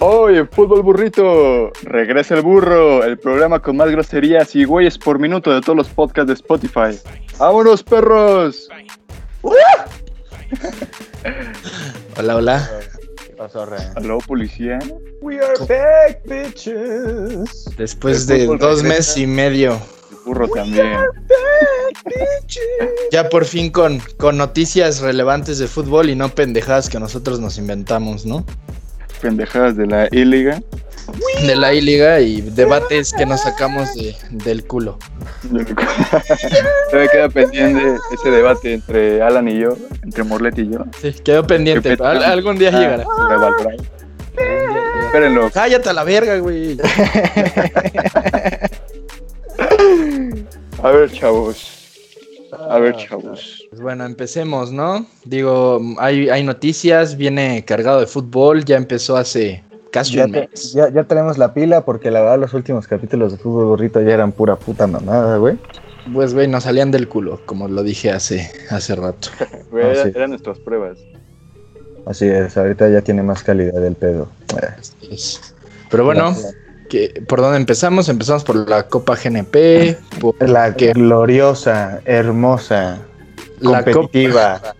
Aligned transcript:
Oye, 0.00 0.44
fútbol 0.46 0.82
burrito, 0.82 1.72
regresa 1.82 2.34
el 2.34 2.42
burro, 2.42 3.02
el 3.04 3.18
programa 3.18 3.60
con 3.60 3.76
más 3.76 3.90
groserías 3.90 4.54
y 4.54 4.64
güeyes 4.64 4.96
por 4.96 5.18
minuto 5.18 5.52
de 5.52 5.60
todos 5.60 5.76
los 5.76 5.88
podcasts 5.88 6.28
de 6.28 6.34
Spotify. 6.34 6.98
¡Vámonos, 7.38 7.82
perros! 7.82 8.68
Hola, 12.16 12.36
hola. 12.36 12.70
¿Qué 13.26 13.32
pasó, 13.34 13.66
Re? 13.66 13.76
¿Aló, 13.96 14.18
policía? 14.18 14.78
We 15.20 15.38
are 15.40 15.54
back, 15.68 16.20
bitches. 16.26 17.64
Después 17.76 18.26
de 18.26 18.46
dos 18.46 18.58
regresa. 18.82 18.82
meses 18.88 19.16
y 19.18 19.26
medio, 19.26 19.72
El 20.10 20.16
burro 20.24 20.48
también. 20.48 20.96
ya 23.12 23.28
por 23.28 23.44
fin 23.44 23.70
con, 23.70 24.00
con 24.16 24.36
noticias 24.36 25.00
relevantes 25.00 25.58
de 25.58 25.66
fútbol 25.68 26.08
y 26.10 26.14
no 26.16 26.28
pendejadas 26.30 26.88
que 26.88 26.98
nosotros 26.98 27.38
nos 27.40 27.58
inventamos, 27.58 28.24
¿no? 28.26 28.44
Pendejadas 29.20 29.76
de 29.76 29.86
la 29.86 30.08
I-Liga. 30.10 30.60
De 31.46 31.56
la 31.56 31.72
I-Liga 31.72 32.20
y 32.20 32.40
debates 32.42 33.12
que 33.12 33.24
nos 33.26 33.40
sacamos 33.42 33.94
de- 33.94 34.14
del 34.30 34.64
culo. 34.66 34.98
Todavía 36.90 37.10
queda 37.10 37.28
pendiente 37.30 37.96
ese 38.12 38.30
debate 38.30 38.74
entre 38.74 39.22
Alan 39.22 39.48
y 39.48 39.58
yo, 39.58 39.76
entre 40.02 40.22
Morlet 40.24 40.58
y 40.58 40.70
yo. 40.70 40.80
Sí, 41.00 41.12
quedó 41.24 41.46
pendiente. 41.46 41.96
Que 41.96 42.02
Al- 42.02 42.22
algún 42.24 42.58
día 42.58 42.70
Ah, 42.74 42.78
llegará. 42.78 43.04
Espérenlo. 45.06 45.50
Cállate 45.50 45.88
a 45.88 45.92
la 45.94 46.04
verga, 46.04 46.36
güey. 46.38 46.76
A 50.82 50.90
ver, 50.90 51.10
chavos. 51.10 51.77
A 52.68 52.78
ver, 52.78 52.96
chavos. 52.96 53.66
Pues 53.70 53.80
bueno, 53.80 54.04
empecemos, 54.04 54.72
¿no? 54.72 55.06
Digo, 55.24 55.80
hay, 55.98 56.28
hay 56.28 56.44
noticias, 56.44 57.16
viene 57.16 57.64
cargado 57.64 58.00
de 58.00 58.06
fútbol, 58.06 58.64
ya 58.64 58.76
empezó 58.76 59.16
hace 59.16 59.62
casi 59.90 60.16
Ya, 60.16 60.26
un 60.26 60.32
te- 60.32 60.48
mes. 60.50 60.72
ya, 60.74 60.90
ya 60.90 61.04
tenemos 61.04 61.38
la 61.38 61.54
pila 61.54 61.84
porque 61.84 62.10
la 62.10 62.20
verdad 62.20 62.38
los 62.38 62.52
últimos 62.54 62.86
capítulos 62.86 63.32
de 63.32 63.38
Fútbol 63.38 63.66
Burrito 63.66 64.00
ya 64.02 64.12
eran 64.12 64.32
pura 64.32 64.56
puta 64.56 64.86
mamada, 64.86 65.38
güey. 65.38 65.56
Pues, 66.12 66.34
güey, 66.34 66.48
nos 66.48 66.64
salían 66.64 66.90
del 66.90 67.08
culo, 67.08 67.40
como 67.46 67.68
lo 67.68 67.82
dije 67.82 68.10
hace, 68.10 68.50
hace 68.70 68.94
rato. 68.96 69.28
Güey, 69.70 69.84
Ah, 69.84 69.90
era- 69.92 70.04
sí. 70.04 70.12
eran 70.14 70.30
nuestras 70.30 70.58
pruebas. 70.58 70.98
Así 72.06 72.26
es, 72.26 72.56
ahorita 72.56 72.88
ya 72.88 73.02
tiene 73.02 73.22
más 73.22 73.42
calidad 73.42 73.84
el 73.84 73.94
pedo. 73.94 74.28
Es- 75.10 75.54
Pero 75.90 76.04
bueno, 76.04 76.34
que, 76.88 77.22
¿por 77.28 77.40
dónde 77.40 77.58
empezamos? 77.58 78.08
Empezamos 78.08 78.42
por 78.44 78.68
la 78.68 78.88
Copa 78.88 79.16
GNP, 79.16 79.96
por 80.20 80.34
La 80.48 80.74
que- 80.74 80.92
gloriosa, 80.92 82.00
hermosa, 82.04 82.98
la 83.60 83.84
Copa... 83.84 84.10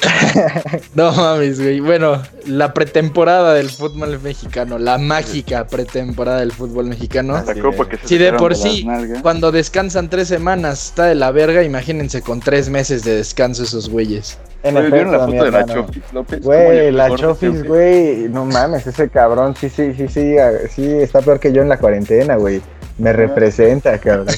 No 0.94 1.12
mames, 1.12 1.60
güey. 1.60 1.80
Bueno, 1.80 2.22
la 2.46 2.72
pretemporada 2.72 3.54
del 3.54 3.70
fútbol 3.70 4.18
mexicano, 4.20 4.78
la 4.78 4.98
mágica 4.98 5.66
pretemporada 5.66 6.40
del 6.40 6.52
fútbol 6.52 6.86
mexicano. 6.86 7.34
La 7.34 7.40
Así 7.40 7.60
copa 7.60 7.84
es. 7.84 7.88
que 7.88 7.96
se 7.98 8.08
Si 8.08 8.18
de 8.18 8.32
por 8.32 8.54
sí, 8.56 8.86
cuando 9.22 9.52
descansan 9.52 10.08
tres 10.08 10.28
semanas, 10.28 10.86
está 10.86 11.04
de 11.06 11.14
la 11.14 11.30
verga, 11.30 11.62
imagínense 11.62 12.22
con 12.22 12.40
tres 12.40 12.68
meses 12.68 13.04
de 13.04 13.16
descanso 13.16 13.62
esos 13.62 13.88
güeyes. 13.88 14.38
En 14.62 14.76
Oye, 14.76 14.90
¿Vieron 14.90 15.12
la 15.12 15.20
foto 15.20 15.44
de 15.44 15.50
la 15.50 16.38
Güey, 16.42 16.92
la 16.92 17.16
Chofis, 17.16 17.64
güey, 17.64 18.28
no 18.28 18.44
mames, 18.44 18.86
ese 18.86 19.08
cabrón, 19.08 19.54
sí, 19.58 19.70
sí, 19.70 19.94
sí, 19.96 20.06
sí, 20.06 20.36
ah, 20.38 20.52
sí, 20.70 20.86
está 20.86 21.22
peor 21.22 21.40
que 21.40 21.50
yo 21.52 21.62
en 21.62 21.70
la 21.70 21.78
cuarentena, 21.78 22.36
güey. 22.36 22.60
Me 22.98 23.14
representa, 23.14 23.96
cabrón. 23.98 24.26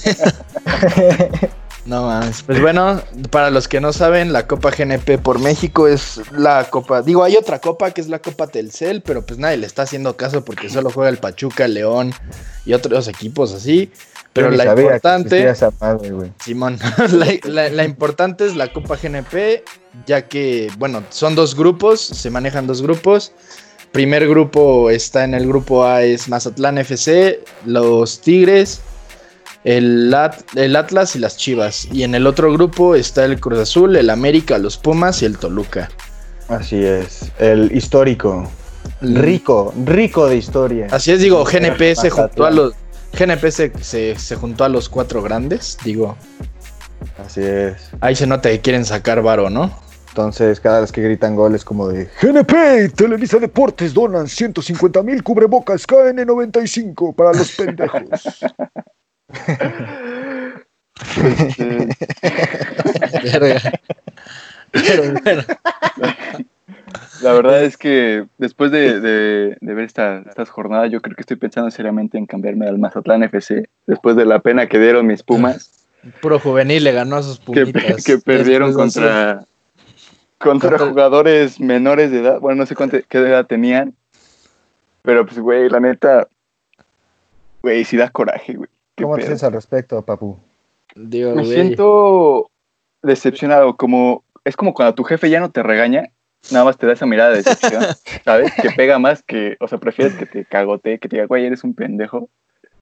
No 1.84 2.06
mames. 2.06 2.42
Pues 2.44 2.60
bueno, 2.60 3.02
para 3.30 3.50
los 3.50 3.66
que 3.66 3.80
no 3.80 3.92
saben, 3.92 4.32
la 4.32 4.46
Copa 4.46 4.70
GNP 4.70 5.18
por 5.18 5.40
México 5.40 5.88
es 5.88 6.20
la 6.30 6.64
Copa. 6.70 7.02
Digo, 7.02 7.24
hay 7.24 7.36
otra 7.36 7.58
Copa 7.60 7.90
que 7.90 8.00
es 8.00 8.08
la 8.08 8.20
Copa 8.20 8.46
Telcel, 8.46 9.02
pero 9.02 9.22
pues 9.26 9.38
nadie 9.40 9.56
le 9.56 9.66
está 9.66 9.82
haciendo 9.82 10.16
caso 10.16 10.44
porque 10.44 10.68
solo 10.70 10.90
juega 10.90 11.10
el 11.10 11.18
Pachuca, 11.18 11.64
el 11.64 11.74
León 11.74 12.12
y 12.64 12.72
otros 12.74 13.08
equipos 13.08 13.52
así. 13.52 13.90
Pero 14.32 14.50
la 14.50 14.64
importante. 14.92 15.52
madre. 15.80 16.32
Simón, 16.42 16.78
la, 17.10 17.26
la- 17.44 17.68
la 17.68 17.84
importante 17.84 18.46
es 18.46 18.54
la 18.56 18.72
Copa 18.72 18.96
GNP, 18.96 19.62
ya 20.06 20.22
que, 20.28 20.70
bueno, 20.78 21.02
son 21.10 21.34
dos 21.34 21.54
grupos, 21.56 22.00
se 22.00 22.30
manejan 22.30 22.66
dos 22.66 22.80
grupos. 22.80 23.32
Primer 23.90 24.26
grupo 24.26 24.88
está 24.88 25.24
en 25.24 25.34
el 25.34 25.46
grupo 25.46 25.84
A, 25.84 26.02
es 26.02 26.28
Mazatlán 26.28 26.78
FC, 26.78 27.40
los 27.66 28.20
Tigres, 28.22 28.80
el, 29.64 30.12
At- 30.14 30.56
el 30.56 30.76
Atlas 30.76 31.16
y 31.16 31.18
las 31.18 31.36
Chivas. 31.36 31.86
Y 31.92 32.02
en 32.02 32.14
el 32.14 32.26
otro 32.26 32.52
grupo 32.52 32.94
está 32.94 33.24
el 33.24 33.38
Cruz 33.40 33.58
Azul, 33.60 33.96
el 33.96 34.10
América, 34.10 34.58
los 34.58 34.76
Pumas 34.78 35.22
y 35.22 35.26
el 35.26 35.38
Toluca. 35.38 35.90
Así 36.48 36.84
es, 36.84 37.30
el 37.38 37.70
histórico, 37.74 38.48
rico, 39.00 39.72
rico 39.84 40.28
de 40.28 40.36
historia. 40.36 40.88
Así 40.90 41.12
es, 41.12 41.20
digo, 41.20 41.44
GNP 41.44 41.94
se 41.94 42.10
juntó 42.10 42.44
a 42.44 42.50
los... 42.50 42.74
GNP 43.18 43.50
se, 43.50 43.72
se- 43.82 44.18
se 44.18 44.36
juntó 44.36 44.64
a 44.64 44.68
los 44.68 44.88
cuatro 44.88 45.22
grandes, 45.22 45.78
digo. 45.84 46.16
Así 47.24 47.42
es. 47.42 47.90
Ahí 48.00 48.14
se 48.16 48.26
nota 48.26 48.48
que 48.50 48.60
quieren 48.60 48.84
sacar 48.84 49.22
varo, 49.22 49.50
¿no? 49.50 49.70
Entonces, 50.08 50.60
cada 50.60 50.80
vez 50.80 50.92
que 50.92 51.00
gritan 51.00 51.34
goles 51.36 51.64
como 51.64 51.88
de 51.88 52.08
GNP, 52.20 52.90
Televisa 52.94 53.38
Deportes 53.38 53.94
donan 53.94 54.28
150 54.28 55.02
mil 55.02 55.22
cubrebocas 55.22 55.86
KN95 55.88 57.14
para 57.14 57.32
los 57.32 57.50
pendejos. 57.52 58.00
Este, 61.38 61.88
Verga. 63.38 63.72
Pero 64.72 65.02
bueno, 65.22 65.42
La 67.22 67.32
verdad 67.32 67.64
es 67.64 67.76
que 67.76 68.26
después 68.38 68.70
de, 68.70 69.00
de- 69.00 69.56
de 69.60 69.74
ver 69.74 69.84
esta, 69.84 70.18
estas 70.28 70.50
jornadas, 70.50 70.90
yo 70.90 71.00
creo 71.00 71.14
que 71.16 71.22
estoy 71.22 71.36
pensando 71.36 71.70
seriamente 71.70 72.18
en 72.18 72.26
cambiarme 72.26 72.66
al 72.66 72.78
Mazatlán 72.78 73.22
FC. 73.24 73.68
Después 73.86 74.16
de 74.16 74.24
la 74.24 74.40
pena 74.40 74.66
que 74.68 74.78
dieron 74.78 75.06
mis 75.06 75.22
Pumas, 75.22 75.86
puro 76.20 76.38
juvenil 76.38 76.84
le 76.84 76.92
ganó 76.92 77.16
a 77.16 77.22
sus 77.22 77.38
que, 77.40 77.66
pumitas. 77.66 78.04
que 78.04 78.18
perdieron 78.18 78.72
Contra- 78.72 79.44
jugadores 80.78 81.60
menores 81.60 82.10
de 82.10 82.20
edad. 82.20 82.40
Bueno, 82.40 82.60
no 82.62 82.66
sé 82.66 82.74
cuánto, 82.74 82.98
qué 83.08 83.18
edad 83.18 83.46
tenían. 83.46 83.94
Pero 85.02 85.26
pues, 85.26 85.38
güey, 85.38 85.68
la 85.68 85.80
neta, 85.80 86.28
güey, 87.62 87.84
sí 87.84 87.96
da 87.96 88.08
coraje, 88.10 88.54
güey. 88.54 88.68
¿Cómo 89.02 89.16
te 89.16 89.22
sientes 89.22 89.44
al 89.44 89.52
respecto, 89.52 90.02
papu? 90.02 90.38
Me 90.94 91.32
güey, 91.32 91.44
siento 91.46 92.50
decepcionado, 93.02 93.76
como 93.76 94.24
es 94.44 94.56
como 94.56 94.74
cuando 94.74 94.94
tu 94.94 95.04
jefe 95.04 95.30
ya 95.30 95.40
no 95.40 95.50
te 95.50 95.62
regaña, 95.62 96.10
nada 96.50 96.64
más 96.64 96.76
te 96.76 96.86
da 96.86 96.92
esa 96.92 97.06
mirada 97.06 97.30
de 97.30 97.36
decepción, 97.38 97.84
¿sabes? 98.24 98.52
Que 98.60 98.70
pega 98.70 98.98
más 98.98 99.22
que, 99.22 99.56
o 99.60 99.68
sea, 99.68 99.78
prefieres 99.78 100.14
que 100.14 100.26
te 100.26 100.44
cagote, 100.44 100.98
que 100.98 101.08
te 101.08 101.16
diga, 101.16 101.26
güey, 101.26 101.46
eres 101.46 101.64
un 101.64 101.74
pendejo. 101.74 102.28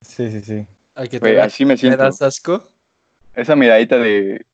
Sí, 0.00 0.30
sí, 0.30 0.41
sí. 0.41 0.66
al 0.94 1.09
que 1.09 1.20
te 1.20 1.26
Güey, 1.32 1.38
así 1.41 1.64
me 1.64 1.75
me 1.75 1.78
siento. 1.78 2.03
das 2.03 2.22
asco. 2.22 2.62
Esa 3.34 3.54
miradita 3.54 3.97
de, 3.98 4.44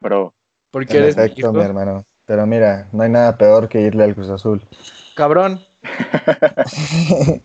bro, 0.00 0.32
Porque 0.70 0.96
eres 0.98 1.16
mi 1.16 1.24
efecto, 1.24 1.40
hijo. 1.40 1.52
mi 1.52 1.62
hermano. 1.62 2.04
Pero 2.24 2.46
mira, 2.46 2.88
no 2.92 3.02
hay 3.02 3.10
nada 3.10 3.36
peor 3.36 3.68
que 3.68 3.80
irle 3.82 4.04
al 4.04 4.14
Cruz 4.14 4.28
Azul. 4.30 4.62
Cabrón. 5.14 5.64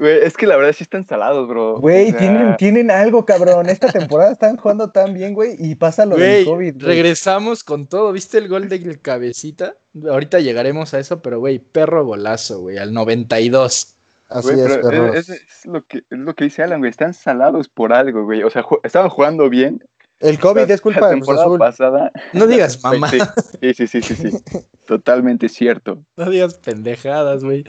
güey, 0.00 0.18
es 0.24 0.36
que 0.36 0.46
la 0.46 0.56
verdad 0.56 0.72
sí 0.72 0.82
están 0.82 1.06
salados, 1.06 1.46
bro. 1.46 1.78
Güey, 1.78 2.08
O 2.08 2.10
sea, 2.10 2.18
tienen, 2.18 2.56
tienen 2.56 2.90
algo, 2.90 3.24
cabrón. 3.24 3.68
Esta 3.68 3.86
temporada 3.92 4.32
están 4.32 4.56
jugando 4.56 4.90
tan 4.90 5.14
bien, 5.14 5.34
güey, 5.34 5.54
y 5.58 5.76
pasa 5.76 6.04
lo 6.06 6.16
Güey, 6.16 6.28
del 6.38 6.44
COVID. 6.46 6.74
güey. 6.74 6.86
regresamos 6.86 7.62
con 7.62 7.86
todo. 7.86 8.10
¿Viste 8.12 8.38
el 8.38 8.48
gol 8.48 8.68
del 8.68 9.00
cabecita? 9.02 9.76
Ahorita 10.08 10.40
llegaremos 10.40 10.92
a 10.94 10.98
eso, 10.98 11.20
pero 11.20 11.38
güey, 11.40 11.58
perro 11.60 12.04
golazo, 12.04 12.60
güey, 12.60 12.78
al 12.78 12.92
92. 12.92 13.94
Así 14.28 14.48
güey, 14.48 14.60
es, 14.60 14.66
pero 14.78 14.88
perros. 14.90 15.16
es, 15.16 15.28
es- 15.28 15.40
es 15.42 15.66
lo 15.66 15.84
que, 15.84 15.98
es 15.98 16.04
lo 16.10 16.34
que 16.34 16.44
dice 16.44 16.62
Alan, 16.62 16.78
güey, 16.80 16.90
están 16.90 17.14
salados 17.14 17.68
por 17.68 17.92
algo, 17.92 18.24
güey. 18.24 18.42
O 18.42 18.50
sea, 18.50 18.62
ju- 18.62 18.80
estaban 18.84 19.10
jugando 19.10 19.48
bien. 19.50 19.82
El 20.20 20.38
COVID 20.38 20.68
La- 20.68 20.74
es 20.74 20.80
culpa 20.80 21.00
la 21.00 21.10
temporada 21.10 21.58
pasada. 21.58 22.12
No 22.34 22.46
digas 22.46 22.80
mamá, 22.84 23.08
Sí, 23.08 23.74
sí, 23.74 23.86
sí, 23.86 24.02
sí, 24.02 24.14
sí. 24.14 24.28
Totalmente 24.86 25.48
cierto. 25.48 26.02
no 26.16 26.28
digas 26.30 26.54
pendejadas, 26.54 27.42
güey. 27.42 27.64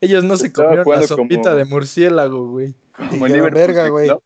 Ellos 0.00 0.24
no 0.24 0.36
se 0.36 0.52
comieron 0.52 0.84
la 0.88 1.02
sopita 1.06 1.42
como- 1.50 1.56
de 1.56 1.64
murciélago, 1.64 2.48
güey. 2.48 2.74
Como 3.10 3.26
Liverpool, 3.26 3.52
verga, 3.54 3.88
güey. 3.88 4.08
¿no? 4.08 4.22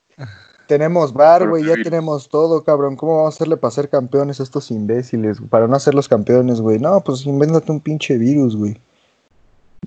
Tenemos 0.66 1.12
bar, 1.12 1.48
güey, 1.48 1.64
ya 1.64 1.74
tenemos 1.80 2.28
todo, 2.28 2.64
cabrón. 2.64 2.96
¿Cómo 2.96 3.16
vamos 3.18 3.34
a 3.34 3.36
hacerle 3.36 3.56
para 3.56 3.70
ser 3.70 3.88
campeones 3.88 4.40
a 4.40 4.42
estos 4.42 4.70
imbéciles? 4.72 5.38
Para 5.48 5.68
no 5.68 5.78
ser 5.78 5.94
los 5.94 6.08
campeones, 6.08 6.60
güey. 6.60 6.80
No, 6.80 7.00
pues 7.02 7.24
invéntate 7.24 7.70
un 7.70 7.80
pinche 7.80 8.18
virus, 8.18 8.56
güey. 8.56 8.76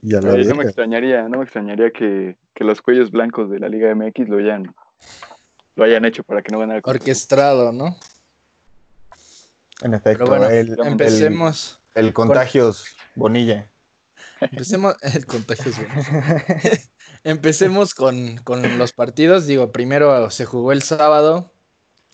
Y 0.02 0.16
a 0.16 0.22
la 0.22 0.32
Güey, 0.32 0.46
no 0.46 0.56
me 0.56 0.64
extrañaría, 0.64 1.28
no 1.28 1.40
me 1.40 1.44
extrañaría 1.44 1.92
que, 1.92 2.38
que 2.54 2.64
los 2.64 2.82
cuellos 2.82 3.12
blancos 3.12 3.50
de 3.50 3.60
la 3.60 3.68
Liga 3.68 3.94
MX 3.94 4.30
lo 4.30 4.38
hayan, 4.38 4.74
lo 5.80 5.86
hayan 5.86 6.06
hecho 6.06 6.24
para 6.24 6.42
que 6.42 6.52
no 6.52 6.60
ganara. 6.60 6.82
Orquestado, 6.84 7.72
¿no? 7.72 7.98
En 9.82 9.94
efecto, 9.94 10.26
Pero 10.26 10.38
bueno, 10.40 10.50
el, 10.50 10.78
empecemos. 10.86 11.80
el, 11.96 12.06
el 12.08 12.14
contagios 12.14 12.84
Bonilla. 13.16 13.68
Empecemos. 14.42 14.96
El 15.02 15.26
contagio. 15.26 15.72
Empecemos 17.24 17.94
con, 17.96 18.38
con 18.38 18.78
los 18.78 18.92
partidos. 18.94 19.48
Digo, 19.48 19.72
primero 19.72 20.30
se 20.30 20.46
jugó 20.46 20.72
el 20.72 20.82
sábado. 20.82 21.52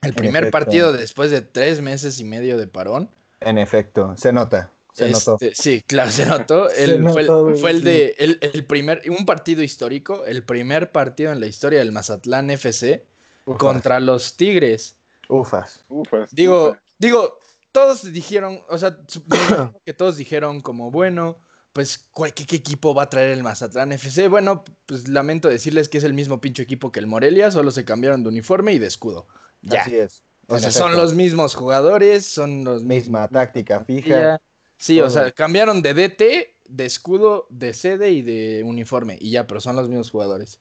El 0.02 0.10
En 0.10 0.16
primer 0.16 0.44
efecto. 0.44 0.58
partido 0.60 0.94
después 0.94 1.32
de 1.32 1.42
tres 1.42 1.82
meses 1.82 2.20
y 2.20 2.24
medio 2.24 2.58
de 2.58 2.68
parón. 2.68 3.10
En 3.42 3.58
efecto, 3.58 4.16
se 4.18 4.32
nota. 4.32 4.72
Se 4.94 5.10
notó. 5.10 5.38
Este, 5.42 5.56
Sí, 5.56 5.82
claro, 5.86 6.12
se 6.12 6.26
notó. 6.26 6.70
Se 6.70 6.76
fue, 6.76 6.84
el- 6.86 7.04
notó, 7.04 7.44
güey, 7.46 7.60
fue 7.60 7.72
el 7.72 7.78
sí. 7.80 7.84
de 7.84 8.16
el, 8.20 8.40
el 8.42 8.66
primer, 8.66 9.02
un 9.10 9.26
partido 9.26 9.62
histórico, 9.64 10.26
el 10.26 10.44
primer 10.44 10.92
partido 10.92 11.32
en 11.32 11.40
la 11.40 11.48
historia 11.48 11.80
del 11.80 11.92
Mazatlán 11.92 12.50
FC 12.52 13.04
Ufas. 13.46 13.60
contra 13.60 14.00
los 14.00 14.36
Tigres. 14.36 14.96
Ufas. 15.28 15.84
Ufas, 15.90 16.30
Digo, 16.34 16.70
ufas. 16.72 16.82
digo, 17.00 17.40
todos 17.72 18.12
dijeron, 18.12 18.62
o 18.70 18.78
sea, 18.78 18.98
supongo 19.08 19.82
que 19.86 19.94
todos 19.94 20.18
dijeron 20.18 20.62
como, 20.62 20.92
bueno, 20.92 21.38
pues, 21.74 22.08
¿cuál- 22.12 22.34
qué, 22.34 22.46
qué 22.46 22.56
equipo 22.56 22.94
va 22.96 23.04
a 23.04 23.10
traer 23.10 23.32
el 23.32 23.44
Mazatlán 23.44 23.92
FC? 23.92 24.28
Bueno, 24.30 24.64
pues 24.86 25.08
lamento 25.08 25.50
decirles 25.50 25.90
que 25.90 25.98
es 25.98 26.04
el 26.04 26.14
mismo 26.14 26.40
pinche 26.40 26.64
equipo 26.64 26.92
que 26.92 27.00
el 27.00 27.08
Morelia, 27.08 27.52
solo 27.52 27.72
se 27.72 27.84
cambiaron 27.84 28.24
de 28.24 28.30
uniforme 28.30 28.74
y 28.74 28.80
de 28.80 28.88
escudo. 28.88 29.26
Ya. 29.62 29.82
Así 29.82 29.96
es. 29.98 30.24
o 30.48 30.58
sea, 30.60 30.72
son 30.72 30.96
los 30.96 31.14
mismos 31.14 31.54
jugadores, 31.56 32.26
son 32.26 32.64
los 32.64 32.84
Misma 32.84 33.28
táctica 33.28 33.84
fija. 33.84 34.40
Sí, 34.78 35.02
o 35.02 35.10
sea, 35.10 35.32
cambiaron 35.32 35.82
de 35.82 35.94
DT, 35.94 36.56
de 36.70 36.86
escudo, 36.86 37.48
de 37.50 37.74
sede 37.74 38.12
y 38.12 38.22
de 38.22 38.62
uniforme. 38.64 39.18
Y 39.20 39.32
ya, 39.32 39.48
pero 39.48 39.60
son 39.60 39.76
los 39.76 39.90
mismos 39.90 40.12
jugadores. 40.12 40.60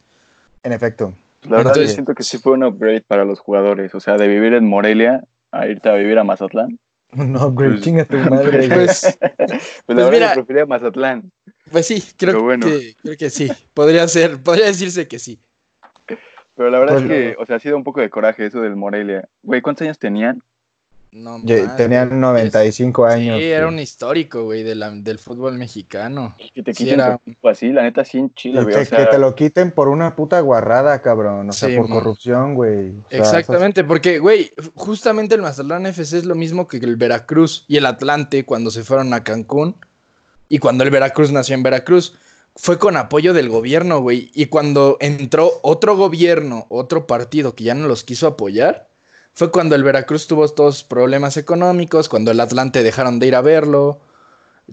En 0.62 0.72
efecto. 0.72 1.14
La 1.44 1.58
verdad, 1.58 1.72
Entonces- 1.72 1.90
yo 1.90 1.94
siento 1.94 2.14
que 2.14 2.22
sí 2.22 2.38
fue 2.38 2.52
un 2.52 2.64
upgrade 2.64 3.02
para 3.02 3.24
los 3.24 3.38
jugadores. 3.40 3.94
O 3.94 4.00
sea, 4.00 4.16
de 4.16 4.28
vivir 4.28 4.54
en 4.54 4.66
Morelia 4.66 5.24
a 5.52 5.66
irte 5.68 5.88
a 5.88 5.94
vivir 5.94 6.18
a 6.18 6.24
Mazatlán. 6.24 6.78
No, 7.14 7.52
güey, 7.52 7.70
Pues- 7.70 7.82
chinga 7.82 8.04
tu 8.04 8.16
madre. 8.16 8.66
güey. 8.66 8.68
Pues, 8.68 9.16
Pues, 9.18 9.18
Pues 9.86 9.98
la 9.98 10.04
verdad, 10.04 10.10
mira. 10.10 10.28
yo 10.30 10.34
prefería 10.34 10.66
Mazatlán. 10.66 11.30
pues 11.70 11.86
sí, 11.86 12.02
creo, 12.16 12.42
bueno. 12.42 12.66
que, 12.66 12.94
creo 13.02 13.16
que 13.16 13.30
sí. 13.30 13.48
Podría 13.72 14.08
ser, 14.08 14.42
podría 14.42 14.66
decirse 14.66 15.06
que 15.06 15.18
sí. 15.20 15.38
Pero 16.56 16.70
la 16.70 16.78
verdad 16.78 16.94
Pues 16.94 17.04
es 17.04 17.10
que, 17.10 17.36
o 17.40 17.46
sea, 17.46 17.56
ha 17.56 17.60
sido 17.60 17.76
un 17.76 17.84
poco 17.84 18.00
de 18.00 18.10
coraje 18.10 18.46
eso 18.46 18.60
del 18.60 18.76
Morelia. 18.76 19.28
Güey, 19.42 19.60
¿cuántos 19.60 19.82
años 19.82 19.98
tenían? 19.98 20.42
No. 21.16 21.40
Tenían 21.76 22.20
95 22.20 23.04
años. 23.04 23.38
Sí, 23.38 23.44
era 23.44 23.68
un 23.68 23.78
histórico, 23.78 24.42
güey, 24.42 24.64
de 24.64 24.74
la- 24.74 24.90
del 24.90 25.20
fútbol 25.20 25.56
mexicano. 25.56 26.34
Que 26.52 26.60
te 26.64 26.74
Sí, 26.74 26.84
quiten 26.84 26.98
era- 26.98 27.18
tu 27.18 27.30
equipo 27.30 27.48
así, 27.48 27.68
la 27.68 27.82
neta, 27.84 28.04
sí 28.04 28.18
en 28.18 28.34
Chile, 28.34 28.60
güey. 28.64 28.74
que, 28.74 28.82
O 28.82 28.84
sea, 28.84 28.98
que 28.98 29.06
te 29.12 29.18
lo 29.18 29.32
quiten 29.36 29.70
por 29.70 29.86
una 29.86 30.16
puta 30.16 30.40
guarrada, 30.40 31.00
cabrón. 31.02 31.50
O 31.50 31.52
sea, 31.52 31.68
Sí, 31.68 31.76
por 31.76 31.88
corrupción, 31.88 32.56
güey. 32.56 32.90
O 32.90 33.04
sea, 33.08 33.18
Exactamente, 33.20 33.84
porque, 33.84 34.18
güey, 34.18 34.50
justamente 34.74 35.36
el 35.36 35.42
Mazatlán 35.42 35.86
FC 35.86 36.18
es 36.18 36.24
lo 36.24 36.34
mismo 36.34 36.66
que 36.66 36.78
el 36.78 36.96
Veracruz 36.96 37.64
y 37.68 37.76
el 37.76 37.86
Atlante 37.86 38.44
cuando 38.44 38.72
se 38.72 38.82
fueron 38.82 39.14
a 39.14 39.22
Cancún 39.22 39.76
y 40.48 40.58
cuando 40.58 40.82
el 40.82 40.90
Veracruz 40.90 41.30
nació 41.30 41.54
en 41.54 41.62
Veracruz. 41.62 42.16
Fue 42.56 42.78
con 42.78 42.96
apoyo 42.96 43.32
del 43.34 43.48
gobierno, 43.48 44.00
güey. 44.00 44.30
Y 44.34 44.46
cuando 44.46 44.96
entró 45.00 45.50
otro 45.62 45.96
gobierno, 45.96 46.66
otro 46.70 47.06
partido 47.06 47.54
que 47.54 47.64
ya 47.64 47.74
no 47.74 47.88
los 47.88 48.04
quiso 48.04 48.26
apoyar, 48.28 48.86
fue 49.34 49.50
cuando 49.50 49.74
el 49.74 49.82
Veracruz 49.84 50.26
tuvo 50.26 50.48
todos 50.48 50.84
problemas 50.84 51.36
económicos, 51.36 52.08
cuando 52.08 52.30
el 52.30 52.40
Atlante 52.40 52.82
dejaron 52.82 53.18
de 53.18 53.26
ir 53.26 53.34
a 53.34 53.40
verlo, 53.42 54.00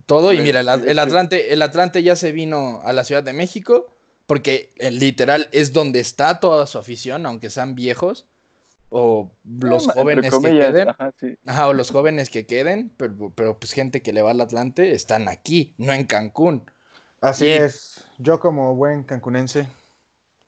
todo. 0.05 0.31
Y 0.33 0.39
mira, 0.39 0.61
el, 0.61 0.69
el. 0.87 0.99
Atlante, 0.99 1.53
el 1.53 1.61
Atlante 1.61 2.03
ya 2.03 2.15
se 2.15 2.31
vino 2.31 2.79
a 2.83 2.93
la 2.93 3.03
Ciudad 3.03 3.23
de 3.23 3.33
México, 3.33 3.89
porque 4.27 4.69
eh, 4.77 4.91
literal 4.91 5.49
es 5.51 5.73
donde 5.73 5.99
está 5.99 6.39
toda 6.39 6.67
su 6.67 6.77
afición, 6.77 7.25
aunque 7.25 7.49
sean 7.49 7.75
viejos, 7.75 8.27
o 8.91 9.31
los 9.43 9.87
jóvenes 9.87 10.31
que 10.33 10.49
queden. 10.49 10.89
Ajá, 10.89 11.11
sí. 11.19 11.37
Ajá, 11.45 11.67
o 11.67 11.73
los 11.73 11.91
jóvenes 11.91 12.29
que 12.29 12.45
queden, 12.45 12.91
pero, 12.97 13.33
pero 13.35 13.59
pues 13.59 13.73
gente 13.73 14.01
que 14.01 14.13
le 14.13 14.21
va 14.21 14.31
al 14.31 14.41
Atlante 14.41 14.93
están 14.93 15.27
aquí, 15.27 15.73
no 15.77 15.91
en 15.91 16.05
Cancún. 16.05 16.69
Así 17.21 17.45
Y- 17.45 17.49
es. 17.49 18.05
Yo 18.19 18.39
como 18.39 18.75
buen 18.75 19.03
cancunense 19.03 19.67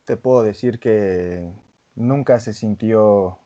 te 0.05 0.17
puedo 0.17 0.43
decir 0.43 0.79
que 0.79 1.49
nunca 1.95 2.39
se 2.39 2.53
sintió... 2.53 3.37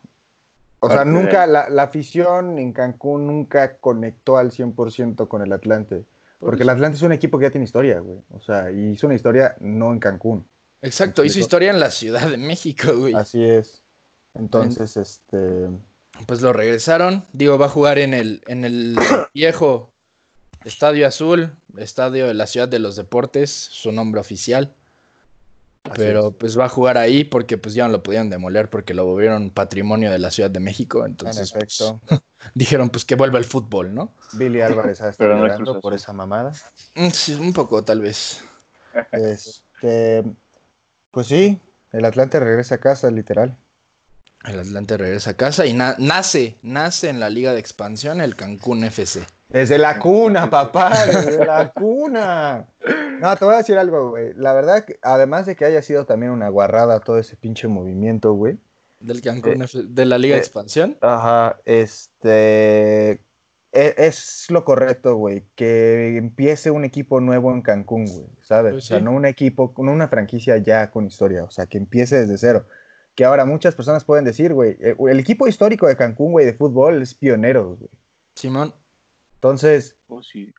O 0.79 0.87
sea, 0.89 0.99
de- 0.99 1.05
nunca, 1.11 1.47
la, 1.47 1.69
la 1.69 1.83
afición 1.83 2.57
en 2.59 2.73
Cancún 2.73 3.27
nunca 3.27 3.77
conectó 3.77 4.37
al 4.37 4.51
100% 4.51 5.27
con 5.27 5.41
el 5.41 5.51
Atlante. 5.51 6.05
Porque 6.39 6.63
el 6.63 6.69
Atlante 6.69 6.97
es 6.97 7.01
un 7.01 7.11
equipo 7.13 7.39
que 7.39 7.45
ya 7.45 7.51
tiene 7.51 7.65
historia, 7.65 7.99
güey. 7.99 8.19
O 8.31 8.39
sea, 8.41 8.71
y 8.71 8.89
hizo 8.91 9.07
una 9.07 9.15
historia 9.15 9.55
no 9.59 9.91
en 9.91 9.99
Cancún. 9.99 10.45
Exacto, 10.83 11.25
hizo 11.25 11.39
historia 11.39 11.71
en 11.71 11.79
la 11.79 11.89
Ciudad 11.89 12.29
de 12.29 12.37
México, 12.37 12.95
güey. 12.95 13.15
Así 13.15 13.43
es. 13.43 13.81
Entonces, 14.35 14.95
este... 14.97 15.67
Pues 16.27 16.41
lo 16.41 16.53
regresaron. 16.53 17.23
Digo, 17.33 17.57
va 17.57 17.65
a 17.65 17.69
jugar 17.69 17.97
en 17.97 18.13
el, 18.13 18.43
en 18.47 18.65
el 18.65 18.97
viejo 19.33 19.91
Estadio 20.63 21.07
Azul, 21.07 21.51
Estadio 21.77 22.27
de 22.27 22.33
la 22.35 22.45
Ciudad 22.45 22.67
de 22.67 22.77
los 22.79 22.95
Deportes, 22.95 23.49
su 23.51 23.91
nombre 23.91 24.21
oficial. 24.21 24.71
Así 25.91 25.93
Pero 25.97 26.27
es. 26.29 26.33
pues 26.35 26.57
va 26.59 26.65
a 26.65 26.69
jugar 26.69 26.97
ahí 26.97 27.23
porque 27.23 27.57
pues 27.57 27.73
ya 27.75 27.85
no 27.85 27.91
lo 27.93 28.03
podían 28.03 28.29
demoler 28.29 28.69
porque 28.69 28.93
lo 28.93 29.05
volvieron 29.05 29.49
patrimonio 29.49 30.11
de 30.11 30.19
la 30.19 30.31
Ciudad 30.31 30.49
de 30.51 30.59
México. 30.59 31.05
Entonces 31.05 31.51
en 31.51 31.57
efecto, 31.57 31.99
pues, 32.07 32.21
dijeron 32.55 32.89
pues 32.89 33.05
que 33.05 33.15
vuelva 33.15 33.39
el 33.39 33.45
fútbol, 33.45 33.93
¿no? 33.93 34.11
Billy 34.33 34.61
Álvarez 34.61 35.01
ha 35.01 35.09
estado 35.11 35.35
llorando 35.37 35.79
por 35.81 35.93
esa 35.93 36.13
mamada. 36.13 36.51
Mm, 36.95 37.09
Sí, 37.09 37.33
un 37.35 37.53
poco 37.53 37.83
tal 37.83 38.01
vez. 38.01 38.43
Este, 39.11 40.23
pues 41.11 41.27
sí, 41.27 41.59
el 41.91 42.05
Atlante 42.05 42.39
regresa 42.39 42.75
a 42.75 42.77
casa, 42.79 43.09
literal. 43.11 43.55
El 44.43 44.59
Atlante 44.59 44.97
regresa 44.97 45.31
a 45.31 45.33
casa 45.33 45.65
y 45.65 45.73
na- 45.73 45.95
nace, 45.97 46.57
nace 46.61 47.09
en 47.09 47.19
la 47.19 47.29
Liga 47.29 47.53
de 47.53 47.59
Expansión 47.59 48.21
el 48.21 48.35
Cancún 48.35 48.83
FC. 48.83 49.25
Desde 49.49 49.77
la 49.77 49.97
cuna, 49.99 50.49
papá, 50.49 51.05
desde 51.05 51.45
la 51.45 51.71
cuna. 51.75 52.67
No, 53.21 53.35
te 53.35 53.45
voy 53.45 53.53
a 53.53 53.57
decir 53.57 53.77
algo, 53.77 54.09
güey. 54.09 54.33
La 54.35 54.53
verdad, 54.53 54.83
que 54.85 54.99
además 55.01 55.45
de 55.45 55.55
que 55.55 55.65
haya 55.65 55.81
sido 55.81 56.05
también 56.05 56.31
una 56.31 56.49
guarrada 56.49 56.99
todo 56.99 57.17
ese 57.17 57.35
pinche 57.35 57.67
movimiento, 57.67 58.33
güey. 58.33 58.57
Del 58.99 59.21
Cancún 59.21 59.61
FC, 59.61 59.83
de 59.87 60.05
la 60.05 60.17
Liga 60.17 60.35
de 60.35 60.41
eh, 60.41 60.43
Expansión. 60.43 60.97
Ajá, 61.01 61.57
este. 61.65 63.11
e- 63.71 63.93
Es 63.97 64.47
lo 64.49 64.65
correcto, 64.65 65.15
güey, 65.15 65.43
que 65.55 66.17
empiece 66.17 66.71
un 66.71 66.83
equipo 66.83 67.21
nuevo 67.21 67.51
en 67.51 67.61
Cancún, 67.61 68.05
güey, 68.07 68.27
¿sabes? 68.41 68.73
Pues 68.73 68.85
o 68.85 68.87
sea, 68.87 68.99
no 68.99 69.11
un 69.11 69.25
equipo, 69.25 69.73
no 69.77 69.91
una 69.91 70.07
franquicia 70.07 70.57
ya 70.57 70.89
con 70.91 71.05
historia, 71.05 71.43
o 71.43 71.51
sea, 71.51 71.67
que 71.67 71.77
empiece 71.77 72.19
desde 72.19 72.37
cero. 72.37 72.65
Que 73.15 73.23
ahora 73.25 73.45
muchas 73.45 73.73
personas 73.75 74.03
pueden 74.03 74.25
decir, 74.25 74.53
güey, 74.53 74.77
eh, 74.79 74.95
el 75.09 75.19
equipo 75.19 75.47
histórico 75.47 75.87
de 75.87 75.95
Cancún, 75.95 76.31
güey, 76.33 76.45
de 76.45 76.53
fútbol 76.53 77.01
es 77.01 77.13
pioneros, 77.13 77.79
güey. 77.79 77.91
Simón. 78.35 78.73
Entonces, 79.37 79.95
Oh, 80.07 80.23
sí. 80.23 80.51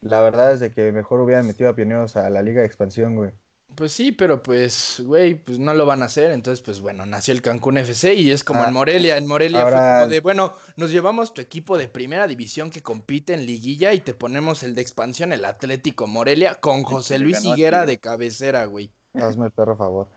la 0.00 0.20
verdad 0.20 0.52
es 0.52 0.60
de 0.60 0.70
que 0.72 0.90
mejor 0.92 1.20
hubieran 1.20 1.46
metido 1.46 1.70
a 1.70 1.74
pioneros 1.74 2.16
a 2.16 2.28
la 2.30 2.42
Liga 2.42 2.60
de 2.60 2.66
Expansión, 2.66 3.14
güey. 3.16 3.30
Pues 3.74 3.92
sí, 3.92 4.12
pero 4.12 4.42
pues, 4.42 5.00
güey, 5.04 5.34
pues 5.34 5.58
no 5.58 5.74
lo 5.74 5.84
van 5.84 6.02
a 6.02 6.06
hacer. 6.06 6.30
Entonces, 6.30 6.64
pues 6.64 6.80
bueno, 6.80 7.04
nació 7.04 7.34
el 7.34 7.42
Cancún 7.42 7.76
FC 7.76 8.14
y 8.14 8.30
es 8.30 8.42
como 8.42 8.62
Ah, 8.62 8.68
en 8.68 8.72
Morelia. 8.72 9.18
En 9.18 9.26
Morelia 9.26 9.62
ahora- 9.62 9.78
fue 9.78 9.98
como 10.00 10.10
de, 10.14 10.20
bueno, 10.20 10.54
nos 10.76 10.90
llevamos 10.90 11.34
tu 11.34 11.42
equipo 11.42 11.76
de 11.76 11.86
primera 11.86 12.26
división 12.26 12.70
que 12.70 12.82
compite 12.82 13.34
en 13.34 13.44
liguilla 13.44 13.92
y 13.92 14.00
te 14.00 14.14
ponemos 14.14 14.62
el 14.62 14.74
de 14.74 14.80
expansión, 14.80 15.32
el 15.34 15.44
Atlético 15.44 16.06
Morelia, 16.06 16.54
con 16.56 16.82
José 16.82 17.18
Luis 17.18 17.44
Higuera 17.44 17.84
de 17.84 17.98
cabecera, 17.98 18.64
güey. 18.64 18.90
Hazme 19.12 19.46
el 19.46 19.52
perro 19.52 19.76
favor. 19.76 20.08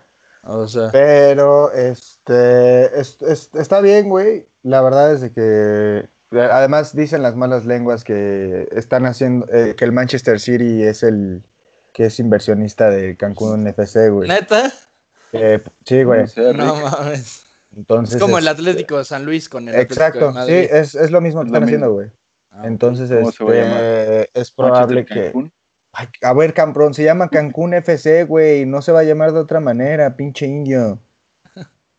O 0.43 0.65
sea, 0.67 0.89
Pero, 0.91 1.71
este, 1.73 2.99
es- 2.99 3.21
es- 3.21 3.49
está 3.53 3.81
bien, 3.81 4.07
güey. 4.09 4.47
La 4.63 4.81
verdad 4.81 5.13
es 5.13 5.21
de 5.21 5.31
que, 5.33 6.07
además 6.39 6.95
dicen 6.95 7.21
las 7.21 7.35
malas 7.35 7.65
lenguas 7.65 8.03
que 8.03 8.67
están 8.71 9.05
haciendo, 9.05 9.47
eh, 9.51 9.75
que 9.75 9.85
el 9.85 9.91
Manchester 9.91 10.39
City 10.39 10.83
es 10.83 11.03
el 11.03 11.45
que 11.93 12.05
es 12.05 12.19
inversionista 12.19 12.89
de 12.89 13.15
Cancún 13.15 13.67
FC, 13.67 14.09
güey. 14.09 14.29
neta, 14.29 14.71
Eh, 15.33 15.61
sí, 15.85 16.03
güey. 16.03 16.25
No 16.55 16.75
mames. 16.75 17.43
Entonces, 17.75 18.15
Es 18.15 18.21
como 18.21 18.37
el 18.37 18.47
Atlético 18.47 18.97
de 18.97 19.05
San 19.05 19.25
Luis 19.25 19.47
con 19.47 19.67
el 19.67 19.75
Atlético 19.75 20.01
de 20.01 20.07
Exacto, 20.07 20.45
sí, 20.45 20.53
es, 20.53 20.93
es 20.95 21.11
lo 21.11 21.21
mismo 21.21 21.41
que 21.41 21.47
están 21.47 21.63
haciendo, 21.63 21.93
güey. 21.93 22.09
Ah, 22.49 22.63
Entonces, 22.65 23.09
¿Cómo 23.09 23.31
se 23.31 23.43
va 23.45 23.51
a 23.51 24.21
este, 24.21 24.39
es 24.39 24.51
probable 24.51 25.05
que... 25.05 25.25
Cancún. 25.25 25.53
Ay, 25.93 26.07
a 26.21 26.33
ver, 26.33 26.53
camprón, 26.53 26.93
se 26.93 27.03
llama 27.03 27.29
Cancún 27.29 27.73
FC, 27.73 28.23
güey. 28.23 28.65
No 28.65 28.81
se 28.81 28.91
va 28.91 29.01
a 29.01 29.03
llamar 29.03 29.33
de 29.33 29.39
otra 29.39 29.59
manera, 29.59 30.15
pinche 30.15 30.47
indio. 30.47 30.99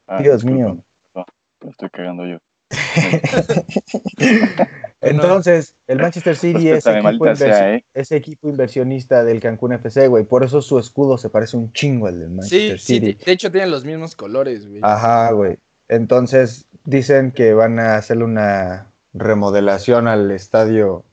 Ah, 0.07 0.21
Dios 0.21 0.45
mío. 0.45 0.79
No, 1.15 1.25
lo 1.61 1.71
estoy 1.71 1.91
cagando 1.91 2.27
yo. 2.27 2.39
Entonces, 5.01 5.75
el 5.89 5.99
Manchester 5.99 6.37
City 6.37 6.69
es 6.69 6.87
equipo, 6.87 7.35
sea, 7.35 7.75
¿eh? 7.75 7.85
es 7.93 8.13
equipo 8.13 8.49
inversionista 8.49 9.25
del 9.25 9.41
Cancún 9.41 9.73
FC, 9.73 10.07
güey. 10.07 10.25
Por 10.25 10.45
eso 10.45 10.63
su 10.63 10.79
escudo 10.79 11.19
se 11.19 11.29
parece 11.29 11.57
un 11.57 11.73
chingo 11.73 12.07
al 12.07 12.21
del 12.21 12.31
Manchester 12.31 12.79
sí, 12.79 13.01
City. 13.01 13.19
de 13.25 13.33
hecho 13.33 13.51
tienen 13.51 13.71
los 13.71 13.85
mismos 13.85 14.15
colores, 14.15 14.69
güey. 14.69 14.81
Ajá, 14.83 15.33
güey. 15.33 15.59
Entonces, 15.89 16.67
dicen 16.85 17.33
que 17.33 17.53
van 17.53 17.81
a 17.81 17.97
hacerle 17.97 18.25
una 18.25 18.87
remodelación 19.13 20.07
al 20.07 20.31
estadio 20.31 21.05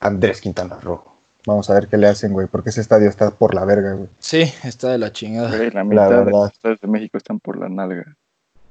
Andrés 0.00 0.40
Quintana 0.40 0.78
Rojo. 0.80 1.16
Vamos 1.46 1.70
a 1.70 1.74
ver 1.74 1.88
qué 1.88 1.96
le 1.96 2.08
hacen, 2.08 2.32
güey, 2.32 2.46
porque 2.46 2.70
ese 2.70 2.80
estadio 2.80 3.08
está 3.08 3.30
por 3.30 3.54
la 3.54 3.64
verga, 3.64 3.92
güey. 3.92 4.08
Sí, 4.18 4.52
está 4.64 4.90
de 4.90 4.98
la 4.98 5.12
chingada. 5.12 5.56
Güey, 5.56 5.70
la 5.70 5.84
mitad 5.84 6.10
de 6.10 6.16
verdad. 6.16 6.32
los 6.32 6.52
estados 6.52 6.80
de 6.80 6.88
México 6.88 7.18
están 7.18 7.38
por 7.38 7.58
la 7.58 7.68
nalga. 7.68 8.16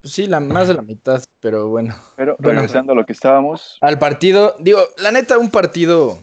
Pues 0.06 0.14
sí, 0.14 0.28
la, 0.28 0.40
más 0.40 0.68
de 0.68 0.76
la 0.76 0.84
mitad, 0.84 1.24
pero 1.40 1.68
bueno. 1.70 1.96
Pero 2.16 2.36
Bueno. 2.38 2.60
regresando 2.62 2.92
a 2.94 2.96
lo 2.96 3.08
que 3.08 3.14
estábamos, 3.14 3.78
Al 3.82 3.98
partido, 3.98 4.56
digo, 4.60 4.80
la 4.98 5.12
neta, 5.12 5.40
un 5.40 5.50
partido 5.50 6.20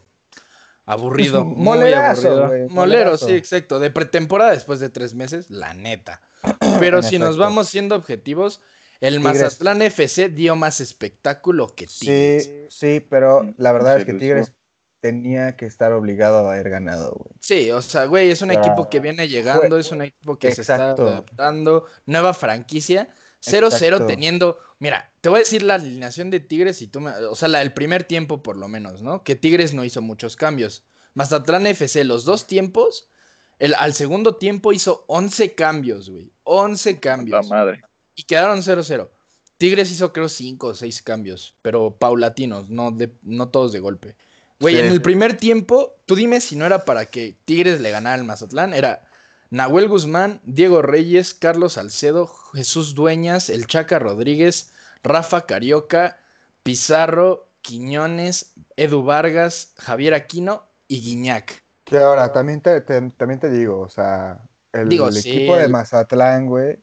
aburrido. 0.87 1.45
Pues, 1.45 1.57
molerazo, 1.59 2.29
aburrido. 2.29 2.69
Molero, 2.69 2.71
molerazo. 2.71 3.27
sí, 3.27 3.33
exacto. 3.35 3.81
De 3.81 3.91
pretemporada 3.91 4.53
después 4.53 4.79
de 4.79 4.89
tres 4.89 5.15
meses, 5.17 5.51
la 5.51 5.75
neta. 5.75 6.23
Pero 6.79 6.99
En 6.99 7.03
si 7.03 7.19
nos 7.19 7.37
vamos 7.39 7.69
siendo 7.69 7.97
objetivos, 7.97 8.61
el 9.01 9.17
Tigres. 9.17 9.43
Mazatlán 9.43 9.83
FC 9.83 10.29
dio 10.29 10.55
más 10.55 10.81
espectáculo 10.81 11.75
que 11.75 11.89
Tigres. 11.89 12.45
Sí, 12.45 12.61
sí, 12.69 13.07
pero 13.09 13.43
Mm, 13.43 13.55
la 13.59 13.73
verdad 13.73 13.99
es 13.99 14.05
que. 14.05 14.15
Tigres, 14.15 14.53
tenía 15.01 15.57
que 15.57 15.67
estar 15.67 15.93
obligado 15.93 16.47
a 16.49 16.53
haber 16.53 16.71
ganado, 16.71 17.15
güey. 17.19 17.33
Sí, 17.41 17.73
o 17.73 17.83
sea, 17.83 18.05
güey, 18.05 18.31
es 18.31 18.41
un 18.43 18.53
equipo 18.53 18.89
que 18.89 19.01
viene 19.01 19.27
llegando, 19.27 19.67
fue- 19.71 19.81
es 19.81 19.91
un 19.91 20.03
equipo 20.03 20.39
que 20.39 20.55
se 20.55 20.61
está 20.61 20.91
adaptando, 20.93 21.89
nueva 22.07 22.33
franquicia, 22.33 23.09
0-0 23.42 23.66
Exacto. 23.66 24.06
teniendo, 24.06 24.58
mira, 24.78 25.12
te 25.20 25.28
voy 25.28 25.37
a 25.37 25.40
decir 25.40 25.62
la 25.62 25.75
alineación 25.75 26.30
de 26.30 26.40
Tigres 26.40 26.80
y 26.82 26.87
tú 26.87 27.00
me, 27.00 27.11
o 27.11 27.34
sea, 27.34 27.49
la 27.49 27.58
del 27.58 27.72
primer 27.72 28.04
tiempo 28.04 28.42
por 28.42 28.56
lo 28.56 28.68
menos, 28.68 29.02
¿no? 29.02 29.25
Que 29.25 29.37
Tigres 29.37 29.75
no 29.75 29.84
hizo 29.84 30.00
muchos 30.02 30.37
cambios. 30.37 30.84
Mazatlán 31.14 31.66
FC, 31.66 32.04
los 32.04 32.25
dos 32.25 32.46
tiempos, 32.46 33.08
el, 33.58 33.75
al 33.75 33.94
segundo 33.94 34.37
tiempo 34.37 34.72
hizo 34.72 35.04
11 35.08 35.54
cambios, 35.54 36.08
güey, 36.11 36.30
11 36.44 36.92
La 36.94 37.00
cambios. 37.00 37.49
madre. 37.50 37.82
Y 38.14 38.22
quedaron 38.25 38.61
0-0. 38.62 39.08
Tigres 39.58 39.90
hizo 39.90 40.12
creo 40.12 40.28
5 40.28 40.66
o 40.66 40.75
6 40.75 41.02
cambios, 41.02 41.54
pero 41.62 41.94
paulatinos, 41.96 42.70
no, 42.70 42.90
de, 42.90 43.12
no 43.22 43.49
todos 43.49 43.72
de 43.72 43.80
golpe. 43.80 44.16
Güey, 44.58 44.75
Sí, 44.76 44.80
en 44.80 44.87
el 44.87 45.02
primer 45.02 45.37
tiempo, 45.37 45.96
tú 46.06 46.14
dime 46.14 46.40
si 46.40 46.56
no 46.56 46.66
era 46.66 46.84
para 46.84 47.06
que 47.06 47.34
Tigres 47.44 47.80
le 47.80 47.90
ganara 47.90 48.14
al 48.14 48.25
Mazatlán, 48.25 48.75
era 48.75 49.08
Nahuel 49.52 49.87
Guzmán, 49.87 50.40
Diego 50.44 50.80
Reyes, 50.80 51.35
Carlos 51.35 51.75
Salcedo, 51.75 52.26
Jesús 52.26 52.94
Dueñas, 52.94 53.50
El 53.50 53.66
Chaca 53.66 53.99
Rodríguez, 53.99 54.73
Rafa 55.04 55.44
Carioca, 55.44 56.21
Pizarro, 56.62 57.47
Quiñones, 57.61 58.54
Edu 58.76 59.02
Vargas, 59.04 59.75
Javier 59.76 60.14
Aquino 60.14 60.64
y 60.88 61.00
Guiñac. 61.02 61.62
Que 61.85 61.99
ahora, 61.99 62.32
también 62.32 62.62
te, 62.62 62.80
te- 62.80 63.11
también 63.11 63.40
te 63.40 63.50
digo, 63.50 63.80
o 63.80 63.90
sea, 63.90 64.40
el, 64.73 64.88
Digo, 64.88 65.09
el 65.09 65.14
sí, 65.14 65.30
equipo 65.30 65.56
de 65.56 65.68
Mazatlán, 65.68 66.47
güey, 66.47 66.78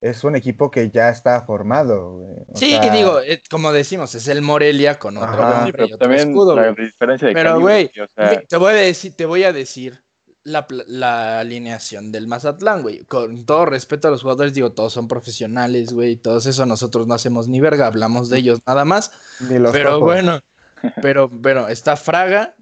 es 0.00 0.22
un 0.22 0.36
equipo 0.36 0.70
que 0.70 0.88
ya 0.90 1.08
está 1.08 1.40
formado, 1.40 2.18
güey. 2.18 2.36
O 2.52 2.56
Sí, 2.56 2.70
sea, 2.70 2.94
digo, 2.94 3.20
eh, 3.20 3.42
como 3.50 3.72
decimos, 3.72 4.14
es 4.14 4.28
el 4.28 4.42
Morelia 4.42 4.96
con 5.00 5.16
otro 5.16 5.42
Ajá. 5.42 5.54
Nombre 5.64 5.70
y 5.70 5.72
pero 5.72 5.84
otro 5.86 5.98
también 5.98 6.28
escudo, 6.30 6.54
la 6.54 6.70
güey. 6.70 6.86
diferencia 6.86 7.26
de 7.28 7.34
Pero, 7.34 7.58
güey, 7.58 7.90
sí, 7.92 8.00
o 8.00 8.06
sea, 8.14 8.42
te 8.42 8.56
voy 8.56 8.70
a 8.74 8.76
decir, 8.76 9.16
te 9.16 9.26
voy 9.26 9.42
a 9.42 9.52
decir 9.52 10.02
la, 10.46 11.40
alineación 11.40 12.12
del 12.12 12.28
Mazatlán, 12.28 12.82
güey. 12.82 13.00
Con 13.04 13.44
todo 13.44 13.66
respeto 13.66 14.08
a 14.08 14.10
los 14.10 14.22
jugadores, 14.22 14.54
digo, 14.54 14.70
todos 14.72 14.92
son 14.92 15.08
profesionales, 15.08 15.92
güey. 15.92 16.16
Todos 16.16 16.46
eso 16.46 16.64
nosotros 16.66 17.06
no 17.06 17.14
hacemos 17.14 17.48
ni 17.48 17.60
verga, 17.60 17.86
hablamos 17.86 18.30
de 18.30 18.38
ellos 18.38 18.60
nada 18.66 18.84
más. 18.84 19.12
ni 19.40 19.58
los 19.58 19.72
pero 19.72 19.96
ojos. 19.96 20.04
bueno, 20.04 20.40
pero, 21.02 21.30
pero 21.42 21.68
está 21.68 21.96
Fraga, 21.96 22.54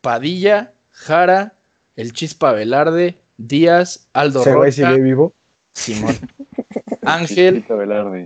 Padilla, 0.00 0.72
Jara, 0.90 1.54
el 1.96 2.12
Chispa 2.12 2.52
Velarde, 2.52 3.16
Díaz, 3.36 4.08
Aldo 4.12 4.40
Ese 4.40 4.54
güey 4.54 4.70
Rocha, 4.70 4.90
sigue 4.90 5.02
vivo. 5.02 5.32
Simón, 5.72 6.18
Ángel, 7.02 7.64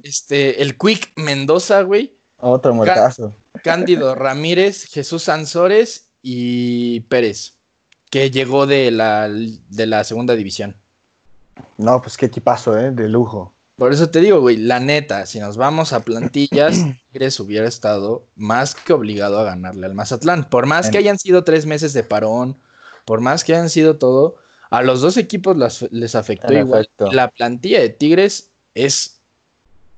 este, 0.05 0.63
el 0.63 0.79
Quick 0.79 1.13
Mendoza, 1.17 1.83
güey. 1.83 2.15
Otro 2.39 2.75
muertazo. 2.75 3.35
Cándido 3.63 4.15
Ramírez, 4.15 4.87
Jesús 4.87 5.29
Ansores 5.29 6.09
y 6.23 7.01
Pérez, 7.01 7.55
que 8.13 8.31
llegó 8.31 8.67
de 8.67 8.91
la, 8.91 9.27
de 9.31 9.87
la 9.87 10.05
segunda 10.05 10.35
división. 10.37 10.77
No, 11.79 12.03
pues 12.03 12.19
qué 12.19 12.27
equipazo, 12.27 12.79
¿eh? 12.79 12.91
De 12.91 13.09
lujo. 13.09 13.55
Por 13.77 13.91
eso 13.91 14.11
te 14.11 14.21
digo, 14.21 14.39
güey, 14.43 14.59
la 14.59 14.81
neta, 14.81 15.25
si 15.25 15.41
nos 15.41 15.57
vamos 15.57 15.95
a 15.95 16.01
plantillas, 16.01 16.77
Tigres 17.13 17.41
hubiera 17.41 17.67
estado 17.67 18.27
más 18.37 18.75
que 18.75 18.93
obligado 18.93 19.41
a 19.41 19.45
ganarle 19.45 19.87
al 19.87 19.95
Mazatlán. 19.95 20.51
Por 20.51 20.67
más 20.67 20.91
que 20.91 20.99
hayan 20.99 21.19
sido 21.19 21.43
tres 21.43 21.65
meses 21.65 21.95
de 21.95 22.03
parón, 22.03 22.59
por 23.07 23.23
más 23.23 23.45
que 23.45 23.55
hayan 23.55 23.71
sido 23.71 23.97
todo, 23.97 24.37
a 24.69 24.83
los 24.83 25.01
dos 25.01 25.17
equipos 25.17 25.57
las- 25.57 25.81
les 25.91 26.15
afectó 26.15 26.53
En 26.53 26.67
igual. 26.67 26.83
efecto. 26.83 27.11
La 27.13 27.29
plantilla 27.29 27.81
de 27.81 27.89
Tigres 27.89 28.51
es, 28.75 29.21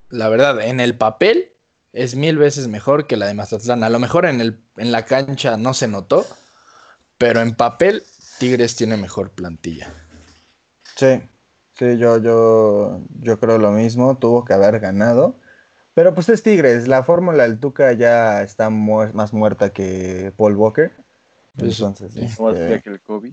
la 0.09 0.29
verdad, 0.29 0.61
en 0.61 0.79
el 0.79 0.97
papel 0.97 1.51
es 1.93 2.15
mil 2.15 2.39
veces 2.39 2.69
mejor 2.69 3.09
que 3.09 3.17
la 3.17 3.27
de 3.27 3.35
Mazatlán. 3.35 3.83
A 3.83 3.91
lo 3.91 3.99
mejor 3.99 4.25
en, 4.25 4.41
el, 4.41 4.61
en 4.77 4.93
la 4.93 5.05
cancha 5.05 5.57
no 5.57 5.75
se 5.75 5.89
notó, 5.89 6.25
pero 7.19 7.41
en 7.41 7.55
papel 7.55 8.03
Tigres 8.39 8.77
tiene 8.77 8.97
mejor 8.97 9.31
plantilla. 9.31 9.89
Sí, 10.97 11.23
sí, 11.73 11.97
yo, 11.99 12.19
yo, 12.19 13.01
yo 13.23 13.39
creo 13.41 13.59
lo 13.59 13.71
mismo. 13.73 14.17
Tuvo 14.17 14.45
que 14.45 14.53
haber 14.55 14.81
ganado. 14.81 15.35
Pero 15.95 16.15
pues 16.15 16.29
es 16.29 16.43
Tigres. 16.43 16.89
La 16.89 17.03
fórmula 17.05 17.45
del 17.45 17.59
Tuca 17.61 17.93
ya 17.93 18.43
está 18.43 18.69
más 18.71 19.33
muerta 19.33 19.71
que 19.71 20.33
Paul 20.37 20.57
Walker. 20.57 20.91
Pues, 21.57 21.79
Entonces, 21.79 22.13
sí. 22.13 22.29
¿Cómo 22.37 22.51
este, 22.51 22.65
hacía 22.65 22.81
que 22.81 22.91
el 22.91 23.01
COVID? 23.01 23.33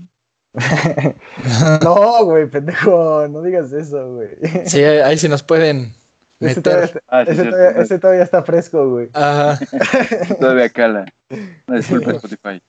No, 1.82 2.24
güey, 2.24 2.46
pendejo, 2.46 3.26
no 3.28 3.42
digas 3.42 3.72
eso, 3.72 4.14
güey. 4.14 4.28
Sí, 4.66 4.82
ahí 4.84 5.18
se 5.18 5.28
nos 5.28 5.42
pueden 5.42 5.94
Ese 6.40 6.56
meter. 6.56 6.62
todavía, 6.62 6.84
está, 6.84 7.00
Ah, 7.08 7.24
sí, 7.24 7.30
ese 7.32 7.40
cierto. 7.42 7.56
todavía- 7.56 7.82
ese 7.82 7.98
todavía 7.98 8.22
está 8.22 8.42
fresco, 8.42 8.90
güey. 8.90 9.08
Ajá. 9.12 9.58
Todavía 10.38 10.68
cala. 10.70 11.04
Una 11.66 11.78
disculpa, 11.78 12.12
Spotify. 12.12 12.62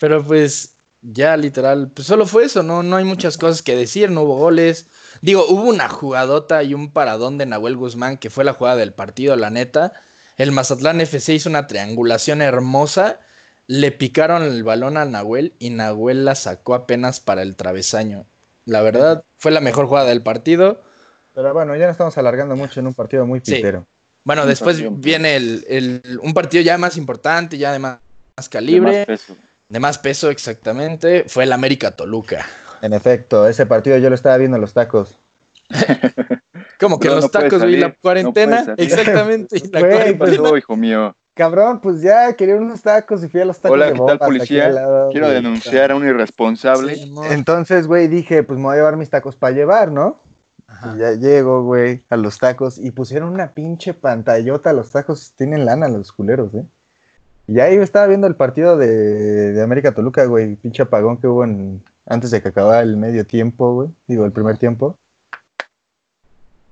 Pero 0.00 0.22
pues 0.22 0.74
ya 1.02 1.36
literal, 1.36 1.90
pues 1.94 2.06
solo 2.06 2.26
fue 2.26 2.44
eso, 2.44 2.62
no, 2.62 2.82
no 2.82 2.96
hay 2.96 3.04
muchas 3.04 3.36
cosas 3.38 3.62
que 3.62 3.76
decir, 3.76 4.10
no 4.10 4.22
hubo 4.22 4.36
goles. 4.36 4.86
Digo, 5.22 5.44
hubo 5.48 5.64
una 5.64 5.88
jugadota 5.88 6.62
y 6.62 6.74
un 6.74 6.90
paradón 6.90 7.38
de 7.38 7.46
Nahuel 7.46 7.76
Guzmán 7.76 8.16
que 8.18 8.30
fue 8.30 8.44
la 8.44 8.54
jugada 8.54 8.76
del 8.76 8.92
partido, 8.92 9.36
la 9.36 9.50
neta. 9.50 9.92
El 10.36 10.50
Mazatlán 10.52 11.00
FC 11.00 11.34
hizo 11.34 11.48
una 11.48 11.66
triangulación 11.66 12.42
hermosa, 12.42 13.20
le 13.66 13.92
picaron 13.92 14.42
el 14.42 14.64
balón 14.64 14.96
a 14.96 15.04
Nahuel 15.04 15.52
y 15.58 15.70
Nahuel 15.70 16.24
la 16.24 16.34
sacó 16.34 16.74
apenas 16.74 17.20
para 17.20 17.42
el 17.42 17.54
travesaño. 17.54 18.24
La 18.66 18.80
verdad, 18.80 19.22
fue 19.36 19.52
la 19.52 19.60
mejor 19.60 19.86
jugada 19.86 20.08
del 20.08 20.22
partido. 20.22 20.82
Pero 21.34 21.52
bueno, 21.52 21.76
ya 21.76 21.86
nos 21.86 21.92
estamos 21.92 22.16
alargando 22.18 22.56
mucho 22.56 22.80
en 22.80 22.86
un 22.86 22.94
partido 22.94 23.26
muy 23.26 23.40
Sí. 23.44 23.56
pitero. 23.56 23.86
Bueno, 24.24 24.46
después 24.46 24.82
viene 25.00 25.36
el, 25.36 25.64
el- 25.68 26.18
un 26.22 26.32
partido 26.32 26.62
ya 26.62 26.78
más 26.78 26.96
importante, 26.96 27.58
ya 27.58 27.72
de 27.72 27.78
más, 27.78 27.98
más 28.36 28.46
De 28.46 28.50
calibre, 28.50 28.98
más 28.98 29.06
peso. 29.06 29.36
De 29.68 29.80
más 29.80 29.98
peso 29.98 30.30
exactamente. 30.30 31.24
Fue 31.28 31.44
el 31.44 31.52
América 31.52 31.92
Toluca. 31.92 32.46
En 32.82 32.92
efecto, 32.92 33.46
ese 33.48 33.66
partido 33.66 33.96
yo 33.98 34.08
lo 34.08 34.14
estaba 34.14 34.36
viendo 34.36 34.56
en 34.56 34.60
los 34.60 34.72
tacos. 34.74 35.16
Como 36.78 36.98
que 36.98 37.08
No, 37.08 37.14
los 37.16 37.24
no 37.24 37.30
tacos, 37.30 37.50
güey, 37.50 37.60
salir, 37.60 37.78
la 37.80 37.94
cuarentena. 37.94 38.64
no 38.64 38.74
exactamente. 38.78 39.56
y 39.56 39.60
la 39.70 39.80
¿Qué 39.80 39.88
cuarentena. 39.88 40.42
pasó, 40.42 40.56
hijo 40.56 40.76
mío? 40.76 41.16
Cabrón, 41.34 41.80
pues 41.80 42.00
ya 42.00 42.32
quería 42.34 42.54
unos 42.56 42.82
tacos 42.82 43.24
y 43.24 43.28
fui 43.28 43.40
a 43.40 43.44
los 43.44 43.58
tacos 43.58 43.74
Hola, 43.74 43.86
de 43.86 43.94
¿qué 43.94 44.00
tal, 44.06 44.18
policía? 44.18 44.68
lado, 44.68 45.08
Quiero 45.10 45.26
güey. 45.26 45.36
denunciar 45.36 45.90
a 45.90 45.96
un 45.96 46.06
irresponsable. 46.06 46.94
Sí, 46.94 47.12
Entonces, 47.30 47.86
güey, 47.88 48.06
dije, 48.06 48.42
pues 48.44 48.56
me 48.58 48.66
voy 48.66 48.74
a 48.74 48.76
llevar 48.78 48.96
mis 48.96 49.10
tacos 49.10 49.34
para 49.34 49.52
llevar, 49.54 49.90
¿no? 49.90 50.18
Ajá. 50.68 50.94
Y 50.94 51.00
ya 51.00 51.12
llego, 51.12 51.62
güey, 51.64 52.04
a 52.08 52.16
los 52.16 52.38
tacos 52.38 52.78
y 52.78 52.92
pusieron 52.92 53.30
una 53.30 53.52
pinche 53.52 53.94
pantallota. 53.94 54.72
Los 54.72 54.90
tacos 54.90 55.32
tienen 55.36 55.64
lana 55.66 55.88
los 55.88 56.12
culeros, 56.12 56.54
¿eh? 56.54 56.64
Y 57.46 57.60
ahí 57.60 57.76
estaba 57.76 58.06
viendo 58.06 58.26
el 58.26 58.36
partido 58.36 58.76
de, 58.76 59.52
de 59.52 59.62
América 59.62 59.92
Toluca, 59.92 60.24
güey. 60.24 60.56
Pinche 60.56 60.82
apagón 60.82 61.18
que 61.18 61.26
hubo 61.26 61.44
en, 61.44 61.82
antes 62.06 62.30
de 62.30 62.40
que 62.40 62.48
acabara 62.48 62.80
el 62.80 62.96
medio 62.96 63.26
tiempo, 63.26 63.74
güey. 63.74 63.88
Digo, 64.06 64.24
el 64.24 64.32
primer 64.32 64.56
tiempo. 64.58 64.98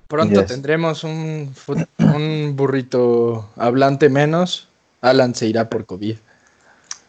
Pronto 0.08 0.40
Yes. 0.40 0.46
tendremos 0.50 1.04
un, 1.04 1.54
un 1.98 2.54
burrito 2.56 3.50
hablante 3.56 4.08
menos. 4.08 4.68
Alan 5.00 5.34
se 5.34 5.46
irá 5.46 5.68
por 5.68 5.84
COVID. 5.84 6.16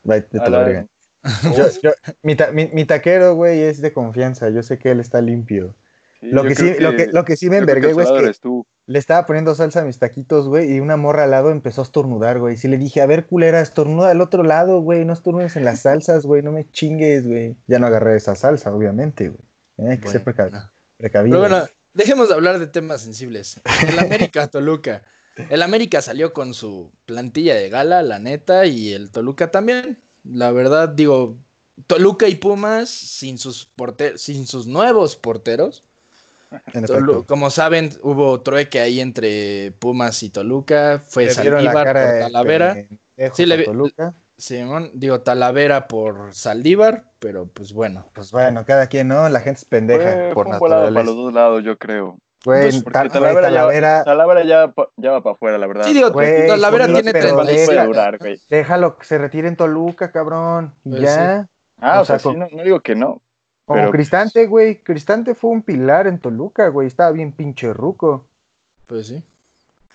La 0.03 0.17
verga. 0.49 0.85
Yo- 1.55 1.69
yo- 1.81 1.93
mi, 2.21 2.35
ta- 2.35 2.51
mi- 2.51 2.67
mi 2.73 2.83
taquero, 2.83 3.35
güey, 3.35 3.61
es 3.61 3.79
de 3.81 3.93
confianza. 3.93 4.49
Yo 4.49 4.61
sé 4.61 4.77
que 4.77 4.91
él 4.91 4.99
está 4.99 5.21
limpio. 5.21 5.73
Sí, 6.19 6.27
Lo 6.31 6.43
que, 6.43 6.53
sí, 6.55 6.73
lo, 6.79 6.93
que, 6.97 7.07
lo 7.07 7.23
que 7.23 7.37
sí 7.37 7.49
me 7.49 7.57
envergué, 7.57 7.87
el 7.89 7.93
güey, 7.93 8.03
es 8.03 8.07
salvador 8.09 8.19
que 8.23 8.25
eres 8.25 8.39
tú. 8.41 8.67
Le 8.85 8.99
estaba 8.99 9.25
poniendo 9.25 9.55
salsa 9.55 9.81
a 9.81 9.85
mis 9.85 9.97
taquitos, 9.99 10.47
güey, 10.47 10.73
y 10.75 10.79
una 10.79 10.97
morra 10.97 11.23
al 11.23 11.31
lado 11.31 11.51
empezó 11.51 11.81
a 11.81 11.85
estornudar, 11.85 12.39
güey. 12.39 12.57
Sí 12.57 12.67
le 12.67 12.77
dije, 12.77 13.01
a 13.01 13.05
ver, 13.05 13.25
culera, 13.27 13.61
estornuda 13.61 14.11
al 14.11 14.19
otro 14.21 14.43
lado, 14.43 14.81
güey, 14.81 15.05
no 15.05 15.13
estornudes 15.13 15.55
en 15.55 15.63
las 15.65 15.81
salsas, 15.81 16.23
güey, 16.25 16.41
no 16.41 16.51
me 16.51 16.69
chingues, 16.71 17.25
güey. 17.27 17.55
Ya 17.67 17.79
no 17.79 17.87
agarré 17.87 18.17
esa 18.17 18.35
salsa, 18.35 18.73
obviamente, 18.75 19.29
güey. 19.29 19.39
Eh, 19.77 19.91
Hay 19.91 19.97
que 19.99 20.09
ser 20.09 20.23
Bueno. 20.23 20.69
precavido. 20.97 21.39
Pero 21.41 21.49
bueno, 21.49 21.67
dejemos 21.93 22.27
de 22.27 22.35
hablar 22.35 22.59
de 22.59 22.67
temas 22.67 23.01
sensibles. 23.01 23.61
El 23.87 23.99
América 23.99 24.47
Toluca. 24.51 25.03
El 25.49 25.61
América 25.63 26.01
salió 26.01 26.33
con 26.33 26.53
su 26.53 26.91
plantilla 27.05 27.55
de 27.55 27.69
gala, 27.69 28.03
la 28.03 28.19
neta, 28.19 28.65
y 28.65 28.91
el 28.93 29.09
Toluca 29.11 29.49
también. 29.49 29.97
La 30.29 30.51
verdad, 30.51 30.89
digo, 30.89 31.35
Toluca 31.87 32.27
y 32.27 32.35
Pumas 32.35 32.89
sin 32.89 33.37
sus 33.39 33.67
sin 34.17 34.45
sus 34.45 34.67
nuevos 34.67 35.15
porteros. 35.15 35.83
En 36.73 36.85
Tolu- 36.85 37.11
efecto. 37.11 37.25
como 37.27 37.49
saben, 37.49 37.89
hubo 38.01 38.41
trueque 38.41 38.79
ahí 38.79 38.99
entre 38.99 39.71
Pumas 39.79 40.21
y 40.23 40.29
Toluca. 40.29 40.99
Fue 41.05 41.29
Saldívar 41.29 41.73
por 41.85 41.93
Talavera. 41.93 42.75
Sí, 43.33 43.45
le 43.45 43.57
vi- 43.57 43.65
Toluca. 43.65 44.13
Simón, 44.35 44.91
digo 44.95 45.21
Talavera 45.21 45.87
por 45.87 46.33
Saldívar, 46.33 47.05
pero 47.19 47.47
pues 47.47 47.71
bueno. 47.71 48.05
Pues 48.13 48.31
bueno, 48.31 48.65
cada 48.65 48.87
quien, 48.87 49.07
¿no? 49.07 49.29
La 49.29 49.39
gente 49.39 49.59
es 49.59 49.65
pendeja 49.65 50.11
Fue, 50.11 50.31
por 50.33 50.47
fue 50.49 50.57
volado 50.59 50.81
para 50.81 50.91
naturaleza. 50.91 51.03
los 51.05 51.15
dos 51.25 51.33
lados, 51.33 51.63
yo 51.63 51.77
creo. 51.77 52.17
Güey, 52.43 52.63
Pues, 52.63 52.83
Porque 52.83 52.91
Ta- 52.93 52.99
güey, 53.03 53.11
Talavera, 53.11 53.47
Talavera, 53.47 53.97
ya, 53.99 54.03
Talavera 54.03 54.43
ya, 54.43 55.11
va 55.11 55.21
para 55.23 55.33
afuera, 55.33 55.57
la 55.57 55.67
verdad. 55.67 55.85
Sí, 55.85 55.93
digo, 55.93 56.11
Güey, 56.11 56.47
Talavera 56.47 56.87
tiene 56.87 57.11
37. 57.13 57.85
durar, 57.85 58.17
güey. 58.17 58.41
déjalo 58.49 58.97
que 58.97 59.05
se 59.05 59.17
retire 59.17 59.47
en 59.47 59.55
Toluca, 59.55 60.11
cabrón. 60.11 60.73
Pues 60.83 61.01
ya. 61.01 61.47
Ah, 61.79 61.99
O 61.99 62.01
o 62.01 62.05
sea, 62.05 62.19
sea, 62.19 62.31
sí, 62.31 62.37
no, 62.37 62.47
no 62.51 62.63
digo 62.63 62.81
que 62.81 62.95
no. 62.95 63.21
Como 63.65 63.79
pero- 63.79 63.91
Cristante, 63.91 64.45
güey. 64.47 64.81
Cristante 64.81 65.35
fue 65.35 65.51
un 65.51 65.61
pilar 65.63 66.07
en 66.07 66.19
Toluca, 66.19 66.67
güey. 66.69 66.87
Estaba 66.87 67.11
bien 67.11 67.31
pinche 67.31 67.73
ruco. 67.73 68.27
Pues 68.87 69.07
sí. 69.07 69.23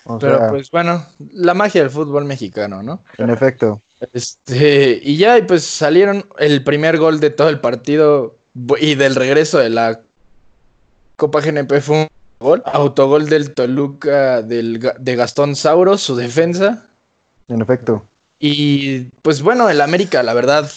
O 0.05 0.19
Pero 0.19 0.39
sea, 0.39 0.49
pues 0.49 0.71
bueno, 0.71 1.05
la 1.33 1.53
magia 1.55 1.83
del 1.83 1.91
fútbol 1.91 2.25
mexicano, 2.25 2.83
¿no? 2.83 3.03
en 3.19 3.31
efecto. 3.31 3.81
Este, 4.15 4.99
y 5.03 5.17
ya, 5.19 5.37
y 5.39 5.43
pues 5.43 5.65
salieron 5.65 6.25
el 6.39 6.63
primer 6.65 6.99
gol 6.99 7.21
de 7.21 7.31
todo 7.31 7.49
el 7.49 7.61
partido 7.61 8.37
y 8.81 8.95
del 8.95 9.17
regreso 9.17 9.59
de 9.59 9.71
la 9.71 10.01
Copa 11.17 11.41
GNP 11.41 11.81
fue 11.81 12.03
un 12.03 12.09
gol. 12.39 12.63
Autogol 12.65 13.29
del 13.29 13.53
Toluca 13.53 14.41
del, 14.41 14.79
de 14.99 15.17
Gastón 15.17 15.57
Sauro, 15.57 15.99
su 15.99 16.15
defensa. 16.17 16.87
En 17.49 17.61
efecto. 17.61 18.05
Y 18.39 19.07
pues 19.23 19.43
bueno, 19.43 19.69
el 19.69 19.81
América, 19.81 20.23
la 20.23 20.33
verdad, 20.33 20.71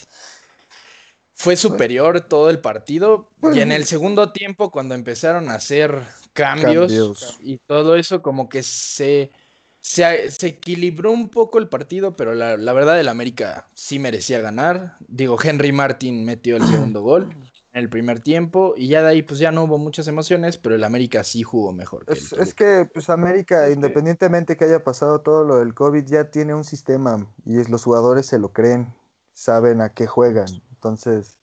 fue 1.42 1.58
superior 1.58 2.22
todo 2.22 2.52
el 2.52 2.60
partido. 2.60 3.32
Y 3.52 3.62
en 3.62 3.72
el 3.72 3.86
segundo 3.86 4.32
tiempo, 4.32 4.70
cuando 4.70 4.94
empezaron 4.94 5.50
a 5.50 5.56
hacer 5.56 6.04
cambios, 6.34 6.92
Cambios. 6.92 7.40
y 7.42 7.58
todo 7.58 7.96
eso, 7.96 8.22
como 8.22 8.48
que 8.48 8.62
se, 8.62 9.32
se, 9.80 10.30
se 10.30 10.48
equilibró 10.48 11.12
un 11.12 11.30
poco 11.30 11.58
el 11.58 11.68
partido, 11.68 12.14
pero 12.14 12.36
la, 12.36 12.58
la 12.58 12.74
verdad, 12.74 13.00
el 13.00 13.08
América 13.08 13.68
sí 13.74 13.98
merecía 13.98 14.40
ganar. 14.40 14.98
Digo, 15.08 15.36
Henry 15.44 15.72
Martin 15.72 16.26
metió 16.26 16.58
el 16.58 16.68
segundo 16.68 17.02
gol 17.12 17.36
en 17.74 17.84
el 17.84 17.90
primer 17.90 18.20
tiempo, 18.20 18.76
y 18.78 18.90
ya 18.90 19.02
de 19.02 19.10
ahí, 19.10 19.22
pues 19.24 19.40
ya 19.40 19.52
no 19.52 19.64
hubo 19.64 19.80
muchas 19.80 20.08
emociones, 20.08 20.60
pero 20.60 20.76
el 20.76 20.84
América 20.84 21.24
sí 21.24 21.42
jugó 21.42 21.74
mejor. 21.74 22.06
que 22.06 22.14
el 22.14 22.20
Es, 22.20 22.34
es 22.34 22.54
que 22.54 22.88
pues 22.94 23.10
América, 23.10 23.72
independientemente 23.72 24.58
que 24.58 24.66
haya 24.66 24.84
pasado 24.84 25.22
todo 25.22 25.44
lo 25.44 25.58
del 25.58 25.74
COVID, 25.74 26.06
ya 26.06 26.30
tiene 26.30 26.54
un 26.54 26.66
sistema 26.66 27.28
y 27.46 27.60
es, 27.60 27.70
los 27.70 27.84
jugadores 27.84 28.28
se 28.28 28.38
lo 28.38 28.54
creen, 28.54 28.94
saben 29.34 29.82
a 29.82 29.90
qué 29.90 30.06
juegan. 30.06 30.62
Entonces, 30.82 31.38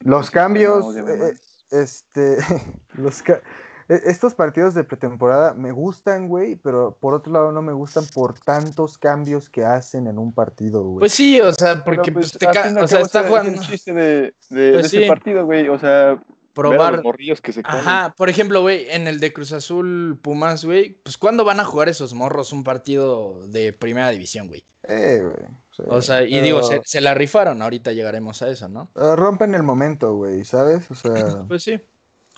los 0.00 0.30
cambios, 0.30 0.94
No, 0.94 1.08
eh, 1.08 1.34
este, 1.70 2.36
los 2.92 3.22
ca- 3.22 3.40
e- 3.88 4.02
estos 4.04 4.34
partidos 4.34 4.74
de 4.74 4.84
pretemporada 4.84 5.54
me 5.54 5.72
gustan, 5.72 6.28
güey, 6.28 6.56
pero 6.56 6.98
por 7.00 7.14
otro 7.14 7.32
lado 7.32 7.52
no 7.52 7.62
me 7.62 7.72
gustan 7.72 8.04
por 8.12 8.38
tantos 8.38 8.98
cambios 8.98 9.48
que 9.48 9.64
hacen 9.64 10.06
en 10.08 10.18
un 10.18 10.30
partido, 10.32 10.82
güey. 10.82 10.98
Pues 10.98 11.12
sí, 11.12 11.40
o 11.40 11.54
sea, 11.54 11.82
porque 11.82 12.02
Pero, 12.12 12.20
pues, 12.20 12.32
te 12.32 12.46
al 12.46 12.76
o 12.76 12.86
sea, 12.86 13.00
está 13.00 13.26
jugando 13.26 13.50
el 13.50 13.60
chiste 13.66 13.94
de, 13.94 14.34
de- 14.50 14.72
Pues 14.72 14.82
de 14.82 14.88
sí. 14.90 14.96
ese 14.98 15.06
partido, 15.08 15.46
güey. 15.46 15.70
O 15.70 15.78
sea, 15.78 16.22
probar. 16.62 16.92
los 16.94 17.02
morrillos 17.04 17.40
que 17.40 17.52
se 17.52 17.62
comen. 17.62 17.80
Ajá, 17.80 18.14
por 18.16 18.28
ejemplo, 18.28 18.60
güey, 18.62 18.86
en 18.90 19.06
el 19.08 19.20
de 19.20 19.32
Cruz 19.32 19.52
Azul 19.52 20.18
Pumas, 20.22 20.64
güey, 20.64 20.94
pues 21.02 21.16
¿cuándo 21.16 21.44
van 21.44 21.60
a 21.60 21.64
jugar 21.64 21.88
esos 21.88 22.14
morros 22.14 22.52
un 22.52 22.64
partido 22.64 23.46
de 23.48 23.72
primera 23.72 24.10
división, 24.10 24.48
güey? 24.48 24.64
Eh, 24.84 25.20
güey, 25.22 25.48
sí. 25.72 25.82
O 25.86 26.02
sea, 26.02 26.22
y 26.24 26.30
Pero, 26.32 26.44
digo, 26.44 26.62
se, 26.62 26.80
se 26.84 27.00
la 27.00 27.14
rifaron, 27.14 27.62
ahorita 27.62 27.92
llegaremos 27.92 28.42
a 28.42 28.50
eso, 28.50 28.68
¿no? 28.68 28.90
eh, 28.96 29.16
rompen 29.16 29.54
el 29.54 29.62
momento, 29.62 30.14
güey, 30.14 30.44
¿sabes? 30.44 30.90
O 30.90 30.94
sea, 30.94 31.44
Pues 31.48 31.62
sí. 31.62 31.80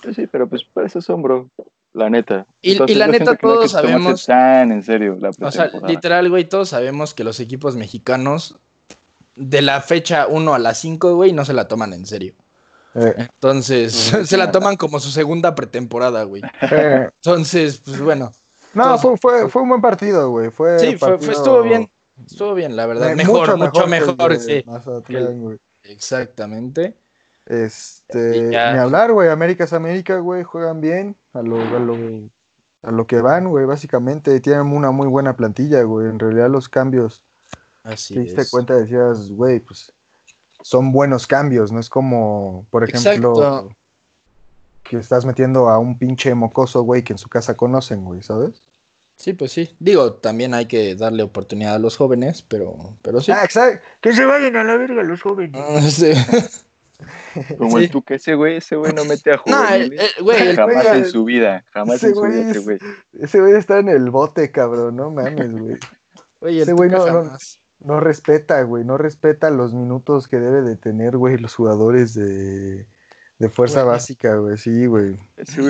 Sí, 0.03 0.13
sí, 0.15 0.27
pero 0.27 0.47
pues 0.47 0.63
para 0.63 0.87
eso 0.87 1.01
son, 1.01 1.21
bro. 1.21 1.49
La 1.93 2.09
neta. 2.09 2.45
Y- 2.61 2.81
y 2.89 2.95
la 2.95 3.07
neta, 3.07 3.35
todos 3.35 3.63
que 3.63 3.69
sabemos- 3.69 4.25
tan 4.25 4.71
en 4.71 4.81
serio 4.81 5.17
la 5.19 5.29
O 5.41 5.51
sea, 5.51 5.69
literal, 5.87 6.29
güey, 6.29 6.45
todos 6.45 6.69
sabemos 6.69 7.13
que 7.13 7.23
los 7.25 7.39
equipos 7.41 7.75
mexicanos 7.75 8.55
de 9.35 9.61
la 9.61 9.81
fecha 9.81 10.27
1 10.27 10.53
a 10.53 10.59
la 10.59 10.73
5, 10.73 11.15
güey, 11.15 11.33
no 11.33 11.43
se 11.45 11.53
la 11.53 11.67
toman 11.67 11.93
en 11.93 12.05
serio. 12.05 12.33
Eh, 12.95 13.13
Entonces, 13.17 13.93
se 14.25 14.37
la 14.37 14.51
toman 14.51 14.77
como 14.77 14.99
su 14.99 15.11
segunda 15.11 15.55
pretemporada, 15.55 16.23
güey. 16.23 16.41
eh, 16.71 17.09
Entonces, 17.15 17.81
pues 17.83 17.99
bueno. 18.01 18.31
No, 18.73 18.97
fue, 18.97 19.17
fue, 19.17 19.49
fue 19.49 19.61
un 19.63 19.69
buen 19.69 19.81
partido, 19.81 20.29
güey. 20.31 20.49
Fue 20.49 20.79
Sí, 20.79 20.97
fue, 20.97 21.15
estuvo 21.15 21.61
bien. 21.63 21.91
Estuvo 22.25 22.53
bien, 22.53 22.75
la 22.75 22.85
verdad. 22.85 23.11
eh, 23.11 23.15
Mejor, 23.15 23.57
mucho 23.57 23.87
mejor, 23.87 23.89
que 23.89 24.33
el 24.33 24.39
de 24.39 24.39
sí. 24.39 24.63
Mazatlán, 24.69 25.41
güey. 25.41 25.57
Exactamente. 25.83 26.95
Este, 27.45 28.47
ni 28.49 28.55
hablar, 28.55 29.11
güey. 29.11 29.29
América 29.29 29.63
es 29.65 29.73
América, 29.73 30.17
güey. 30.19 30.43
Juegan 30.43 30.79
bien 30.81 31.15
a 31.33 31.41
lo, 31.41 31.55
a 31.61 31.79
lo, 31.79 31.97
a 32.83 32.91
lo 32.91 33.07
que 33.07 33.19
van, 33.21 33.49
güey. 33.49 33.65
Básicamente 33.65 34.39
tienen 34.39 34.67
una 34.67 34.91
muy 34.91 35.07
buena 35.07 35.35
plantilla, 35.35 35.83
güey. 35.83 36.07
En 36.07 36.19
realidad 36.19 36.49
los 36.49 36.69
cambios, 36.69 37.23
Así 37.83 38.13
te 38.13 38.19
diste 38.21 38.41
es. 38.41 38.51
cuenta, 38.51 38.75
decías, 38.75 39.31
güey, 39.31 39.59
pues 39.59 39.91
son 40.61 40.91
buenos 40.91 41.27
cambios. 41.27 41.71
No 41.71 41.79
es 41.79 41.89
como, 41.89 42.65
por 42.69 42.83
ejemplo, 42.83 43.33
Exacto. 43.35 43.75
que 44.83 44.97
estás 44.97 45.25
metiendo 45.25 45.69
a 45.69 45.79
un 45.79 45.97
pinche 45.97 46.33
mocoso, 46.35 46.81
güey, 46.83 47.03
que 47.03 47.13
en 47.13 47.19
su 47.19 47.29
casa 47.29 47.55
conocen, 47.55 48.03
güey, 48.03 48.21
¿sabes? 48.23 48.61
Sí, 49.15 49.33
pues 49.33 49.51
sí. 49.51 49.69
Digo, 49.79 50.13
también 50.13 50.53
hay 50.55 50.65
que 50.65 50.95
darle 50.95 51.21
oportunidad 51.23 51.75
a 51.75 51.79
los 51.79 51.95
jóvenes, 51.95 52.41
pero, 52.41 52.95
pero 53.03 53.21
sí. 53.21 53.31
Ah, 53.31 53.43
exacto. 53.43 53.83
Que 54.01 54.13
se 54.13 54.25
vayan 54.25 54.55
a 54.55 54.63
la 54.63 54.77
verga 54.77 55.03
los 55.03 55.21
jóvenes. 55.21 55.61
Sí. 55.93 56.11
Como 57.57 57.77
sí. 57.79 57.85
el 57.85 57.89
tú 57.91 58.03
que 58.03 58.15
ese 58.15 58.35
güey, 58.35 58.57
ese 58.57 58.75
güey 58.75 58.93
no 58.93 59.03
mete 59.05 59.31
a 59.31 59.41
No, 59.47 59.63
el- 59.69 59.85
juveniles. 59.85 60.13
el- 60.17 60.23
güey, 60.23 60.47
el- 60.49 60.55
jamás 60.55 60.83
güey, 60.85 60.97
en 60.99 61.05
su 61.09 61.23
vida, 61.23 61.65
jamás 61.73 62.03
en 62.03 62.13
su 62.13 62.19
güey 62.19 62.31
vida 62.31 62.49
ese 62.49 62.59
es- 62.59 62.65
güey. 62.65 62.77
Ese 63.19 63.39
güey 63.41 63.53
está 63.53 63.79
en 63.79 63.89
el 63.89 64.09
bote, 64.11 64.51
cabrón. 64.51 64.95
No 64.97 65.09
mames, 65.09 65.51
güey. 65.51 65.77
Güey, 66.41 66.55
el 66.57 66.61
Ese 66.63 66.73
güey 66.73 66.89
no- 66.91 66.97
no- 66.99 67.05
jamás. 67.05 67.59
No 67.59 67.60
respeta, 67.99 68.61
güey, 68.63 68.83
no 68.83 68.97
respeta 68.97 69.49
los 69.49 69.73
minutos 69.73 70.27
que 70.27 70.37
debe 70.39 70.61
de 70.61 70.75
tener, 70.75 71.17
güey, 71.17 71.37
los 71.37 71.55
jugadores 71.55 72.13
de, 72.13 72.87
de 73.39 73.49
fuerza 73.49 73.81
Güey. 73.83 73.93
básica, 73.95 74.35
güey, 74.35 74.57
sí, 74.57 74.85
güey. 74.85 75.15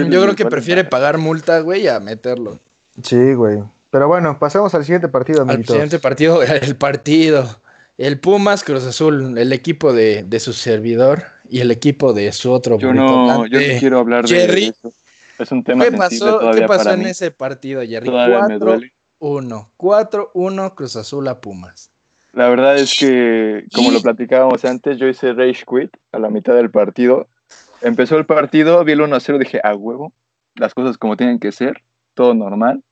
Yo 0.09 0.21
creo 0.23 0.35
que 0.35 0.45
prefiere 0.45 0.83
pagar 0.83 1.17
multa, 1.17 1.59
güey, 1.61 1.87
a 1.87 1.99
meterlo. 1.99 2.59
Sí, 3.03 3.33
güey. 3.33 3.63
Pero 3.91 4.07
bueno, 4.07 4.39
pasemos 4.39 4.73
al 4.75 4.83
siguiente 4.83 5.07
partido, 5.07 5.41
Al 5.41 5.49
amiguitos. 5.49 5.73
siguiente 5.73 5.99
partido, 5.99 6.41
el 6.43 6.75
partido. 6.75 7.59
El 7.97 8.19
Pumas 8.19 8.63
Cruz 8.63 8.83
Azul, 8.85 9.37
el 9.37 9.53
equipo 9.53 9.93
de, 9.93 10.23
de 10.23 10.39
su 10.39 10.53
servidor 10.53 11.23
y 11.49 11.59
el 11.59 11.69
equipo 11.71 12.13
de 12.13 12.31
su 12.31 12.51
otro. 12.51 12.79
Yo 12.79 12.93
no, 12.93 13.45
yo 13.45 13.59
no 13.59 13.79
quiero 13.79 13.99
hablar 13.99 14.25
de 14.27 14.35
Jerry. 14.35 14.65
eso. 14.77 14.91
Es 15.37 15.51
un 15.51 15.63
tema 15.63 15.85
¿Qué 15.85 15.91
pasó, 15.91 16.39
todavía 16.39 16.61
¿qué 16.61 16.67
pasó 16.67 16.83
para 16.85 16.93
en 16.95 16.99
mí. 17.01 17.09
ese 17.09 17.29
partido, 17.31 17.81
Jerry? 17.81 18.07
Todavía 18.07 18.47
me 18.47 18.57
duele. 18.57 18.93
4-1. 19.19 19.67
4-1 19.77 20.73
Cruz 20.75 20.95
Azul 20.95 21.27
a 21.27 21.41
Pumas. 21.41 21.90
La 22.33 22.47
verdad 22.49 22.77
es 22.77 22.97
que, 22.97 23.65
como 23.73 23.91
lo 23.91 24.01
platicábamos 24.01 24.63
antes, 24.65 24.97
yo 24.97 25.07
hice 25.07 25.33
Rage 25.33 25.63
Quit 25.69 25.91
a 26.11 26.19
la 26.19 26.29
mitad 26.29 26.55
del 26.55 26.71
partido. 26.71 27.27
Empezó 27.81 28.17
el 28.17 28.25
partido, 28.25 28.83
vi 28.85 28.93
el 28.93 29.01
1-0, 29.01 29.37
dije, 29.39 29.59
a 29.63 29.75
huevo, 29.75 30.13
las 30.55 30.73
cosas 30.73 30.97
como 30.97 31.17
tienen 31.17 31.39
que 31.39 31.51
ser, 31.51 31.83
todo 32.13 32.33
normal. 32.33 32.83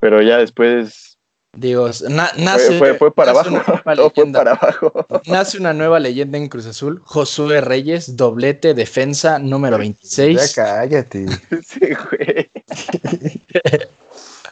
Pero 0.00 0.22
ya 0.22 0.38
después 0.38 1.18
Digo, 1.54 1.90
na- 2.08 2.28
fue, 2.28 2.44
nace, 2.44 2.78
fue- 2.78 2.94
fue 2.94 3.14
para 3.14 3.34
nace 3.34 3.48
abajo, 3.50 3.80
todo 3.96 4.10
fue 4.10 4.32
para 4.32 4.52
abajo. 4.52 5.06
Nace 5.26 5.58
una 5.58 5.74
nueva 5.74 6.00
leyenda 6.00 6.38
en 6.38 6.48
Cruz 6.48 6.64
Azul. 6.66 7.02
Josué 7.04 7.60
Reyes, 7.60 8.16
doblete, 8.16 8.72
defensa 8.72 9.38
número 9.38 9.76
Ya 9.76 9.80
26. 9.80 10.54
cállate. 10.54 11.26
Sí, 11.62 11.80
güey. 12.10 12.50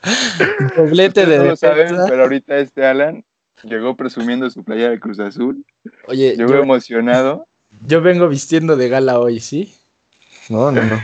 Doblete 0.77 1.27
de 1.27 1.39
No 1.39 1.45
lo 1.45 1.57
saben, 1.57 1.79
defensa. 1.89 2.07
pero 2.09 2.23
ahorita 2.25 2.59
este 2.59 2.87
Alan 2.87 3.25
llegó 3.65 3.97
presumiendo 3.97 4.49
su 4.51 4.63
playa 4.65 4.91
de 4.91 5.01
Cruz 5.01 5.19
Azul. 5.21 5.65
Oye, 6.09 6.37
Llegó 6.37 6.51
yo, 6.55 6.63
emocionado. 6.63 7.47
yo 7.87 8.01
vengo 8.01 8.29
vistiendo 8.29 8.77
de 8.77 8.89
gala 8.89 9.19
hoy, 9.19 9.41
¿sí? 9.41 9.75
No, 10.49 10.71
no, 10.73 10.83
no. 10.83 10.97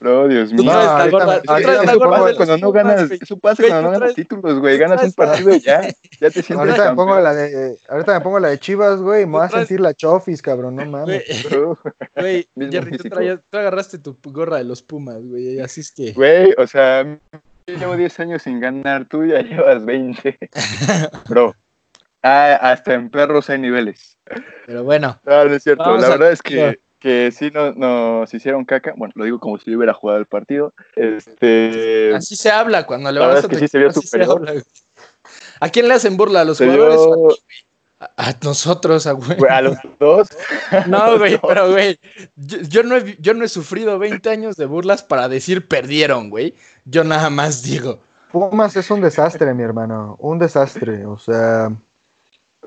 No, 0.00 0.28
Dios 0.28 0.50
mío. 0.50 0.64
pongo- 0.64 2.24
de 2.24 2.32
los 2.32 2.36
cuando 2.36 2.56
no 2.56 2.68
Pumas, 2.72 2.84
ganas, 2.96 3.10
eso 3.10 3.36
pasa 3.38 3.62
cuando 3.68 3.82
no 3.82 3.90
ganas 4.00 4.14
títulos, 4.14 4.58
güey. 4.58 4.78
Ganas 4.78 5.04
un 5.04 5.12
partido 5.12 5.54
y 5.54 5.60
ya, 5.60 5.82
ya 5.82 6.30
te 6.30 6.42
sientes 6.42 6.56
Ahorita 6.56 6.88
me 6.90 6.96
pongo 6.96 7.20
la 7.20 7.34
de, 7.34 7.78
ahorita 7.86 8.14
me 8.14 8.20
pongo 8.22 8.40
la 8.40 8.48
de 8.48 8.58
Chivas, 8.58 9.02
güey, 9.02 9.26
me 9.26 9.32
voy 9.32 9.44
a 9.44 9.50
sentir 9.50 9.78
la 9.78 9.92
chofis, 9.92 10.40
cabrón, 10.40 10.76
no 10.76 10.86
mames. 10.86 11.22
Bro, 11.50 11.78
güey, 12.16 12.48
Jerry, 12.70 12.96
tú, 12.96 13.10
traías- 13.10 13.40
tú 13.50 13.58
agarraste 13.58 13.98
tu 13.98 14.16
gorra 14.24 14.56
de 14.56 14.64
los 14.64 14.80
Pumas, 14.82 15.22
güey. 15.22 15.60
Así 15.60 15.82
es 15.82 15.92
que. 15.92 16.12
Güey, 16.14 16.54
o 16.56 16.66
sea, 16.66 17.18
yo 17.72 17.78
llevo 17.78 17.96
10 17.96 18.20
años 18.20 18.42
sin 18.42 18.60
ganar, 18.60 19.06
tú 19.06 19.24
ya 19.24 19.40
llevas 19.42 19.84
20. 19.84 20.38
Bro, 21.28 21.54
ah, 22.22 22.58
hasta 22.60 22.94
en 22.94 23.10
perros 23.10 23.48
hay 23.50 23.58
niveles. 23.58 24.18
Pero 24.66 24.84
bueno, 24.84 25.18
No, 25.24 25.44
no 25.44 25.54
es 25.54 25.62
cierto. 25.62 25.96
La 25.96 26.06
a- 26.06 26.10
verdad 26.10 26.32
es 26.32 26.42
que, 26.42 26.78
que 26.98 27.30
sí 27.32 27.50
no- 27.52 27.72
nos 27.72 28.32
hicieron 28.34 28.64
caca. 28.64 28.94
Bueno, 28.96 29.12
lo 29.16 29.24
digo 29.24 29.38
como 29.40 29.58
si 29.58 29.70
yo 29.70 29.76
hubiera 29.78 29.94
jugado 29.94 30.18
el 30.20 30.26
partido. 30.26 30.72
Este, 30.96 32.14
así 32.14 32.36
se 32.36 32.50
habla 32.50 32.86
cuando 32.86 33.10
le 33.10 33.20
la 33.20 33.26
vas 33.26 33.36
a 33.36 33.40
es 33.40 33.46
que 33.48 33.56
sí 33.58 33.68
se 33.68 33.78
vio 33.78 33.90
superior. 33.92 34.40
güey. 34.40 34.62
¿A 35.60 35.68
quién 35.68 35.88
le 35.88 35.94
hacen 35.94 36.16
burla? 36.16 36.40
¿A 36.42 36.44
los 36.44 36.58
se 36.58 36.66
jugadores? 36.66 37.42
A, 38.00 38.34
nosotros, 38.42 39.06
a 39.06 39.12
güey. 39.12 39.38
a 39.50 39.60
los 39.60 39.76
dos. 39.98 40.28
No, 40.86 41.18
güey, 41.18 41.38
pero 41.46 41.70
güey, 41.70 42.00
yo, 42.34 42.58
yo 42.62 42.82
no 42.82 42.96
he, 42.96 43.16
yo 43.20 43.34
no 43.34 43.44
he 43.44 43.48
sufrido 43.48 43.98
20 43.98 44.30
años 44.30 44.56
de 44.56 44.64
burlas 44.64 45.02
para 45.02 45.28
decir 45.28 45.68
perdieron, 45.68 46.30
güey. 46.30 46.54
Yo 46.86 47.04
nada 47.04 47.28
más 47.28 47.62
digo. 47.62 48.00
Pumas 48.32 48.74
es 48.76 48.90
un 48.90 49.02
desastre, 49.02 49.52
mi 49.52 49.64
hermano, 49.64 50.16
un 50.20 50.38
desastre, 50.38 51.04
o 51.04 51.18
sea, 51.18 51.72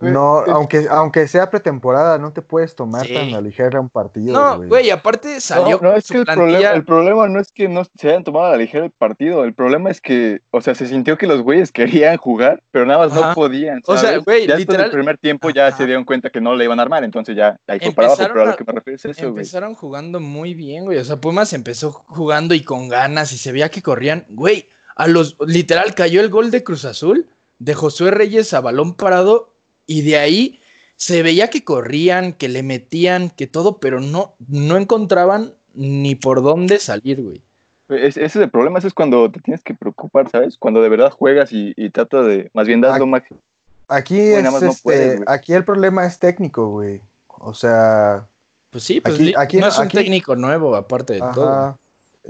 no, 0.01 0.39
aunque, 0.39 0.87
aunque 0.89 1.27
sea 1.27 1.49
pretemporada, 1.51 2.17
no 2.17 2.33
te 2.33 2.41
puedes 2.41 2.75
tomar 2.75 3.05
Sí. 3.05 3.13
tan 3.13 3.27
a 3.29 3.31
la 3.33 3.41
ligera 3.41 3.79
un 3.79 3.89
partido, 3.89 4.33
No, 4.33 4.67
güey. 4.67 4.89
aparte 4.89 5.39
salió 5.39 5.79
No, 5.81 5.93
es 5.95 6.05
su 6.05 6.13
que 6.13 6.19
el 6.19 6.25
plantilla- 6.25 6.35
problema, 6.49 6.71
el 6.73 6.83
problema 6.85 7.27
no 7.27 7.39
es 7.39 7.51
que 7.51 7.69
no 7.69 7.83
se 7.95 8.09
hayan 8.09 8.23
tomado 8.23 8.47
a 8.47 8.51
la 8.51 8.57
ligera 8.57 8.85
el 8.85 8.91
partido. 8.91 9.43
El 9.43 9.53
problema 9.53 9.91
es 9.91 10.01
que, 10.01 10.41
o 10.49 10.61
sea, 10.61 10.73
se 10.73 10.87
sintió 10.87 11.17
que 11.17 11.27
los 11.27 11.41
güeyes 11.43 11.71
querían 11.71 12.17
jugar, 12.17 12.63
pero 12.71 12.85
nada 12.85 13.05
más 13.07 13.15
Ajá. 13.17 13.29
no 13.29 13.35
podían. 13.35 13.81
O 13.85 13.95
sea, 13.95 14.17
güey, 14.17 14.47
ya 14.47 14.55
literal- 14.55 14.81
del 14.83 14.91
primer 14.91 15.17
tiempo 15.19 15.51
ya 15.51 15.67
Ajá. 15.67 15.77
se 15.77 15.85
dieron 15.85 16.05
cuenta 16.05 16.29
que 16.31 16.41
no 16.41 16.55
le 16.55 16.65
iban 16.65 16.79
a 16.79 16.83
armar, 16.83 17.03
entonces 17.03 17.35
ya 17.35 17.57
ahí 17.67 17.79
fue 17.79 17.91
para 17.93 18.07
abajo. 18.07 18.23
Pero 18.27 18.39
a 18.41 18.43
a- 18.43 18.51
lo 18.51 18.57
que 18.57 18.63
me 18.65 18.73
refiero 18.73 18.95
es 18.95 19.05
eso, 19.05 19.21
güey. 19.21 19.29
Empezaron 19.29 19.75
jugando 19.75 20.19
muy 20.19 20.53
bien, 20.55 20.85
güey. 20.85 20.97
O 20.97 21.05
sea, 21.05 21.17
Pumas 21.17 21.53
empezó 21.53 21.91
jugando 21.91 22.55
y 22.55 22.61
con 22.63 22.89
ganas 22.89 23.31
y 23.31 23.37
se 23.37 23.51
veía 23.51 23.69
que 23.69 23.81
corrían. 23.83 24.25
Güey, 24.29 24.67
a 24.95 25.07
los 25.07 25.37
literal 25.47 25.93
cayó 25.95 26.19
el 26.19 26.29
gol 26.29 26.49
de 26.51 26.63
Cruz 26.63 26.83
Azul 26.85 27.29
de 27.59 27.73
Josué 27.75 28.11
Reyes 28.11 28.53
a 28.53 28.59
balón 28.61 28.95
parado 28.95 29.52
y 29.85 30.01
de 30.01 30.17
ahí 30.17 30.59
se 30.95 31.23
veía 31.23 31.49
que 31.49 31.63
corrían, 31.63 32.33
que 32.33 32.47
le 32.49 32.63
metían, 32.63 33.29
que 33.29 33.47
todo, 33.47 33.79
pero 33.79 33.99
no, 33.99 34.35
no 34.47 34.77
encontraban 34.77 35.55
ni 35.73 36.15
por 36.15 36.41
dónde 36.41 36.79
salir, 36.79 37.21
güey. 37.21 37.41
ese 37.89 38.23
es 38.23 38.35
el 38.35 38.49
problema, 38.49 38.79
ese 38.79 38.87
es 38.87 38.93
cuando 38.93 39.29
te 39.31 39.39
tienes 39.41 39.63
que 39.63 39.73
preocupar, 39.73 40.29
¿sabes? 40.29 40.57
Cuando 40.57 40.81
de 40.81 40.89
verdad 40.89 41.11
juegas 41.11 41.51
y, 41.51 41.73
y 41.75 41.89
tratas 41.89 42.27
de, 42.27 42.49
más 42.53 42.67
bien 42.67 42.81
das 42.81 42.99
lo 42.99 43.07
máximo. 43.07 43.39
Aquí, 43.87 44.17
es, 44.17 44.45
este, 44.63 45.21
aquí 45.27 45.53
el 45.53 45.65
problema 45.65 46.05
es 46.05 46.17
técnico, 46.19 46.67
güey. 46.67 47.01
O 47.27 47.53
sea... 47.53 48.27
Pues 48.71 48.85
sí, 48.85 49.01
pues 49.01 49.19
aquí, 49.37 49.57
no 49.57 49.67
es 49.67 49.77
un 49.77 49.89
técnico 49.89 50.35
nuevo, 50.35 50.75
aparte 50.75 51.13
de 51.13 51.19
todo. 51.19 51.77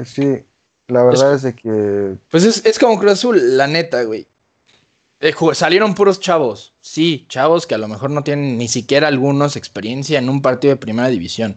Sí, 0.04 0.44
la 0.88 1.04
verdad 1.04 1.36
es, 1.36 1.44
de 1.44 1.56
que... 1.56 2.16
Pues 2.30 2.44
es, 2.44 2.66
es 2.66 2.78
como 2.78 3.00
Cruz 3.00 3.14
Azul, 3.14 3.58
la 3.58 3.68
neta, 3.68 4.04
güey. 4.04 4.28
Eh, 5.24 5.34
salieron 5.54 5.96
puros 5.96 6.20
chavos. 6.20 6.74
Sí, 6.82 7.26
chavos 7.30 7.66
que 7.66 7.76
a 7.76 7.78
lo 7.78 7.88
mejor 7.88 8.10
no 8.10 8.26
tienen 8.26 8.58
ni 8.58 8.68
siquiera 8.68 9.08
algunos 9.08 9.56
experiencia 9.56 10.20
en 10.20 10.28
un 10.28 10.42
partido 10.42 10.74
de 10.74 10.78
primera 10.78 11.08
división. 11.08 11.56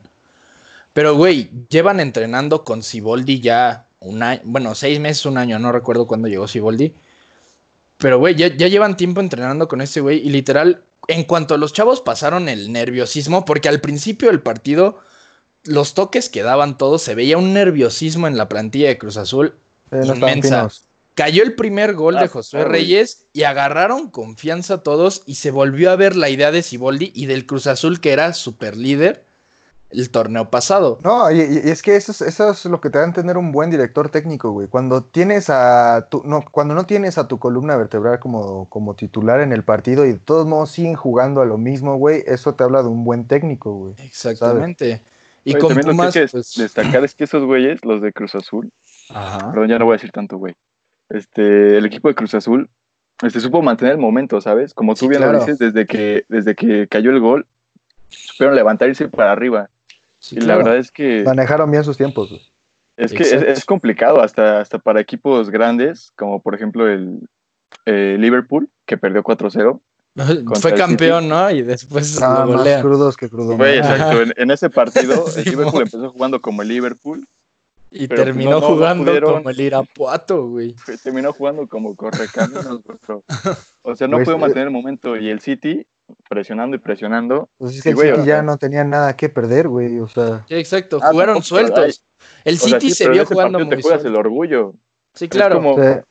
Pero, 0.92 1.16
güey, 1.16 1.50
llevan 1.68 1.98
entrenando 1.98 2.62
con 2.62 2.84
Siboldi 2.84 3.40
ya 3.40 3.86
un 3.98 4.22
año, 4.22 4.40
bueno, 4.44 4.76
seis 4.76 5.00
meses, 5.00 5.26
un 5.26 5.36
año, 5.36 5.58
no 5.58 5.72
recuerdo 5.72 6.06
cuándo 6.06 6.28
llegó 6.28 6.46
Siboldi. 6.46 6.94
Pero, 7.98 8.20
güey, 8.20 8.36
ya, 8.36 8.54
ya, 8.56 8.68
llevan 8.68 8.96
tiempo 8.96 9.20
entrenando 9.20 9.66
con 9.66 9.80
ese 9.80 10.00
güey 10.00 10.18
y 10.18 10.30
literal, 10.30 10.84
en 11.08 11.24
cuanto 11.24 11.56
los 11.56 11.72
chavos 11.72 12.00
pasaron 12.00 12.48
el 12.48 12.70
nerviosismo, 12.72 13.44
porque 13.44 13.68
al 13.68 13.80
principio 13.80 14.28
del 14.28 14.42
partido, 14.42 15.00
los 15.64 15.94
toques 15.94 16.28
que 16.28 16.44
daban 16.44 16.78
todos, 16.78 17.02
se 17.02 17.16
veía 17.16 17.36
un 17.36 17.52
nerviosismo 17.52 18.28
en 18.28 18.36
la 18.36 18.48
plantilla 18.48 18.86
de 18.86 18.98
Cruz 18.98 19.16
Azul 19.16 19.54
eh, 19.90 20.04
inmensa. 20.06 20.68
Cayó 21.16 21.42
el 21.42 21.54
primer 21.54 21.94
gol 21.94 22.16
de 22.16 22.26
ah, 22.26 22.28
Josué 22.28 22.66
Reyes 22.66 23.26
y 23.32 23.44
agarraron 23.44 24.10
confianza 24.10 24.82
todos 24.82 25.22
y 25.24 25.36
se 25.36 25.50
volvió 25.50 25.90
a 25.90 25.96
ver 25.96 26.14
la 26.14 26.28
idea 26.28 26.50
de 26.52 26.62
Siboldi 26.62 27.10
y 27.14 27.24
del 27.24 27.46
Cruz 27.46 27.66
Azul 27.66 28.02
que 28.02 28.12
era 28.12 28.34
super 28.34 28.76
líder 28.76 29.24
el 29.88 30.10
torneo 30.10 30.50
pasado. 30.50 30.98
No, 31.02 31.30
y, 31.30 31.40
es 31.40 31.80
que 31.80 31.96
eso 31.96 32.12
es, 32.12 32.20
eso 32.20 32.50
es, 32.50 32.66
lo 32.66 32.82
que 32.82 32.90
te 32.90 32.98
va 32.98 33.06
a 33.06 33.12
tener 33.14 33.38
un 33.38 33.50
buen 33.50 33.70
director 33.70 34.10
técnico, 34.10 34.50
güey. 34.50 34.68
Cuando 34.68 35.00
tienes 35.00 35.48
a 35.48 36.06
tu, 36.10 36.22
no, 36.22 36.44
cuando 36.50 36.74
no 36.74 36.84
tienes 36.84 37.16
a 37.16 37.26
tu 37.26 37.38
columna 37.38 37.76
vertebral 37.76 38.20
como, 38.20 38.68
como 38.68 38.92
titular 38.92 39.40
en 39.40 39.52
el 39.52 39.64
partido 39.64 40.04
y 40.04 40.12
de 40.12 40.18
todos 40.18 40.46
modos 40.46 40.70
siguen 40.70 40.96
jugando 40.96 41.40
a 41.40 41.46
lo 41.46 41.56
mismo, 41.56 41.96
güey, 41.96 42.24
eso 42.26 42.54
te 42.54 42.62
habla 42.62 42.82
de 42.82 42.88
un 42.88 43.04
buen 43.04 43.26
técnico, 43.26 43.72
güey. 43.72 43.94
Exactamente. 44.04 45.00
Y 45.44 45.54
con 45.54 45.74
Pumas, 45.74 46.12
que 46.12 46.28
pues... 46.28 46.56
destacar 46.56 47.02
es 47.04 47.14
que 47.14 47.24
esos 47.24 47.42
güeyes, 47.46 47.82
los 47.86 48.02
de 48.02 48.12
Cruz 48.12 48.34
Azul, 48.34 48.70
Ajá. 49.08 49.50
perdón, 49.50 49.70
ya 49.70 49.78
no 49.78 49.86
voy 49.86 49.94
a 49.94 49.96
decir 49.96 50.12
tanto, 50.12 50.36
güey 50.36 50.54
este, 51.08 51.78
el 51.78 51.86
equipo 51.86 52.08
de 52.08 52.14
Cruz 52.14 52.34
Azul 52.34 52.68
este, 53.22 53.40
supo 53.40 53.62
mantener 53.62 53.94
el 53.94 53.98
momento, 53.98 54.40
¿sabes? 54.40 54.74
Como 54.74 54.94
tú 54.94 55.08
bien 55.08 55.22
lo 55.22 55.38
dices, 55.38 55.58
desde 55.58 55.86
que, 55.86 56.26
desde 56.28 56.54
que 56.54 56.86
cayó 56.86 57.10
el 57.10 57.20
gol, 57.20 57.46
supieron 58.08 58.54
levantar 58.54 58.88
irse 58.88 59.08
para 59.08 59.32
arriba. 59.32 59.70
y 60.30 60.40
la 60.40 60.56
verdad 60.56 60.76
es 60.76 60.90
que... 60.90 61.22
Manejaron 61.24 61.70
bien 61.70 61.82
sus 61.82 61.96
tiempos. 61.96 62.50
Es 62.96 63.12
que 63.12 63.22
es, 63.22 63.64
complicado 63.64 64.22
hasta, 64.22 64.60
hasta 64.60 64.78
para 64.78 65.00
equipos 65.00 65.50
grandes, 65.50 66.12
como 66.16 66.40
por 66.40 66.54
ejemplo 66.54 66.88
el 66.88 67.20
eh, 67.84 68.16
Liverpool, 68.18 68.68
que 68.86 68.96
perdió 68.96 69.22
4-0. 69.22 69.80
Fue 70.60 70.74
campeón, 70.74 71.28
¿no? 71.28 71.50
Y 71.50 71.62
después 71.62 72.20
ah, 72.22 72.46
más 72.46 72.80
crudos 72.80 73.16
que 73.16 73.28
crudos. 73.28 73.58
exacto. 73.66 74.22
En, 74.22 74.32
en, 74.36 74.50
ese 74.50 74.70
partido, 74.70 75.26
el 75.36 75.44
Liverpool 75.50 75.82
empezó 75.82 76.10
jugando 76.10 76.40
como 76.40 76.62
el 76.62 76.68
Liverpool 76.68 77.26
y 77.98 78.08
terminó 78.08 78.60
jugando 78.60 79.20
como 79.20 79.50
el 79.50 79.60
Irapuato, 79.60 80.48
güey. 80.48 80.76
Terminó 81.02 81.32
jugando 81.32 81.66
como 81.66 81.96
correcaminos, 81.96 82.82
O 83.82 83.96
sea, 83.96 84.08
no 84.08 84.22
pudo 84.22 84.38
mantener 84.38 84.68
el 84.68 84.72
momento. 84.72 85.16
Y 85.16 85.28
el 85.28 85.40
City 85.40 85.86
presionando 86.28 86.76
y 86.76 86.78
presionando. 86.78 87.48
Pues 87.58 87.76
es 87.76 87.82
que 87.82 87.90
el 87.90 87.96
City 87.96 88.26
ya 88.26 88.42
no 88.42 88.58
tenía 88.58 88.84
nada 88.84 89.16
que 89.16 89.28
perder, 89.28 89.68
güey. 89.68 89.98
O 89.98 90.08
sea. 90.08 90.44
Sí, 90.48 90.54
exacto. 90.54 91.00
Ah, 91.02 91.10
Jugaron 91.10 91.42
sueltos. 91.42 92.04
El 92.44 92.58
City 92.58 92.90
se 92.90 93.08
vio 93.08 93.24
jugando 93.26 93.58
muy 93.58 93.76
te 93.76 93.82
juegas 93.82 94.04
el 94.04 94.16
orgullo. 94.16 94.74
Sí, 95.14 95.28
claro. 95.28 95.62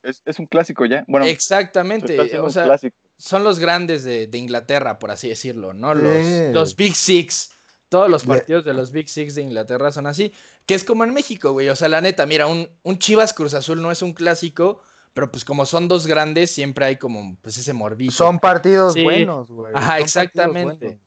Es, 0.02 0.38
un 0.38 0.46
clásico 0.46 0.84
ya. 0.84 1.04
Bueno, 1.06 1.26
Exactamente. 1.26 2.38
O 2.40 2.50
sea, 2.50 2.76
son 3.16 3.44
los 3.44 3.58
grandes 3.58 4.04
de, 4.04 4.28
Inglaterra, 4.32 4.98
por 4.98 5.10
así 5.10 5.28
decirlo, 5.28 5.72
¿no? 5.72 5.94
Los, 5.94 6.52
los 6.52 6.76
Big 6.76 6.94
Six. 6.94 7.55
Todos 7.88 8.10
los 8.10 8.24
partidos 8.24 8.64
de 8.64 8.74
los 8.74 8.90
Big 8.90 9.08
Six 9.08 9.36
de 9.36 9.42
Inglaterra 9.42 9.92
son 9.92 10.06
así. 10.06 10.32
Que 10.66 10.74
es 10.74 10.82
como 10.82 11.04
en 11.04 11.14
México, 11.14 11.52
güey. 11.52 11.68
O 11.68 11.76
sea, 11.76 11.88
la 11.88 12.00
neta, 12.00 12.26
mira, 12.26 12.46
un, 12.46 12.68
un 12.82 12.98
Chivas 12.98 13.32
Cruz 13.32 13.54
Azul 13.54 13.80
no 13.80 13.92
es 13.92 14.02
un 14.02 14.12
clásico, 14.12 14.82
pero 15.14 15.30
pues 15.30 15.44
como 15.44 15.64
son 15.66 15.86
dos 15.86 16.06
grandes, 16.06 16.50
siempre 16.50 16.84
hay 16.84 16.96
como 16.96 17.36
pues 17.40 17.56
ese 17.58 17.72
morbito. 17.72 18.12
Son 18.12 18.38
partidos 18.38 18.94
buenos, 19.00 19.48
güey. 19.48 19.72
Ajá, 19.74 20.00
exactamente. 20.00 20.98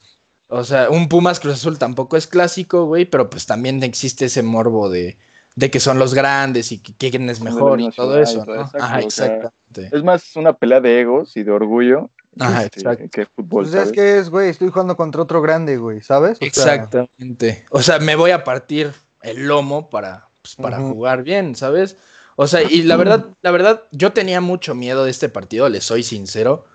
O 0.48 0.64
sea, 0.64 0.90
un 0.90 1.08
Pumas 1.10 1.40
Cruz 1.40 1.56
Azul 1.56 1.78
tampoco 1.78 2.18
es 2.18 2.26
clásico, 2.26 2.86
güey, 2.86 3.06
pero 3.06 3.30
pues 3.30 3.46
también 3.46 3.84
existe 3.84 4.26
ese 4.26 4.42
morbo 4.42 4.90
de, 4.90 5.18
de 5.56 5.70
que 5.70 5.80
son 5.80 6.00
los 6.00 6.14
grandes 6.14 6.72
y 6.72 6.80
que 6.80 6.94
quién 6.94 7.30
es 7.30 7.42
mejor 7.42 7.80
y 7.80 7.92
todo 7.92 8.20
eso. 8.20 8.44
Ajá, 8.80 9.00
exactamente. 9.00 9.96
es 9.96 10.04
más 10.04 10.36
una 10.36 10.54
pelea 10.54 10.82
de 10.82 11.02
egos 11.02 11.38
y 11.38 11.44
de 11.44 11.52
orgullo 11.52 12.10
Ajá, 12.38 12.66
este, 12.66 12.80
exacto. 12.80 13.06
¿Qué 13.12 13.26
fútbol? 13.26 13.66
Pues 13.70 13.74
es 13.74 13.92
que 13.92 14.20
es, 14.20 14.30
güey, 14.30 14.50
estoy 14.50 14.70
jugando 14.70 14.96
contra 14.96 15.22
otro 15.22 15.42
grande, 15.42 15.78
güey, 15.78 16.02
¿sabes? 16.02 16.38
Exactamente. 16.42 17.66
O 17.72 17.82
sea, 17.82 18.00
me 18.00 18.16
voy 18.16 18.32
a 18.32 18.44
partir 18.44 18.94
el 19.22 19.48
lomo 19.48 19.90
para, 19.90 20.28
pues, 20.42 20.56
para 20.56 20.80
jugar 20.80 21.24
bien, 21.24 21.56
¿sabes? 21.56 21.98
O 22.36 22.48
sea, 22.48 22.64
y 22.64 22.84
la 22.84 22.96
verdad, 22.96 23.28
la 23.42 23.52
verdad, 23.52 23.84
yo 23.92 24.14
tenía 24.14 24.40
mucho 24.40 24.74
miedo 24.74 25.04
de 25.04 25.12
este 25.12 25.28
partido, 25.28 25.68
le 25.68 25.82
soy 25.82 26.04
sincero. 26.04 26.66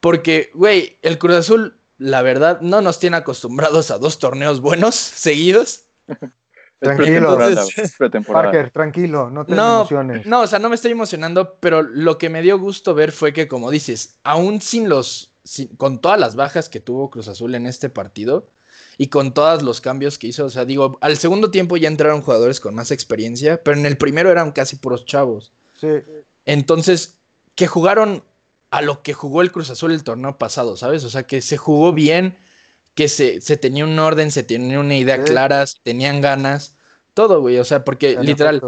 Porque, 0.00 0.50
güey, 0.54 0.96
el 1.02 1.18
Cruz 1.18 1.36
Azul, 1.36 1.74
la 1.98 2.22
verdad, 2.22 2.60
no 2.60 2.80
nos 2.80 2.98
tiene 2.98 3.18
acostumbrados 3.18 3.90
a 3.90 3.98
dos 3.98 4.18
torneos 4.18 4.60
buenos 4.60 4.94
seguidos. 4.94 5.84
Tranquilo, 6.78 7.38
Parker, 8.26 8.70
tranquilo, 8.70 9.30
no 9.30 9.46
te 9.46 9.54
emociones. 9.54 10.26
No, 10.26 10.42
o 10.42 10.46
sea, 10.46 10.58
no 10.58 10.68
me 10.68 10.74
estoy 10.74 10.92
emocionando, 10.92 11.54
pero 11.58 11.80
lo 11.80 12.18
que 12.18 12.28
me 12.28 12.42
dio 12.42 12.58
gusto 12.58 12.94
ver 12.94 13.12
fue 13.12 13.32
que, 13.32 13.48
como 13.48 13.70
dices, 13.70 14.18
aún 14.24 14.60
sin 14.60 14.90
los, 14.90 15.32
con 15.78 16.02
todas 16.02 16.20
las 16.20 16.36
bajas 16.36 16.68
que 16.68 16.80
tuvo 16.80 17.08
Cruz 17.08 17.28
Azul 17.28 17.54
en 17.54 17.66
este 17.66 17.88
partido 17.88 18.46
y 18.98 19.06
con 19.08 19.32
todos 19.32 19.62
los 19.62 19.80
cambios 19.80 20.18
que 20.18 20.26
hizo, 20.26 20.44
o 20.44 20.50
sea, 20.50 20.66
digo, 20.66 20.98
al 21.00 21.16
segundo 21.16 21.50
tiempo 21.50 21.78
ya 21.78 21.88
entraron 21.88 22.20
jugadores 22.20 22.60
con 22.60 22.74
más 22.74 22.90
experiencia, 22.90 23.62
pero 23.62 23.78
en 23.78 23.86
el 23.86 23.96
primero 23.96 24.30
eran 24.30 24.52
casi 24.52 24.76
puros 24.76 25.06
chavos. 25.06 25.52
Sí. 25.80 25.88
Entonces, 26.44 27.16
que 27.54 27.66
jugaron 27.66 28.22
a 28.70 28.82
lo 28.82 29.02
que 29.02 29.14
jugó 29.14 29.40
el 29.40 29.50
Cruz 29.50 29.70
Azul 29.70 29.92
el 29.92 30.04
torneo 30.04 30.36
pasado, 30.36 30.76
¿sabes? 30.76 31.04
O 31.04 31.10
sea, 31.10 31.22
que 31.22 31.40
se 31.40 31.56
jugó 31.56 31.94
bien 31.94 32.36
que 32.96 33.08
se, 33.08 33.42
se 33.42 33.58
tenía 33.58 33.84
un 33.84 33.96
orden, 33.98 34.32
se 34.32 34.42
tenía 34.42 34.80
una 34.80 34.96
idea 34.96 35.22
clara, 35.22 35.66
tenían 35.82 36.22
ganas, 36.22 36.76
todo, 37.12 37.40
güey, 37.42 37.58
o 37.58 37.64
sea, 37.64 37.84
porque 37.84 38.16
literal... 38.20 38.60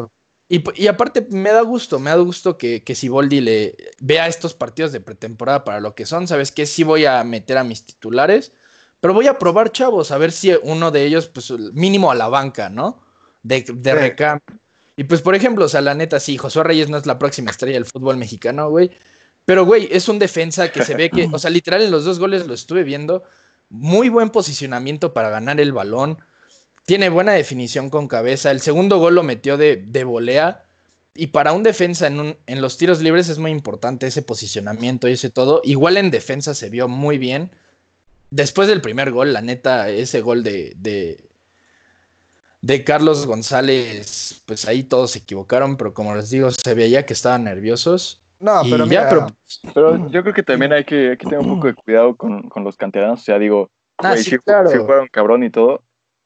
Y, 0.50 0.62
y, 0.82 0.86
aparte 0.86 1.26
me 1.30 1.50
da 1.50 1.60
gusto, 1.60 1.98
me 1.98 2.08
da 2.08 2.16
gusto 2.16 2.56
que, 2.56 2.82
que 2.82 2.94
Siboldi 2.94 3.42
le 3.42 3.76
vea 4.00 4.28
estos 4.28 4.54
partidos 4.54 4.92
de 4.92 5.00
pretemporada 5.00 5.64
para 5.64 5.80
lo 5.80 5.94
que 5.94 6.06
son, 6.06 6.26
¿sabes 6.26 6.52
qué? 6.52 6.64
Sí 6.64 6.84
voy 6.84 7.04
a 7.04 7.22
meter 7.24 7.58
a 7.58 7.64
mis 7.64 7.84
titulares, 7.84 8.52
pero 9.00 9.12
voy 9.12 9.26
a 9.26 9.38
probar 9.38 9.72
chavos, 9.72 10.10
a 10.10 10.18
ver 10.18 10.32
si 10.32 10.52
uno 10.62 10.90
de 10.90 11.04
ellos, 11.04 11.26
pues 11.26 11.50
mínimo 11.50 12.10
a 12.10 12.14
la 12.14 12.28
banca, 12.28 12.70
¿no? 12.70 13.02
De, 13.42 13.62
de 13.62 13.94
recam. 13.94 14.40
Y 14.96 15.04
pues, 15.04 15.20
por 15.22 15.34
ejemplo, 15.34 15.66
o 15.66 15.68
sea, 15.68 15.80
la 15.80 15.94
neta, 15.94 16.18
sí, 16.18 16.36
Josué 16.38 16.64
Reyes 16.64 16.88
no 16.88 16.96
es 16.96 17.06
la 17.06 17.18
próxima 17.18 17.50
estrella 17.50 17.74
del 17.74 17.84
fútbol 17.84 18.16
mexicano, 18.16 18.70
güey. 18.70 18.90
Pero, 19.44 19.64
güey, 19.64 19.88
es 19.90 20.08
un 20.08 20.18
defensa 20.18 20.72
que 20.72 20.82
se 20.82 20.94
ve 20.94 21.10
que, 21.10 21.28
o 21.32 21.38
sea, 21.38 21.50
literal 21.50 21.82
en 21.82 21.90
los 21.90 22.04
dos 22.04 22.18
goles 22.18 22.46
lo 22.46 22.54
estuve 22.54 22.84
viendo 22.84 23.24
muy 23.70 24.08
buen 24.08 24.30
posicionamiento 24.30 25.12
para 25.12 25.30
ganar 25.30 25.60
el 25.60 25.72
balón. 25.72 26.18
Tiene 26.84 27.08
buena 27.08 27.32
definición 27.32 27.90
con 27.90 28.08
cabeza. 28.08 28.50
El 28.50 28.60
segundo 28.60 28.98
gol 28.98 29.14
lo 29.14 29.22
metió 29.22 29.56
de, 29.56 29.76
de 29.76 30.04
volea. 30.04 30.64
Y 31.14 31.28
para 31.28 31.52
un 31.52 31.62
defensa 31.62 32.06
en, 32.06 32.38
en, 32.46 32.62
los 32.62 32.78
tiros 32.78 33.00
libres 33.00 33.28
es 33.28 33.38
muy 33.38 33.50
importante 33.50 34.06
ese 34.06 34.22
posicionamiento 34.22 35.08
y 35.08 35.12
ese 35.12 35.30
todo. 35.30 35.60
Igual 35.64 35.96
en 35.96 36.10
defensa 36.10 36.54
se 36.54 36.70
vio 36.70 36.88
muy 36.88 37.18
bien. 37.18 37.50
Después 38.30 38.68
del 38.68 38.80
primer 38.80 39.10
gol, 39.10 39.32
la 39.32 39.40
neta, 39.40 39.88
ese 39.88 40.20
gol 40.20 40.42
de, 40.44 40.74
de, 40.76 41.24
de 42.62 42.84
Carlos 42.84 43.26
González, 43.26 44.42
pues 44.46 44.66
ahí 44.66 44.82
todos 44.84 45.12
se 45.12 45.20
equivocaron, 45.20 45.76
pero 45.76 45.94
como 45.94 46.14
les 46.14 46.30
digo, 46.30 46.50
se 46.50 46.74
veía 46.74 47.06
que 47.06 47.14
estaban 47.14 47.44
nerviosos. 47.44 48.20
No, 48.40 48.60
pero, 48.62 48.86
pero, 49.74 50.08
yo 50.10 50.22
creo 50.22 50.34
que 50.34 50.42
también 50.42 50.72
hay 50.72 50.84
que, 50.84 51.16
tener 51.16 51.40
un 51.40 51.56
poco 51.56 51.66
de 51.66 51.74
cuidado 51.74 52.16
con, 52.16 52.50
los 52.56 52.76
canteranos. 52.76 53.20
O 53.20 53.24
sea, 53.24 53.38
digo, 53.38 53.70
ah, 53.98 54.16
sí, 54.16 54.38
claro. 54.38 54.70
fueron 54.86 55.08
cabrón 55.08 55.42
y 55.42 55.50
todo, 55.50 55.82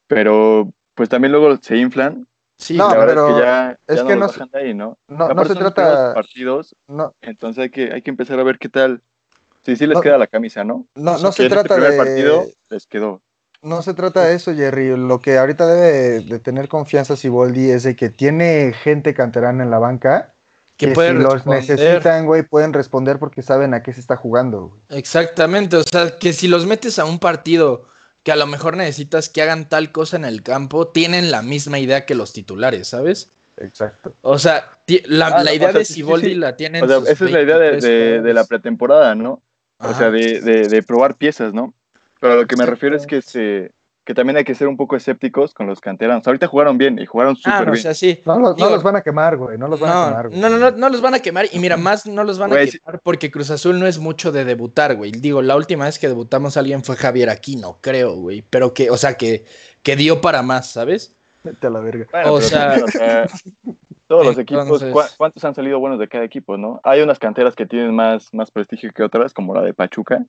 pero 0.07 0.71
pues 0.93 1.09
también 1.09 1.31
luego 1.31 1.57
se 1.61 1.77
inflan. 1.77 2.27
Sí, 2.57 2.77
no, 2.77 2.89
pero 2.91 3.29
es 3.29 3.33
que 3.33 3.41
ya, 3.41 3.79
es 3.87 4.03
que 4.03 4.15
no, 4.15 4.27
de 4.27 4.59
ahí, 4.59 4.73
¿no? 4.73 4.97
No, 5.07 5.29
no 5.29 5.45
se 5.45 5.55
trata 5.55 6.13
partidos, 6.13 6.75
no. 6.87 7.13
entonces 7.19 7.63
hay 7.63 7.69
que 7.71 7.91
hay 7.91 8.01
que 8.03 8.11
empezar 8.11 8.39
a 8.39 8.43
ver 8.43 8.59
qué 8.59 8.69
tal. 8.69 9.01
Sí, 9.63 9.75
sí 9.75 9.87
les 9.87 9.99
queda 10.01 10.17
la 10.17 10.27
camisa, 10.27 10.63
¿no? 10.63 10.85
No, 10.93 11.17
no 11.17 11.31
se 11.31 11.49
trata 11.49 11.77
de 11.77 11.97
partido 11.97 12.45
les 12.69 12.85
quedó. 12.85 13.21
No 13.61 13.81
se 13.81 13.93
trata 13.93 14.25
de 14.25 14.35
eso, 14.35 14.53
Jerry. 14.53 14.95
Lo 14.97 15.21
que 15.21 15.37
ahorita 15.37 15.65
debe 15.65 16.19
de 16.19 16.39
tener 16.39 16.67
confianza 16.67 17.15
Siboldi 17.15 17.71
es 17.71 17.83
de 17.83 17.95
que 17.95 18.09
tiene 18.09 18.73
gente 18.73 19.13
canterana 19.13 19.63
en 19.63 19.71
la 19.71 19.79
banca 19.79 20.32
que, 20.77 20.87
Que 20.87 20.91
puede 20.93 21.09
si 21.11 21.15
los 21.17 21.33
responder. 21.33 21.61
necesitan, 21.69 22.25
güey, 22.25 22.43
pueden 22.43 22.73
responder 22.73 23.19
porque 23.19 23.41
saben 23.41 23.73
a 23.73 23.83
qué 23.83 23.93
se 23.93 23.99
está 24.01 24.15
jugando. 24.15 24.69
güey. 24.69 24.99
Exactamente, 24.99 25.75
o 25.77 25.83
sea, 25.83 26.17
que 26.19 26.33
si 26.33 26.47
los 26.47 26.65
metes 26.65 26.97
a 26.99 27.05
un 27.05 27.19
partido 27.19 27.85
que 28.23 28.31
a 28.31 28.35
lo 28.35 28.47
mejor 28.47 28.77
necesitas 28.77 29.29
que 29.29 29.41
hagan 29.41 29.67
tal 29.69 29.91
cosa 29.91 30.15
en 30.17 30.25
el 30.25 30.43
campo, 30.43 30.87
tienen 30.87 31.29
la 31.31 31.41
misma 31.41 31.79
idea 31.79 32.05
que 32.05 32.15
los 32.15 32.33
titulares, 32.33 32.87
¿sabes? 32.87 33.29
Exacto. 33.57 34.13
O 34.21 34.39
sea, 34.39 34.77
la, 35.05 35.27
Ah, 35.27 35.43
la 35.43 35.51
no, 35.51 35.53
idea 35.57 35.69
o 35.69 35.71
sea, 35.73 35.79
de 35.79 35.85
sí, 35.85 35.93
Siboldi 35.95 36.29
sí. 36.29 36.35
la 36.35 36.55
tienen. 36.57 36.83
O 36.83 36.87
sea, 36.87 36.99
sus 36.99 37.09
esa 37.09 37.25
es 37.25 37.31
la 37.31 37.41
idea 37.41 37.57
de, 37.59 37.69
23 37.71 37.83
de- 37.83 38.21
de 38.21 38.33
la 38.33 38.45
pretemporada, 38.45 39.13
¿no? 39.13 39.41
O 39.79 39.93
sea, 39.93 40.09
de, 40.09 40.39
de- 40.41 40.69
de 40.69 40.83
probar 40.83 41.15
piezas, 41.15 41.53
¿no? 41.53 41.73
Pero 42.21 42.33
a 42.33 42.35
lo 42.37 42.47
que 42.47 42.55
me 42.55 42.65
refiero 42.65 42.95
es 42.95 43.05
que, 43.05 43.21
se, 43.21 43.71
que 44.05 44.13
también 44.13 44.35
hay 44.37 44.43
que 44.43 44.53
ser 44.53 44.67
un 44.67 44.75
poco 44.75 44.95
escépticos 44.97 45.53
con 45.53 45.65
los 45.67 45.79
canteranos. 45.79 46.27
Ahorita 46.27 46.47
jugaron 46.47 46.77
bien 46.77 46.99
y 46.99 47.05
jugaron 47.05 47.35
súper 47.37 47.53
Ah, 47.53 47.61
no, 47.61 47.69
o 47.69 47.71
bien. 47.71 47.81
sea, 47.83 47.93
sí. 47.93 48.19
No, 48.25 48.37
los- 48.37 48.49
no 48.51 48.55
Digo, 48.55 48.69
los 48.71 48.83
van 48.83 48.97
a 48.97 49.01
quemar, 49.01 49.37
güey. 49.37 49.57
No 49.57 49.67
los 49.67 49.79
van 49.79 49.91
a 49.91 49.93
No, 49.95 50.05
quemar, 50.07 50.27
güey. 50.29 50.39
no, 50.41 50.49
no, 50.49 50.57
no, 50.57 50.71
no 50.71 50.89
los 50.89 51.01
van 51.01 51.13
a 51.15 51.19
quemar. 51.19 51.45
Y 51.53 51.59
mira, 51.59 51.77
más 51.77 52.05
no 52.05 52.23
los 52.23 52.37
van 52.37 52.51
a 52.51 52.55
Güey, 52.55 52.71
quemar 52.71 52.99
porque 53.01 53.31
Cruz 53.31 53.49
Azul 53.49 53.79
no 53.79 53.87
es 53.87 53.99
mucho 53.99 54.31
de 54.33 54.43
debutar, 54.45 54.95
güey. 54.95 55.11
Digo, 55.11 55.41
la 55.41 55.55
última 55.55 55.85
vez 55.85 55.99
que 55.99 56.07
debutamos 56.07 56.57
a 56.57 56.59
alguien 56.59 56.83
fue 56.83 56.95
Javier 56.97 57.29
Aquino, 57.29 57.77
creo, 57.81 58.15
güey. 58.15 58.43
Pero 58.49 58.73
que, 58.73 58.89
o 58.91 58.97
sea, 58.97 59.15
que, 59.15 59.45
que 59.83 59.95
dio 59.95 60.19
para 60.21 60.41
más, 60.41 60.69
¿sabes? 60.71 61.15
Vete 61.43 61.67
a 61.67 61.69
la 61.69 61.79
verga. 61.79 62.07
Bueno, 62.11 62.33
o 62.33 62.41
sea- 62.41 62.59
también, 62.67 62.83
o 62.83 62.87
sea, 62.89 63.25
todos 64.07 64.25
los 64.25 64.37
equipos, 64.37 64.63
Entonces- 64.63 64.91
¿cuá- 64.91 65.07
¿cuántos 65.17 65.43
han 65.45 65.55
salido 65.55 65.79
buenos 65.79 65.97
de 65.99 66.07
cada 66.09 66.23
equipo, 66.25 66.57
no? 66.57 66.81
Hay 66.83 67.01
unas 67.01 67.19
canteras 67.19 67.55
que 67.55 67.65
tienen 67.65 67.95
más, 67.95 68.27
más 68.33 68.51
prestigio 68.51 68.91
que 68.93 69.01
otras, 69.03 69.33
como 69.33 69.53
la 69.55 69.61
de 69.61 69.73
Pachuca. 69.73 70.23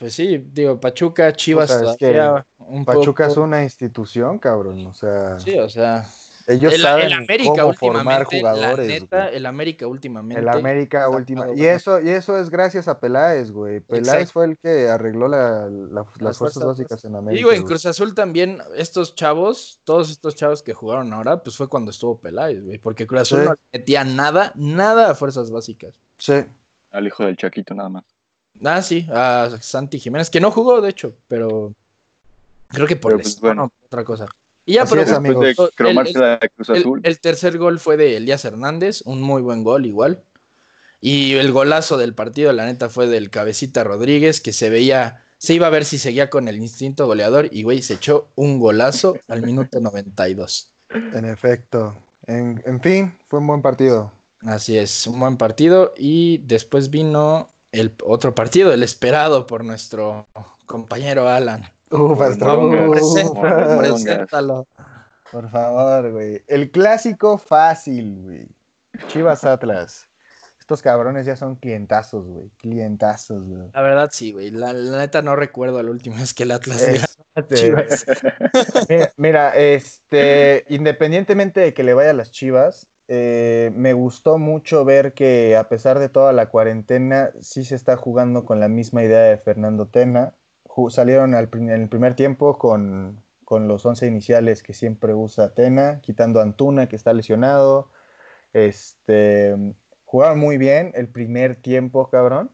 Pues 0.00 0.14
sí, 0.14 0.38
digo, 0.52 0.80
Pachuca, 0.80 1.32
Chivas, 1.32 1.70
O 1.70 1.78
sea, 1.78 1.90
es 1.92 1.98
todavía 1.98 2.46
un 2.58 2.84
Pachuca 2.84 3.26
es 3.26 3.36
una 3.36 3.62
institución, 3.62 4.38
cabrón. 4.38 4.86
O 4.86 4.94
sea, 4.94 5.38
Sí, 5.38 5.58
o 5.58 5.68
sea, 5.68 6.06
ellos 6.46 6.72
el, 6.72 6.80
saben 6.80 7.06
el 7.06 7.12
América 7.12 7.50
cómo 7.62 7.74
formar 7.74 8.22
últimamente, 8.22 8.40
jugadores. 8.40 8.88
la 8.88 8.94
neta, 9.00 9.22
güey. 9.24 9.36
el 9.36 9.46
América 9.46 9.86
últimamente. 9.86 10.40
El 10.40 10.48
América 10.48 11.08
última. 11.10 11.48
Y 11.54 11.66
eso, 11.66 12.00
y 12.00 12.08
eso 12.08 12.38
es 12.38 12.48
gracias 12.48 12.88
a 12.88 12.98
Peláez, 12.98 13.50
güey. 13.52 13.80
Peláez 13.80 14.08
Exacto. 14.08 14.32
fue 14.32 14.44
el 14.46 14.56
que 14.58 14.88
arregló 14.88 15.28
la- 15.28 15.66
la- 15.68 15.68
las, 15.68 15.92
Las 15.92 16.06
fuerzas 16.08 16.38
fuerzas 16.38 16.64
básicas 16.64 17.04
en 17.04 17.12
Y 17.12 17.16
América. 17.16 17.36
digo, 17.36 17.52
en. 17.52 17.62
Cruz 17.64 17.84
Azul 17.84 18.14
también, 18.14 18.58
estos 18.74 19.14
chavos, 19.14 19.80
todos 19.84 20.10
estos 20.10 20.34
chavos 20.34 20.62
que 20.62 20.72
jugaron 20.72 21.12
ahora, 21.12 21.42
pues 21.42 21.58
fue 21.58 21.68
cuando 21.68 21.90
estuvo 21.90 22.18
Peláez, 22.22 22.64
güey. 22.64 22.78
Porque 22.78 23.06
Cruz 23.06 23.20
Azul 23.20 23.40
Sí. 23.40 23.44
no 23.48 23.54
metía 23.74 24.04
nada, 24.04 24.52
nada 24.56 25.10
a 25.10 25.14
fuerzas 25.14 25.50
básicas. 25.50 26.00
Sí. 26.16 26.42
Al 26.90 27.06
hijo 27.06 27.22
del 27.24 27.36
Chaquito, 27.36 27.74
nada 27.74 27.90
más. 27.90 28.04
Ah, 28.64 28.82
sí, 28.82 29.06
a 29.10 29.50
Santi 29.60 29.98
Jiménez, 29.98 30.28
que 30.30 30.40
no 30.40 30.50
jugó, 30.50 30.80
de 30.80 30.90
hecho, 30.90 31.12
pero 31.28 31.74
creo 32.68 32.86
que 32.86 32.96
por 32.96 33.12
Pero, 33.12 33.22
pues, 33.22 33.40
bueno. 33.40 33.72
otra 33.86 34.04
cosa. 34.04 34.26
Y 34.66 34.74
ya, 34.74 34.84
pero 34.84 35.02
es, 35.02 35.10
amigos. 35.12 35.42
de 35.44 35.50
El- 35.50 35.56
cromarse 35.74 36.12
el- 36.12 36.20
la 36.20 36.36
de 36.38 36.48
Cruz 36.50 36.68
el, 36.68 36.76
Azul. 36.76 37.00
el 37.02 37.20
tercer 37.20 37.58
gol 37.58 37.78
fue 37.80 37.96
de 37.96 38.16
Elías 38.16 38.44
Hernández, 38.44 39.02
un 39.04 39.22
muy 39.22 39.42
buen 39.42 39.64
gol 39.64 39.86
igual. 39.86 40.22
Y 41.00 41.32
el 41.36 41.50
golazo 41.52 41.96
del 41.96 42.12
partido, 42.14 42.52
la 42.52 42.66
neta, 42.66 42.90
fue 42.90 43.06
del 43.06 43.30
Cabecita 43.30 43.82
Rodríguez, 43.84 44.40
que 44.42 44.52
se 44.52 44.68
veía, 44.68 45.24
se 45.38 45.54
iba 45.54 45.66
a 45.66 45.70
ver 45.70 45.86
si 45.86 45.96
seguía 45.98 46.28
con 46.28 46.46
el 46.46 46.56
instinto 46.56 47.06
goleador 47.06 47.48
y, 47.50 47.62
güey, 47.62 47.80
se 47.80 47.94
echó 47.94 48.28
un 48.36 48.58
golazo 48.60 49.16
al 49.28 49.40
minuto 49.42 49.80
92. 49.80 50.70
En 50.90 51.24
efecto. 51.24 51.96
En, 52.26 52.62
en 52.66 52.80
fin, 52.82 53.18
fue 53.24 53.38
un 53.38 53.46
buen 53.46 53.62
partido. 53.62 54.12
Así 54.42 54.76
es, 54.76 55.06
un 55.06 55.18
buen 55.18 55.38
partido. 55.38 55.94
Y 55.96 56.38
después 56.38 56.90
vino 56.90 57.48
el 57.72 57.94
otro 58.04 58.34
partido, 58.34 58.72
el 58.72 58.82
esperado 58.82 59.46
por 59.46 59.64
nuestro 59.64 60.26
compañero 60.66 61.28
Alan. 61.28 61.72
Uf, 61.90 62.18
preséntalo. 63.78 64.66
Por 65.30 65.48
favor, 65.48 66.12
güey. 66.12 66.42
El 66.48 66.70
clásico 66.70 67.38
fácil, 67.38 68.18
güey. 68.20 68.48
Chivas 69.08 69.44
Atlas. 69.44 70.06
Estos 70.58 70.82
cabrones 70.82 71.26
ya 71.26 71.36
son 71.36 71.56
clientazos, 71.56 72.26
güey. 72.26 72.50
Clientazos, 72.58 73.48
güey. 73.48 73.70
La 73.72 73.82
verdad, 73.82 74.10
sí, 74.12 74.32
güey. 74.32 74.50
La, 74.50 74.72
la 74.72 74.98
neta 74.98 75.22
no 75.22 75.36
recuerdo 75.36 75.82
la 75.82 75.90
última 75.90 76.16
vez 76.16 76.34
que 76.34 76.44
el 76.44 76.52
Atlas 76.52 76.82
Este, 76.82 77.06
a 77.34 77.46
Chivas. 77.46 78.06
Mira, 78.88 79.12
mira, 79.16 79.56
este, 79.56 80.64
independientemente 80.68 81.60
de 81.60 81.74
que 81.74 81.82
le 81.82 81.94
vaya 81.94 82.10
a 82.10 82.14
las 82.14 82.30
Chivas, 82.30 82.89
eh, 83.12 83.72
me 83.74 83.92
gustó 83.92 84.38
mucho 84.38 84.84
ver 84.84 85.14
que 85.14 85.56
a 85.56 85.64
pesar 85.64 85.98
de 85.98 86.08
toda 86.08 86.32
la 86.32 86.46
cuarentena, 86.46 87.30
sí 87.40 87.64
se 87.64 87.74
está 87.74 87.96
jugando 87.96 88.44
con 88.44 88.60
la 88.60 88.68
misma 88.68 89.02
idea 89.02 89.22
de 89.22 89.36
Fernando 89.36 89.86
Tena. 89.86 90.34
Ju- 90.64 90.90
salieron 90.92 91.34
al 91.34 91.48
en 91.52 91.70
el 91.70 91.88
primer 91.88 92.14
tiempo 92.14 92.56
con, 92.56 93.18
con 93.44 93.66
los 93.66 93.84
11 93.84 94.06
iniciales 94.06 94.62
que 94.62 94.74
siempre 94.74 95.12
usa 95.12 95.48
Tena, 95.48 95.98
quitando 96.00 96.38
a 96.38 96.44
Antuna 96.44 96.88
que 96.88 96.94
está 96.94 97.12
lesionado. 97.12 97.88
Este, 98.52 99.56
jugaron 100.04 100.38
muy 100.38 100.56
bien 100.56 100.92
el 100.94 101.08
primer 101.08 101.56
tiempo, 101.56 102.08
cabrón. 102.10 102.50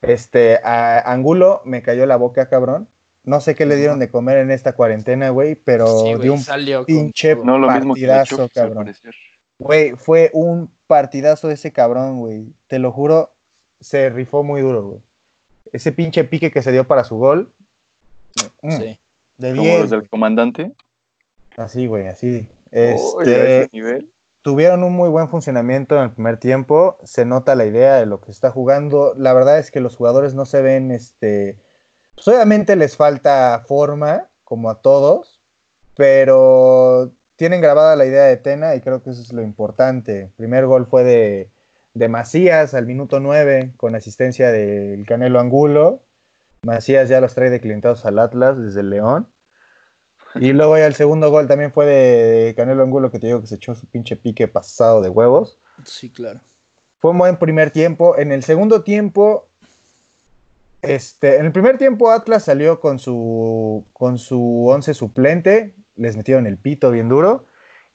Este, 0.00 0.58
a 0.64 1.00
Angulo 1.12 1.60
me 1.66 1.82
cayó 1.82 2.06
la 2.06 2.16
boca, 2.16 2.48
cabrón. 2.48 2.88
No 3.24 3.42
sé 3.42 3.54
qué 3.54 3.66
le 3.66 3.76
dieron 3.76 3.98
de 3.98 4.08
comer 4.08 4.38
en 4.38 4.50
esta 4.50 4.72
cuarentena, 4.72 5.28
güey, 5.28 5.54
pero 5.54 5.86
Sí, 5.86 6.14
güey, 6.14 6.20
dio 6.22 6.32
un 6.32 6.40
salió 6.40 6.78
con 6.78 6.86
pinche. 6.86 7.34
No 7.34 7.58
lo 7.58 7.70
mismo 7.70 7.94
que 7.94 8.00
cabrón. 8.54 8.94
Güey, 9.58 9.92
fue 9.96 10.30
un 10.32 10.70
partidazo 10.86 11.50
ese 11.50 11.72
cabrón, 11.72 12.20
güey. 12.20 12.52
Te 12.68 12.78
lo 12.78 12.92
juro, 12.92 13.30
se 13.80 14.08
rifó 14.10 14.42
muy 14.42 14.60
duro, 14.60 14.82
güey. 14.82 15.00
Ese 15.72 15.92
pinche 15.92 16.24
pique 16.24 16.50
que 16.50 16.62
se 16.62 16.72
dio 16.72 16.84
para 16.84 17.04
su 17.04 17.16
gol. 17.16 17.52
mm, 18.62 18.70
Sí. 18.76 18.98
De 19.36 19.50
Como 19.50 19.62
10. 19.62 19.80
los 19.82 19.90
del 19.90 20.08
comandante. 20.08 20.72
Así, 21.56 21.86
güey, 21.86 22.06
así. 22.08 22.48
Este, 22.70 23.62
ese 23.62 23.68
nivel. 23.72 24.12
tuvieron 24.42 24.82
un 24.84 24.92
muy 24.94 25.08
buen 25.08 25.28
funcionamiento 25.28 25.96
en 25.96 26.04
el 26.04 26.10
primer 26.10 26.38
tiempo. 26.38 26.96
Se 27.02 27.24
nota 27.24 27.54
la 27.54 27.66
idea 27.66 27.96
de 27.96 28.06
lo 28.06 28.20
que 28.20 28.30
está 28.30 28.50
jugando. 28.50 29.14
La 29.16 29.32
verdad 29.32 29.58
es 29.58 29.70
que 29.70 29.80
los 29.80 29.96
jugadores 29.96 30.34
no 30.34 30.46
se 30.46 30.62
ven, 30.62 30.90
este. 30.90 31.58
Pues 32.14 32.26
obviamente 32.28 32.74
les 32.76 32.96
falta 32.96 33.62
forma, 33.66 34.26
como 34.44 34.70
a 34.70 34.80
todos, 34.80 35.40
pero 35.94 37.10
tienen 37.38 37.60
grabada 37.60 37.94
la 37.94 38.04
idea 38.04 38.24
de 38.24 38.36
Tena 38.36 38.74
y 38.74 38.80
creo 38.80 39.00
que 39.00 39.10
eso 39.10 39.22
es 39.22 39.32
lo 39.32 39.42
importante. 39.42 40.22
El 40.22 40.28
primer 40.30 40.66
gol 40.66 40.86
fue 40.86 41.04
de, 41.04 41.48
de 41.94 42.08
Macías 42.08 42.74
al 42.74 42.84
minuto 42.84 43.20
9 43.20 43.74
con 43.76 43.94
asistencia 43.94 44.50
del 44.50 45.06
Canelo 45.06 45.38
Angulo. 45.38 46.00
Macías 46.62 47.08
ya 47.08 47.20
los 47.20 47.34
trae 47.34 47.48
declintados 47.48 48.04
al 48.04 48.18
Atlas 48.18 48.58
desde 48.58 48.80
el 48.80 48.90
León. 48.90 49.28
Y 50.34 50.52
luego 50.52 50.78
ya 50.78 50.86
el 50.86 50.96
segundo 50.96 51.30
gol 51.30 51.46
también 51.46 51.72
fue 51.72 51.86
de 51.86 52.54
Canelo 52.56 52.82
Angulo, 52.82 53.12
que 53.12 53.20
te 53.20 53.28
digo 53.28 53.40
que 53.40 53.46
se 53.46 53.54
echó 53.54 53.76
su 53.76 53.86
pinche 53.86 54.16
pique 54.16 54.48
pasado 54.48 55.00
de 55.00 55.08
huevos. 55.08 55.58
Sí, 55.84 56.10
claro. 56.10 56.40
Fue 56.98 57.12
un 57.12 57.18
buen 57.18 57.36
primer 57.36 57.70
tiempo. 57.70 58.18
En 58.18 58.32
el 58.32 58.42
segundo 58.42 58.82
tiempo, 58.82 59.46
este, 60.82 61.36
en 61.36 61.46
el 61.46 61.52
primer 61.52 61.78
tiempo 61.78 62.10
Atlas 62.10 62.46
salió 62.46 62.80
con 62.80 62.98
su, 62.98 63.84
con 63.92 64.18
su 64.18 64.66
once 64.66 64.92
suplente, 64.92 65.72
les 65.98 66.16
metieron 66.16 66.46
el 66.46 66.56
pito 66.56 66.90
bien 66.90 67.08
duro. 67.08 67.44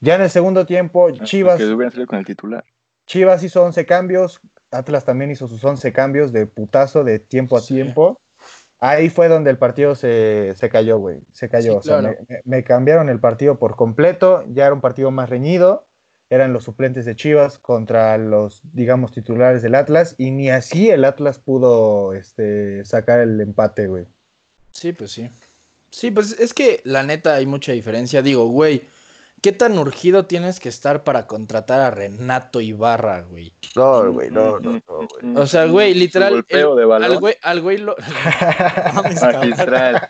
Ya 0.00 0.14
en 0.14 0.22
el 0.22 0.30
segundo 0.30 0.66
tiempo, 0.66 1.10
Chivas, 1.10 1.56
Que 1.56 1.64
hubieran 1.66 1.90
salido 1.90 2.06
con 2.06 2.18
el 2.18 2.24
titular. 2.26 2.64
Chivas 3.06 3.42
hizo 3.42 3.62
11 3.64 3.84
cambios, 3.86 4.40
Atlas 4.70 5.04
también 5.04 5.30
hizo 5.30 5.48
sus 5.48 5.64
11 5.64 5.92
cambios 5.92 6.32
de 6.32 6.46
putazo 6.46 7.04
de 7.04 7.18
tiempo 7.18 7.56
a 7.56 7.60
Sí. 7.60 7.74
tiempo. 7.74 8.20
Ahí 8.80 9.08
fue 9.08 9.28
donde 9.28 9.50
el 9.50 9.56
partido 9.56 9.94
se, 9.94 10.54
se 10.56 10.68
cayó, 10.68 10.98
güey. 10.98 11.20
Se 11.32 11.48
cayó. 11.48 11.72
Sí, 11.72 11.78
o 11.78 11.82
sea, 11.82 11.98
claro. 12.00 12.16
me, 12.28 12.40
me 12.44 12.64
cambiaron 12.64 13.08
el 13.08 13.18
partido 13.18 13.58
por 13.58 13.76
completo. 13.76 14.44
Ya 14.52 14.66
era 14.66 14.74
un 14.74 14.80
partido 14.82 15.10
más 15.10 15.30
reñido. 15.30 15.86
Eran 16.28 16.52
los 16.52 16.64
suplentes 16.64 17.04
de 17.06 17.14
Chivas 17.16 17.58
contra 17.58 18.18
los, 18.18 18.60
digamos, 18.74 19.12
titulares 19.12 19.62
del 19.62 19.74
Atlas. 19.74 20.14
Y 20.18 20.32
ni 20.32 20.50
así 20.50 20.90
el 20.90 21.04
Atlas 21.04 21.38
pudo 21.38 22.12
este, 22.12 22.84
sacar 22.84 23.20
el 23.20 23.40
empate, 23.40 23.86
güey. 23.86 24.06
Sí, 24.72 24.92
pues 24.92 25.12
sí. 25.12 25.30
Sí, 25.94 26.10
pues 26.10 26.32
es 26.40 26.52
que 26.52 26.80
la 26.84 27.04
neta 27.04 27.34
hay 27.36 27.46
mucha 27.46 27.70
diferencia. 27.70 28.20
Digo, 28.20 28.46
güey, 28.48 28.82
¿qué 29.42 29.52
tan 29.52 29.78
urgido 29.78 30.26
tienes 30.26 30.58
que 30.58 30.68
estar 30.68 31.04
para 31.04 31.28
contratar 31.28 31.80
a 31.80 31.90
Renato 31.92 32.60
Ibarra, 32.60 33.20
güey? 33.22 33.52
No, 33.76 34.12
güey, 34.12 34.28
no, 34.28 34.58
no, 34.58 34.72
no, 34.72 34.82
güey. 34.88 35.36
O 35.36 35.46
sea, 35.46 35.66
güey, 35.66 35.94
literal. 35.94 36.32
golpeo 36.32 36.72
el- 36.72 36.78
de 36.80 36.84
balón. 36.84 37.12
Al 37.12 37.18
güey, 37.20 37.36
al 37.42 37.60
güey 37.60 37.78
lo. 37.78 37.94
Magistral. 38.94 40.08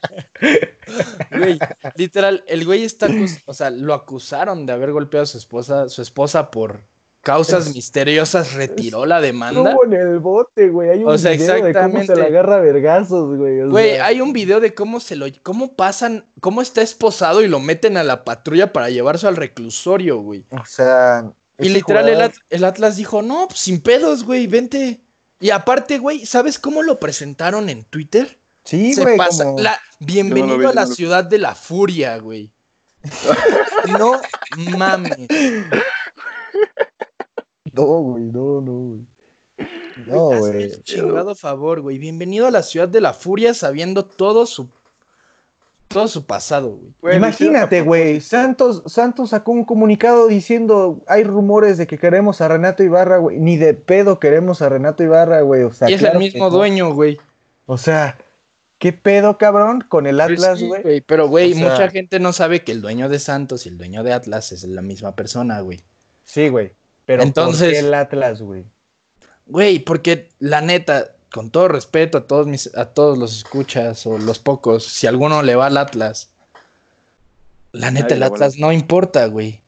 Güey, 1.36 1.58
literal, 1.96 2.44
el 2.46 2.64
güey 2.64 2.84
está, 2.84 3.08
o 3.46 3.52
sea, 3.52 3.68
lo 3.70 3.92
acusaron 3.92 4.64
de 4.64 4.72
haber 4.72 4.90
golpeado 4.92 5.24
a 5.24 5.26
su 5.26 5.36
esposa, 5.36 5.90
su 5.90 6.00
esposa 6.00 6.50
por 6.50 6.82
causas 7.24 7.66
Es- 7.66 7.74
misteriosas, 7.74 8.52
retiró 8.52 9.06
la 9.06 9.20
demanda. 9.20 9.70
Estuvo 9.70 9.84
en 9.86 9.92
el 9.94 10.18
bote, 10.20 10.68
güey. 10.68 10.90
Hay 10.90 11.02
un 11.04 11.10
O 11.12 11.18
sea, 11.18 11.32
video 11.32 11.64
de 11.64 11.72
cómo 11.72 12.02
se 12.04 12.14
la 12.16 12.24
agarra 12.26 12.60
vergazos, 12.60 13.36
güey. 13.36 13.60
o 13.62 13.70
Güey, 13.70 13.94
sea. 13.94 14.06
hay 14.06 14.20
un 14.20 14.32
video 14.32 14.60
de 14.60 14.74
cómo 14.74 15.00
se 15.00 15.16
lo, 15.16 15.26
cómo 15.42 15.72
pasan, 15.74 16.26
cómo 16.40 16.62
está 16.62 16.82
esposado 16.82 17.42
y 17.42 17.48
lo 17.48 17.58
meten 17.60 17.96
a 17.96 18.04
la 18.04 18.22
patrulla 18.24 18.72
para 18.72 18.90
llevarse 18.90 19.26
al 19.26 19.36
reclusorio, 19.36 20.18
güey. 20.18 20.44
O 20.50 20.64
sea. 20.64 21.32
Y 21.58 21.68
literal 21.70 22.08
el, 22.08 22.14
jugador- 22.16 22.30
At- 22.30 22.42
el 22.50 22.64
Atlas 22.64 22.96
dijo, 22.96 23.22
no, 23.22 23.46
pues 23.48 23.60
sin 23.60 23.80
pedos, 23.80 24.24
güey, 24.24 24.46
vente. 24.46 25.00
Y 25.40 25.50
aparte, 25.50 25.98
güey, 25.98 26.24
¿sabes 26.26 26.58
cómo 26.58 26.82
lo 26.82 26.98
presentaron 26.98 27.68
en 27.68 27.84
Twitter? 27.84 28.38
Sí, 28.64 28.94
Se 28.94 29.02
güey. 29.02 29.16
pasa. 29.16 29.44
como- 29.44 29.58
La, 29.60 29.80
bienvenido 30.00 30.54
no 30.56 30.58
vi, 30.58 30.64
a 30.66 30.72
la 30.72 30.86
no 30.86 30.94
ciudad 30.94 31.24
de 31.24 31.38
la 31.38 31.54
furia, 31.54 32.16
güey. 32.18 32.52
no 33.98 34.20
mames. 34.78 35.28
No, 37.76 37.84
güey, 37.84 38.24
no, 38.24 38.60
no, 38.60 38.72
güey. 38.72 39.00
No, 40.06 40.38
güey. 40.38 40.62
el 40.64 40.82
chingado 40.82 41.34
favor, 41.34 41.80
güey. 41.80 41.98
Bienvenido 41.98 42.46
a 42.46 42.50
la 42.50 42.62
ciudad 42.62 42.88
de 42.88 43.00
la 43.00 43.12
furia 43.12 43.54
sabiendo 43.54 44.04
todo 44.04 44.46
su 44.46 44.70
todo 45.88 46.08
su 46.08 46.26
pasado, 46.26 46.70
güey. 46.70 46.92
Güey, 47.00 47.16
Imagínate, 47.16 47.82
güey. 47.82 48.20
Santos, 48.20 48.82
Santos 48.86 49.30
sacó 49.30 49.52
un 49.52 49.64
comunicado 49.64 50.26
diciendo: 50.26 51.02
hay 51.06 51.22
rumores 51.24 51.78
de 51.78 51.86
que 51.86 51.98
queremos 51.98 52.40
a 52.40 52.48
Renato 52.48 52.82
Ibarra, 52.82 53.18
güey. 53.18 53.38
Ni 53.38 53.56
de 53.56 53.74
pedo 53.74 54.18
queremos 54.18 54.60
a 54.62 54.68
Renato 54.68 55.02
Ibarra, 55.04 55.42
güey. 55.42 55.62
O 55.62 55.72
sea, 55.72 55.88
y 55.90 55.94
es 55.94 56.00
claro 56.00 56.18
el 56.18 56.24
mismo 56.24 56.50
dueño, 56.50 56.92
güey. 56.94 57.18
O 57.66 57.78
sea, 57.78 58.18
¿qué 58.78 58.92
pedo, 58.92 59.38
cabrón? 59.38 59.84
Con 59.88 60.06
el 60.06 60.16
Pues 60.16 60.30
Atlas, 60.42 60.58
sí, 60.58 60.66
güey. 60.66 61.00
Pero, 61.02 61.28
güey, 61.28 61.52
O 61.52 61.56
sea- 61.56 61.70
mucha 61.70 61.88
gente 61.90 62.18
no 62.18 62.32
sabe 62.32 62.64
que 62.64 62.72
el 62.72 62.80
dueño 62.80 63.08
de 63.08 63.18
Santos 63.20 63.66
y 63.66 63.68
el 63.68 63.78
dueño 63.78 64.02
de 64.02 64.12
Atlas 64.12 64.50
es 64.52 64.64
la 64.64 64.82
misma 64.82 65.14
persona, 65.14 65.60
güey. 65.60 65.80
sí, 66.24 66.48
güey. 66.48 66.72
Pero 67.06 67.22
Entonces- 67.22 67.60
¿por 67.62 67.70
qué 67.72 67.78
el 67.78 67.94
Atlas, 67.94 68.42
güey? 68.42 68.64
Güey, 69.46 69.78
porque 69.80 70.30
la 70.38 70.60
neta, 70.60 71.16
con 71.30 71.50
todo 71.50 71.68
respeto 71.68 72.18
a 72.18 72.26
todos 72.26 72.46
mis, 72.46 72.74
a 72.76 72.86
todos 72.94 73.18
los 73.18 73.36
escuchas 73.36 74.06
o 74.06 74.16
los 74.18 74.38
pocos, 74.38 74.84
si 74.84 75.06
alguno 75.06 75.42
le 75.42 75.54
va 75.54 75.66
al 75.66 75.76
Atlas, 75.76 76.32
la 77.72 77.90
neta, 77.90 78.14
el 78.14 78.22
Atlas 78.22 78.56
no 78.56 78.72
importa, 78.72 79.26
güey. 79.26 79.62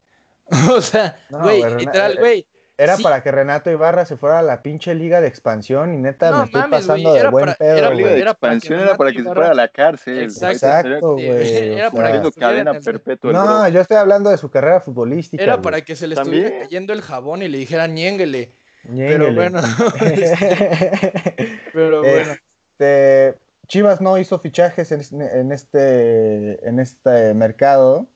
o 0.72 0.80
sea, 0.80 1.20
No, 1.28 1.40
güey, 1.40 1.62
literal, 1.76 2.12
eh, 2.12 2.20
güey. 2.20 2.48
Era 2.78 2.96
Sí. 2.98 3.02
para 3.02 3.22
que 3.22 3.30
Renato 3.32 3.70
Ibarra 3.70 4.04
se 4.04 4.18
fuera 4.18 4.40
a 4.40 4.42
la 4.42 4.60
pinche 4.60 4.94
liga 4.94 5.22
de 5.22 5.28
expansión 5.28 5.94
y 5.94 5.96
neta 5.96 6.30
No 6.30 6.38
me 6.40 6.44
estoy 6.44 6.60
mames, 6.60 6.80
pasando 6.86 7.14
de 7.14 7.28
buen 7.28 7.44
para- 7.46 7.54
pedo, 7.56 7.76
era 7.76 7.90
liga 7.90 8.10
de 8.10 8.20
Era 8.20 8.34
para 8.34 8.50
que 8.52 8.56
expansión 8.58 8.80
era 8.86 8.96
para 8.98 9.12
que 9.12 9.18
se 9.18 9.24
fuera 9.24 9.50
a 9.50 9.54
la 9.54 9.68
cárcel. 9.68 10.18
Exacto. 10.24 11.12
Güey. 11.14 11.72
era 11.78 11.90
para 11.90 12.20
que 12.20 12.32
cadena 12.32 12.72
el- 12.72 12.82
perpetua. 12.82 13.32
No, 13.32 13.44
bro. 13.44 13.68
yo 13.68 13.80
estoy 13.80 13.96
hablando 13.96 14.28
de 14.28 14.36
su 14.36 14.50
carrera 14.50 14.80
futbolística. 14.82 15.42
Era 15.42 15.62
para 15.62 15.80
que 15.80 15.96
se 15.96 16.06
le 16.06 16.16
También. 16.16 16.42
estuviera 16.44 16.64
cayendo 16.66 16.92
el 16.92 17.00
jabón 17.00 17.42
y 17.42 17.48
le 17.48 17.56
dijeran 17.58 17.94
ñénguele. 17.94 18.50
Pero 18.94 19.32
bueno, 19.34 19.60
pero 21.72 22.00
bueno. 22.02 22.32
Este, 22.78 23.38
Chivas 23.66 24.00
no 24.00 24.16
hizo 24.18 24.38
fichajes 24.38 24.92
en, 24.92 25.00
en 25.22 25.50
este 25.50 26.68
en 26.68 26.78
este 26.78 27.34
mercado. 27.34 28.06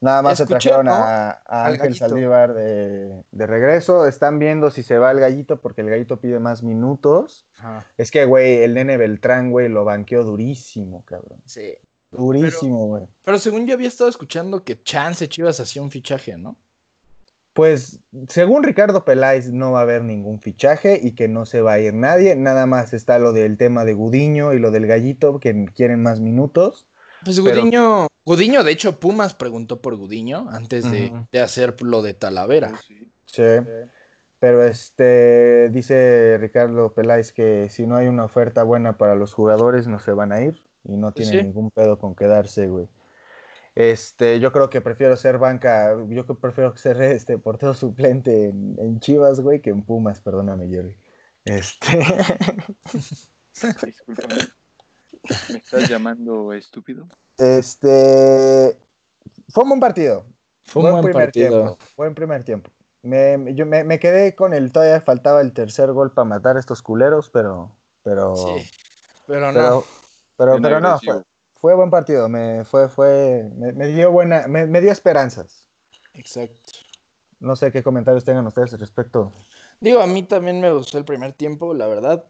Nada 0.00 0.22
más 0.22 0.38
se 0.38 0.44
Escuché, 0.44 0.68
trajeron 0.70 0.86
¿no? 0.86 0.92
a, 0.92 1.42
Ángel 1.46 1.78
Gallito. 1.78 2.08
Saldívar 2.08 2.54
de, 2.54 3.24
de 3.30 3.46
regreso. 3.46 4.06
Están 4.06 4.38
viendo 4.38 4.70
si 4.70 4.82
se 4.82 4.98
va 4.98 5.10
el 5.10 5.20
gallito 5.20 5.60
porque 5.60 5.80
el 5.82 5.90
gallito 5.90 6.18
pide 6.18 6.38
más 6.40 6.62
minutos. 6.62 7.46
Ajá, 7.58 7.86
Es 7.96 8.10
que, 8.10 8.24
güey, 8.24 8.62
el 8.62 8.74
nene 8.74 8.96
Beltrán, 8.96 9.50
güey, 9.50 9.68
lo 9.68 9.84
banqueó 9.84 10.24
durísimo, 10.24 11.04
cabrón. 11.04 11.40
sí. 11.46 11.76
Durísimo, 12.10 12.86
güey. 12.86 13.02
Pero 13.22 13.38
según 13.38 13.66
yo 13.66 13.74
había 13.74 13.88
estado 13.88 14.08
escuchando 14.08 14.64
que 14.64 14.82
Chance 14.82 15.28
Chivas 15.28 15.60
hacía 15.60 15.82
un 15.82 15.90
fichaje, 15.90 16.38
¿no? 16.38 16.56
Pues, 17.52 17.98
según 18.28 18.62
Ricardo 18.62 19.04
Peláez, 19.04 19.50
no 19.52 19.72
va 19.72 19.80
a 19.80 19.82
haber 19.82 20.02
ningún 20.04 20.40
fichaje 20.40 20.98
y 21.02 21.12
que 21.12 21.28
no 21.28 21.44
se 21.44 21.60
va 21.60 21.72
a 21.74 21.78
ir 21.80 21.92
nadie. 21.92 22.34
Nada 22.34 22.64
más 22.64 22.94
está 22.94 23.18
lo 23.18 23.34
del 23.34 23.58
tema 23.58 23.84
de 23.84 23.92
Gudiño 23.92 24.54
y 24.54 24.58
lo 24.58 24.70
del 24.70 24.86
gallito, 24.86 25.38
que 25.38 25.66
quieren 25.74 26.02
más 26.02 26.20
minutos. 26.20 26.86
Pues 27.24 27.40
Pero- 27.40 27.60
Gudiño, 27.60 28.08
Gudiño, 28.24 28.62
de 28.64 28.72
hecho, 28.72 28.98
Pumas 29.00 29.34
preguntó 29.34 29.80
por 29.80 29.96
Gudiño 29.96 30.48
antes 30.50 30.84
de, 30.90 31.12
hacer 31.40 31.80
lo 31.82 32.02
de 32.02 32.14
Talavera. 32.14 32.78
Sí. 32.86 33.08
Sí. 33.26 33.42
Pero 34.40 34.62
este 34.62 35.68
dice 35.70 36.38
Ricardo 36.40 36.92
Peláez 36.92 37.32
que 37.32 37.68
si 37.70 37.86
no 37.86 37.96
hay 37.96 38.06
una 38.06 38.24
oferta 38.24 38.62
buena 38.62 38.96
para 38.96 39.16
los 39.16 39.32
jugadores, 39.34 39.88
no 39.88 39.98
se 39.98 40.12
van 40.12 40.30
a 40.30 40.40
ir 40.42 40.56
y 40.84 40.96
no 40.96 41.10
Pues 41.12 41.28
tienen 41.28 41.40
sí. 41.40 41.46
ningún 41.48 41.70
pedo 41.72 41.98
con 41.98 42.14
quedarse, 42.14 42.68
güey. 42.68 42.86
Este, 43.74 44.38
yo 44.40 44.52
creo 44.52 44.70
que 44.70 44.80
prefiero 44.80 45.16
ser 45.16 45.38
banca, 45.38 45.96
yo 46.08 46.26
que 46.26 46.34
prefiero 46.34 46.76
ser 46.76 47.00
este 47.02 47.38
portero 47.38 47.74
suplente 47.74 48.48
en, 48.48 48.76
en 48.78 49.00
Chivas, 49.00 49.40
güey, 49.40 49.60
que 49.60 49.70
en 49.70 49.82
Pumas, 49.82 50.20
perdóname, 50.20 50.68
Jerry. 50.68 50.96
Este. 51.44 51.86
¿Me 55.50 55.58
estás 55.58 55.88
llamando 55.88 56.52
estúpido? 56.52 57.06
este, 57.38 58.78
fue 59.48 59.62
un 59.62 59.70
buen 59.70 59.80
partido. 59.80 60.26
Fue 60.64 60.82
un 60.82 60.90
buen 60.90 61.04
primer 61.04 61.26
partido. 61.26 61.48
tiempo. 61.48 61.78
Buen 61.96 62.14
primer 62.14 62.44
tiempo. 62.44 62.70
Me, 63.02 63.54
yo 63.54 63.64
me, 63.64 63.84
me 63.84 63.98
quedé 63.98 64.34
con 64.34 64.52
el, 64.52 64.72
todavía 64.72 65.00
faltaba 65.00 65.40
el 65.40 65.52
tercer 65.52 65.92
gol 65.92 66.12
para 66.12 66.24
matar 66.26 66.56
a 66.56 66.60
estos 66.60 66.82
culeros, 66.82 67.30
pero, 67.30 67.70
pero, 68.02 68.36
Sí. 68.36 68.68
Pero 69.26 69.52
no. 69.52 69.84
pero, 70.36 70.58
pero, 70.60 70.80
no, 70.80 70.98
fue, 70.98 71.22
fue 71.52 71.74
buen 71.74 71.90
partido, 71.90 72.28
me, 72.28 72.64
fue, 72.64 72.88
fue, 72.88 73.50
me, 73.54 73.72
me 73.72 73.88
dio 73.88 74.10
buena, 74.10 74.48
me, 74.48 74.66
me 74.66 74.80
dio 74.80 74.90
esperanzas. 74.90 75.68
Exacto. 76.14 76.56
No 77.40 77.54
sé 77.54 77.70
qué 77.70 77.82
comentarios 77.82 78.24
tengan 78.24 78.46
ustedes 78.46 78.72
al 78.72 78.80
respecto. 78.80 79.32
Digo, 79.80 80.00
a 80.00 80.06
mí 80.06 80.22
también 80.24 80.60
me 80.60 80.72
gustó 80.72 80.98
el 80.98 81.04
primer 81.04 81.34
tiempo, 81.34 81.72
la 81.72 81.86
verdad. 81.86 82.24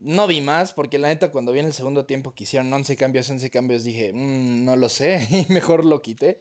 No 0.00 0.26
vi 0.28 0.40
más, 0.40 0.72
porque 0.72 0.98
la 0.98 1.08
neta, 1.08 1.32
cuando 1.32 1.50
vi 1.52 1.58
en 1.58 1.66
el 1.66 1.72
segundo 1.72 2.06
tiempo 2.06 2.32
que 2.32 2.44
hicieron 2.44 2.72
11 2.72 2.96
cambios, 2.96 3.28
11 3.30 3.50
cambios, 3.50 3.82
dije, 3.84 4.12
"Mm, 4.12 4.64
no 4.64 4.76
lo 4.76 4.88
sé, 4.88 5.18
y 5.48 5.52
mejor 5.52 5.84
lo 5.84 6.00
quité. 6.02 6.40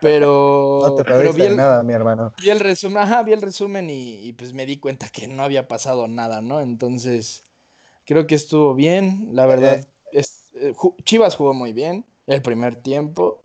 Pero, 0.00 0.80
No 0.82 0.94
te 0.94 1.04
pero 1.04 1.32
vi, 1.32 1.42
el, 1.42 1.56
nada, 1.56 1.82
mi 1.82 1.92
hermano. 1.92 2.32
vi 2.40 2.50
el 2.50 2.60
resumen, 2.60 2.98
ajá, 2.98 3.22
vi 3.22 3.32
el 3.32 3.42
resumen 3.42 3.90
y, 3.90 4.26
y 4.26 4.32
pues 4.32 4.52
me 4.52 4.66
di 4.66 4.78
cuenta 4.78 5.08
que 5.08 5.26
no 5.28 5.42
había 5.42 5.66
pasado 5.68 6.06
nada, 6.08 6.40
¿no? 6.40 6.60
Entonces, 6.60 7.42
creo 8.04 8.26
que 8.26 8.34
estuvo 8.34 8.74
bien, 8.74 9.30
la 9.32 9.46
verdad. 9.46 9.78
Eh. 9.80 9.84
es- 10.12 10.50
eh, 10.54 10.72
Chivas 11.04 11.34
jugó 11.36 11.54
muy 11.54 11.72
bien 11.72 12.04
el 12.26 12.42
primer 12.42 12.76
tiempo. 12.76 13.40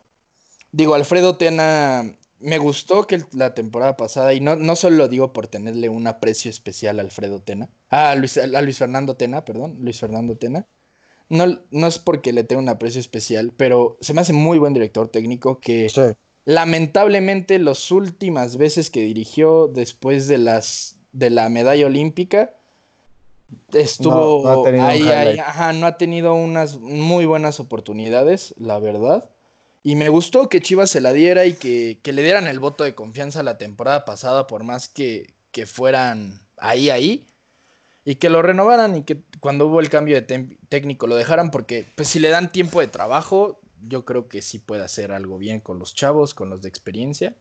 Digo, 0.73 0.93
Alfredo 0.95 1.37
Tena, 1.37 2.16
me 2.39 2.57
gustó 2.59 3.07
que 3.07 3.23
la 3.33 3.53
temporada 3.53 3.97
pasada, 3.97 4.33
y 4.33 4.39
no, 4.39 4.55
no 4.55 4.75
solo 4.75 4.97
lo 4.97 5.07
digo 5.07 5.33
por 5.33 5.47
tenerle 5.47 5.89
un 5.89 6.05
aprecio 6.07 6.49
especial 6.51 6.99
a 6.99 7.01
Alfredo 7.01 7.39
Tena, 7.39 7.69
a 7.89 8.15
Luis, 8.15 8.37
a 8.37 8.61
Luis 8.61 8.77
Fernando 8.77 9.15
Tena, 9.15 9.43
perdón, 9.45 9.77
Luis 9.81 9.99
Fernando 9.99 10.35
Tena. 10.35 10.65
No, 11.29 11.59
no 11.71 11.87
es 11.87 11.99
porque 11.99 12.31
le 12.31 12.43
tenga 12.43 12.61
un 12.61 12.69
aprecio 12.69 13.01
especial, 13.01 13.51
pero 13.57 13.97
se 14.01 14.13
me 14.13 14.21
hace 14.21 14.33
muy 14.33 14.59
buen 14.59 14.73
director 14.73 15.07
técnico 15.09 15.59
que 15.59 15.89
Sí. 15.89 16.01
lamentablemente 16.45 17.59
las 17.59 17.91
últimas 17.91 18.55
veces 18.57 18.89
que 18.89 19.01
dirigió 19.01 19.67
después 19.67 20.27
de 20.27 20.37
las 20.37 20.95
de 21.13 21.29
la 21.29 21.49
medalla 21.49 21.85
olímpica 21.87 22.53
estuvo 23.73 24.41
No, 24.43 24.63
no 24.71 24.85
ahí, 24.85 25.01
ahí, 25.03 25.03
highlight. 25.03 25.39
ajá, 25.39 25.73
no 25.73 25.87
ha 25.87 25.97
tenido 25.97 26.33
unas 26.35 26.77
muy 26.77 27.25
buenas 27.25 27.59
oportunidades, 27.59 28.53
la 28.57 28.79
verdad. 28.79 29.29
Y 29.87 29.95
me 29.95 30.09
gustó 30.09 30.49
que 30.49 30.59
Chivas 30.59 30.89
se 30.89 30.99
la 30.99 31.13
diera 31.13 31.45
y 31.45 31.53
que, 31.53 31.99
que 32.03 32.11
le 32.11 32.21
dieran 32.21 32.45
el 32.45 32.59
voto 32.59 32.83
de 32.83 32.93
confianza 32.93 33.41
la 33.41 33.57
temporada 33.57 34.03
pasada, 34.03 34.45
por 34.45 34.65
más 34.65 34.89
que, 34.89 35.33
que 35.53 35.65
fueran 35.65 36.45
ahí, 36.57 36.89
ahí. 36.89 37.25
Y 38.03 38.15
que 38.15 38.29
lo 38.29 38.41
renovaran 38.41 38.97
y 38.97 39.03
que 39.03 39.21
cuando 39.39 39.67
hubo 39.67 39.79
el 39.79 39.89
cambio 39.89 40.21
de 40.21 40.57
técnico 40.67 41.07
lo 41.07 41.15
dejaran, 41.15 41.51
porque 41.51 41.85
pues 41.95 42.09
si 42.09 42.19
le 42.19 42.27
dan 42.27 42.51
tiempo 42.51 42.81
de 42.81 42.87
trabajo, 42.87 43.61
yo 43.81 44.03
creo 44.03 44.27
que 44.27 44.41
sí 44.41 44.59
puede 44.59 44.83
hacer 44.83 45.13
algo 45.13 45.37
bien 45.37 45.61
con 45.61 45.79
los 45.79 45.95
chavos, 45.95 46.33
con 46.33 46.49
los 46.49 46.61
de 46.61 46.67
experiencia. 46.67 47.37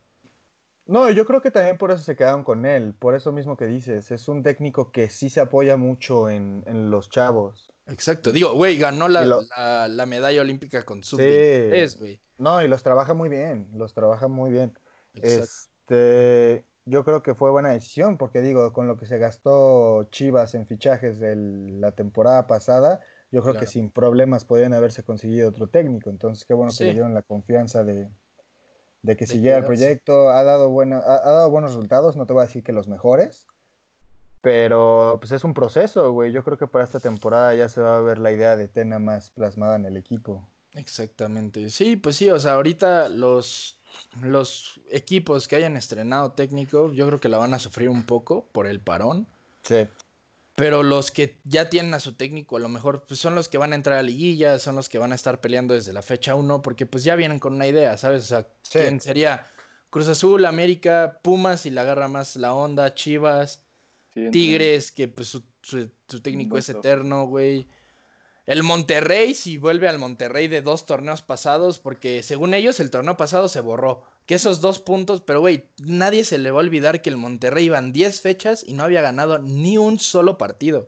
No, 0.87 1.11
yo 1.11 1.27
creo 1.27 1.43
que 1.43 1.51
también 1.51 1.79
por 1.79 1.91
eso 1.91 2.05
se 2.05 2.15
quedaron 2.15 2.45
con 2.45 2.65
él, 2.65 2.95
por 2.97 3.17
eso 3.17 3.33
mismo 3.33 3.57
que 3.57 3.67
dices, 3.67 4.13
es 4.13 4.29
un 4.29 4.45
técnico 4.45 4.93
que 4.93 5.11
sí 5.11 5.31
se 5.31 5.41
apoya 5.41 5.77
mucho 5.77 6.31
en, 6.31 6.63
en 6.69 6.93
los 6.93 7.11
chavos. 7.11 7.73
Exacto. 7.87 8.33
Digo, 8.33 8.55
güey, 8.55 8.79
ganó 8.79 9.09
la, 9.09 9.25
lo- 9.25 9.43
la, 9.57 9.87
la 9.89 10.07
medalla 10.07 10.41
olímpica 10.41 10.83
con 10.83 11.05
sub 11.05 11.21
Sí. 11.21 11.97
güey. 11.99 12.21
No, 12.39 12.63
y 12.63 12.69
los 12.69 12.83
trabaja 12.83 13.15
muy 13.15 13.29
bien, 13.29 13.71
los 13.75 13.95
trabaja 13.95 14.29
muy 14.29 14.51
bien. 14.51 14.77
Exacto. 15.15 15.71
Este, 15.89 16.65
yo 16.85 17.05
creo 17.05 17.23
que 17.23 17.35
fue 17.35 17.51
buena 17.51 17.71
decisión, 17.71 18.17
porque 18.19 18.43
digo, 18.43 18.73
con 18.73 18.87
lo 18.89 18.97
que 18.99 19.07
se 19.07 19.19
gastó 19.19 20.05
Chivas 20.11 20.55
en 20.55 20.67
fichajes 20.67 21.21
de 21.21 21.37
la 21.37 21.93
temporada 21.93 22.47
pasada, 22.47 23.01
yo 23.33 23.41
creo 23.43 23.55
Claro. 23.55 23.67
que 23.67 23.73
sin 23.73 23.91
problemas 23.91 24.45
podían 24.45 24.73
haberse 24.73 25.03
conseguido 25.03 25.49
otro 25.49 25.67
técnico. 25.69 26.11
Entonces, 26.11 26.45
qué 26.45 26.55
bueno 26.55 26.73
Sí. 26.73 26.79
que 26.79 26.85
le 26.87 26.93
dieron 26.95 27.15
la 27.15 27.23
confianza 27.23 27.85
de, 27.85 28.09
de 29.03 29.17
que 29.17 29.27
De 29.27 29.33
siguiera 29.33 29.59
el 29.59 29.65
proyecto. 29.65 30.31
Ha 30.31 30.43
dado, 30.43 30.71
buena, 30.71 30.99
ha, 30.99 31.17
ha 31.29 31.31
dado 31.33 31.51
buenos 31.51 31.71
resultados, 31.73 32.17
no 32.17 32.27
te 32.27 32.33
voy 32.33 32.43
a 32.43 32.47
decir 32.47 32.63
que 32.65 32.73
los 32.73 32.89
mejores, 32.89 33.47
pero 34.47 35.17
pues 35.19 35.33
es 35.33 35.43
un 35.43 35.55
proceso, 35.55 36.13
güey. 36.13 36.31
Yo 36.31 36.45
creo 36.45 36.57
que 36.57 36.69
para 36.69 36.85
esta 36.85 37.01
temporada 37.01 37.53
ya 37.57 37.69
se 37.69 37.81
va 37.81 37.99
a 37.99 38.01
ver 38.01 38.21
la 38.21 38.31
idea 38.31 38.55
de 38.55 38.69
Tena 38.69 39.01
más 39.01 39.29
plasmada 39.29 39.75
en 39.75 39.87
el 39.87 39.97
equipo. 39.97 40.45
Exactamente. 40.75 41.69
Sí, 41.69 41.97
pues 41.97 42.15
sí, 42.15 42.31
o 42.31 42.39
sea, 42.39 42.53
ahorita 42.53 43.09
los, 43.09 43.77
los 44.23 44.81
equipos 44.89 45.49
que 45.49 45.57
hayan 45.57 45.77
estrenado 45.77 46.31
técnico, 46.31 46.93
yo 46.93 47.09
creo 47.09 47.19
que 47.19 47.29
la 47.29 47.39
van 47.39 47.55
a 47.55 47.59
sufrir 47.59 47.89
un 47.89 48.07
poco 48.07 48.47
por 48.53 48.69
el 48.69 48.79
parón. 48.79 49.27
Sí. 49.63 49.89
Pero 50.55 50.85
los 50.85 51.11
que 51.11 51.39
ya 51.43 51.69
tienen 51.69 51.93
a 51.95 51.99
su 51.99 52.15
técnico, 52.15 52.57
a 52.57 52.61
lo 52.61 52.69
mejor 52.69 53.03
pues 53.03 53.19
son 53.19 53.35
los 53.35 53.49
que 53.49 53.59
van 53.59 53.73
a 53.73 53.75
entrar 53.75 53.99
a 53.99 54.03
liguilla, 54.05 54.61
son 54.61 54.77
los 54.77 54.89
que 54.89 55.01
van 55.01 55.11
a 55.11 55.17
estar 55.17 55.41
peleando 55.41 55.75
desde 55.75 55.93
la 55.93 56.03
fecha 56.03 56.37
1, 56.37 56.63
porque 56.63 56.87
pues 56.87 57.03
ya 57.03 57.17
vienen 57.17 57.41
con 57.41 57.55
una 57.55 57.67
idea, 57.67 57.97
¿sabes? 57.97 58.23
O 58.23 58.27
sea, 58.27 58.47
Sí. 58.63 58.79
¿quién 58.79 59.01
sería? 59.01 59.49
Cruz 59.91 60.07
Azul, 60.07 60.45
América, 60.45 61.19
Pumas 61.21 61.67
y 61.67 61.71
la 61.71 61.81
agarra 61.81 62.07
más 62.07 62.37
la 62.37 62.55
onda, 62.55 62.95
Chivas, 62.95 63.66
Sí. 64.17 64.31
Tigres, 64.31 64.91
que 64.93 65.09
pues 65.09 65.29
su, 65.29 65.43
su- 65.63 65.91
su 66.09 66.21
técnico 66.23 66.57
es 66.57 66.69
eterno, 66.71 67.27
güey. 67.27 67.67
El 68.47 68.63
Monterrey, 68.63 69.35
si 69.35 69.59
vuelve 69.59 69.89
al 69.89 69.99
Monterrey 69.99 70.49
de 70.49 70.63
dos 70.63 70.87
torneos 70.87 71.21
pasados, 71.21 71.79
porque 71.79 72.23
según 72.23 72.55
ellos 72.55 72.81
el 72.81 72.91
torneo 72.91 73.17
pasado 73.19 73.49
se 73.49 73.61
borró. 73.61 74.05
Que 74.25 74.35
esos 74.37 74.61
dos 74.61 74.79
puntos, 74.81 75.21
pero 75.21 75.41
güey, 75.41 75.67
nadie 75.81 76.25
se 76.25 76.39
le 76.39 76.51
va 76.51 76.61
a 76.61 76.65
olvidar 76.65 77.03
que 77.03 77.11
el 77.11 77.17
Monterrey 77.19 77.67
iban 77.67 77.93
10 77.93 78.21
fechas 78.23 78.65
y 78.67 78.73
no 78.73 78.85
había 78.85 79.03
ganado 79.03 79.39
ni 79.39 79.77
un 79.79 79.99
solo 79.99 80.39
partido. 80.39 80.87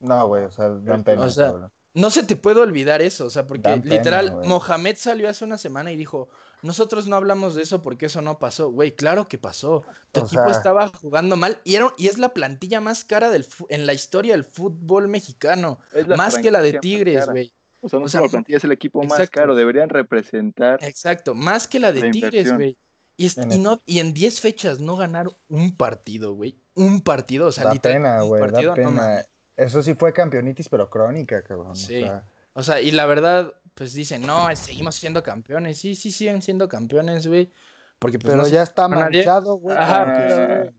No, 0.00 0.26
güey, 0.26 0.44
o 0.44 0.50
sea, 0.50 0.68
dan 0.70 1.04
pena. 1.04 1.22
O 1.24 1.30
sea. 1.30 1.70
No 1.98 2.10
se 2.10 2.22
te 2.22 2.36
puede 2.36 2.60
olvidar 2.60 3.02
eso, 3.02 3.26
o 3.26 3.30
sea, 3.30 3.46
porque 3.46 3.62
Dan 3.68 3.82
literal. 3.84 4.40
Mohamed 4.44 4.96
salió 4.96 5.28
hace 5.28 5.44
una 5.44 5.58
semana 5.58 5.90
y 5.90 5.96
dijo, 5.96 6.28
nosotros 6.62 7.08
no 7.08 7.16
hablamos 7.16 7.54
de 7.56 7.62
eso 7.62 7.82
porque 7.82 8.06
eso 8.06 8.22
no 8.22 8.38
pasó. 8.38 8.70
Güey, 8.70 8.92
claro 8.92 9.26
que 9.26 9.36
pasó. 9.38 9.82
Tu 10.12 10.20
O 10.20 10.24
equipo 10.26 10.44
sea- 10.44 10.52
estaba 10.52 10.88
jugando 10.88 11.36
mal 11.36 11.58
y, 11.64 11.74
era- 11.74 11.92
y 11.96 12.06
es 12.06 12.18
la 12.18 12.30
plantilla 12.34 12.80
más 12.80 13.04
cara 13.04 13.30
del 13.30 13.44
en 13.68 13.86
la 13.86 13.94
historia 13.94 14.34
del 14.34 14.44
fútbol 14.44 15.08
mexicano. 15.08 15.80
Más 16.16 16.38
que 16.38 16.50
la 16.50 16.62
de 16.62 16.74
Tigres, 16.74 17.26
güey. 17.28 17.52
O 17.82 17.88
sea, 17.88 17.98
no 17.98 18.04
O 18.06 18.08
sea, 18.08 18.18
solo 18.20 18.26
la 18.26 18.30
plantilla 18.30 18.58
es 18.58 18.64
el 18.64 18.72
equipo 18.72 19.02
más 19.02 19.28
caro. 19.30 19.54
Deberían 19.54 19.88
representar. 19.88 20.78
Exacto, 20.82 21.34
más 21.34 21.66
que 21.68 21.78
la 21.80 21.92
de 21.92 22.02
La 22.02 22.10
Tigres, 22.10 22.54
güey. 22.54 22.76
Y, 23.16 23.26
es- 23.26 23.36
En 23.38 23.50
y 23.50 23.58
no, 23.58 23.80
y 23.86 23.98
en 23.98 24.14
10 24.14 24.40
fechas 24.40 24.78
no 24.78 24.96
ganar 24.96 25.28
un 25.48 25.74
partido, 25.74 26.34
güey. 26.34 26.54
Un 26.76 27.00
partido, 27.00 27.48
o 27.48 27.52
sea, 27.52 27.64
da 27.64 27.72
literal, 27.74 27.98
pena, 28.02 28.22
un 28.22 28.28
güey, 28.28 28.40
da 28.52 28.62
no 28.62 28.74
pena. 28.74 29.26
Eso 29.58 29.82
sí 29.82 29.94
fue 29.94 30.12
campeonitis, 30.12 30.68
pero 30.68 30.88
crónica, 30.88 31.42
cabrón. 31.42 31.76
Sí. 31.76 32.02
O 32.02 32.06
sea, 32.06 32.24
O 32.54 32.62
sea, 32.62 32.80
y 32.80 32.90
la 32.92 33.06
verdad, 33.06 33.54
pues 33.74 33.92
dicen, 33.92 34.22
no, 34.26 34.48
seguimos 34.56 34.94
siendo 34.96 35.22
campeones. 35.22 35.78
Sí, 35.78 35.94
sí, 35.94 36.10
siguen 36.10 36.40
siendo 36.42 36.68
campeones, 36.68 37.26
güey. 37.26 37.50
Porque 37.98 38.18
pues 38.18 38.30
pero 38.32 38.42
no 38.42 38.48
se- 38.48 38.54
ya 38.54 38.62
está 38.62 38.88
manchado, 38.88 39.56
güey. 39.56 39.76
Ajá, 39.76 40.04
porque- 40.04 40.20
pero- 40.28 40.72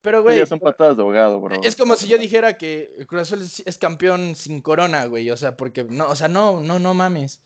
Pero, 0.00 0.22
güey, 0.22 0.38
ya 0.38 0.46
son 0.46 0.60
patadas 0.60 0.96
de 0.96 1.02
ahogado, 1.02 1.40
bro. 1.40 1.60
es 1.62 1.74
como 1.74 1.96
si 1.96 2.06
yo 2.06 2.16
dijera 2.18 2.56
que 2.56 2.94
el 2.98 3.06
Cruz 3.06 3.22
Azul 3.22 3.42
es, 3.42 3.60
es 3.66 3.78
campeón 3.78 4.36
sin 4.36 4.62
corona, 4.62 5.06
güey. 5.06 5.28
O 5.30 5.36
sea, 5.36 5.56
porque 5.56 5.84
no, 5.84 6.06
o 6.08 6.14
sea, 6.14 6.28
no, 6.28 6.60
no, 6.60 6.78
no 6.78 6.94
mames. 6.94 7.40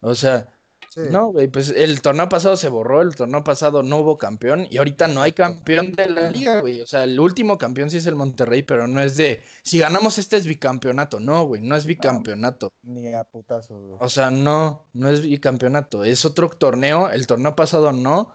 O 0.00 0.14
sea, 0.14 0.48
Sí. 0.88 1.02
no, 1.10 1.28
güey, 1.28 1.48
pues 1.48 1.68
el 1.68 2.00
torneo 2.00 2.28
pasado 2.28 2.56
se 2.56 2.68
borró, 2.68 3.02
el 3.02 3.14
torneo 3.14 3.44
pasado 3.44 3.82
no 3.82 3.98
hubo 3.98 4.16
campeón 4.16 4.66
y 4.70 4.78
ahorita 4.78 5.06
no 5.06 5.20
hay 5.20 5.32
campeón 5.32 5.92
de 5.92 6.08
la 6.08 6.30
liga, 6.30 6.60
güey. 6.60 6.80
O 6.80 6.86
sea, 6.86 7.04
el 7.04 7.20
último 7.20 7.58
campeón 7.58 7.90
sí 7.90 7.98
es 7.98 8.06
el 8.06 8.14
Monterrey, 8.14 8.62
pero 8.62 8.86
no 8.86 9.00
es 9.00 9.16
de, 9.16 9.42
si 9.62 9.78
ganamos 9.78 10.18
este 10.18 10.36
es 10.36 10.46
bicampeonato. 10.46 11.20
No, 11.20 11.44
güey, 11.44 11.60
no 11.60 11.76
es 11.76 11.84
bicampeonato. 11.84 12.72
Ni 12.82 13.12
a 13.12 13.24
putazo, 13.24 13.80
güey. 13.80 13.96
O 14.00 14.08
sea, 14.08 14.30
no, 14.30 14.86
no 14.94 15.10
es 15.10 15.20
bicampeonato, 15.20 16.04
es 16.04 16.24
otro 16.24 16.48
torneo. 16.48 17.10
El 17.10 17.26
torneo 17.26 17.54
pasado 17.54 17.92
no. 17.92 18.34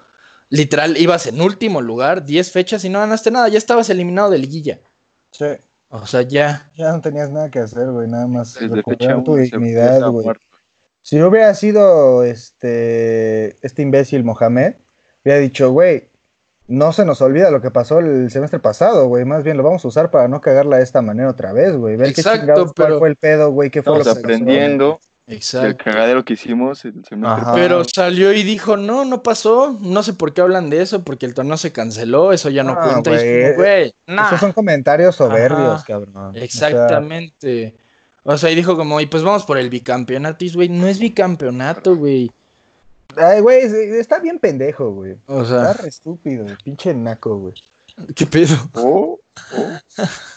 Literal, 0.50 0.98
ibas 0.98 1.26
en 1.26 1.42
último 1.42 1.82
lugar, 1.82 2.24
10 2.24 2.52
fechas 2.52 2.86
y 2.86 2.90
no 2.90 3.00
ganaste 3.00 3.32
nada, 3.32 3.48
ya 3.48 3.58
estabas 3.58 3.90
eliminado 3.90 4.30
de 4.30 4.38
liguilla. 4.38 4.80
Sí. 5.32 5.46
O 5.90 6.06
sea, 6.06 6.22
ya. 6.22 6.72
Ya 6.76 6.92
no 6.92 7.02
tenías 7.02 7.30
nada 7.32 7.50
que 7.50 7.60
hacer, 7.60 7.90
güey, 7.90 8.08
nada 8.08 8.28
más 8.28 8.54
Desde 8.54 8.76
recuperar 8.76 9.18
fecha 9.18 9.24
tu 9.24 9.36
dignidad, 9.36 10.10
güey. 10.10 10.28
Si 11.04 11.18
no 11.18 11.28
hubiera 11.28 11.54
sido 11.54 12.24
este, 12.24 13.58
este 13.66 13.82
imbécil 13.82 14.24
Mohamed, 14.24 14.74
hubiera 15.24 15.40
dicho, 15.40 15.72
güey, 15.72 16.06
no 16.68 16.94
se 16.94 17.04
nos 17.04 17.22
olvida 17.22 17.52
lo 17.52 17.62
que 17.62 17.72
pasó 17.72 18.00
el 18.00 18.32
semestre 18.32 18.60
pasado, 18.60 19.08
güey. 19.08 19.26
Más 19.26 19.44
bien 19.44 19.58
lo 19.58 19.64
vamos 19.64 19.84
a 19.84 19.88
usar 19.90 20.12
para 20.12 20.30
no 20.30 20.40
cagarla 20.40 20.78
de 20.78 20.84
esta 20.84 21.02
manera 21.02 21.30
otra 21.30 21.52
vez, 21.52 21.76
güey. 21.76 21.98
Ver 21.98 22.14
qué 22.14 22.22
Exacto, 22.22 22.40
chingados, 22.40 22.74
cuál 22.74 22.88
pero- 22.88 23.00
fue 23.00 23.10
el 23.10 23.16
pedo, 23.18 23.52
güey, 23.52 23.70
qué 23.70 23.84
fue 23.84 23.98
Estamos 23.98 24.08
lo 24.08 24.14
que 24.14 24.20
aprendiendo 24.34 25.00
Exacto. 25.28 25.84
cagadero 25.84 26.24
que 26.24 26.34
hicimos 26.34 26.86
el 26.86 26.94
semestre 27.06 27.42
Ajá. 27.44 27.54
Pero 27.54 27.84
salió 27.84 28.32
y 28.32 28.44
dijo, 28.44 28.78
no, 28.78 29.04
no 29.04 29.24
pasó. 29.24 29.78
No 29.82 30.04
sé 30.04 30.14
por 30.14 30.34
qué 30.34 30.40
hablan 30.40 30.70
de 30.70 30.82
eso, 30.82 31.04
porque 31.04 31.26
el 31.26 31.34
torneo 31.34 31.58
se 31.58 31.74
canceló, 31.74 32.32
eso 32.32 32.50
ya 32.50 32.64
no 32.64 32.78
Ah, 32.80 32.90
cuenta. 32.92 33.12
Y 33.12 33.14
es 33.16 33.22
güey. 33.24 33.44
como, 33.52 33.56
güey, 33.58 33.96
nah. 34.08 34.28
Esos 34.28 34.40
son 34.40 34.54
comentarios 34.54 35.16
soberbios, 35.18 35.60
Ajá. 35.76 35.84
cabrón. 35.86 36.16
O 36.16 36.34
sea, 36.34 36.44
Exactamente. 36.44 37.76
O 38.24 38.38
sea, 38.38 38.50
y 38.52 38.56
dijo 38.56 38.76
como, 38.78 39.00
y 39.02 39.06
pues 39.06 39.24
vamos 39.24 39.44
por 39.46 39.58
el 39.58 39.70
bicampeonato. 39.70 40.46
Y 40.46 40.52
güey, 40.54 40.70
no 40.70 40.88
es 40.88 41.00
bicampeonato, 41.00 41.96
güey. 41.96 42.32
Ay, 43.16 43.42
güey, 43.42 43.62
está 44.00 44.20
bien 44.20 44.40
pendejo, 44.40 44.92
güey. 44.92 45.18
O 45.28 45.42
Está 45.44 45.74
sea, 45.74 45.84
re 45.84 45.90
estúpido, 45.90 46.46
pinche 46.64 46.94
naco, 46.94 47.38
güey. 47.38 47.54
¿qué 48.16 48.26
pedo? 48.26 48.56
Oh, 48.74 49.20
oh, 49.56 49.68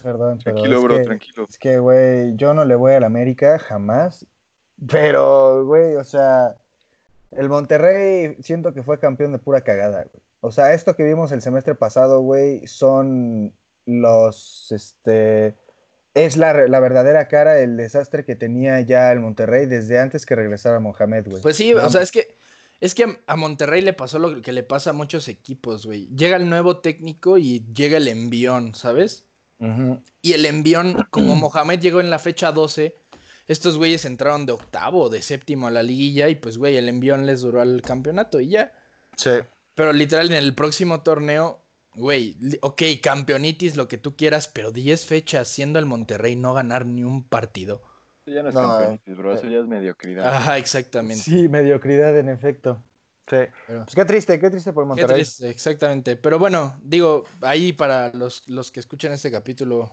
Perdón, 0.03 0.41
pero 0.45 0.57
tranquilo, 0.57 0.77
es 0.79 0.83
bro, 0.85 0.97
que- 0.99 1.05
tranquilo. 1.05 1.47
Es 1.49 1.59
que, 1.59 1.79
güey, 1.79 2.37
yo 2.37 2.53
no 2.53 2.65
le 2.65 2.75
voy 2.75 2.93
al 2.93 3.05
América 3.05 3.59
jamás. 3.59 4.27
Pero, 4.89 5.65
güey, 5.65 5.95
o 5.97 6.05
sea, 6.05 6.57
el 7.31 7.49
Monterrey 7.49 8.37
siento 8.43 8.75
que 8.75 8.83
fue 8.83 9.01
campeón 9.01 9.33
de 9.33 9.39
pura 9.39 9.63
cagada, 9.63 10.03
güey. 10.13 10.23
O 10.41 10.53
sea, 10.53 10.75
esto 10.75 10.95
que 10.95 11.03
vimos 11.05 11.33
el 11.33 11.41
semestre 11.41 11.75
pasado, 11.75 12.21
güey, 12.21 12.67
son 12.67 13.55
los, 13.87 14.71
este, 14.71 15.55
es 16.17 16.39
la, 16.39 16.67
la 16.67 16.81
verdadera 16.81 17.29
cara, 17.29 17.61
el 17.61 17.77
desastre 17.77 18.25
que 18.25 18.35
tenía 18.35 18.81
ya 18.81 19.13
el 19.13 19.21
Monterrey 19.21 19.67
desde 19.67 20.01
antes 20.01 20.25
que 20.25 20.35
regresara 20.35 20.81
Mohamed, 20.81 21.27
güey. 21.27 21.43
Pues 21.43 21.57
sí, 21.57 21.75
o 21.75 21.91
sea, 21.91 22.01
es 22.01 22.11
que 22.11 22.35
es 22.81 22.95
que 22.95 23.21
a 23.27 23.37
Monterrey 23.37 23.83
le 23.83 23.93
pasó 23.93 24.19
lo 24.19 24.41
que 24.41 24.53
le 24.53 24.63
pasa 24.63 24.91
a 24.91 24.93
muchos 24.95 25.29
equipos, 25.29 25.85
güey. 25.85 26.09
Llega 26.17 26.37
el 26.37 26.49
nuevo 26.49 26.79
técnico 26.79 27.37
y 27.37 27.67
llega 27.75 27.99
el 27.99 28.09
envión, 28.09 28.75
¿sabes? 28.75 29.25
Y 30.23 30.33
el 30.33 30.45
envión, 30.47 31.07
como 31.11 31.35
Mohamed 31.35 31.81
llegó 31.81 32.01
en 32.01 32.11
la 32.11 32.19
fecha 32.19 32.51
12, 32.51 32.95
estos 33.47 33.77
güeyes 33.77 34.07
entraron 34.07 34.47
de 34.47 34.53
octavo 34.53 35.05
o 35.05 35.09
de 35.11 35.21
séptimo 35.21 35.67
a 35.67 35.71
la 35.71 35.83
liguilla 35.83 36.31
y 36.31 36.37
pues, 36.37 36.57
güey, 36.57 36.77
el 36.77 36.89
envión 36.89 37.27
les 37.27 37.43
duró 37.43 37.61
al 37.61 37.83
campeonato 37.83 38.41
y 38.41 38.49
ya. 38.49 38.73
Sí. 39.17 39.31
Pero 39.75 39.93
literal, 39.93 40.31
en 40.31 40.37
el 40.37 40.55
próximo 40.55 41.03
torneo, 41.03 41.61
güey, 41.97 42.37
ok, 42.61 42.83
campeonitis, 43.03 43.77
lo 43.77 43.89
que 43.89 43.99
tú 43.99 44.15
quieras, 44.17 44.49
pero 44.49 44.71
10 44.73 45.05
fechas 45.07 45.49
siendo 45.49 45.79
el 45.79 45.87
Monterrey 45.87 46.37
no 46.37 46.55
ganar 46.55 46.87
ni 46.87 47.03
un 47.05 47.25
partido. 47.25 47.83
Eso 48.27 48.35
ya 48.35 48.43
no 48.43 48.49
es 48.51 48.55
No, 48.55 48.61
campeonato, 48.63 49.03
bro. 49.17 49.35
Eso 49.35 49.47
eh. 49.47 49.51
ya 49.53 49.59
es 49.59 49.67
mediocridad. 49.69 50.27
Ajá, 50.35 50.59
exactamente. 50.59 51.23
Sí, 51.23 51.49
mediocridad 51.49 52.17
en 52.19 52.29
efecto. 52.29 52.79
Sí. 53.29 53.37
Pero- 53.67 53.85
Pues 53.85 53.95
qué 53.95 54.05
triste, 54.05 54.39
qué 54.41 54.51
triste 54.51 54.73
por 54.73 54.85
Qué 54.85 54.89
Monterrey. 54.89 55.17
triste, 55.17 55.49
exactamente. 55.51 56.17
Pero 56.17 56.39
bueno, 56.39 56.79
digo, 56.83 57.25
ahí 57.41 57.73
para 57.73 58.13
los, 58.13 58.49
los 58.49 58.71
que 58.71 58.81
escuchan 58.81 59.13
este 59.13 59.31
capítulo 59.31 59.91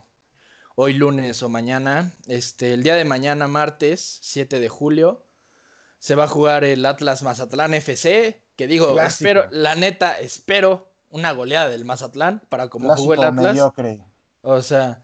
hoy 0.76 0.94
lunes 0.94 1.42
o 1.44 1.50
mañana, 1.50 2.12
este, 2.28 2.74
el 2.74 2.84
día 2.84 2.96
de 2.96 3.06
mañana, 3.06 3.48
martes 3.48 4.20
7 4.22 4.60
de 4.60 4.70
julio, 4.70 5.24
se 6.00 6.16
va 6.16 6.26
a 6.26 6.28
jugar 6.28 6.64
el 6.64 6.86
Atlas 6.86 7.24
Mazatlán 7.24 7.74
FC, 7.76 8.42
que 8.56 8.68
digo, 8.68 8.94
Clásico. 8.94 9.30
espero, 9.30 9.48
la 9.52 9.76
neta, 9.76 10.20
espero 10.20 10.92
una 11.14 11.32
goleada 11.32 11.70
del 11.70 11.86
Mazatlán 11.86 12.42
para 12.50 12.68
como 12.68 12.94
jugó 12.96 13.14
el 13.14 13.20
Clásico 13.20 13.40
Atlas. 13.40 13.54
mediocre. 13.54 14.04
O 14.42 14.62
sea, 14.62 15.02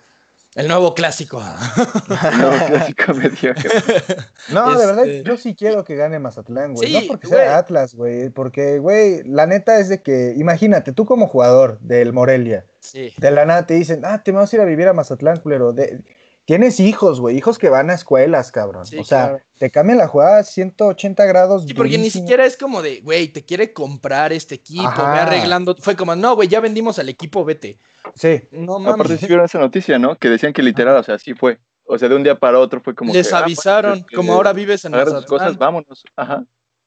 el 0.55 0.67
nuevo 0.67 0.93
clásico. 0.95 1.41
No, 2.09 2.49
clásico 2.67 3.13
mediocre. 3.13 3.69
No, 4.51 4.77
de 4.77 4.85
verdad, 4.85 5.07
Este- 5.07 5.29
yo 5.29 5.37
sí 5.37 5.55
quiero 5.55 5.83
que 5.83 5.95
gane 5.95 6.17
Mazatlán, 6.19 6.73
güey. 6.73 6.87
Sí, 6.87 6.93
no 7.01 7.07
porque 7.07 7.27
güey. 7.27 7.39
sea 7.39 7.57
Atlas, 7.59 7.93
güey. 7.95 8.29
Porque, 8.29 8.79
güey, 8.79 9.23
la 9.23 9.45
neta 9.45 9.79
es 9.79 9.89
de 9.89 10.01
que, 10.01 10.33
imagínate, 10.37 10.91
tú 10.91 11.05
como 11.05 11.27
jugador 11.27 11.79
del 11.79 12.11
Morelia, 12.13 12.65
sí. 12.79 13.13
de 13.17 13.31
la 13.31 13.45
nada 13.45 13.65
te 13.67 13.75
dicen, 13.75 14.01
ah, 14.03 14.23
te 14.23 14.31
vas 14.31 14.51
a 14.51 14.55
ir 14.55 14.61
a 14.61 14.65
vivir 14.65 14.87
a 14.87 14.93
Mazatlán, 14.93 15.37
culero. 15.39 15.71
De- 15.73 16.03
Tienes 16.49 16.79
hijos, 16.79 17.19
güey, 17.19 17.37
hijos 17.37 17.59
que 17.59 17.69
van 17.69 17.91
a 17.91 17.93
escuelas, 17.93 18.51
cabrón. 18.51 18.83
Sí, 18.83 18.97
o 18.97 19.03
sea, 19.03 19.27
claro. 19.27 19.43
te 19.59 19.69
cambian 19.69 19.99
la 19.99 20.07
jugada 20.07 20.39
a 20.39 20.43
180 20.43 21.23
grados. 21.25 21.63
Sí, 21.67 21.75
porque 21.75 21.99
ni 21.99 22.09
siquiera 22.09 22.43
es 22.43 22.57
como 22.57 22.81
de, 22.81 23.01
güey, 23.01 23.27
te 23.27 23.45
quiere 23.45 23.71
comprar 23.71 24.33
este 24.33 24.55
equipo, 24.55 24.87
Ajá. 24.87 25.13
ve 25.13 25.19
arreglando. 25.19 25.75
Fue 25.75 25.95
como, 25.95 26.15
no, 26.15 26.33
güey, 26.33 26.47
ya 26.47 26.59
vendimos 26.59 26.97
al 26.97 27.07
equipo, 27.07 27.45
vete. 27.45 27.77
Sí, 28.15 28.41
No 28.49 28.77
Aparte 28.77 28.97
mames. 29.03 29.19
sí 29.19 29.27
vieron 29.27 29.45
esa 29.45 29.59
noticia, 29.59 29.99
¿no? 29.99 30.15
Que 30.15 30.27
decían 30.27 30.51
que 30.51 30.63
literal, 30.63 30.97
o 30.97 31.03
sea, 31.03 31.19
sí 31.19 31.35
fue. 31.35 31.59
O 31.83 31.99
sea, 31.99 32.09
de 32.09 32.15
un 32.15 32.23
día 32.23 32.39
para 32.39 32.57
otro 32.57 32.81
fue 32.81 32.95
como 32.95 33.13
Les 33.13 33.29
que, 33.29 33.35
ah, 33.35 33.39
avisaron, 33.41 34.01
pues, 34.01 34.15
como 34.15 34.31
eh, 34.33 34.35
ahora 34.35 34.51
vives 34.51 34.83
en 34.85 34.95
Agarra 34.95 35.17
tus 35.17 35.27
cosas, 35.27 35.55
vámonos. 35.55 36.03
Ajá. 36.15 36.45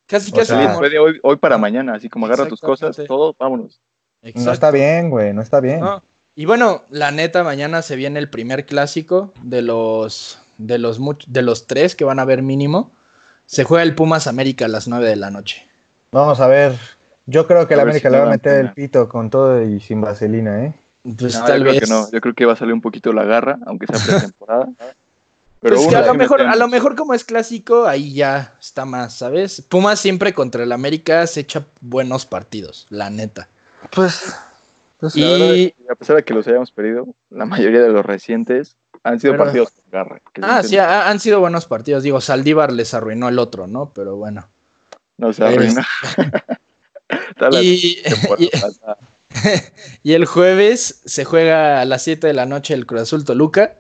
Casi, 0.09 0.33
O 0.33 0.35
casi 0.35 0.49
sea, 0.49 0.67
como- 0.67 0.79
Fue 0.81 0.91
de 0.91 0.99
hoy, 0.99 1.21
hoy 1.23 1.37
para 1.37 1.57
mañana, 1.57 1.95
así 1.95 2.09
como 2.09 2.27
agarra 2.27 2.49
tus 2.49 2.61
cosas, 2.61 2.97
todo, 3.07 3.37
vámonos. 3.39 3.81
no 4.35 4.51
está 4.53 4.73
bien, 4.73 5.09
güey, 5.09 5.33
no 5.33 5.41
está 5.41 5.61
bien. 5.61 5.79
No. 5.79 6.03
Y 6.35 6.47
bueno, 6.47 6.85
la 6.91 7.11
neta, 7.11 7.45
mañana 7.45 7.83
se 7.83 7.97
viene 7.97 8.19
el 8.19 8.31
primer 8.31 8.65
clásico 8.65 9.35
de 9.43 9.63
los 9.63 10.39
de 10.59 10.79
los 10.79 10.99
de 11.27 11.43
los 11.43 11.67
tres 11.67 11.95
que 11.95 12.05
van 12.05 12.19
a 12.19 12.25
ver 12.25 12.43
mínimo. 12.43 12.91
Se 13.47 13.65
juega 13.65 13.83
el 13.83 13.95
Pumas 13.95 14.27
América 14.27 14.65
a 14.65 14.69
las 14.69 14.89
9 14.89 15.09
de 15.09 15.17
la 15.17 15.31
noche. 15.31 15.67
Vamos 16.11 16.41
a 16.41 16.47
ver. 16.47 16.79
Yo 17.27 17.47
creo 17.47 17.69
que 17.69 17.75
A 17.75 17.77
la 17.79 17.83
América 17.85 18.09
si 18.09 18.13
le 18.13 18.21
va 18.21 18.27
a 18.27 18.31
meter 18.31 18.61
el 18.61 18.73
pito 18.73 19.09
con 19.09 19.29
todo 19.31 19.63
y 19.63 19.81
sin 19.81 20.01
vaselina, 20.01 20.65
¿eh? 20.65 20.75
Pues 21.19 21.39
No, 21.39 21.45
tal 21.45 21.59
yo 21.59 21.65
creo 21.65 21.73
vez. 21.73 21.81
que 21.83 21.91
no, 21.91 22.11
yo 22.11 22.21
creo 22.21 22.35
que 22.35 22.47
va 22.47 22.53
a 22.55 22.57
salir 22.57 22.73
un 22.75 22.81
poquito 22.81 23.13
la 23.13 23.25
garra, 23.25 23.59
aunque 23.67 23.87
sea 23.87 23.99
pretemporada. 23.99 24.69
Pero 25.61 25.77
Pues 25.77 25.87
que 25.87 25.97
a 25.97 26.07
lo 26.07 26.15
mejor, 26.15 26.41
a 26.43 26.57
lo 26.57 26.67
mejor 26.67 26.97
como 26.97 27.15
es 27.15 27.25
clásico, 27.25 27.87
ahí 27.87 28.15
ya 28.15 28.57
está 28.61 28.85
más, 28.85 29.15
¿sabes? 29.15 29.61
Pumas 29.63 30.01
siempre 30.01 30.33
contra 30.33 30.65
el 30.65 30.73
América 30.73 31.25
se 31.29 31.41
echa 31.41 31.65
buenos 31.81 32.27
partidos, 32.27 32.87
la 32.91 33.11
neta. 33.11 33.49
Pues. 33.95 34.35
Verdad 35.03 35.55
Y 35.55 35.75
a 35.91 35.95
pesar 35.95 36.17
de 36.17 36.25
que 36.25 36.35
los 36.35 36.47
hayamos 36.47 36.71
perdido, 36.73 37.07
la 37.31 37.45
mayoría 37.45 37.81
de 37.81 37.89
los 37.91 38.05
recientes 38.05 38.77
han 39.05 39.19
sido 39.21 39.33
Pero- 39.35 39.45
partidos 39.45 39.71
con 39.73 39.91
garra. 39.91 40.23
ah, 40.43 40.63
sí, 40.63 40.79
ha- 40.79 41.09
han 41.11 41.19
sido 41.21 41.41
buenos 41.41 41.67
partidos. 41.67 42.03
Digo, 42.03 42.21
Saldívar 42.21 42.73
les 42.73 42.95
arruinó 42.95 43.29
el 43.29 43.39
otro, 43.39 43.67
¿no? 43.67 43.93
Pero 43.93 44.17
bueno. 44.17 44.49
No 45.19 45.33
se 45.33 45.45
Y, 47.63 47.99
y, 47.99 48.03
temporada. 48.03 48.99
y 50.03 50.13
el 50.13 50.25
jueves 50.27 51.03
se 51.05 51.25
juega 51.25 51.81
a 51.81 51.85
las 51.85 52.03
7 52.03 52.27
de 52.27 52.33
la 52.35 52.47
noche 52.47 52.75
el 52.75 52.87
Cruz 52.87 53.03
Azul 53.03 53.25
Toluca. 53.25 53.77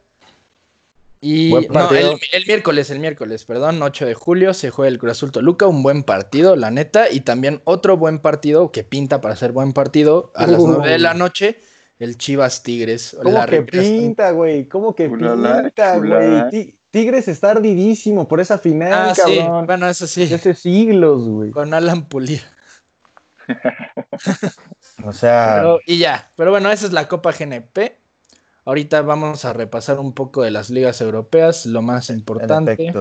Y 1.25 1.53
no, 1.71 1.91
el, 1.93 2.19
el 2.33 2.47
miércoles, 2.49 2.91
el 2.91 2.99
miércoles, 2.99 3.45
perdón, 3.45 3.81
8 3.81 4.07
de 4.07 4.15
julio 4.15 4.53
se 4.55 4.71
juega 4.71 4.89
el 4.89 4.99
Cruz 4.99 5.13
Azul 5.13 5.31
Toluca, 5.31 5.67
un 5.69 5.85
buen 5.85 6.03
partido, 6.03 6.57
la 6.57 6.73
neta, 6.73 7.09
y 7.11 7.21
también 7.21 7.61
otro 7.63 7.97
buen 7.97 8.19
partido 8.19 8.73
que 8.73 8.83
pinta 8.83 9.21
para 9.21 9.37
ser 9.37 9.53
buen 9.53 9.73
partido 9.73 10.33
a 10.35 10.49
las 10.49 10.59
Uh. 10.61 10.67
9 10.79 10.91
de 10.91 10.99
la 10.99 11.15
noche, 11.15 11.59
el 12.01 12.19
Chivas 12.19 12.65
Tigres. 12.65 13.17
¿Cómo 13.23 13.39
la 13.39 13.47
que 13.47 13.63
pinta, 13.63 14.33
güey? 14.33 14.65
¿Cómo 14.67 14.97
que 14.97 15.09
pinta, 15.09 15.97
güey? 15.99 16.49
Ti- 16.51 16.81
Tigres 16.91 17.29
está 17.29 17.53
ardidísimo 17.53 18.27
por 18.27 18.41
esa 18.41 18.59
final, 18.59 18.93
Ah, 19.11 19.15
sí, 19.15 19.39
cabrón. 19.39 19.67
bueno, 19.67 19.89
eso 19.89 20.09
sí, 20.09 20.25
hace 20.35 20.55
siglos, 20.57 21.23
güey. 21.23 21.51
con 21.53 21.73
Alan 21.73 22.05
Pulir. 22.07 22.43
O 25.05 25.13
sea, 25.13 25.55
Pero- 25.57 25.81
y 25.87 25.99
ya, 25.99 26.31
pero 26.37 26.51
bueno, 26.51 26.71
esa 26.71 26.87
es 26.87 26.93
la 26.93 27.09
Copa 27.09 27.33
GNP. 27.33 27.97
Ahorita 28.65 29.03
vamos 29.03 29.45
a 29.45 29.53
repasar 29.53 29.99
un 29.99 30.13
poco 30.13 30.43
de 30.43 30.51
las 30.51 30.71
ligas 30.71 31.01
europeas, 31.01 31.67
lo 31.67 31.83
más 31.83 32.11
importante. 32.11 32.93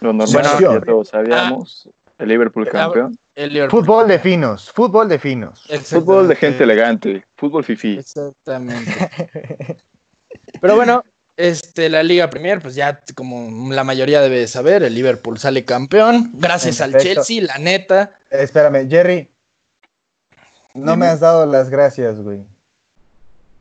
Lo 0.00 0.12
normal 0.12 0.28
Bueno, 0.32 0.60
ya 0.60 0.80
todos 0.80 1.08
sabíamos. 1.08 1.88
El 2.18 2.28
Liverpool 2.28 2.68
campeón. 2.68 3.18
El 3.34 3.52
Liverpool. 3.52 3.84
Fútbol 3.84 4.08
de 4.08 4.18
finos, 4.18 4.70
fútbol 4.70 5.08
de 5.08 5.18
finos. 5.18 5.64
Fútbol 5.84 6.28
de 6.28 6.36
gente 6.36 6.64
elegante. 6.64 7.24
Fútbol 7.36 7.64
fifí. 7.64 7.98
Exactamente. 7.98 8.92
Pero 10.60 10.76
bueno, 10.76 11.04
este, 11.36 11.88
la 11.88 12.02
Liga 12.02 12.30
Premier, 12.30 12.60
pues 12.60 12.74
ya 12.74 13.00
como 13.14 13.72
la 13.72 13.82
mayoría 13.82 14.20
debe 14.20 14.38
de 14.38 14.46
saber, 14.46 14.82
el 14.82 14.94
Liverpool 14.94 15.38
sale 15.38 15.64
campeón. 15.64 16.30
Gracias 16.34 16.80
al. 16.80 16.96
Chelsea, 16.96 17.42
la 17.42 17.58
neta. 17.58 18.18
Espérame, 18.30 18.88
Jerry. 18.88 19.28
No 20.74 20.92
Dime. 20.92 20.96
me 20.96 21.06
has 21.06 21.20
dado 21.20 21.46
las 21.46 21.70
gracias, 21.70 22.20
güey. 22.20 22.42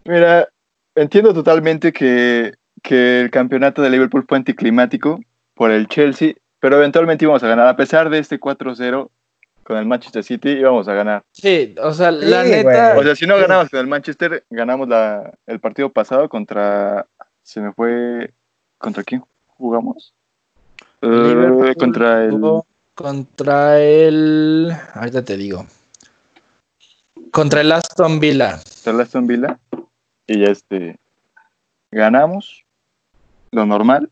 Mira, 0.05 0.47
entiendo 0.96 1.34
totalmente 1.34 1.91
que, 1.91 2.54
que 2.82 3.22
el 3.22 3.32
campeonato 3.32 3.82
de 3.82 3.89
Liverpool 3.89 4.26
fue 4.28 4.38
anticlimático 4.38 5.20
por 5.54 5.72
el 5.72 5.88
Chelsea, 5.88 6.34
pero 6.60 6.78
eventualmente 6.78 7.26
íbamos 7.26 7.44
a 7.44 7.48
ganar. 7.48 7.68
A 7.68 7.76
pesar 7.76 8.10
de 8.10 8.20
este 8.20 8.39
4-0 8.39 9.10
con 9.64 9.78
el 9.78 9.86
Manchester 9.86 10.24
City, 10.24 10.50
íbamos 10.50 10.88
a 10.88 10.94
ganar. 10.94 11.24
Sí, 11.32 11.74
o 11.82 11.94
sea, 11.94 12.12
la 12.12 12.44
Sí, 12.44 12.50
neta. 12.52 12.96
O 12.98 13.04
sea, 13.04 13.16
si 13.16 13.26
no 13.26 13.38
ganamos 13.38 13.70
con 13.70 13.80
el 13.80 13.88
Manchester, 13.88 14.46
ganamos 14.50 14.88
la, 14.88 15.34
el 15.46 15.60
partido 15.60 15.89
pasado 15.89 16.30
contra. 16.30 17.08
Se 17.44 17.62
me 17.62 17.72
fue. 17.74 18.34
¿Contra 18.78 19.04
quién 19.04 19.24
jugamos? 19.48 20.14
Eh, 21.02 21.74
contra 21.78 22.26
el. 22.26 22.41
Contra 22.96 23.80
el. 23.82 24.72
Ahorita 24.94 25.24
te 25.24 25.38
digo. 25.38 25.66
Contra 27.32 27.62
el 27.62 27.72
Aston 27.72 28.20
Villa. 28.20 28.60
contra 28.76 28.94
el 28.94 29.02
Aston 29.02 29.28
Villa. 29.28 29.60
Y 30.28 30.39
ya 30.39 30.47
este. 30.47 30.97
Ganamos. 31.91 32.63
Lo 33.51 33.65
normal. 33.65 34.09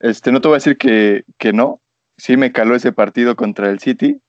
Este, 0.00 0.32
no 0.32 0.40
te 0.40 0.48
voy 0.48 0.56
a 0.56 0.58
decir 0.58 0.76
que, 0.78 1.24
que 1.38 1.52
no. 1.52 1.80
Sí 2.16 2.36
me 2.36 2.52
caló 2.52 2.74
ese 2.74 2.92
partido 2.92 3.36
contra 3.36 3.70
el 3.70 3.80
City. 3.80 4.20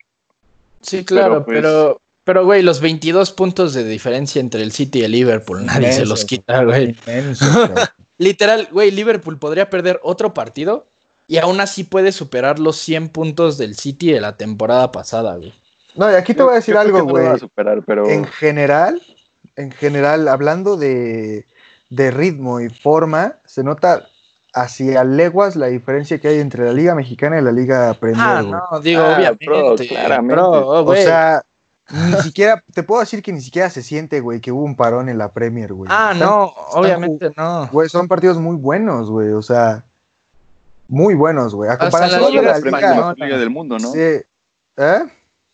Sí, 0.82 1.04
claro, 1.06 1.46
Pero, 1.46 1.46
pues- 1.46 1.58
pero. 1.62 2.02
Pero, 2.26 2.44
güey, 2.44 2.64
los 2.64 2.82
22 2.82 3.32
puntos 3.34 3.76
de 3.76 3.84
diferencia 3.84 4.40
entre 4.40 4.64
el 4.64 4.72
City 4.72 5.02
y 5.02 5.04
el 5.04 5.12
Liverpool, 5.12 5.64
nadie 5.64 5.92
se 5.92 6.08
los 6.08 6.26
quita, 6.26 6.64
güey. 6.64 6.96
Inmenso. 7.06 7.46
Literal, 8.18 8.68
güey, 8.72 8.90
Liverpool 8.90 9.38
podría 9.38 9.70
perder 9.70 10.00
otro 10.02 10.34
partido 10.34 10.88
y 11.28 11.38
aún 11.38 11.60
así 11.60 11.84
puede 11.84 12.12
superar 12.12 12.58
los 12.58 12.78
100 12.78 13.10
puntos 13.10 13.60
del 13.60 13.76
City 13.76 14.12
de 14.12 14.22
la 14.22 14.38
temporada 14.38 14.92
pasada, 14.92 15.36
güey. 15.36 15.54
No, 15.94 16.12
y 16.12 16.16
aquí 16.16 16.34
te 16.34 16.42
voy 16.42 16.54
a 16.54 16.56
decir 16.56 16.74
Yo 16.74 16.82
algo, 16.82 16.98
no 16.98 17.06
güey. 17.06 17.28
a 17.28 17.38
superar, 17.38 17.84
pero. 17.86 18.10
En 18.10 18.26
general, 18.26 19.00
en 19.56 19.72
general, 19.72 20.28
hablando 20.28 20.78
de, 20.78 21.46
de 21.90 22.12
ritmo 22.12 22.60
y 22.60 22.70
forma, 22.70 23.36
se 23.46 23.64
nota 23.64 24.08
hacia 24.54 25.04
leguas 25.04 25.56
la 25.56 25.68
diferencia 25.68 26.20
que 26.20 26.28
hay 26.30 26.40
entre 26.40 26.66
la 26.66 26.72
Liga 26.74 26.96
Mexicana 26.96 27.40
y 27.40 27.42
la 27.42 27.52
Liga 27.52 27.94
Premier. 27.96 28.26
Ah, 28.26 28.42
güey. 28.42 28.52
no, 28.54 28.80
digo, 28.80 29.02
Ah, 29.02 29.16
obviamente. 29.18 29.46
bro, 29.46 29.76
claramente. 29.76 30.34
bro, 30.36 30.68
O 30.86 30.96
sea, 30.96 31.44
ni 31.92 32.14
siquiera, 32.24 32.64
te 32.74 32.82
puedo 32.84 33.02
decir 33.02 33.22
que 33.22 33.32
ni 33.34 33.42
siquiera 33.42 33.70
se 33.70 33.84
siente, 33.84 34.22
güey, 34.22 34.40
que 34.40 34.52
hubo 34.52 34.64
un 34.64 34.76
parón 34.76 35.10
en 35.10 35.18
la 35.18 35.32
Premier, 35.32 35.74
güey. 35.74 35.90
ah, 35.94 36.12
Están- 36.14 36.28
no, 36.28 36.46
obviamente 36.72 37.32
no. 37.36 37.68
Güey, 37.72 37.90
son 37.90 38.08
partidos 38.08 38.38
muy 38.38 38.56
buenos, 38.56 39.10
güey, 39.10 39.30
o 39.32 39.42
sea, 39.42 39.84
muy 40.88 41.16
buenos, 41.16 41.54
güey. 41.54 41.70
A 41.70 41.78
comparación 41.78 42.22
la 42.22 42.28
de 42.28 42.34
Liga 42.34 42.52
la 42.54 42.60
Liga, 42.60 42.96
mejor 42.96 43.20
liga 43.20 43.38
del 43.38 43.50
mundo, 43.50 43.78
¿no? 43.80 43.92
sí, 43.92 44.00
¿eh? 44.00 45.04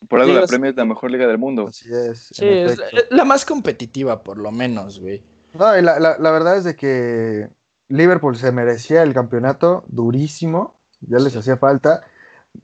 Por 0.08 0.20
algo 0.20 0.32
Digo, 0.32 0.40
la 0.42 0.46
Premier 0.46 0.70
es 0.70 0.76
la 0.76 0.84
mejor 0.84 1.10
liga 1.10 1.26
del 1.26 1.38
mundo. 1.38 1.66
Así 1.68 1.88
es. 1.92 2.28
Sí, 2.32 2.46
es 2.46 2.78
la, 2.78 2.86
la 3.10 3.24
más 3.24 3.44
competitiva, 3.44 4.22
por 4.22 4.38
lo 4.38 4.50
menos, 4.50 5.00
güey. 5.00 5.22
No, 5.54 5.76
y 5.78 5.82
la, 5.82 5.98
la- 6.00 6.18
la 6.18 6.30
verdad 6.30 6.56
es 6.56 6.64
de 6.64 6.76
que 6.76 7.48
Liverpool 7.88 8.36
se 8.36 8.52
merecía 8.52 9.02
el 9.02 9.12
campeonato 9.14 9.84
durísimo, 9.88 10.76
ya 11.00 11.18
les 11.18 11.32
Sí. 11.32 11.38
hacía 11.38 11.56
falta. 11.56 12.02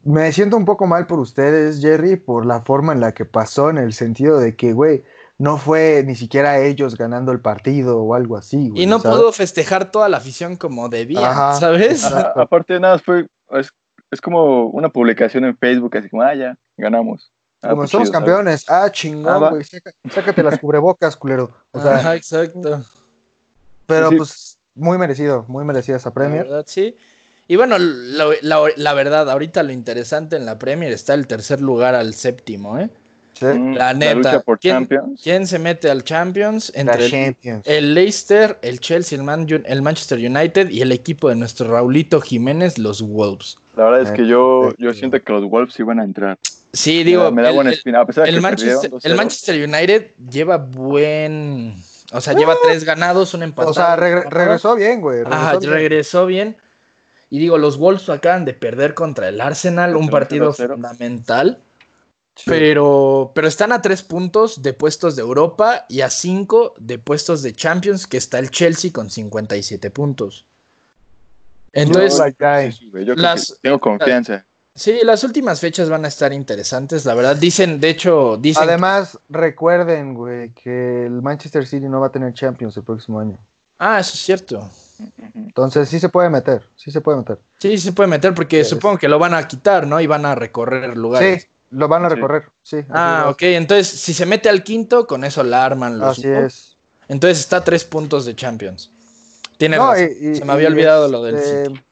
Me 0.04 0.30
siento 0.32 0.56
un 0.56 0.64
poco 0.64 0.86
mal 0.86 1.06
por 1.06 1.18
ustedes, 1.18 1.80
Jerry, 1.80 2.16
por 2.16 2.44
la 2.46 2.60
forma 2.60 2.92
en 2.92 3.00
la 3.00 3.12
que 3.12 3.24
pasó, 3.24 3.70
en 3.70 3.78
el 3.78 3.92
sentido 3.92 4.38
de 4.38 4.54
que, 4.54 4.72
güey, 4.74 5.02
no 5.38 5.56
fue 5.56 6.02
ni 6.06 6.14
siquiera 6.14 6.58
ellos 6.60 6.96
ganando 6.96 7.32
el 7.32 7.40
partido 7.40 8.02
o 8.02 8.14
algo 8.14 8.36
así, 8.36 8.68
güey. 8.70 8.82
Y 8.82 8.86
no 8.86 8.98
¿sabes? 9.00 9.18
pudo 9.18 9.32
festejar 9.32 9.90
toda 9.90 10.08
la 10.08 10.16
afición 10.18 10.56
como 10.56 10.88
debía, 10.88 11.30
Ajá. 11.30 11.54
¿sabes? 11.54 12.04
Aparte 12.04 12.74
de 12.74 12.80
nada, 12.80 12.98
fue, 12.98 13.28
es, 13.52 13.72
es 14.10 14.20
como 14.20 14.66
una 14.66 14.88
publicación 14.90 15.44
en 15.44 15.56
Facebook, 15.56 15.96
así 15.96 16.08
como, 16.10 16.22
ah, 16.22 16.34
ya, 16.34 16.58
ganamos. 16.78 17.30
Ah, 17.60 17.70
Como 17.70 17.82
pues 17.82 17.90
somos 17.90 18.10
campeones, 18.10 18.64
ah, 18.68 18.84
Ah, 18.84 18.92
chingón, 18.92 19.42
va. 19.42 19.50
güey, 19.50 19.64
sácate 20.10 20.42
las 20.44 20.58
cubrebocas, 20.60 21.16
culero. 21.16 21.50
O 21.72 21.82
sea, 21.82 21.96
Ajá, 21.96 22.14
exacto. 22.14 22.84
pero 23.86 24.10
Sí. 24.10 24.16
pues 24.16 24.58
muy 24.74 24.96
merecido, 24.96 25.44
muy 25.48 25.64
merecida 25.64 25.96
esa 25.96 26.10
La 26.10 26.14
Premier. 26.14 26.44
verdad, 26.44 26.64
sí. 26.68 26.96
Y 27.48 27.56
bueno, 27.56 27.76
la, 27.78 28.26
la 28.76 28.94
verdad, 28.94 29.28
ahorita 29.30 29.62
lo 29.62 29.72
interesante 29.72 30.36
en 30.36 30.46
la 30.46 30.58
Premier 30.58 30.92
está 30.92 31.14
el 31.14 31.26
tercer 31.26 31.60
lugar 31.60 31.94
al 31.94 32.14
séptimo, 32.14 32.78
¿eh? 32.78 32.90
Sí. 33.32 33.46
Mm, 33.46 33.74
La 33.74 33.94
neta. 33.94 34.14
lucha 34.14 34.40
por 34.40 34.58
¿Quién- 34.58 34.74
Champions. 34.76 35.20
¿Quién 35.22 35.46
se 35.46 35.58
mete 35.58 35.90
al 35.90 36.04
Champions? 36.04 36.70
La 36.74 36.80
Entre 36.82 37.04
el, 37.06 37.10
Champions. 37.10 37.66
el 37.66 37.94
Leicester, 37.94 38.58
el 38.62 38.80
Chelsea, 38.80 39.16
el, 39.16 39.24
Man- 39.24 39.46
el 39.64 39.82
Manchester 39.82 40.18
United 40.18 40.70
y 40.70 40.82
el 40.82 40.92
equipo 40.92 41.28
de 41.28 41.36
nuestro 41.36 41.70
Raulito 41.70 42.20
Jiménez, 42.20 42.78
los 42.78 43.00
Wolves. 43.00 43.56
La 43.76 43.84
verdad 43.86 44.02
es 44.02 44.10
que 44.10 44.26
yo, 44.26 44.62
yo 44.62 44.76
Perfecto. 44.76 44.94
siento 44.94 45.22
que 45.22 45.32
los 45.32 45.44
Wolves 45.48 45.78
iban 45.80 46.00
a 46.00 46.04
entrar. 46.04 46.38
Sí, 46.72 46.98
Me 46.98 47.04
digo, 47.04 47.22
da- 47.24 47.30
me 47.30 47.42
da 47.42 47.48
el- 47.48 47.54
buena 47.54 47.70
el- 47.70 47.76
espina. 47.76 48.00
A 48.00 48.06
pesar 48.06 48.24
de 48.24 48.30
el 48.30 48.36
que 48.36 48.40
Manchester, 48.42 48.90
perdieron 48.90 49.00
el 49.04 49.12
2-0. 49.12 49.16
Manchester 49.16 49.68
United 49.68 50.10
lleva 50.30 50.56
buen. 50.58 51.74
O 52.12 52.20
sea, 52.20 52.34
lleva 52.34 52.56
tres 52.62 52.84
ganados, 52.84 53.34
un 53.34 53.42
empate. 53.42 53.70
O 53.70 53.74
sea, 53.74 53.96
regre- 53.96 54.28
regresó 54.28 54.74
bien, 54.74 55.00
güey. 55.00 55.20
Ajá, 55.26 55.52
regresó 55.52 55.60
bien. 55.60 55.72
regresó 55.72 56.26
bien. 56.26 56.56
Y 57.30 57.38
digo, 57.38 57.58
los 57.58 57.76
Wolves 57.78 58.08
acaban 58.08 58.44
de 58.46 58.54
perder 58.54 58.94
contra 58.94 59.28
el 59.28 59.40
Arsenal, 59.40 59.96
un 59.96 60.08
partido 60.08 60.52
0-0. 60.52 60.74
fundamental. 60.74 61.60
Sí. 62.36 62.44
Pero, 62.46 63.32
pero 63.34 63.48
están 63.48 63.72
a 63.72 63.82
tres 63.82 64.02
puntos 64.02 64.62
de 64.62 64.72
puestos 64.72 65.16
de 65.16 65.22
Europa 65.22 65.84
y 65.88 66.02
a 66.02 66.08
cinco 66.10 66.72
de 66.78 66.98
puestos 66.98 67.42
de 67.42 67.52
Champions, 67.52 68.06
que 68.06 68.16
está 68.16 68.38
el 68.38 68.50
Chelsea 68.50 68.92
con 68.92 69.10
57 69.10 69.90
puntos. 69.90 70.46
Entonces, 71.72 72.18
Like 72.18 72.36
guy. 72.38 72.72
Sí, 72.72 72.78
sí, 72.78 72.90
güey, 72.90 73.04
yo 73.04 73.14
creo 73.14 73.22
las- 73.24 73.58
tengo 73.60 73.78
confianza. 73.78 74.44
Sí, 74.78 75.00
las 75.02 75.24
últimas 75.24 75.60
fechas 75.60 75.90
van 75.90 76.04
a 76.04 76.08
estar 76.08 76.32
interesantes, 76.32 77.04
la 77.04 77.14
verdad. 77.14 77.36
Dicen, 77.36 77.80
de 77.80 77.90
hecho, 77.90 78.36
dicen. 78.38 78.62
Además, 78.62 79.18
recuerden, 79.28 80.14
güey, 80.14 80.50
que 80.52 81.06
el 81.06 81.20
Manchester 81.22 81.66
City 81.66 81.86
no 81.86 82.00
va 82.00 82.06
a 82.06 82.12
tener 82.12 82.32
Champions 82.32 82.76
el 82.76 82.84
próximo 82.84 83.20
año. 83.20 83.38
ah, 83.78 84.00
eso 84.00 84.12
es 84.14 84.20
cierto. 84.20 84.70
Entonces, 85.34 85.88
sí 85.88 86.00
se 86.00 86.08
puede 86.08 86.28
meter, 86.30 86.64
sí 86.76 86.90
se 86.90 87.00
puede 87.00 87.18
meter. 87.18 87.38
Sí, 87.58 87.70
sí 87.78 87.78
se 87.78 87.92
puede 87.92 88.08
meter 88.08 88.34
porque 88.34 88.64
Sí, 88.64 88.70
supongo 88.70 88.98
que 88.98 89.08
lo 89.08 89.18
van 89.18 89.34
a 89.34 89.46
quitar, 89.46 89.86
¿no? 89.86 90.00
Y 90.00 90.06
van 90.06 90.26
a 90.26 90.34
recorrer 90.34 90.96
lugares. 90.96 91.42
Sí, 91.42 91.48
lo 91.70 91.86
van 91.86 92.04
a 92.04 92.08
recorrer, 92.08 92.50
sí. 92.62 92.78
Ah, 92.90 93.26
ok. 93.30 93.42
Entonces, 93.42 93.88
si 93.88 94.12
se 94.14 94.26
mete 94.26 94.48
al 94.48 94.64
quinto, 94.64 95.06
con 95.06 95.22
eso 95.24 95.44
la 95.44 95.64
arman 95.64 95.98
los 95.98 96.18
Así 96.18 96.26
es. 96.26 96.76
Entonces 97.08 97.40
está 97.40 97.58
a 97.58 97.64
tres 97.64 97.84
puntos 97.84 98.24
de 98.26 98.34
Champions. 98.34 98.90
Tiene 99.56 99.76
No, 99.76 99.92
razón. 99.92 100.08
y- 100.20 100.28
y- 100.30 100.34
Se 100.36 100.44
me 100.44 100.52
había 100.52 100.68
y, 100.68 100.72
olvidado 100.72 101.08
lo 101.08 101.22
del 101.22 101.36
este, 101.36 101.66
City. 101.66 101.82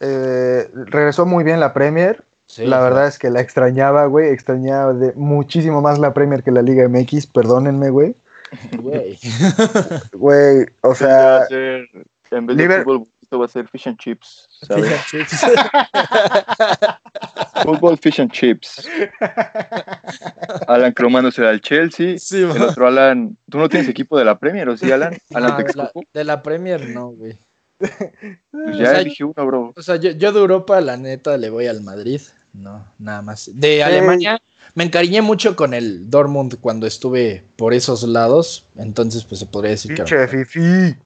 Eh, 0.00 0.68
regresó 0.74 1.26
muy 1.26 1.44
bien 1.44 1.60
la 1.60 1.72
Premier. 1.72 2.24
Sí, 2.46 2.64
la 2.64 2.80
verdad 2.80 3.08
es 3.08 3.18
que 3.18 3.28
la 3.30 3.40
extrañaba, 3.40 4.06
güey. 4.06 4.28
Extrañaba 4.28 4.92
de 4.92 5.12
muchísimo 5.14 5.80
más 5.82 5.98
la 5.98 6.14
Premier 6.14 6.42
que 6.44 6.52
la 6.52 6.62
Liga 6.62 6.88
MX. 6.88 7.26
Perdónenme, 7.26 7.90
güey. 7.90 8.14
güey. 8.80 9.18
Güey, 10.12 10.66
o 10.82 10.90
Va 10.90 10.94
sea, 10.94 11.36
a 11.38 11.46
ser, 11.46 11.88
en 12.30 12.46
vez 12.46 12.56
de 12.56 12.62
Liber- 12.68 12.84
fútbol, 12.84 13.08
esto 13.20 13.38
va 13.40 13.46
a 13.46 13.48
ser 13.48 13.66
fish 13.68 13.88
and 13.88 13.98
chips. 13.98 14.48
¿sabes? 14.62 14.88
Fish 15.02 15.20
and 15.20 15.28
chips. 15.28 15.46
Fútbol, 17.64 17.98
fish 17.98 18.20
and 18.20 18.30
chips. 18.30 18.88
Alan 20.68 20.92
cromándose 20.92 21.44
al 21.46 21.60
Chelsea. 21.60 22.18
Sí, 22.18 22.42
El 22.42 22.62
otro 22.62 22.86
Alan. 22.86 23.36
¿Tú 23.50 23.58
no 23.58 23.68
tienes 23.68 23.88
equipo 23.88 24.16
de 24.18 24.24
la 24.24 24.38
Premier 24.38 24.68
o 24.68 24.76
sí, 24.76 24.90
Alan? 24.92 25.16
Alan 25.34 25.50
No, 25.50 25.56
te 25.56 25.64
de, 25.64 25.74
la, 25.74 25.84
escupó. 25.84 26.06
de 26.12 26.24
la 26.24 26.42
Premier 26.42 26.88
no, 26.90 27.08
güey. 27.08 27.36
Pues 27.78 28.76
o 28.76 28.78
ya 28.78 28.90
sea, 28.90 29.00
elegí 29.00 29.22
uno, 29.22 29.46
bro. 29.46 29.72
O 29.76 29.82
sea, 29.82 29.96
yo, 29.96 30.10
yo 30.12 30.32
de 30.32 30.40
Europa, 30.40 30.80
la 30.80 30.96
neta, 30.96 31.36
le 31.36 31.50
voy 31.50 31.66
al 31.66 31.82
Madrid. 31.82 32.20
No, 32.52 32.86
nada 32.98 33.20
más. 33.20 33.50
De 33.52 33.84
Alemania, 33.84 34.40
me 34.74 34.84
encariñé 34.84 35.20
mucho 35.20 35.54
con 35.56 35.74
el 35.74 36.08
Dortmund 36.08 36.56
cuando 36.60 36.86
estuve 36.86 37.44
por 37.56 37.74
esos 37.74 38.02
lados. 38.04 38.66
Entonces, 38.76 39.24
pues 39.24 39.40
se 39.40 39.46
podría 39.46 39.72
decir 39.72 39.94
que. 39.94 40.02
pinche 40.04 40.26
fifi. 40.28 40.96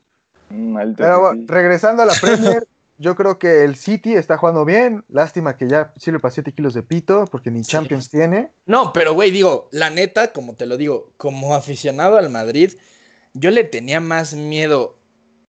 Mm, 0.51 0.95
Pero 0.97 1.33
sí. 1.33 1.45
regresando 1.49 2.03
a 2.03 2.07
la 2.07 2.14
Premier, 2.21 2.64
yo 2.99 3.16
creo 3.16 3.39
que 3.41 3.64
el 3.64 3.75
City 3.75 4.14
está 4.14 4.37
jugando 4.37 4.64
bien. 4.64 5.05
Lástima 5.09 5.57
que 5.57 5.68
ya 5.68 5.93
le 6.05 6.21
pasó 6.21 6.35
7 6.35 6.53
kilos 6.53 6.75
de 6.75 6.83
pito, 6.85 7.25
porque 7.25 7.51
ni 7.51 7.64
Sí. 7.64 7.71
Champions 7.73 8.09
tiene. 8.09 8.51
No, 8.66 8.93
pero 8.93 9.14
güey, 9.14 9.33
digo, 9.33 9.68
la 9.73 9.91
neta, 9.91 10.33
como 10.33 10.55
te 10.55 10.66
lo 10.66 10.77
digo, 10.77 11.12
como 11.16 11.55
aficionado 11.57 12.16
al 12.16 12.31
Madrid, 12.31 12.75
yo 13.35 13.51
le 13.51 13.64
tenía 13.64 14.01
más 14.01 14.35
miedo. 14.35 14.97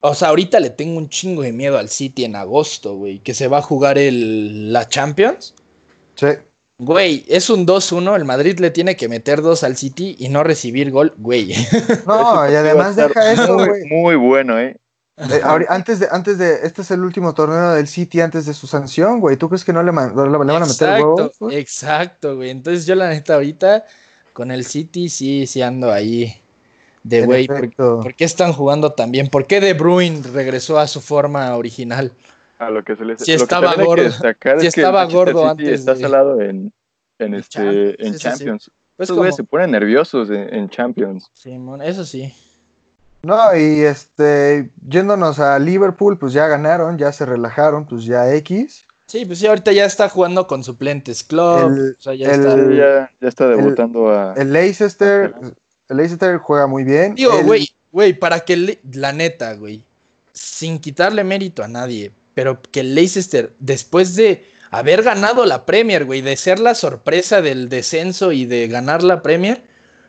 O 0.02 0.16
sea, 0.16 0.30
ahorita 0.30 0.60
le 0.60 0.72
tengo 0.72 0.98
un 0.98 1.10
chingo 1.10 1.44
de 1.44 1.52
miedo 1.54 1.78
al 1.78 1.88
City 1.90 2.26
en 2.26 2.36
agosto, 2.36 2.96
güey, 2.96 3.20
que 3.20 3.34
se 3.34 3.48
va 3.48 3.60
a 3.60 3.62
jugar 3.62 3.98
el, 3.98 4.74
la 4.74 4.88
Champions. 4.88 5.54
Sí. 6.16 6.28
Güey, 6.80 7.24
es 7.28 7.52
un 7.52 7.68
2-1, 7.68 8.16
el 8.16 8.26
Madrid 8.26 8.58
le 8.60 8.72
tiene 8.72 8.96
que 8.96 9.08
meter 9.08 9.44
dos 9.44 9.64
al 9.64 9.78
City 9.78 10.16
y 10.18 10.30
no 10.30 10.44
recibir 10.44 10.90
gol, 10.90 11.14
güey. 11.18 11.54
No, 12.08 12.50
y 12.52 12.56
además 12.56 12.96
deja 12.96 13.32
eso, 13.32 13.54
muy, 13.54 13.68
güey. 13.68 13.84
muy 13.90 14.16
bueno, 14.16 14.60
¿eh? 14.60 14.76
Eh, 15.18 15.42
antes 15.70 16.00
de, 16.00 16.08
antes 16.10 16.40
de, 16.40 16.62
este 16.64 16.82
es 16.82 16.90
el 16.90 17.02
último 17.02 17.36
torneo 17.36 17.74
del 17.74 17.88
City 17.88 18.22
antes 18.22 18.48
de 18.48 18.56
su 18.56 18.66
sanción, 18.66 19.20
güey. 19.20 19.38
¿Tú 19.38 19.50
crees 19.50 19.64
que 19.64 19.74
no 19.74 19.84
le, 19.84 19.92
man- 19.92 20.16
le 20.16 20.38
van 20.38 20.50
a 20.50 20.66
meter 20.66 21.04
güey? 21.40 21.58
exacto, 21.58 22.38
güey. 22.38 22.50
Entonces 22.50 22.88
yo 22.88 22.96
la 22.96 23.10
neta 23.10 23.36
ahorita 23.36 23.86
con 24.34 24.50
el 24.50 24.66
City 24.66 25.10
sí, 25.10 25.46
sí 25.46 25.62
ando 25.62 25.92
ahí 25.92 26.36
de 27.04 27.26
güey. 27.26 27.48
¿por, 27.48 28.14
qué 28.16 28.24
están 28.26 28.54
jugando 28.54 28.92
tan 28.92 29.12
bien? 29.12 29.28
¿Por 29.28 29.48
qué 29.48 29.60
De 29.60 29.74
Bruyne 29.74 30.22
regresó 30.34 30.80
a 30.80 30.88
su 30.88 31.02
forma 31.02 31.56
original? 31.56 32.14
A 32.60 32.70
lo 32.70 32.84
que 32.84 32.96
se 32.96 33.04
les 33.06 33.20
Sí 33.22 33.32
lo 33.32 33.38
que 33.40 33.44
estaba 33.44 33.76
que 33.76 33.84
gordo. 33.84 34.04
Sí 34.12 34.68
es 34.68 34.74
que 34.76 34.82
estaba 34.82 35.06
gordo 35.06 35.40
City 35.40 35.50
antes 35.50 35.80
está 35.80 35.94
de- 35.96 36.02
salado 36.02 36.40
en, 36.42 36.72
en, 37.20 37.34
En 37.34 37.34
este, 37.36 37.50
Champions, 37.50 37.96
en 38.00 38.06
sí, 38.06 38.12
sí, 38.12 38.18
sí. 38.18 38.20
Champions. 38.20 38.72
Pues 38.98 39.06
Estos 39.10 39.18
güeyes 39.18 39.36
como- 39.36 39.46
se 39.46 39.50
ponen 39.50 39.72
nerviosos 39.72 40.30
en, 40.30 40.54
en 40.54 40.70
Champions. 40.70 41.28
Simón, 41.34 41.82
eso 41.82 42.06
sí. 42.06 42.34
No, 43.24 43.56
y 43.56 43.82
este, 43.82 44.72
yéndonos 44.88 45.40
a 45.40 45.58
Liverpool, 45.60 46.18
pues 46.18 46.34
ya 46.34 46.48
ganaron, 46.48 46.98
ya 46.98 47.12
se 47.12 47.26
relajaron, 47.26 47.86
pues 47.88 48.04
ya 48.06 48.32
X. 48.36 48.84
Sí, 49.08 49.26
pues 49.26 49.40
sí, 49.40 49.48
ahorita 49.48 49.72
ya 49.74 49.86
está 49.86 50.08
jugando 50.10 50.48
con 50.48 50.64
suplentes. 50.64 51.24
Club, 51.24 51.68
El- 51.68 51.96
o 51.98 52.02
sea, 52.02 52.14
ya 52.16 52.32
el- 52.34 52.40
está. 52.42 52.56
Sí, 52.56 52.76
ya, 52.78 53.12
ya 53.22 53.28
está 53.28 53.48
debutando 53.48 54.10
a... 54.10 54.34
El 54.36 54.54
Leicester, 54.54 55.36
Leicester 55.94 56.38
juega 56.38 56.68
muy 56.68 56.84
bien. 56.84 57.16
Digo, 57.16 57.34
güey, 57.44 57.72
güey, 57.92 58.14
para 58.14 58.42
que 58.42 58.58
le- 58.58 58.80
la 58.94 59.14
neta, 59.14 59.54
güey, 59.54 59.84
sin 60.34 60.80
quitarle 60.80 61.24
mérito 61.24 61.64
a 61.64 61.68
nadie, 61.68 62.12
pero 62.34 62.62
que 62.62 62.84
Leicester, 62.84 63.52
después 63.60 64.16
de 64.16 64.46
haber 64.70 65.04
ganado 65.04 65.46
la 65.46 65.66
Premier, 65.66 66.06
güey, 66.06 66.22
de 66.22 66.38
ser 66.38 66.60
la 66.60 66.76
sorpresa 66.76 67.42
del 67.42 67.68
descenso 67.70 68.32
y 68.32 68.46
de 68.46 68.68
ganar 68.68 69.04
la 69.04 69.22
Premier, 69.22 69.64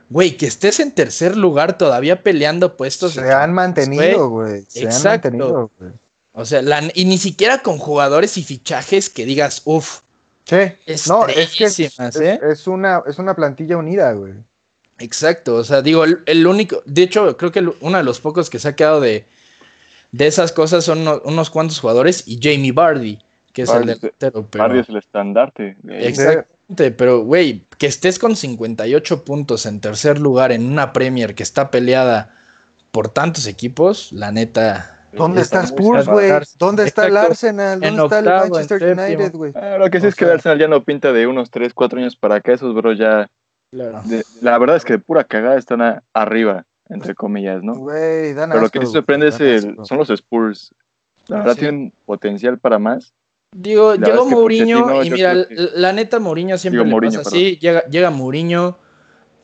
güey, 0.08 0.36
que 0.36 0.46
estés 0.46 0.78
en 0.80 0.92
tercer 0.92 1.36
lugar 1.36 1.76
todavía 1.78 2.22
peleando 2.22 2.76
puestos. 2.76 3.14
se 3.14 3.32
han 3.32 3.52
mantenido, 3.52 4.28
güey. 4.28 4.64
Se 4.68 4.80
han 4.86 4.92
mantenido, 5.10 5.70
güey. 5.78 5.90
O 6.34 6.44
sea, 6.44 6.62
la- 6.62 6.90
y 6.94 7.04
ni 7.04 7.18
siquiera 7.18 7.58
con 7.62 7.78
jugadores 7.78 8.36
y 8.38 8.44
fichajes 8.44 9.10
que 9.10 9.26
digas, 9.26 9.62
uff, 9.64 10.00
Sí. 10.44 10.56
No, 11.08 11.24
es 11.28 11.54
que 11.54 11.64
es- 11.64 11.74
¿eh? 12.20 12.40
es 12.50 12.66
una, 12.66 13.02
es 13.06 13.18
una 13.18 13.34
plantilla 13.36 13.76
unida, 13.76 14.12
güey. 14.12 14.34
Exacto, 15.02 15.56
o 15.56 15.64
sea, 15.64 15.82
digo, 15.82 16.04
el, 16.04 16.20
el 16.26 16.46
único, 16.46 16.82
de 16.86 17.02
hecho, 17.02 17.36
creo 17.36 17.50
que 17.52 17.58
el- 17.58 17.72
uno 17.80 17.98
de 17.98 18.04
los 18.04 18.20
pocos 18.20 18.48
que 18.50 18.58
se 18.58 18.68
ha 18.68 18.76
quedado 18.76 19.00
de, 19.00 19.26
de 20.12 20.26
esas 20.26 20.52
cosas 20.52 20.84
son 20.84 21.00
uno- 21.00 21.20
unos 21.24 21.50
cuantos 21.50 21.80
jugadores 21.80 22.24
y 22.26 22.38
Jamie 22.40 22.72
Bardi, 22.72 23.18
que 23.52 23.62
es 23.62 23.70
el 23.70 23.86
delantero. 23.86 24.46
Pero, 24.50 24.64
Bardi 24.64 24.78
es 24.78 24.88
el 24.88 24.96
estandarte. 24.96 25.76
Exactamente, 25.88 26.90
pero 26.92 27.20
güey, 27.22 27.64
que 27.78 27.86
estés 27.86 28.18
con 28.18 28.36
58 28.36 29.24
puntos 29.24 29.66
en 29.66 29.80
tercer 29.80 30.18
lugar 30.18 30.52
en 30.52 30.64
una 30.66 30.92
Premier 30.92 31.34
que 31.34 31.42
está 31.42 31.70
peleada 31.70 32.34
por 32.92 33.08
tantos 33.08 33.46
equipos, 33.46 34.12
la 34.12 34.32
neta. 34.32 34.98
¿Dónde 35.14 35.42
Está 35.42 35.62
Spurs, 35.64 36.06
güey? 36.08 36.30
¿Dónde 36.58 36.84
está 36.84 37.06
el. 37.06 37.16
Arsenal? 37.18 37.84
En 37.84 37.96
¿Dónde 37.96 38.16
está 38.16 38.44
el 38.44 38.50
Manchester. 38.50 38.98
United, 38.98 39.32
güey? 39.32 39.52
Ah, 39.54 39.76
lo 39.78 39.90
que 39.90 40.00
sí 40.00 40.06
O 40.06 40.08
es 40.08 40.14
que 40.14 40.24
el 40.24 40.30
Arsenal 40.30 40.58
ya 40.58 40.68
no 40.68 40.82
pinta 40.84 41.12
de 41.12 41.26
unos 41.26 41.50
3, 41.50 41.74
4 41.74 41.98
años 41.98 42.16
para 42.16 42.36
acá. 42.36 42.54
Esos 42.54 42.74
bros 42.74 42.96
ya... 42.98 43.30
de- 43.72 44.24
la 44.42 44.58
verdad 44.58 44.76
es 44.76 44.84
que 44.84 44.94
de 44.94 44.98
pura 44.98 45.24
cagada 45.24 45.56
están 45.56 45.80
a- 45.80 46.02
arriba, 46.12 46.66
entre 46.88 47.14
comillas, 47.14 47.62
¿no? 47.62 47.74
Güey, 47.74 48.34
dan 48.34 48.50
Pero 48.50 48.62
lo 48.62 48.68
que 48.68 48.80
sí 48.80 48.86
sorprende 48.86 49.28
es 49.28 49.40
el- 49.40 49.76
son 49.84 49.98
los 49.98 50.10
Spurs. 50.10 50.74
La 51.28 51.38
verdad 51.38 51.54
Sí. 51.54 51.60
tienen 51.60 51.92
potencial 52.04 52.58
para 52.58 52.78
más. 52.78 53.12
Digo, 53.54 53.94
La 53.96 54.08
llegó 54.08 54.26
Mourinho 54.26 55.02
y 55.02 55.08
yo 55.08 55.14
mira, 55.14 55.46
que- 55.46 55.54
la 55.74 55.92
neta 55.92 56.18
Mourinho 56.18 56.56
siempre 56.58 56.78
Digo, 56.78 56.84
le 56.86 56.90
Mourinho, 56.90 57.18
pasa 57.18 57.28
así, 57.30 57.58
llega, 57.58 57.84
llega 57.86 58.10
Mourinho, 58.10 58.78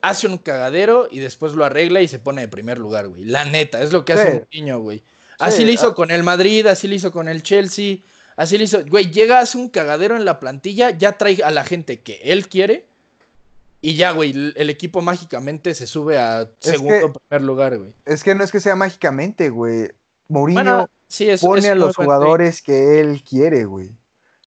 hace 0.01 0.27
un 0.27 0.37
cagadero 0.37 1.07
y 1.09 1.19
después 1.19 1.53
lo 1.53 1.63
arregla 1.65 2.01
y 2.01 2.07
se 2.07 2.19
pone 2.19 2.41
de 2.41 2.47
primer 2.47 2.77
lugar, 2.79 3.07
güey. 3.07 3.23
La 3.25 3.45
neta, 3.45 3.81
es 3.81 3.91
lo 3.93 4.05
que 4.05 4.13
hace. 4.13 4.33
Mourinho, 4.41 4.79
güey. 4.79 5.03
Así 5.39 5.57
Sí, 5.59 5.65
lo 5.65 5.71
hizo 5.71 5.87
ah. 5.89 5.95
con 5.95 6.11
el 6.11 6.23
Madrid, 6.23 6.67
así 6.67 6.87
lo 6.87 6.95
hizo 6.95 7.11
con 7.11 7.27
el 7.29 7.43
Chelsea, 7.43 7.97
así 8.35 8.57
lo 8.57 8.63
hizo, 8.65 8.83
güey, 8.85 9.09
llega, 9.11 9.39
hace 9.39 9.57
un 9.57 9.69
cagadero 9.69 10.17
en 10.17 10.25
la 10.25 10.39
plantilla, 10.39 10.89
ya 10.91 11.13
trae 11.17 11.41
a 11.43 11.51
la 11.51 11.63
gente 11.63 12.01
que 12.01 12.19
él 12.23 12.47
quiere 12.49 12.88
y 13.81 13.95
ya, 13.95 14.11
güey, 14.11 14.31
el, 14.31 14.69
equipo 14.69 15.01
mágicamente 15.01 15.73
se 15.73 15.87
sube 15.87 16.17
a 16.17 16.49
segundo 16.59 17.13
que- 17.13 17.19
primer 17.19 17.41
lugar, 17.41 17.77
güey. 17.77 17.95
Es 18.05 18.23
que 18.23 18.35
no 18.35 18.43
es 18.43 18.51
que 18.51 18.59
sea 18.59 18.75
mágicamente, 18.75 19.49
güey. 19.49 19.91
Mourinho 20.27 20.61
Bueno, 20.61 20.89
sí, 21.07 21.29
es, 21.29 21.41
pone 21.41 21.59
es 21.59 21.69
a 21.69 21.75
los 21.75 21.95
jugadores 21.95 22.61
que 22.61 22.99
él 22.99 23.23
quiere, 23.27 23.65
güey. 23.65 23.91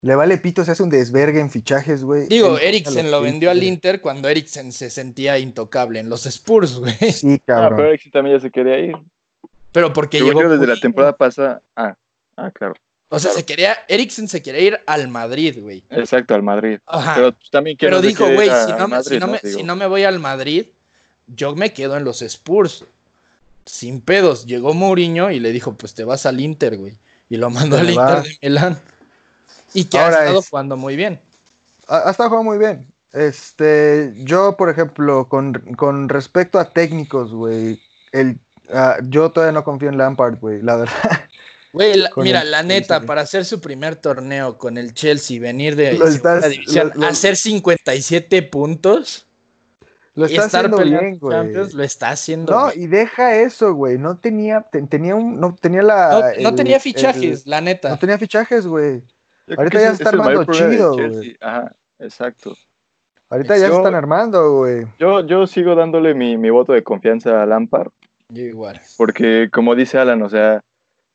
Le 0.01 0.15
vale 0.15 0.37
pito, 0.37 0.65
se 0.65 0.71
hace 0.71 0.83
un 0.83 0.89
desvergue 0.89 1.39
en 1.39 1.49
fichajes, 1.49 2.03
güey. 2.03 2.27
Digo, 2.27 2.57
Eriksen 2.59 3.09
lo 3.09 3.21
vendió 3.21 3.49
al. 3.49 3.63
Inter 3.63 4.01
cuando 4.01 4.27
Eriksen 4.27 4.71
se 4.71 4.89
sentía 4.89 5.39
intocable 5.39 5.99
en 5.99 6.09
los 6.09 6.25
Spurs, 6.25 6.77
güey. 6.77 6.93
Sí, 6.93 7.35
Ah, 7.41 7.43
pero 7.45 7.59
cabrón. 7.69 7.85
Eriksen 7.87 8.11
también 8.11 8.37
ya 8.37 8.41
se 8.41 8.51
quería 8.51 8.79
ir. 8.79 8.95
Pero 9.71 9.93
porque 9.93 10.17
Según 10.17 10.31
llegó 10.31 10.41
yo, 10.43 10.49
desde 10.49 10.67
la 10.67 10.79
temporada 10.79 11.17
pasada. 11.17 11.61
Ah, 11.75 11.95
ah, 12.37 12.51
claro. 12.51 12.75
O 13.15 13.19
sea, 13.19 13.31
se 13.31 13.45
quería, 13.45 13.77
Eriksen 13.87 14.27
se 14.27 14.41
quería 14.41 14.61
ir 14.61 14.79
al 14.87 15.07
Madrid, 15.07 15.57
güey. 15.61 15.83
Exacto, 15.89 16.33
al 16.33 16.41
Madrid. 16.41 16.79
Ajá. 16.85 17.13
Pero 17.15 17.31
pues, 17.33 17.49
también 17.51 17.77
quiero 17.77 17.97
Pero 17.97 18.07
dijo, 18.07 18.25
güey, 18.25 18.49
si, 18.65 18.71
no, 18.73 18.87
me- 18.87 19.03
si, 19.03 19.19
no 19.19 19.27
me, 19.27 19.39
si 19.39 19.63
no 19.63 19.75
me 19.75 19.85
voy 19.87 20.03
al 20.03 20.19
Madrid, 20.19 20.67
yo 21.27 21.55
me 21.55 21.71
quedo 21.73 21.95
en 21.95 22.05
los 22.05 22.21
Spurs. 22.21 22.85
Sin 23.65 24.01
pedos. 24.01 24.45
Llegó 24.45 24.73
Mourinho 24.73 25.29
y 25.31 25.39
le 25.39 25.51
dijo, 25.51 25.73
pues 25.77 25.93
te 25.93 26.03
vas 26.03 26.25
al 26.25 26.39
Inter, 26.41 26.75
güey. 26.77 26.97
Y 27.29 27.37
lo 27.37 27.49
mandó 27.49 27.77
al. 27.77 27.89
Inter 27.89 28.23
de 28.23 28.37
Milán. 28.41 28.79
Y 29.73 29.85
que 29.85 29.97
Ahora 29.99 30.15
ha 30.17 30.19
estado 30.21 30.39
es- 30.39 30.49
jugando 30.49 30.75
muy 30.77 30.95
bien. 30.95 31.21
Ha, 31.87 32.07
ha 32.07 32.11
estado 32.11 32.29
jugando 32.29 32.49
muy 32.51 32.57
bien. 32.57 32.87
Este, 33.13 34.11
yo, 34.17 34.57
por 34.57 34.69
ejemplo, 34.69 35.29
con, 35.29 35.53
con 35.77 36.09
respecto 36.09 36.59
a 36.59 36.73
técnicos, 36.73 37.31
güey, 37.31 37.79
el, 38.11 38.39
ah, 38.73 38.97
yo 39.03 39.29
todavía 39.29 39.51
no 39.53 39.63
confío 39.63 39.89
en 39.89 39.97
Lampard, 39.99 40.39
güey, 40.39 40.61
la 40.63 40.77
verdad. 40.77 41.22
Güey, 41.73 41.97
la- 41.97 42.11
mira, 42.17 42.41
el 42.41 42.51
la 42.51 42.61
neta, 42.63 43.01
para 43.01 43.21
hacer 43.21 43.45
su 43.45 43.59
primer 43.59 43.95
torneo 43.95 44.57
con 44.57 44.77
el 44.77 44.93
Chelsea, 44.93 45.39
venir 45.39 45.75
de 45.75 45.91
estás- 45.93 46.47
división, 46.49 46.91
lo- 46.93 47.01
lo- 47.01 47.07
hacer 47.07 47.35
57 47.35 48.43
puntos 48.43 49.25
Lo 50.15 50.25
está 50.27 50.43
haciendo 50.45 50.77
bien, 50.77 51.17
güey. 51.17 51.53
Lo 51.73 51.83
está 51.83 52.09
haciendo. 52.11 52.53
No, 52.53 52.61
güey. 52.65 52.83
y 52.83 52.87
deja 52.87 53.35
eso, 53.37 53.73
güey. 53.73 53.97
No 53.97 54.15
tenía, 54.17 54.61
te- 54.61 54.83
tenía 54.83 55.15
un, 55.15 55.39
no 55.39 55.55
tenía 55.55 55.81
la. 55.81 56.09
No, 56.11 56.19
no 56.43 56.49
el- 56.49 56.55
tenía 56.55 56.75
el- 56.75 56.81
fichajes, 56.81 57.47
la 57.47 57.61
neta. 57.61 57.89
no 57.89 57.97
tenía 57.97 58.19
fichajes, 58.19 58.67
güey. 58.67 59.01
ahorita 59.57 59.79
ya 59.79 59.87
se 59.87 60.03
está 60.03 60.09
es 60.09 60.13
armando 60.13 60.45
chido, 60.53 60.95
Chelsea. 60.95 61.33
Ajá, 61.41 61.71
exacto. 61.99 62.55
Ahorita 63.29 63.57
ya 63.57 63.69
se 63.69 63.75
están 63.75 63.95
armando, 63.95 64.57
güey. 64.57 64.85
Yo, 64.99 65.25
yo 65.25 65.47
sigo 65.47 65.73
dándole 65.73 66.13
mi, 66.13 66.37
mi 66.37 66.51
voto 66.51 66.73
de 66.73 66.83
confianza 66.83 67.41
a 67.41 67.47
Lampard, 67.47 67.87
Yo 68.29 68.43
igual. 68.43 68.79
porque 68.95 69.49
como 69.51 69.73
dice 69.73 69.97
Alan, 69.97 70.21
o 70.21 70.29
sea, 70.29 70.63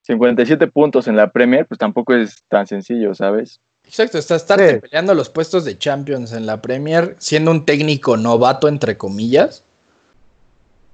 57 0.08 0.66
puntos 0.68 1.06
en 1.06 1.14
la 1.16 1.30
Premier, 1.30 1.66
pues 1.66 1.78
tampoco 1.78 2.14
es 2.14 2.42
tan 2.48 2.66
sencillo, 2.66 3.14
¿sabes? 3.14 3.60
Exacto, 3.84 4.18
está 4.18 4.34
estarte 4.36 4.74
Sí. 4.74 4.80
peleando 4.80 5.14
los 5.14 5.28
puestos 5.28 5.64
de 5.64 5.78
Champions 5.78 6.32
en 6.32 6.46
la 6.46 6.60
Premier, 6.60 7.14
siendo 7.18 7.50
un 7.50 7.64
técnico 7.64 8.16
novato, 8.16 8.68
entre 8.68 8.96
comillas. 8.98 9.62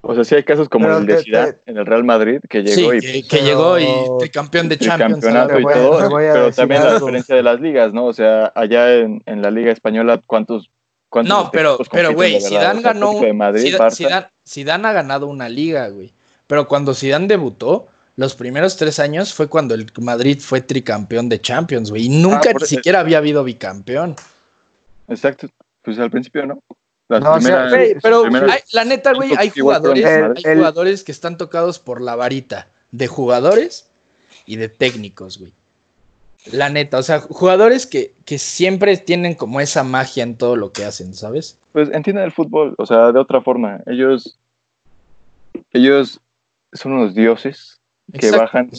O 0.02 0.14
sea, 0.14 0.22
sí 0.24 0.34
hay 0.34 0.42
casos 0.44 0.68
como 0.68 0.84
Pero 0.86 0.98
el 0.98 1.06
de 1.06 1.22
Zidane 1.22 1.52
te- 1.54 1.70
en 1.70 1.78
el 1.78 1.86
Real 1.86 2.04
Madrid, 2.04 2.40
que 2.48 2.62
llegó 2.62 2.90
sí, 2.90 2.98
y 2.98 3.00
que, 3.22 3.28
que 3.28 3.36
pero- 3.38 3.78
llegó 3.78 3.78
y 3.78 4.18
tricampeón 4.20 4.68
de 4.68 4.76
Champions. 4.78 5.24
a 5.24 5.30
la 5.30 5.46
tricampeonato 5.46 5.52
y 5.54 5.56
Te 5.56 5.62
voy 5.62 5.72
a- 5.72 5.76
todo, 5.76 5.98
te 6.02 6.08
voy 6.08 6.24
a 6.26 6.32
pero 6.34 6.52
también 6.52 6.82
la 6.82 6.88
algo. 6.90 7.00
diferencia 7.06 7.36
de 7.36 7.42
las 7.42 7.60
ligas, 7.60 7.92
¿no? 7.94 8.04
O 8.06 8.12
sea, 8.12 8.52
allá 8.54 8.92
en, 8.96 9.22
en 9.24 9.40
la 9.40 9.50
Liga 9.50 9.72
Española, 9.72 10.20
¿cuántos, 10.26 10.70
cuántos 11.08 11.34
No, 11.34 11.50
pero, 11.50 11.78
pero 11.90 12.12
güey? 12.12 12.38
Zidane 12.40 12.82
ganó. 12.82 13.14
Madrid, 13.32 13.62
Zidane. 13.72 13.90
Zidane- 13.92 14.28
Zidane 14.46 14.88
ha 14.88 14.92
ganado 14.92 15.26
una 15.26 15.48
liga, 15.48 15.88
güey. 15.88 16.12
Pero 16.46 16.68
cuando 16.68 16.92
Zidane 16.92 17.26
debutó, 17.26 17.86
los 18.16 18.34
primeros 18.34 18.76
tres 18.76 18.98
años 18.98 19.34
fue 19.34 19.48
cuando 19.48 19.74
el 19.74 19.86
Madrid 20.00 20.38
fue 20.40 20.60
tricampeón 20.60 21.28
de 21.28 21.40
Champions, 21.40 21.90
güey. 21.90 22.06
Y 22.06 22.08
nunca 22.08 22.50
Ah, 22.50 22.52
por 22.52 22.62
ni 22.62 22.68
siquiera 22.68 23.00
había 23.00 23.18
habido 23.18 23.42
bicampeón. 23.44 24.14
Exacto, 25.08 25.48
pues 25.82 25.98
al 25.98 26.10
principio, 26.10 26.46
¿no? 26.46 26.62
Las 27.08 27.22
No, 27.22 27.34
o 27.34 27.40
sea, 27.40 27.68
pero 28.02 28.24
hay- 28.50 28.60
la 28.72 28.84
neta, 28.84 29.12
güey, 29.12 29.32
hay 29.36 29.50
jugadores, 29.50 30.04
hay 30.06 30.42
El- 30.44 30.56
jugadores 30.58 31.04
que 31.04 31.12
están 31.12 31.36
tocados 31.36 31.78
por 31.78 32.00
la 32.00 32.16
varita 32.16 32.68
de 32.92 33.06
jugadores 33.08 33.90
y 34.46 34.56
de 34.56 34.68
técnicos, 34.68 35.38
güey. 35.38 35.52
La 36.52 36.68
neta, 36.70 36.98
o 36.98 37.02
sea, 37.02 37.20
jugadores 37.20 37.86
que, 37.86 38.14
que 38.24 38.38
siempre 38.38 38.96
tienen 38.96 39.34
como 39.34 39.60
esa 39.60 39.82
magia 39.82 40.22
en 40.22 40.36
todo 40.36 40.56
lo 40.56 40.72
que 40.72 40.84
hacen, 40.84 41.14
¿sabes? 41.14 41.58
Pues 41.72 41.90
entienden 41.92 42.24
el 42.24 42.32
fútbol, 42.32 42.74
o 42.78 42.86
sea, 42.86 43.12
de 43.12 43.18
otra 43.18 43.40
forma. 43.42 43.80
Ellos, 43.86 44.38
ellos 45.72 46.20
son 46.72 46.92
unos 46.92 47.14
dioses 47.14 47.73
que 48.12 48.26
Exacto. 48.28 48.38
bajan 48.42 48.70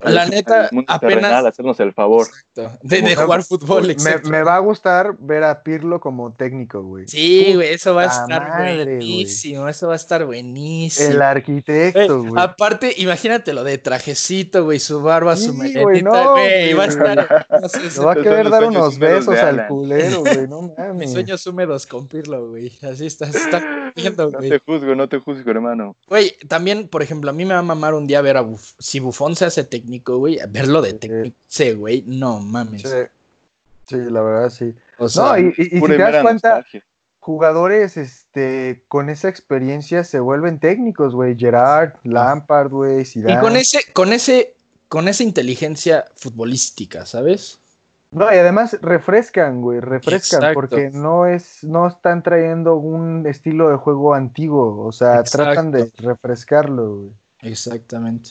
La 0.00 0.26
neta, 0.26 0.66
apenas- 0.66 1.00
terrenal 1.00 1.46
hacernos 1.46 1.78
el 1.80 1.92
favor. 1.92 2.26
Exacto. 2.56 2.78
De, 2.82 3.02
de 3.02 3.16
jugar 3.16 3.42
fútbol, 3.42 3.86
Me, 3.86 3.92
exacto. 3.92 4.28
me 4.30 4.42
va 4.42 4.56
a 4.56 4.58
gustar 4.60 5.16
ver 5.18 5.42
a 5.44 5.62
Pirlo 5.62 5.98
como 6.00 6.32
técnico, 6.32 6.82
güey. 6.82 7.08
Sí, 7.08 7.52
güey, 7.54 7.74
eso 7.74 7.94
va 7.94 8.02
a 8.02 8.06
estar 8.06 8.48
madre, 8.48 8.74
güey. 8.84 8.96
buenísimo. 8.96 9.68
Eso 9.68 9.88
va 9.88 9.94
a 9.94 9.96
estar 9.96 10.24
buenísimo. 10.24 11.08
El 11.10 11.16
Güey, 11.16 11.26
arquitecto, 11.28 12.22
güey. 12.22 12.32
aparte, 12.36 12.94
imagínate 12.98 13.52
lo 13.52 13.64
de 13.64 13.78
trajecito, 13.78 14.64
güey, 14.64 14.78
su 14.78 15.02
barba, 15.02 15.36
su 15.36 15.52
Sí, 15.52 15.58
melenita, 15.58 15.82
güey, 15.82 16.02
no, 16.02 16.32
güey, 16.32 16.72
va 16.74 16.84
a 16.84 16.86
estar. 16.86 17.46
no 17.60 17.68
sé, 17.68 18.00
va 18.00 18.12
a 18.12 18.14
querer 18.16 18.50
dar 18.50 18.64
unos 18.64 18.98
besos 18.98 19.36
al 19.36 19.66
culero, 19.66 20.20
güey. 20.20 20.46
No 20.48 20.62
mames. 20.78 20.94
mis 20.96 21.12
sueños 21.12 21.44
húmedos 21.46 21.86
con 21.86 22.06
Pirlo, 22.08 22.48
güey. 22.50 22.72
Así 22.82 23.06
está, 23.06 23.26
está 23.26 23.92
viendo, 23.96 24.30
No 24.30 24.38
güey. 24.38 24.50
te 24.50 24.58
juzgo, 24.60 24.94
no 24.94 25.08
te 25.08 25.18
juzgo, 25.18 25.50
hermano. 25.50 25.96
Güey, 26.08 26.34
también, 26.48 26.88
por 26.88 27.02
ejemplo, 27.02 27.30
a 27.30 27.32
mí 27.32 27.44
me 27.44 27.54
va 27.54 27.60
a 27.60 27.62
mamar 27.62 27.94
un 27.94 28.06
día 28.06 28.20
ver 28.22 28.36
a 28.36 28.40
Buf 28.42 28.72
si 28.78 29.00
Bufón 29.00 29.34
se 29.36 29.44
hace 29.44 29.64
técnico, 29.64 30.18
güey, 30.18 30.38
verlo 30.48 30.82
de 30.82 30.92
técnico, 30.94 31.36
sí, 31.46 31.72
güey, 31.72 32.04
no 32.06 32.43
mames. 32.44 32.82
Sí, 32.82 32.88
sí, 33.88 33.96
la 33.96 34.22
verdad 34.22 34.50
sí. 34.50 34.74
O 34.98 35.08
sea, 35.08 35.24
No, 35.24 35.38
y, 35.38 35.54
y- 35.56 35.76
y 35.76 35.80
si 35.80 35.86
te 35.86 35.98
das 35.98 36.22
cuenta, 36.22 36.48
nostalgia. 36.56 36.84
jugadores 37.20 37.96
este, 37.96 38.84
con 38.88 39.08
esa 39.08 39.28
experiencia 39.28 40.04
se 40.04 40.20
vuelven 40.20 40.60
técnicos, 40.60 41.14
güey. 41.14 41.36
Gerard, 41.36 41.94
Lampard, 42.04 42.70
güey, 42.70 43.02
y 43.14 43.36
con 43.40 43.56
ese, 43.56 43.80
con 43.92 44.12
ese, 44.12 44.56
con 44.88 45.08
esa 45.08 45.22
inteligencia 45.22 46.06
futbolística, 46.14 47.06
¿sabes? 47.06 47.58
No, 48.10 48.32
y 48.32 48.36
además 48.36 48.78
refrescan, 48.80 49.60
güey, 49.60 49.80
refrescan, 49.80 50.38
Exacto. 50.38 50.54
porque 50.54 50.90
no 50.92 51.26
es, 51.26 51.64
no 51.64 51.88
están 51.88 52.22
trayendo 52.22 52.76
un 52.76 53.26
estilo 53.26 53.70
de 53.70 53.76
juego 53.76 54.14
antiguo, 54.14 54.86
o 54.86 54.92
sea, 54.92 55.18
Exacto. 55.18 55.38
tratan 55.50 55.72
de 55.72 55.90
refrescarlo, 55.98 56.96
güey. 56.98 57.10
Exactamente. 57.40 58.30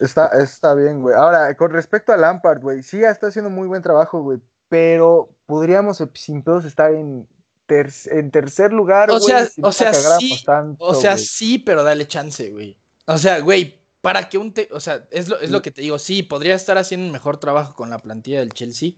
Está, 0.00 0.26
está 0.42 0.74
bien, 0.74 1.02
güey. 1.02 1.14
Ahora, 1.14 1.54
con 1.56 1.70
respecto 1.70 2.12
a 2.12 2.16
Lampard, 2.16 2.60
güey, 2.60 2.82
sí 2.82 3.02
está 3.02 3.28
haciendo 3.28 3.50
muy 3.50 3.68
buen 3.68 3.82
trabajo, 3.82 4.20
güey, 4.22 4.38
pero 4.68 5.28
podríamos 5.46 6.00
eh, 6.00 6.08
sin 6.14 6.42
pedos 6.42 6.64
estar 6.64 6.92
en, 6.92 7.28
ter- 7.66 7.92
en 8.06 8.30
tercer 8.30 8.72
lugar, 8.72 9.10
O 9.10 9.14
güey, 9.18 9.24
sea, 9.26 9.46
si 9.46 9.60
o 9.62 9.70
sea, 9.72 9.92
sí, 9.94 10.42
tanto, 10.44 10.84
O 10.84 10.94
sea, 10.94 11.12
güey. 11.12 11.24
sí, 11.24 11.58
pero 11.60 11.82
dale 11.84 12.06
chance, 12.08 12.50
güey. 12.50 12.76
O 13.06 13.18
sea, 13.18 13.38
güey, 13.40 13.80
para 14.00 14.28
que 14.28 14.36
un 14.38 14.52
te, 14.52 14.68
o 14.72 14.80
sea, 14.80 15.06
es 15.10 15.28
lo, 15.28 15.38
es 15.40 15.50
Mm. 15.50 15.52
lo 15.52 15.62
que 15.62 15.70
te 15.70 15.82
digo, 15.82 15.98
sí, 15.98 16.22
podría 16.22 16.54
estar 16.54 16.76
haciendo 16.76 17.06
un 17.06 17.12
mejor 17.12 17.36
trabajo 17.38 17.74
con 17.74 17.88
la 17.90 17.98
plantilla 17.98 18.40
del 18.40 18.52
Chelsea, 18.52 18.92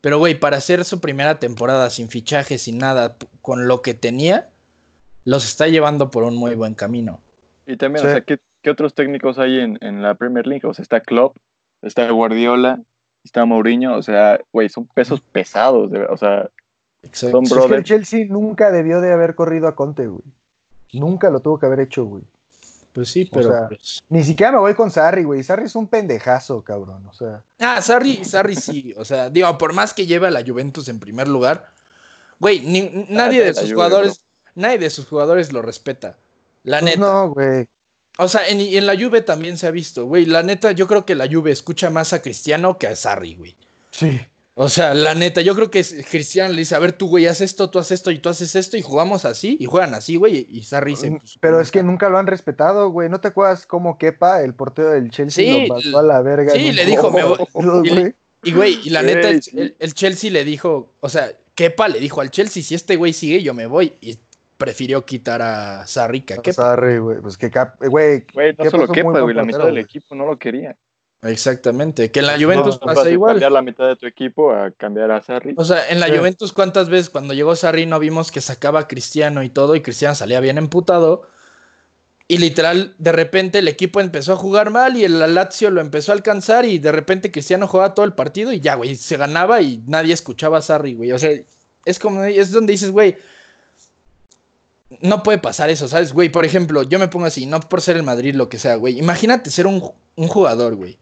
pero 0.00 0.18
güey, 0.18 0.38
para 0.38 0.58
hacer 0.58 0.84
su 0.84 1.00
primera 1.00 1.38
temporada 1.40 1.88
sin 1.90 2.08
fichajes, 2.08 2.62
sin 2.62 2.78
nada, 2.78 3.16
con 3.42 3.66
lo 3.66 3.82
que 3.82 3.94
tenía, 3.94 4.50
los 5.24 5.44
está 5.46 5.66
llevando 5.68 6.10
por 6.10 6.22
un 6.22 6.36
muy 6.36 6.54
buen 6.54 6.74
camino. 6.74 7.20
Y 7.66 7.76
también, 7.76 8.02
Sí. 8.04 8.08
o 8.08 8.12
sea, 8.12 8.20
¿qué, 8.24 8.38
qué 8.62 8.70
otros 8.70 8.94
técnicos 8.94 9.38
hay 9.38 9.60
en, 9.60 9.78
en 9.80 10.02
la 10.02 10.14
Premier 10.14 10.46
League? 10.46 10.66
O 10.66 10.74
sea, 10.74 10.82
está 10.82 11.00
Klopp, 11.00 11.36
está 11.82 12.10
Guardiola, 12.10 12.80
está 13.24 13.44
Mourinho, 13.44 13.96
o 13.96 14.02
sea, 14.02 14.40
güey, 14.52 14.68
son 14.68 14.86
pesos 14.88 15.20
pesados, 15.20 15.90
de- 15.90 16.04
o 16.06 16.16
sea, 16.16 16.50
Exacto. 17.02 17.36
Son 17.36 17.44
Es 17.44 17.50
que 17.50 17.54
el 17.54 17.60
brothers. 17.68 17.84
Chelsea 17.88 18.26
nunca 18.28 18.72
debió 18.72 19.00
de 19.00 19.12
haber 19.12 19.36
corrido 19.36 19.68
a 19.68 19.76
Conte, 19.76 20.08
güey. 20.08 20.24
Nunca 20.94 21.30
lo 21.30 21.38
tuvo 21.40 21.58
que 21.58 21.66
haber 21.66 21.78
hecho, 21.80 22.04
güey. 22.04 22.24
Pues 22.92 23.08
sí, 23.10 23.28
O 23.30 23.36
pero 23.36 23.50
sea, 23.50 23.68
pues- 23.68 24.04
Ni 24.08 24.24
siquiera 24.24 24.50
me 24.50 24.58
voy 24.58 24.74
con 24.74 24.90
Sarri, 24.90 25.22
güey. 25.22 25.44
Sarri 25.44 25.66
es 25.66 25.76
un 25.76 25.86
pendejazo, 25.86 26.64
cabrón. 26.64 27.06
O 27.06 27.12
sea, 27.12 27.44
Ah, 27.60 27.80
Sarri, 27.82 28.24
Sarri 28.24 28.56
sí, 28.56 28.94
o 28.96 29.04
sea, 29.04 29.30
digo, 29.30 29.56
por 29.58 29.74
más 29.74 29.94
que 29.94 30.06
lleve 30.06 30.26
a 30.26 30.30
la 30.32 30.42
Juventus 30.44 30.88
en 30.88 30.98
primer 30.98 31.28
lugar, 31.28 31.70
güey, 32.40 32.58
ni- 32.60 33.06
nadie 33.10 33.44
de 33.44 33.50
Ah, 33.50 33.54
sus 33.54 33.62
Juve, 33.64 33.74
jugadores, 33.74 34.24
nadie 34.56 34.78
de 34.78 34.90
sus 34.90 35.06
jugadores 35.06 35.52
lo 35.52 35.62
respeta. 35.62 36.18
La 36.64 36.80
pues 36.80 36.96
neta. 36.96 37.00
no, 37.12 37.30
güey. 37.30 37.68
O 38.20 38.28
sea, 38.28 38.48
en, 38.48 38.60
y 38.60 38.76
en 38.76 38.86
la 38.86 38.94
Juve 38.98 39.22
también 39.22 39.56
se 39.56 39.66
ha 39.66 39.70
visto, 39.70 40.04
güey. 40.06 40.26
La 40.26 40.42
neta, 40.42 40.72
yo 40.72 40.86
creo 40.88 41.06
que 41.06 41.14
la 41.14 41.28
Juve 41.30 41.52
escucha 41.52 41.88
más 41.88 42.12
a 42.12 42.20
Cristiano 42.20 42.76
que 42.78 42.88
a 42.88 42.96
Sarri, 42.96 43.34
güey. 43.36 43.54
Sí. 43.92 44.20
O 44.60 44.68
sea, 44.68 44.92
la 44.92 45.14
neta, 45.14 45.40
yo 45.40 45.54
creo 45.54 45.70
que 45.70 45.84
Cristiano 46.10 46.52
le 46.52 46.58
dice, 46.58 46.74
a 46.74 46.80
ver, 46.80 46.92
tú, 46.92 47.06
güey, 47.06 47.26
haz 47.26 47.40
esto, 47.40 47.70
tú 47.70 47.78
haces 47.78 48.00
esto 48.00 48.10
y 48.10 48.18
tú 48.18 48.28
haces 48.28 48.56
esto 48.56 48.76
y 48.76 48.82
jugamos 48.82 49.24
así 49.24 49.56
y 49.60 49.66
juegan 49.66 49.94
así, 49.94 50.16
güey. 50.16 50.48
Y 50.50 50.64
Sarri 50.64 50.96
se... 50.96 51.12
pues, 51.12 51.36
Pero 51.38 51.60
es 51.60 51.70
que 51.70 51.84
nunca 51.84 52.08
lo 52.08 52.18
han 52.18 52.26
respetado, 52.26 52.90
güey. 52.90 53.08
¿No 53.08 53.20
te 53.20 53.28
acuerdas 53.28 53.66
cómo 53.66 53.98
Kepa, 53.98 54.42
el 54.42 54.54
portero 54.54 54.90
del 54.90 55.12
Chelsea, 55.12 55.44
Sí, 55.54 55.66
lo 55.68 55.74
pasó 55.76 55.98
a 56.00 56.02
la 56.02 56.20
verga? 56.22 56.50
sí, 56.54 56.72
le 56.72 56.84
dijo, 56.86 57.08
me 57.12 57.22
voy- 57.22 57.46
y 58.42 58.52
güey? 58.52 58.80
Y, 58.82 58.90
la 58.90 59.02
neta, 59.02 59.28
el- 59.30 59.76
el 59.78 59.94
Chelsea 59.94 60.28
le 60.32 60.44
dijo, 60.44 60.92
o 60.98 61.08
sea, 61.08 61.32
Kepa 61.54 61.86
le 61.86 62.00
dijo 62.00 62.20
al 62.20 62.32
Chelsea, 62.32 62.60
si 62.64 62.74
este 62.74 62.96
güey 62.96 63.12
sigue, 63.12 63.40
yo 63.44 63.54
me 63.54 63.66
voy. 63.68 63.92
Y 64.00 64.18
prefirió 64.58 65.04
quitar 65.06 65.40
a 65.40 65.86
Sarri 65.86 66.20
que 66.22 66.34
a 66.34 66.38
A 66.38 66.42
Kepa. 66.42 66.62
Sarri, 66.62 66.98
güey. 66.98 67.20
Pues 67.22 67.36
que 67.38 67.50
Cap, 67.50 67.76
güey. 67.78 68.26
güey, 68.34 68.54
no 68.58 68.70
solo 68.70 68.88
Kepa, 68.88 69.20
güey, 69.20 69.34
la 69.34 69.44
mitad 69.44 69.64
del 69.64 69.78
equipo 69.78 70.14
no 70.14 70.26
lo 70.26 70.38
quería. 70.38 70.76
Exactamente, 71.22 72.12
que 72.12 72.20
en 72.20 72.26
la 72.26 72.38
Juventus 72.38 72.78
No, 72.80 72.86
pasa 72.86 73.10
igual. 73.10 73.32
cambiar 73.34 73.50
la 73.50 73.62
mitad 73.62 73.88
de 73.88 73.96
tu 73.96 74.06
equipo 74.06 74.52
a 74.52 74.70
cambiar 74.70 75.10
a 75.10 75.20
Sarri. 75.20 75.54
O 75.56 75.64
sea, 75.64 75.88
en 75.88 75.98
la 75.98 76.06
Sí. 76.06 76.16
Juventus, 76.16 76.52
¿cuántas 76.52 76.88
veces 76.88 77.10
cuando 77.10 77.34
llegó 77.34 77.56
Sarri 77.56 77.86
no 77.86 77.98
vimos 77.98 78.30
que 78.30 78.40
sacaba 78.40 78.80
a 78.80 78.88
Cristiano 78.88 79.42
y 79.42 79.48
todo 79.48 79.74
y 79.74 79.80
Cristiano 79.80 80.14
salía 80.14 80.38
bien 80.38 80.58
emputado? 80.58 81.26
Y 82.28 82.38
literal, 82.38 82.94
de 82.98 83.10
repente 83.10 83.58
el 83.58 83.66
equipo 83.68 84.00
empezó 84.00 84.34
a 84.34 84.36
jugar 84.36 84.70
mal 84.70 84.96
y 84.96 85.04
el 85.04 85.18
Lazio 85.34 85.70
lo 85.70 85.80
empezó 85.80 86.12
a 86.12 86.14
alcanzar 86.14 86.64
y 86.66 86.78
de 86.78 86.92
repente 86.92 87.32
Cristiano 87.32 87.66
jugaba 87.66 87.94
todo 87.94 88.04
el 88.06 88.12
partido 88.12 88.52
y 88.52 88.60
ya, 88.60 88.76
güey, 88.76 88.94
se 88.94 89.16
ganaba 89.16 89.60
y 89.60 89.82
nadie 89.86 90.12
escuchaba 90.14 90.58
a 90.58 90.62
Sarri, 90.62 90.94
güey. 90.94 91.10
O 91.10 91.18
sea, 91.18 91.30
es 91.84 91.98
como, 91.98 92.22
es 92.22 92.52
donde 92.52 92.72
dices, 92.72 92.92
güey, 92.92 93.16
no 95.00 95.22
puede 95.22 95.38
pasar 95.38 95.70
eso, 95.70 95.86
¿sabes? 95.88 96.12
Güey, 96.12 96.30
por 96.30 96.44
ejemplo, 96.44 96.82
yo 96.82 96.98
me 96.98 97.08
pongo 97.08 97.26
así, 97.26 97.46
no 97.46 97.60
por 97.60 97.80
ser 97.82 97.96
el 97.96 98.02
Madrid, 98.02 98.34
lo 98.34 98.48
que 98.48 98.58
sea, 98.58 98.76
güey. 98.76 98.98
Imagínate 98.98 99.50
ser 99.50 99.66
un, 99.66 99.92
un 100.16 100.28
jugador, 100.28 100.76
güey. 100.76 100.98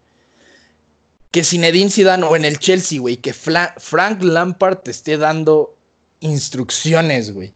Que 1.31 1.45
Zinedine 1.45 1.91
Zidane 1.91 2.25
o 2.25 2.35
en 2.37 2.45
el 2.45 2.59
Chelsea, 2.59 3.01
güey, 3.01 3.19
que 3.19 3.33
Fla- 3.35 3.75
Frank 3.79 4.23
Lampard 4.23 4.79
te 4.79 4.91
esté 4.91 5.19
dando 5.19 5.77
instrucciones, 6.21 7.33
güey. 7.33 7.55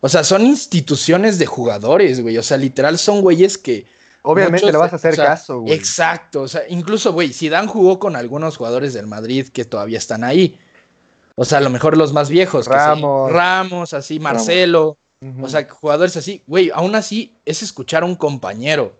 O 0.00 0.08
sea, 0.08 0.24
son 0.24 0.42
instituciones 0.46 1.38
de 1.38 1.46
jugadores, 1.46 2.20
güey. 2.20 2.38
O 2.38 2.42
sea, 2.42 2.56
literal 2.56 2.98
son 2.98 3.20
güeyes 3.22 3.58
que... 3.58 3.86
Obviamente 4.22 4.64
muchos- 4.66 4.72
le 4.72 4.78
vas 4.78 4.92
a 4.92 4.96
hacer 4.96 5.12
o 5.12 5.16
sea, 5.16 5.24
caso, 5.26 5.60
güey. 5.60 5.72
Exacto. 5.74 6.42
O 6.42 6.48
sea, 6.48 6.62
incluso, 6.68 7.12
güey, 7.12 7.32
Zidane 7.32 7.68
jugó 7.68 7.98
con 7.98 8.16
algunos 8.16 8.56
jugadores 8.56 8.92
del 8.94 9.06
Madrid 9.06 9.48
que 9.48 9.64
todavía 9.64 9.98
están 9.98 10.24
ahí. 10.24 10.58
O 11.36 11.44
sea, 11.44 11.58
a 11.58 11.60
lo 11.60 11.70
mejor 11.70 11.96
los 11.96 12.12
más 12.12 12.28
viejos. 12.28 12.66
que 12.66 12.74
sí, 12.74 12.78
Ramos. 12.78 13.32
Ramos, 13.32 13.94
así, 13.94 14.18
Marcelo. 14.18 14.98
O 15.42 15.48
sea, 15.48 15.66
jugadores 15.68 16.16
así, 16.16 16.42
güey, 16.46 16.70
aún 16.72 16.94
así 16.94 17.34
es 17.44 17.62
escuchar 17.62 18.02
a 18.02 18.06
un 18.06 18.16
compañero. 18.16 18.96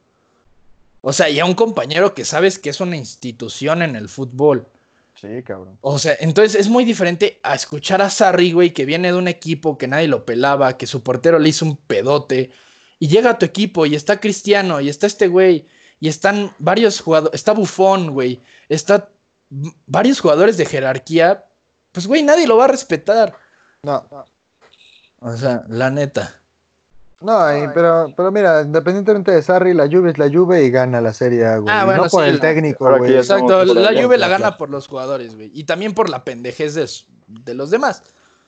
O 1.03 1.13
sea, 1.13 1.29
y 1.29 1.39
a 1.39 1.45
un 1.45 1.55
compañero 1.55 2.15
que 2.15 2.25
sabes 2.25 2.59
que 2.59 2.71
es 2.71 2.81
una 2.81 2.97
institución 2.97 3.83
en 3.83 3.95
el 3.97 4.09
fútbol. 4.09 4.67
Sí, 5.15 5.43
cabrón. 5.45 5.79
O 5.81 5.99
sea, 5.99 6.17
entonces 6.21 6.61
es 6.61 6.69
muy 6.69 6.85
diferente 6.85 7.41
a 7.43 7.55
escuchar 7.55 8.03
a 8.03 8.11
Sarri, 8.11 8.53
güey, 8.53 8.73
que 8.73 8.85
viene 8.85 9.13
de 9.13 9.19
un 9.19 9.29
equipo 9.29 9.79
que 9.79 9.89
nadie 9.89 10.09
lo 10.09 10.25
pelaba, 10.25 10.77
que 10.77 10.87
su 10.87 11.03
portero 11.03 11.39
le 11.39 11.49
hizo 11.49 11.65
un 11.65 11.77
pedote, 11.77 12.51
y 12.99 13.09
llega 13.09 13.31
a 13.31 13.39
tu 13.39 13.47
equipo 13.47 13.87
y 13.87 13.95
está 13.95 14.21
Cristiano, 14.21 14.81
y 14.81 14.89
está 14.89 15.07
este 15.07 15.29
güey, 15.29 15.67
y 16.01 16.09
están 16.09 16.55
varios 16.59 17.01
jugadores, 17.01 17.35
está 17.35 17.53
Bufón, 17.53 18.11
güey, 18.11 18.41
está 18.69 19.11
varios 19.87 20.21
jugadores 20.21 20.57
de 20.57 20.67
jerarquía, 20.67 21.47
pues, 21.93 22.07
güey, 22.07 22.23
nadie 22.23 22.47
lo 22.47 22.59
va 22.59 22.65
a 22.65 22.69
respetar. 22.69 23.35
No, 23.83 24.07
no. 24.11 24.25
O 25.21 25.37
sea, 25.37 25.63
la 25.69 25.91
neta. 25.91 26.41
No, 27.21 27.57
y- 27.57 27.69
pero, 27.73 28.13
pero 28.15 28.31
mira, 28.31 28.61
independientemente 28.63 29.33
de 29.33 29.43
Sarri, 29.43 29.73
la 29.73 29.87
Juve 29.89 30.11
es 30.11 30.19
la 30.19 30.29
Juve 30.31 30.65
y 30.65 30.71
gana 30.71 31.01
la 31.01 31.15
Serie 31.15 31.47
A, 31.47 31.59
güey. 31.59 31.75
Ah, 31.75 31.85
bueno, 31.87 32.05
no 32.05 32.11
por 32.11 32.25
sí, 32.25 32.29
el 32.29 32.35
la- 32.37 32.41
técnico, 32.43 32.99
güey. 32.99 33.17
Exacto, 33.17 33.65
la 33.65 34.03
Juve 34.03 34.19
la 34.19 34.29
gana 34.29 34.57
por 34.59 34.69
los 34.69 34.87
jugadores, 34.87 35.35
güey, 35.35 35.51
y 35.55 35.65
también 35.65 35.95
por 35.95 36.11
la 36.11 36.25
pendejez 36.25 36.75
de, 36.75 36.87
de 37.29 37.55
los 37.55 37.71
demás. 37.71 38.03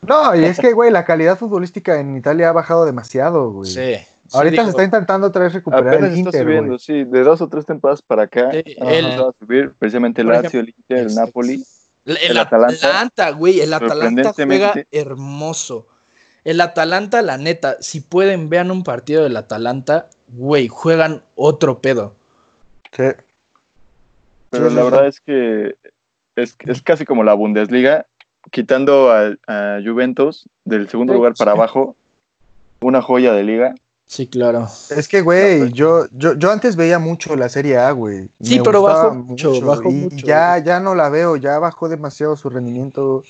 No, 0.07 0.37
y 0.37 0.45
es 0.45 0.59
que, 0.61 0.73
güey, 0.75 0.91
la 0.93 1.05
calidad 1.05 1.39
futbolística 1.39 1.99
en 1.99 2.17
Italia 2.17 2.51
ha 2.51 2.53
bajado 2.53 2.85
demasiado, 2.85 3.51
güey. 3.51 3.71
Sí. 3.71 3.95
sí, 3.97 4.07
Ahorita 4.33 4.51
digo, 4.53 4.65
se 4.65 4.71
está 4.71 4.85
intentando 4.85 5.27
otra 5.29 5.45
vez 5.45 5.55
recuperar 5.55 5.89
Apenas 5.89 6.11
el 6.13 6.17
está 6.19 6.29
Inter, 6.29 6.43
subiendo, 6.45 6.79
sí, 6.79 7.05
de 7.05 7.23
dos 7.25 7.41
o 7.41 7.49
tres 7.49 7.65
temporadas 7.65 8.03
para 8.03 8.25
acá. 8.25 8.51
Sí, 8.53 8.77
ha 8.81 8.93
el- 8.93 9.05
empezado 9.07 9.31
a 9.31 9.35
subir 9.41 9.73
precisamente 9.79 10.21
el 10.21 10.29
Lazio, 10.29 10.61
el 10.61 10.69
Inter, 10.69 10.99
el. 10.99 11.15
Napoli. 11.15 11.65
El, 12.05 12.17
El 12.19 12.39
Atalanta, 12.39 12.77
Atalanta, 12.87 13.31
güey, 13.31 13.61
el 13.61 13.73
Atalanta 13.75 14.33
juega 14.35 14.75
hermoso. 14.91 15.89
El 16.45 16.61
Atalanta, 16.61 17.23
la 17.23 17.37
neta, 17.37 17.77
si 17.81 18.01
pueden, 18.01 18.49
vean 18.49 18.71
un 18.71 18.83
partido 18.85 19.23
del 19.23 19.37
Atalanta, 19.37 20.09
güey, 20.29 20.69
juegan 20.69 21.23
otro 21.35 21.81
pedo. 21.81 22.15
Sí. 22.93 23.05
Pero 24.51 24.71
Sí, 24.71 24.75
la 24.77 24.83
sí. 24.83 24.91
verdad 24.91 25.07
es 25.07 25.21
que 25.21 25.77
es, 26.37 26.57
es 26.67 26.83
casi 26.83 27.05
como 27.05 27.23
la 27.25 27.35
Bundesliga, 27.35 28.07
quitando 28.51 29.11
a, 29.13 29.35
a 29.47 29.81
Juventus 29.85 30.49
del 30.65 30.89
segundo 30.89 31.13
Sí, 31.13 31.17
lugar 31.19 31.35
para 31.35 31.53
abajo, 31.53 31.97
una 32.81 33.03
joya 33.03 33.33
de 33.33 33.43
liga. 33.43 33.75
Sí, 34.07 34.27
claro. 34.27 34.67
Es 34.89 35.07
que, 35.07 35.21
güey, 35.21 35.71
yo, 35.73 36.07
yo, 36.13 36.33
yo 36.35 36.51
antes 36.51 36.77
veía 36.77 36.99
mucho 36.99 37.37
la 37.37 37.51
Serie 37.51 37.77
A, 37.77 37.91
güey. 37.91 38.31
Sí, 38.41 38.57
Me 38.57 38.65
pero 38.65 38.81
bajó 38.81 39.15
mucho, 39.15 39.61
bajó 39.61 39.91
y 39.91 39.95
mucho, 39.95 40.27
Ya, 40.27 40.57
ya 40.57 40.81
no 40.81 40.95
la 40.95 41.11
veo, 41.11 41.37
ya 41.37 41.59
bajó 41.59 41.91
demasiado 41.91 42.35
su 42.35 42.49
rendimiento. 42.49 43.23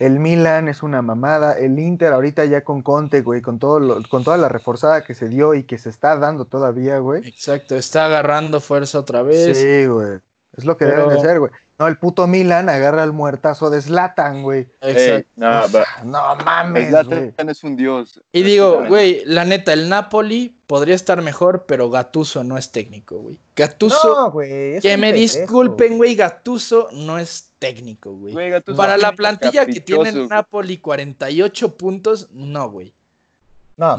El 0.00 0.18
Milan 0.18 0.66
es 0.68 0.82
una 0.82 1.02
mamada. 1.02 1.58
El 1.58 1.78
Inter 1.78 2.12
ahorita 2.14 2.46
ya 2.46 2.64
con 2.64 2.80
Conte, 2.82 3.20
güey, 3.20 3.42
con, 3.42 3.58
todo 3.58 3.78
lo- 3.78 4.02
con 4.08 4.24
toda 4.24 4.38
la 4.38 4.48
reforzada 4.48 5.04
que 5.04 5.14
se 5.14 5.28
dio 5.28 5.52
y 5.54 5.64
que 5.64 5.76
se 5.76 5.90
está 5.90 6.16
dando 6.16 6.46
todavía, 6.46 6.98
güey. 7.00 7.28
Exacto, 7.28 7.76
está 7.76 8.06
agarrando 8.06 8.60
fuerza 8.62 8.98
otra 8.98 9.22
vez. 9.22 9.58
Sí, 9.58 9.86
güey. 9.86 10.20
Es 10.60 10.66
lo 10.66 10.76
que 10.76 10.84
Pero- 10.84 11.02
deben 11.04 11.14
de 11.14 11.20
hacer, 11.20 11.38
güey. 11.40 11.50
No, 11.78 11.86
el 11.88 11.96
puto 11.96 12.26
Milan 12.26 12.68
agarra 12.68 13.02
el 13.04 13.12
muertazo 13.12 13.70
de 13.70 13.80
Zlatan, 13.80 14.42
güey. 14.42 14.68
Exacto. 14.82 15.14
Ey, 15.16 15.24
no, 15.36 15.62
No 16.04 16.36
mames, 16.44 16.90
Zlatan 16.90 17.32
güey. 17.36 17.48
es 17.48 17.64
un 17.64 17.74
dios. 17.76 18.20
Y 18.32 18.42
digo, 18.42 18.84
güey, 18.86 19.22
la 19.24 19.46
neta, 19.46 19.72
el 19.72 19.88
Napoli 19.88 20.54
podría 20.66 20.94
estar 20.94 21.22
mejor, 21.22 21.64
pero 21.66 21.88
Gatuso 21.88 22.44
no 22.44 22.58
es 22.58 22.70
técnico, 22.70 23.16
güey. 23.16 23.40
Gatuso, 23.56 24.14
No, 24.14 24.30
güey. 24.30 24.74
es 24.74 24.82
que 24.82 24.96
me 24.98 25.10
disculpen, 25.14 25.96
güey, 25.96 26.14
Gatuso 26.16 26.88
no 26.92 27.18
es 27.18 27.52
técnico, 27.58 28.12
güey. 28.12 28.34
Para 28.76 28.98
la 28.98 29.12
plantilla 29.12 29.64
que 29.64 29.80
tiene 29.80 30.10
el 30.10 30.28
Napoli, 30.28 30.76
48 30.76 31.76
puntos, 31.78 32.28
no, 32.30 32.70
güey. 32.70 32.92
No. 33.78 33.96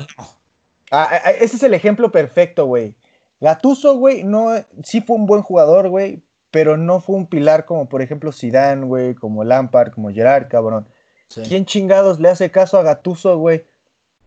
Ah, 0.92 1.10
ah, 1.10 1.32
ese 1.32 1.56
es 1.56 1.64
el 1.64 1.74
ejemplo 1.74 2.12
perfecto, 2.12 2.66
güey. 2.66 2.96
Gatuso, 3.40 3.96
güey, 3.96 4.24
no, 4.24 4.52
sí 4.84 5.02
fue 5.02 5.16
un 5.16 5.26
buen 5.26 5.42
jugador, 5.42 5.90
güey, 5.90 6.22
pero 6.52 6.78
no 6.78 7.00
fue 7.00 7.16
un 7.16 7.28
pilar 7.28 7.66
como, 7.66 7.88
por 7.88 8.02
ejemplo, 8.02 8.32
Zidane, 8.32 8.86
güey, 8.86 9.16
como 9.16 9.44
Lampard, 9.44 9.94
como 9.94 10.12
Gerard, 10.12 10.50
cabrón. 10.50 10.88
Sí. 11.28 11.42
¿Quién 11.48 11.66
chingados 11.66 12.20
le 12.20 12.30
hace 12.30 12.52
caso 12.52 12.78
a 12.78 12.84
Gatuso, 12.84 13.38
güey? 13.38 13.66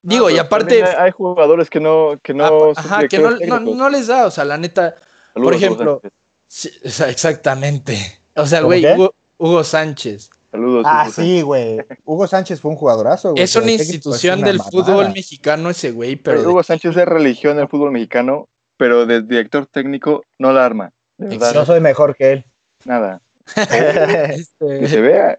Digo, 0.03 0.31
y 0.31 0.39
aparte, 0.39 0.83
Hay, 0.83 0.95
hay 0.99 1.11
jugadores 1.11 1.71
que 1.71 1.81
no. 1.81 2.19
Que 2.23 2.35
no 2.35 2.73
ajá, 2.75 3.07
que 3.09 3.19
no, 3.19 3.89
les 3.89 4.07
da, 4.07 4.27
o 4.27 4.31
sea, 4.31 4.45
la 4.45 4.57
neta, 4.57 4.95
Saludos, 5.33 5.53
por 5.53 5.55
ejemplo, 5.55 6.03
sí, 6.47 6.71
o 6.85 6.89
sea, 6.89 7.09
exactamente. 7.09 8.21
O 8.35 8.47
sea, 8.47 8.59
¿Cómo 8.61 8.69
güey? 8.69 8.85
Hugo, 8.95 9.15
Hugo 9.39 9.65
Sánchez. 9.65 10.31
Saludos. 10.51 10.85
Ah, 10.87 11.05
Hugo 11.05 11.13
sí, 11.13 11.43
güey. 11.43 11.81
Hugo 12.05 12.27
Sánchez 12.27 12.61
fue 12.61 12.71
un 12.71 12.77
jugadorazo, 12.77 13.33
güey. 13.33 13.43
Es 13.43 13.55
una 13.57 13.73
institución 13.73 14.39
una 14.39 14.47
del 14.49 14.59
mamada. 14.59 14.71
fútbol 14.71 15.13
mexicano 15.13 15.71
ese 15.71 15.91
güey, 15.91 16.17
pero... 16.17 16.39
Pero 16.39 16.51
Hugo 16.51 16.63
Sánchez 16.63 16.97
es 16.97 17.05
religión 17.07 17.57
del 17.57 17.69
fútbol 17.69 17.91
mexicano, 17.91 18.49
pero 18.77 19.05
de 19.05 19.23
director 19.23 19.67
técnico 19.67 20.23
no 20.39 20.53
la 20.53 20.65
arma. 20.65 20.93
De 21.19 21.27
verdad, 21.39 21.55
Yo 21.55 21.65
soy 21.67 21.81
mejor 21.81 22.17
que 22.17 22.33
él. 22.33 22.45
nada. 22.85 23.21
Este, 23.57 24.81
Que 24.81 24.89
se 24.89 25.01
vea. 25.01 25.39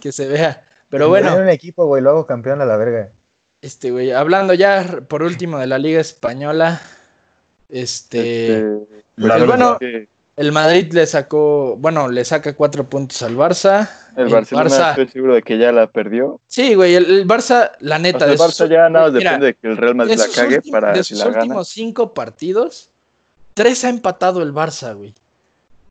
que 0.00 0.12
se 0.12 0.26
vea. 0.28 0.64
Pero 0.88 1.04
En 1.04 1.10
bueno, 1.10 1.36
un 1.36 1.48
equipo, 1.48 1.86
güey, 1.86 2.02
luego 2.02 2.26
campeón 2.26 2.60
a 2.60 2.64
la 2.66 2.76
verga. 2.76 3.10
este 3.60 3.90
güey, 3.90 4.12
hablando 4.12 4.54
ya 4.54 5.00
por 5.08 5.22
último 5.22 5.58
de 5.58 5.66
la 5.66 5.78
Liga 5.78 6.00
Española, 6.00 6.80
este, 7.68 8.58
Este, 8.58 8.70
La 9.16 9.36
pues, 9.36 9.46
bueno, 9.46 9.78
que 9.78 10.08
el 10.36 10.52
Madrid 10.52 10.92
le 10.92 11.06
sacó, 11.06 11.76
bueno, 11.76 12.08
le 12.08 12.24
saca 12.24 12.54
cuatro 12.54 12.84
puntos 12.84 13.22
al 13.22 13.36
Barça. 13.36 13.88
el 14.16 14.28
Barcelona 14.28 14.90
estoy 14.90 15.08
seguro 15.08 15.34
de 15.34 15.42
que 15.42 15.58
ya 15.58 15.70
la 15.70 15.86
perdió. 15.86 16.40
Sí, 16.48 16.74
güey, 16.74 16.94
el, 16.94 17.04
el 17.06 17.28
Barça, 17.28 17.72
la 17.80 17.96
O 17.96 17.98
neta, 17.98 18.20
sea, 18.20 18.28
el 18.32 18.38
sus- 18.38 18.60
Barça 18.60 18.68
ya 18.68 18.88
nada 18.88 19.10
mira, 19.10 19.32
depende 19.32 19.46
de 19.46 19.54
que 19.54 19.68
el 19.68 19.76
Real 19.76 19.94
Madrid 19.94 20.12
de 20.12 20.16
la 20.28 20.34
cague 20.34 20.56
últimos- 20.56 20.72
para 20.80 20.92
de 20.92 21.04
si 21.04 21.14
sus 21.14 21.18
la 21.18 21.24
gana. 21.30 21.38
últimos 21.42 21.68
cinco 21.68 22.14
partidos, 22.14 22.89
tres 23.62 23.84
ha 23.84 23.88
empatado 23.90 24.42
el 24.42 24.52
Barça, 24.54 24.96
güey. 24.96 25.14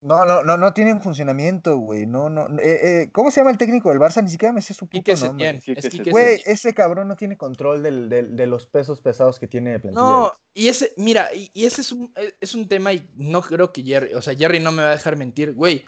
No, 0.02 0.24
no, 0.24 0.44
no, 0.44 0.56
no 0.56 0.72
tienen 0.74 1.02
funcionamiento, 1.02 1.78
güey. 1.78 2.06
No, 2.06 2.30
no. 2.30 2.58
eh, 2.60 3.02
eh, 3.04 3.10
¿Cómo 3.12 3.32
se 3.32 3.42
llama 3.42 3.52
el 3.52 3.58
técnico 3.58 3.90
del 3.90 4.00
Barça? 4.00 4.24
Ni 4.24 4.30
siquiera 4.32 4.54
me 4.54 4.62
sé 4.62 4.74
su 4.74 4.88
puto 4.88 4.92
Quique 5.04 5.14
nombre. 5.18 5.60
Sí, 5.60 5.74
es 5.76 5.90
que 5.90 6.04
se- 6.06 6.10
Güey, 6.12 6.42
ese 6.46 6.74
cabrón 6.74 7.10
no 7.10 7.18
tiene 7.18 7.38
control 7.38 7.84
del, 7.84 8.08
del- 8.08 8.38
de 8.38 8.48
los 8.48 8.66
pesos 8.66 9.02
pesados 9.02 9.40
que 9.40 9.48
tiene 9.48 9.72
de 9.72 9.80
plantilla. 9.80 10.02
No, 10.02 10.32
y 10.54 10.70
ese, 10.70 10.94
mira, 10.96 11.34
y, 11.36 11.52
y 11.54 11.66
ese 11.66 11.82
es 11.82 11.92
un, 11.92 12.14
es 12.40 12.56
un 12.56 12.70
tema 12.70 12.94
y 12.94 13.10
no 13.18 13.42
creo 13.42 13.74
que 13.74 13.84
Jerry, 13.84 14.14
o 14.14 14.22
sea, 14.22 14.34
Jerry 14.36 14.62
no 14.62 14.72
me 14.72 14.84
va 14.84 14.90
a 14.90 14.96
dejar 14.96 15.18
mentir, 15.18 15.54
güey. 15.54 15.84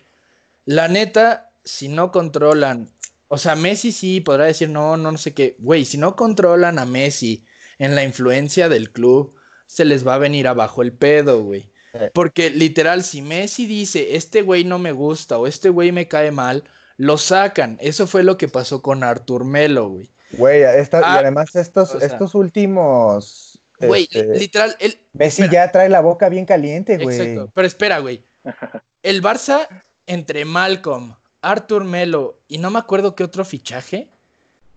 La 0.66 0.90
neta, 0.90 1.52
si 1.64 1.88
no 1.88 2.12
controlan, 2.12 2.90
o 3.30 3.38
sea, 3.38 3.56
Messi 3.56 3.94
sí 3.94 4.20
podrá 4.20 4.46
decir 4.46 4.70
no, 4.70 4.98
no, 4.98 5.14
no 5.14 5.18
sé 5.18 5.34
qué, 5.34 5.56
güey, 5.60 5.86
si 5.86 5.98
no 5.98 6.18
controlan 6.18 6.80
a 6.80 6.86
Messi 6.86 7.46
en 7.80 7.96
la 7.96 8.04
influencia 8.04 8.68
del 8.68 8.92
club, 8.92 9.36
se 9.68 9.86
les 9.86 10.06
va 10.06 10.16
a 10.16 10.18
venir 10.18 10.50
abajo 10.50 10.82
el 10.82 10.92
pedo, 10.92 11.42
güey. 11.44 11.70
Eh. 11.94 12.10
Porque 12.14 12.50
literal, 12.50 13.04
si 13.04 13.22
Messi 13.22 13.66
dice, 13.66 14.16
este 14.16 14.42
güey 14.42 14.64
no 14.64 14.80
me 14.80 14.92
gusta 14.92 15.38
o 15.38 15.48
este 15.48 15.70
güey 15.70 15.92
me 15.92 16.08
cae 16.08 16.32
mal, 16.32 16.64
lo 16.98 17.18
sacan. 17.18 17.78
Eso 17.82 18.08
fue 18.08 18.24
lo 18.24 18.38
que 18.38 18.48
pasó 18.48 18.82
con 18.82 19.04
Artur 19.04 19.44
Melo, 19.46 19.89
güey. 19.89 20.10
Güey, 20.34 20.62
esta- 20.64 21.02
Ah, 21.04 21.16
y 21.18 21.20
además 21.20 21.56
estos, 21.56 21.94
o 21.96 22.00
sea. 22.00 22.08
estos 22.08 22.36
últimos. 22.36 23.60
Güey, 23.80 24.04
este, 24.04 24.38
literal, 24.38 24.76
él, 24.80 24.98
Messi 25.14 25.42
espera. 25.42 25.66
ya 25.66 25.72
trae 25.72 25.89
la 25.89 26.02
boca 26.02 26.30
bien 26.30 26.46
caliente, 26.46 26.98
güey. 26.98 27.20
Exacto. 27.20 27.52
Pero 27.54 27.68
espera, 27.68 28.00
güey. 28.00 28.22
El 29.04 29.22
Barça, 29.24 29.68
entre 30.06 30.46
Malcolm, 30.46 31.16
Artur 31.42 31.84
Melo 31.84 32.39
y 32.48 32.60
no 32.60 32.70
me 32.70 32.80
acuerdo 32.80 33.16
qué 33.16 33.24
otro 33.24 33.44
fichaje, 33.44 34.12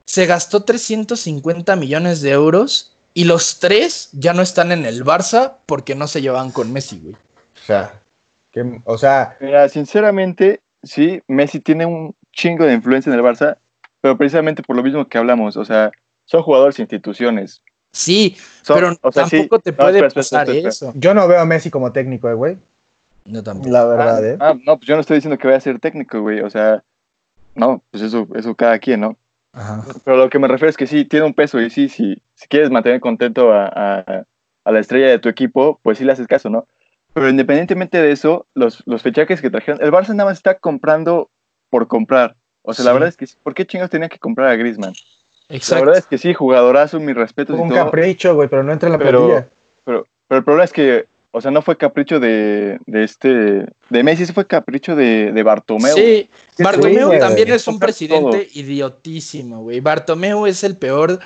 se 0.06 0.26
gastó 0.26 0.64
350 0.64 1.76
millones 1.76 2.22
de 2.22 2.30
euros 2.30 2.93
y 3.14 3.24
los 3.24 3.58
tres 3.60 4.10
ya 4.12 4.32
no 4.34 4.42
están 4.42 4.72
en 4.72 4.84
el 4.84 5.04
Barça 5.04 5.54
porque 5.66 5.94
no 5.94 6.06
se 6.08 6.20
llevan 6.20 6.50
con 6.50 6.72
Messi, 6.72 6.98
güey. 7.00 7.14
O 7.14 7.66
sea, 7.66 8.00
que- 8.52 8.80
o 8.84 8.98
sea, 8.98 9.36
Mira, 9.40 9.68
sinceramente, 9.68 10.60
sí, 10.82 11.22
Messi 11.28 11.60
tiene 11.60 11.86
un 11.86 12.14
chingo 12.32 12.64
de 12.64 12.74
influencia 12.74 13.12
en 13.12 13.18
el 13.18 13.24
Barça, 13.24 13.56
pero 14.00 14.18
precisamente 14.18 14.62
por 14.62 14.76
lo 14.76 14.82
mismo 14.82 15.08
que 15.08 15.16
hablamos, 15.18 15.56
o 15.56 15.64
sea, 15.64 15.90
son 16.26 16.42
jugadores 16.42 16.78
e 16.78 16.82
instituciones. 16.82 17.62
Sí, 17.92 18.36
Son- 18.62 18.74
pero 18.76 18.98
o 19.02 19.12
sea, 19.12 19.26
sí- 19.26 19.36
tampoco 19.36 19.60
te 19.60 19.70
no, 19.70 19.76
puede 19.76 19.90
espera, 19.98 20.08
espera, 20.08 20.22
pasar 20.22 20.40
espera, 20.50 20.68
espera. 20.70 20.90
eso. 20.90 20.92
yo 20.98 21.14
no 21.14 21.28
veo 21.28 21.38
a 21.40 21.44
Messi 21.44 21.70
como 21.70 21.92
técnico, 21.92 22.28
eh, 22.28 22.34
güey. 22.34 22.58
No 23.26 23.42
tampoco. 23.42 23.70
La 23.70 23.84
verdad, 23.84 24.24
¿eh? 24.26 24.36
Ah, 24.40 24.54
no, 24.66 24.76
pues 24.76 24.88
yo 24.88 24.96
no 24.96 25.00
estoy 25.00 25.16
diciendo 25.18 25.38
que 25.38 25.46
vaya 25.46 25.58
a 25.58 25.60
ser 25.60 25.78
técnico, 25.78 26.20
güey, 26.20 26.40
o 26.40 26.50
sea, 26.50 26.82
no, 27.54 27.82
pues 27.90 28.02
eso, 28.02 28.26
eso 28.34 28.54
cada 28.54 28.78
quien, 28.80 29.00
¿no? 29.00 29.16
Ajá. 29.54 29.84
Pero 30.04 30.16
lo 30.16 30.28
que 30.30 30.38
me 30.38 30.48
refiero 30.48 30.70
es 30.70 30.76
que 30.76 30.86
sí, 30.86 31.04
tiene 31.04 31.26
un 31.26 31.34
peso 31.34 31.60
y 31.60 31.70
sí, 31.70 31.88
sí 31.88 32.20
si 32.34 32.48
quieres 32.48 32.70
mantener 32.70 33.00
contento 33.00 33.52
a, 33.52 33.66
a- 33.66 34.24
a 34.64 34.72
la 34.72 34.80
estrella 34.80 35.08
de 35.08 35.18
tu 35.18 35.28
equipo, 35.28 35.78
pues 35.82 35.98
sí 35.98 36.04
le 36.04 36.12
haces 36.12 36.26
caso, 36.26 36.48
¿no? 36.50 36.66
Pero 37.12 37.28
independientemente 37.28 38.00
de 38.00 38.10
eso, 38.12 38.46
los, 38.54 38.82
los 38.86 39.02
que 39.40 39.50
trajeron, 39.50 39.80
el 39.82 39.92
Barça 39.92 40.08
nada 40.14 40.30
más 40.30 40.38
está 40.38 40.58
comprando 40.58 41.30
por 41.70 41.86
comprar. 41.86 42.34
O 42.62 42.72
sea, 42.74 42.84
la 42.86 42.92
verdad 42.92 43.08
es 43.10 43.16
que, 43.16 43.26
sí, 43.26 43.36
¿por 43.42 43.54
qué 43.54 43.66
chingados 43.66 43.90
tenían 43.90 44.08
que 44.08 44.18
comprar 44.18 44.48
a 44.48 44.56
Griezmann? 44.56 44.94
La 45.48 45.56
Exacto. 45.56 45.84
verdad 45.84 45.98
es 45.98 46.06
que 46.06 46.16
sí, 46.18 46.32
jugadorazo, 46.34 46.98
mis 46.98 47.14
respetos 47.14 47.60
un 47.60 47.66
y 47.66 47.70
todo. 47.74 47.84
capricho, 47.84 48.34
güey, 48.34 48.48
pero 48.48 48.62
no 48.64 48.72
entra 48.72 48.88
en 48.88 48.92
la 48.94 48.98
Pero- 48.98 49.26
plantilla. 49.26 49.48
Pero, 49.84 50.06
pero 50.26 50.38
el 50.38 50.44
problema 50.44 50.64
es 50.64 50.72
que, 50.72 51.06
o 51.36 51.40
sea, 51.40 51.50
no 51.50 51.62
fue 51.62 51.76
capricho 51.76 52.20
de, 52.20 52.78
de 52.86 53.02
este, 53.02 53.28
de 53.90 54.02
Messi, 54.04 54.24
sí 54.24 54.32
fue 54.32 54.46
capricho 54.46 54.94
de, 54.94 55.32
de 55.32 55.42
Bartomeu. 55.42 55.92
Sí, 55.94 56.28
Sí, 56.56 56.62
Bartomeu 56.62 57.08
güey. 57.08 57.18
también 57.18 57.50
es 57.50 57.66
un 57.66 57.80
presidente 57.80 58.48
idiotísimo, 58.54 59.62
güey. 59.62 59.80
Bartomeu 59.80 60.46
es 60.46 60.62
el 60.62 60.76
peor 60.76 61.18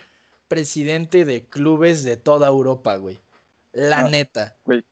presidente 0.49 1.27
de 1.27 1.45
clubes 1.45 2.05
de 2.05 2.17
toda 2.17 2.49
Europa, 2.49 2.97
güey. 2.97 3.19
La 3.73 3.99
Ah. 4.01 4.09
neta. 4.09 4.57
Güey, 4.65 4.83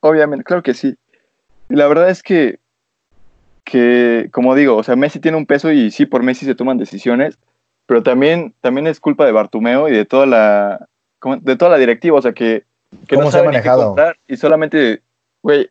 obviamente, 0.00 0.42
claro 0.44 0.64
que 0.64 0.74
sí. 0.74 0.96
Y 1.70 1.74
la 1.76 1.86
verdad 1.86 2.10
es 2.10 2.24
que, 2.24 2.58
que, 3.64 4.28
como 4.32 4.54
digo, 4.56 4.76
o 4.76 4.82
sea, 4.82 4.96
Messi 4.96 5.20
tiene 5.20 5.36
un 5.36 5.46
peso 5.46 5.70
y 5.70 5.90
sí, 5.92 6.06
por 6.06 6.22
Messi 6.24 6.44
se 6.44 6.54
toman 6.56 6.78
decisiones, 6.78 7.38
pero 7.86 8.02
también, 8.02 8.52
también 8.60 8.88
es 8.88 8.98
culpa 8.98 9.24
de 9.26 9.32
Bartumeo 9.32 9.88
y 9.88 9.92
de 9.92 10.04
toda 10.04 10.26
la, 10.26 10.86
de 11.40 11.56
toda 11.56 11.70
la 11.70 11.78
directiva, 11.78 12.18
o 12.18 12.22
sea, 12.22 12.32
que, 12.32 12.64
que 13.06 13.14
¿Cómo 13.14 13.26
no 13.26 13.30
se 13.30 13.38
ha 13.38 13.40
saben 13.40 13.50
ni 13.50 13.56
qué 13.62 13.68
manejado? 13.68 13.86
comprar 13.88 14.18
y 14.28 14.36
solamente, 14.36 15.02
güey, 15.42 15.68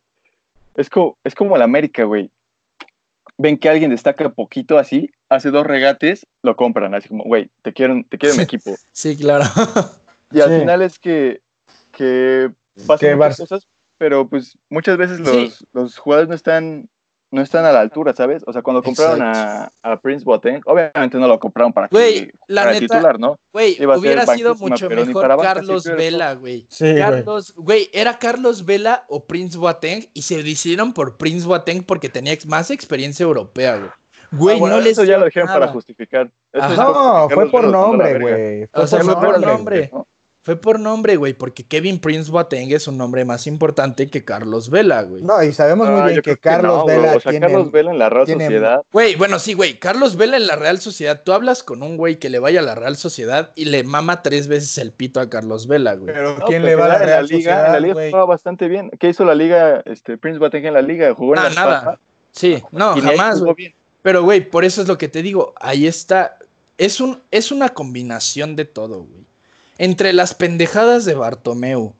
es 0.74 0.90
como, 0.90 1.18
es 1.24 1.34
como 1.34 1.56
el 1.56 1.62
América, 1.62 2.04
güey. 2.04 2.30
Ven 3.38 3.58
que 3.58 3.68
alguien 3.68 3.90
destaca 3.90 4.28
poquito 4.30 4.78
así, 4.78 5.10
hace 5.28 5.50
dos 5.50 5.66
regates, 5.66 6.26
lo 6.42 6.56
compran, 6.56 6.94
así 6.94 7.08
como, 7.08 7.24
güey, 7.24 7.50
te 7.62 7.72
quiero, 7.72 8.02
te 8.08 8.16
quiero 8.16 8.34
mi 8.36 8.42
equipo. 8.42 8.74
Sí, 8.92 9.16
claro. 9.16 9.44
Y 10.32 10.40
al 10.40 10.50
Sí. 10.50 10.58
final 10.60 10.82
es 10.82 10.98
que, 10.98 11.40
que 11.92 12.50
pasan 12.86 13.10
Que 13.10 13.14
muchas 13.16 13.36
cosas, 13.38 13.68
pero 13.96 14.28
pues 14.28 14.58
muchas 14.68 14.96
veces 14.96 15.20
los, 15.20 15.30
Sí. 15.58 15.64
los 15.72 15.96
jugadores 15.98 16.28
no 16.28 16.34
están, 16.34 16.90
no 17.30 17.42
están 17.42 17.64
a 17.64 17.72
la 17.72 17.80
altura, 17.80 18.12
¿sabes? 18.14 18.42
O 18.46 18.52
sea, 18.52 18.62
cuando 18.62 18.82
compraron 18.82 19.20
a, 19.20 19.68
a 19.82 19.96
Prince 20.00 20.24
Boateng, 20.24 20.60
obviamente 20.64 21.18
no 21.18 21.26
lo 21.26 21.38
compraron 21.40 21.72
para 21.72 21.88
Güey, 21.88 22.26
que 22.28 22.32
la 22.48 22.62
para 22.62 22.72
neta, 22.72 22.86
titular, 22.94 23.18
¿no? 23.18 23.40
Güey, 23.52 23.76
Iba 23.82 23.94
a 23.94 23.96
ser 23.96 24.00
hubiera 24.00 24.26
sido 24.26 24.54
mucho 24.54 24.88
mejor 24.88 25.36
Carlos 25.42 25.84
Vela, 25.84 26.34
güey. 26.34 26.66
Sí, 26.70 26.84
güey. 26.84 26.98
Carlos, 26.98 27.54
güey, 27.56 27.90
era 27.92 28.18
Carlos 28.18 28.64
Vela 28.64 29.04
o 29.08 29.24
Prince 29.26 29.58
Boateng 29.58 30.08
y 30.14 30.22
se 30.22 30.42
decidieron 30.42 30.92
por 30.92 31.16
Prince 31.16 31.46
Boateng 31.46 31.82
porque 31.82 32.08
tenía 32.08 32.32
ex- 32.32 32.46
más 32.46 32.70
experiencia 32.70 33.24
europea, 33.24 33.76
güey. 33.76 33.90
Güey, 34.32 34.56
Ah, 34.56 34.58
bueno, 34.60 34.76
no 34.76 34.82
les 34.82 34.92
eso 34.92 35.04
ya 35.04 35.18
lo 35.18 35.24
dijeron 35.26 35.46
nada. 35.48 35.60
para 35.60 35.72
justificar. 35.72 36.30
Eso 36.52 36.64
Ajá. 36.64 36.72
es 36.72 36.78
No, 36.78 37.28
fue 37.30 37.50
por 37.50 37.64
nombre, 37.64 38.18
güey. 38.18 38.66
Fue 38.66 38.82
O 38.82 38.86
sea, 38.86 38.98
por 39.00 39.06
fue 39.06 39.14
por 39.14 39.40
nombre. 39.40 39.52
nombre. 39.52 39.90
¿no? 39.92 40.06
Fue 40.46 40.54
por 40.54 40.78
nombre, 40.78 41.16
güey, 41.16 41.34
porque 41.34 41.64
Kevin 41.64 41.98
Prince 41.98 42.30
Boateng 42.30 42.70
es 42.72 42.86
un 42.86 42.96
nombre 42.96 43.24
más 43.24 43.48
importante 43.48 44.08
que 44.08 44.24
Carlos 44.24 44.70
Vela, 44.70 45.02
güey. 45.02 45.24
No, 45.24 45.42
y 45.42 45.52
sabemos 45.52 45.88
muy 45.90 45.98
Ah, 46.00 46.06
bien 46.06 46.22
que 46.22 46.36
Carlos 46.36 46.72
no, 46.78 46.84
bro. 46.84 46.94
Vela 47.02 47.16
O 47.16 47.20
sea, 47.20 47.30
tiene. 47.32 47.48
Carlos 47.48 47.72
Vela 47.72 47.90
en 47.90 47.98
la 47.98 48.08
Real 48.10 48.26
tiene- 48.26 48.44
Sociedad. 48.44 48.82
Güey, 48.92 49.16
bueno, 49.16 49.40
sí, 49.40 49.54
güey. 49.54 49.80
Carlos 49.80 50.14
Vela 50.16 50.36
en 50.36 50.46
la 50.46 50.54
Real 50.54 50.78
Sociedad. 50.80 51.22
Tú 51.24 51.32
hablas 51.32 51.64
con 51.64 51.82
un 51.82 51.96
güey 51.96 52.20
que 52.20 52.30
le 52.30 52.38
vaya 52.38 52.60
a 52.60 52.62
la 52.62 52.76
Real 52.76 52.96
Sociedad 52.96 53.50
y 53.56 53.64
le 53.64 53.82
mama 53.82 54.22
tres 54.22 54.46
veces 54.46 54.78
el 54.78 54.92
pito 54.92 55.18
a 55.18 55.28
Carlos 55.28 55.66
Vela, 55.66 55.94
güey. 55.94 56.14
Pero 56.14 56.38
No, 56.38 56.46
¿quién 56.46 56.62
pero 56.62 56.76
le 56.76 56.80
va 56.80 56.84
a 56.84 56.88
la 56.90 56.94
en 56.94 57.00
la 57.00 57.06
Real 57.06 57.26
liga? 57.26 57.38
Sociedad, 57.38 57.66
en 57.66 57.72
la 57.72 57.80
liga 57.80 57.94
güey? 57.94 58.10
jugaba 58.12 58.26
bastante 58.26 58.68
bien. 58.68 58.90
¿Qué 59.00 59.08
hizo 59.08 59.24
la 59.24 59.34
liga, 59.34 59.82
este, 59.84 60.16
Prince 60.16 60.38
Boateng 60.38 60.64
en 60.64 60.74
la 60.74 60.82
liga? 60.82 61.12
Jugó 61.12 61.34
en 61.34 61.40
Ah, 61.40 61.48
la 61.48 61.54
nada. 61.56 61.98
Sí, 62.30 62.62
no, 62.70 62.96
y 62.96 63.00
jamás, 63.00 63.42
bien. 63.56 63.74
Pero, 64.02 64.22
güey, 64.22 64.48
por 64.48 64.64
eso 64.64 64.80
es 64.80 64.86
lo 64.86 64.96
que 64.96 65.08
te 65.08 65.22
digo. 65.22 65.54
Ahí 65.60 65.88
está. 65.88 66.38
es, 66.78 67.00
un, 67.00 67.20
es 67.32 67.50
una 67.50 67.70
combinación 67.70 68.54
de 68.54 68.64
todo, 68.66 68.98
güey. 69.02 69.24
Entre 69.78 70.12
las 70.12 70.34
pendejadas 70.34 71.04
de 71.04 71.14
Bartomeu 71.14 71.94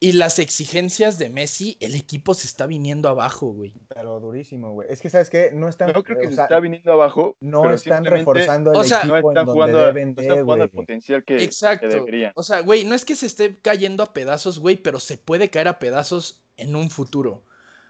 y 0.00 0.12
las 0.12 0.38
exigencias 0.38 1.18
de 1.18 1.28
Messi, 1.28 1.76
el 1.80 1.94
equipo 1.96 2.32
se 2.34 2.46
está 2.46 2.66
viniendo 2.66 3.08
abajo, 3.08 3.48
güey. 3.48 3.74
Pero 3.88 4.20
durísimo, 4.20 4.72
güey. 4.72 4.86
Es 4.90 5.00
que, 5.00 5.10
¿sabes 5.10 5.28
qué? 5.28 5.50
No 5.52 5.68
están... 5.68 5.92
No 5.92 6.04
creo 6.04 6.18
que 6.18 6.26
o 6.26 6.30
se 6.30 6.36
sea, 6.36 6.44
está 6.44 6.60
viniendo 6.60 6.92
abajo. 6.92 7.36
no 7.40 7.62
pero 7.62 7.74
están 7.74 8.04
reforzando 8.04 8.70
el 8.72 8.76
o 8.76 8.84
sea, 8.84 8.98
equipo 9.00 9.12
No 9.12 9.18
están 9.18 9.30
en 9.30 9.34
donde 9.46 9.52
jugando, 9.52 9.78
deben 9.86 10.08
no 10.10 10.14
de, 10.14 10.22
están 10.28 10.44
jugando 10.44 10.62
al 10.64 10.68
güey. 10.70 10.76
potencial 10.86 11.24
que, 11.24 11.42
Exacto. 11.42 11.88
que 11.88 11.94
deberían. 11.94 12.32
O 12.36 12.42
sea, 12.44 12.60
güey, 12.60 12.84
no 12.84 12.94
es 12.94 13.04
que 13.04 13.16
se 13.16 13.26
esté 13.26 13.56
cayendo 13.60 14.04
a 14.04 14.12
pedazos, 14.12 14.60
güey, 14.60 14.76
pero 14.76 15.00
se 15.00 15.18
puede 15.18 15.50
caer 15.50 15.66
a 15.66 15.78
pedazos 15.80 16.44
en 16.56 16.76
un 16.76 16.90
futuro. 16.90 17.42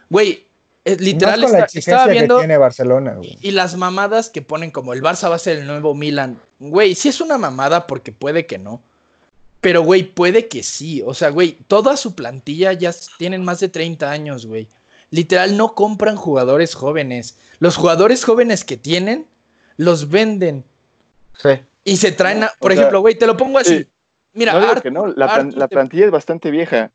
Güey, 0.09 0.47
eh, 0.87 0.97
literal, 0.99 1.41
Más 1.43 1.51
con 1.51 1.59
la 1.61 1.66
está- 1.66 1.79
estaba 1.79 1.97
exigencia 2.05 2.12
viendo 2.12 2.37
que 2.37 2.41
tiene 2.41 2.57
Barcelona, 2.57 3.14
güey. 3.16 3.37
y 3.43 3.51
las 3.51 3.77
mamadas 3.77 4.31
que 4.31 4.41
ponen 4.41 4.71
como 4.71 4.95
el 4.95 5.03
Barça 5.03 5.29
va 5.29 5.35
a 5.35 5.39
ser 5.39 5.59
el 5.59 5.66
nuevo 5.66 5.95
Milan. 5.95 6.41
Güey, 6.59 6.95
sí 6.95 7.11
es 7.11 7.21
una 7.21 7.37
mamada 7.37 7.87
porque 7.87 8.12
puede 8.12 8.47
que 8.47 8.57
no. 8.57 8.83
Pero, 9.61 9.83
güey, 9.83 10.05
puede 10.05 10.47
que 10.49 10.63
sí. 10.63 11.03
O 11.05 11.15
sea, 11.15 11.31
güey, 11.31 11.59
toda 11.67 11.97
su 11.97 12.15
plantilla 12.15 12.73
ya 12.73 12.93
tienen 13.19 13.45
más 13.45 13.61
de 13.61 13.69
30 13.69 14.11
años, 14.11 14.47
güey. 14.47 14.69
Literal, 15.11 15.57
no 15.57 15.75
compran 15.75 16.17
jugadores 16.17 16.75
jóvenes. 16.75 17.39
Los 17.59 17.77
jugadores 17.77 18.25
jóvenes 18.25 18.65
que 18.65 18.77
tienen, 18.77 19.27
los 19.77 20.11
venden. 20.11 20.65
Sí. 21.37 21.51
Y 21.85 21.97
se 21.97 22.13
traen, 22.13 22.45
a- 22.45 22.53
por 22.59 22.71
o 22.71 22.75
ejemplo, 22.75 23.01
güey, 23.01 23.17
te 23.17 23.27
lo 23.27 23.37
pongo 23.37 23.59
así. 23.59 23.79
sí. 23.79 23.89
Mira, 24.35 24.53
no 24.53 24.81
que 24.83 24.91
no, 24.91 25.07
la, 25.07 25.35
plan- 25.35 25.51
te- 25.51 25.69
plantilla 25.69 26.05
es 26.05 26.11
bastante 26.13 26.51
vieja, 26.53 26.93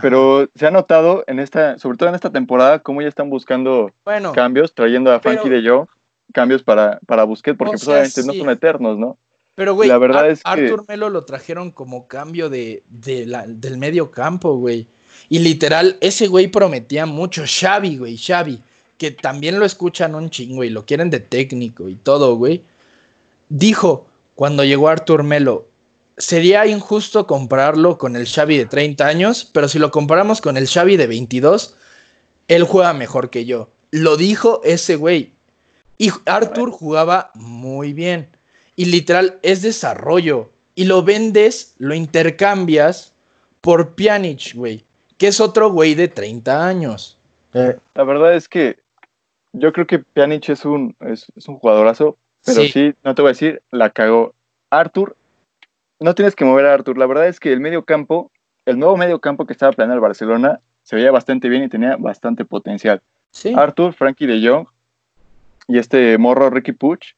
pero 0.00 0.48
se 0.54 0.66
ha 0.66 0.70
notado 0.70 1.24
en 1.26 1.40
esta, 1.40 1.78
sobre 1.78 1.98
todo 1.98 2.08
en 2.08 2.14
esta 2.14 2.30
temporada, 2.30 2.78
cómo 2.78 3.02
ya 3.02 3.08
están 3.08 3.28
buscando 3.28 3.92
bueno, 4.04 4.32
cambios, 4.32 4.72
trayendo 4.72 5.12
a 5.12 5.20
Pero- 5.20 5.42
Frankie 5.42 5.50
de 5.62 5.68
Jong, 5.68 5.88
cambios 6.32 6.62
para, 6.62 6.98
para 7.06 7.24
Busquets, 7.24 7.58
porque 7.58 7.70
O 7.76 7.78
pues, 7.78 7.88
obviamente 7.88 8.22
no 8.24 8.32
son 8.32 8.48
eternos, 8.50 8.98
¿no? 8.98 9.18
Pero, 9.56 9.74
güey, 9.74 9.88
la 9.88 9.98
verdad 9.98 10.24
Ar- 10.26 10.30
es 10.30 10.42
que- 10.44 10.48
Arthur 10.50 10.84
Melo 10.86 11.10
lo 11.10 11.24
trajeron 11.24 11.72
como 11.72 12.06
cambio 12.06 12.48
de, 12.48 12.84
de 12.88 13.26
la- 13.26 13.46
del 13.48 13.76
medio 13.78 14.12
campo, 14.12 14.56
güey. 14.56 14.86
Y 15.28 15.40
literal, 15.40 15.96
ese 16.00 16.28
güey 16.28 16.46
prometía 16.46 17.04
mucho. 17.06 17.42
Xavi, 17.44 17.96
güey, 17.98 18.16
Xavi, 18.16 18.62
que 18.98 19.10
también 19.10 19.58
lo 19.58 19.64
escuchan 19.64 20.14
un 20.14 20.30
chingo 20.30 20.62
y 20.62 20.70
lo 20.70 20.86
quieren 20.86 21.10
de 21.10 21.18
técnico 21.18 21.88
y 21.88 21.96
todo, 21.96 22.36
güey. 22.36 22.62
Dijo 23.48 24.08
cuando 24.34 24.64
llegó 24.64 24.88
Arthur 24.88 25.22
Melo, 25.22 25.68
sería 26.18 26.66
injusto 26.66 27.26
compararlo 27.26 27.98
con 27.98 28.16
el 28.16 28.26
Xavi 28.26 28.58
de 28.58 28.66
30 28.66 29.06
años, 29.06 29.48
pero 29.52 29.68
si 29.68 29.78
lo 29.78 29.90
comparamos 29.90 30.40
con 30.40 30.56
el 30.56 30.68
Xavi 30.68 30.96
de 30.96 31.06
22, 31.06 31.76
él 32.48 32.64
juega 32.64 32.92
mejor 32.92 33.30
que 33.30 33.44
yo. 33.44 33.70
Lo 33.90 34.16
dijo 34.16 34.60
ese 34.64 34.96
güey. 34.96 35.32
Y 35.98 36.10
Arthur 36.26 36.70
jugaba 36.70 37.30
muy 37.34 37.92
bien. 37.94 38.28
Y 38.76 38.86
literal 38.86 39.38
es 39.42 39.62
desarrollo. 39.62 40.50
Y 40.74 40.84
lo 40.84 41.02
vendes, 41.02 41.74
lo 41.78 41.94
intercambias 41.94 43.14
por 43.60 43.94
Pjanic, 43.94 44.54
güey. 44.54 44.84
Que 45.16 45.28
es 45.28 45.40
otro 45.40 45.70
güey 45.72 45.94
de 45.94 46.08
30 46.08 46.66
años. 46.66 47.18
Eh, 47.54 47.78
La 47.94 48.04
verdad 48.04 48.34
es 48.34 48.48
que 48.48 48.78
yo 49.52 49.72
creo 49.72 49.86
que 49.86 50.00
Pjanic 50.00 50.50
es 50.50 50.64
un, 50.66 50.94
es, 51.00 51.32
es 51.34 51.48
un 51.48 51.58
jugadorazo, 51.58 52.16
pero 52.44 52.60
Sí. 52.62 52.68
sí. 52.68 52.94
no 53.02 53.14
te 53.14 53.22
voy 53.22 53.30
a 53.30 53.32
decir, 53.32 53.62
la 53.70 53.90
cagó. 53.90 54.34
Arthur, 54.70 55.16
no 55.98 56.14
tienes 56.14 56.36
que 56.36 56.44
mover 56.44 56.66
a 56.66 56.74
Arthur. 56.74 56.98
La 56.98 57.06
verdad 57.06 57.26
es 57.28 57.40
que 57.40 57.52
el 57.52 57.60
medio 57.60 57.84
campo, 57.84 58.30
el 58.66 58.78
nuevo 58.78 58.96
medio 58.98 59.20
campo 59.20 59.46
que 59.46 59.54
estaba 59.54 59.72
planeando 59.72 59.94
el 59.94 60.00
Barcelona, 60.06 60.60
se 60.82 60.96
veía 60.96 61.10
bastante 61.10 61.48
bien 61.48 61.62
y 61.64 61.68
tenía 61.70 61.96
bastante 61.96 62.44
potencial. 62.44 63.00
Sí. 63.32 63.54
Arthur, 63.56 63.94
Frankie 63.94 64.26
de 64.26 64.46
Jong 64.46 64.66
y 65.68 65.78
este 65.78 66.18
morro 66.18 66.50
Ricky 66.50 66.72
Puch, 66.72 67.14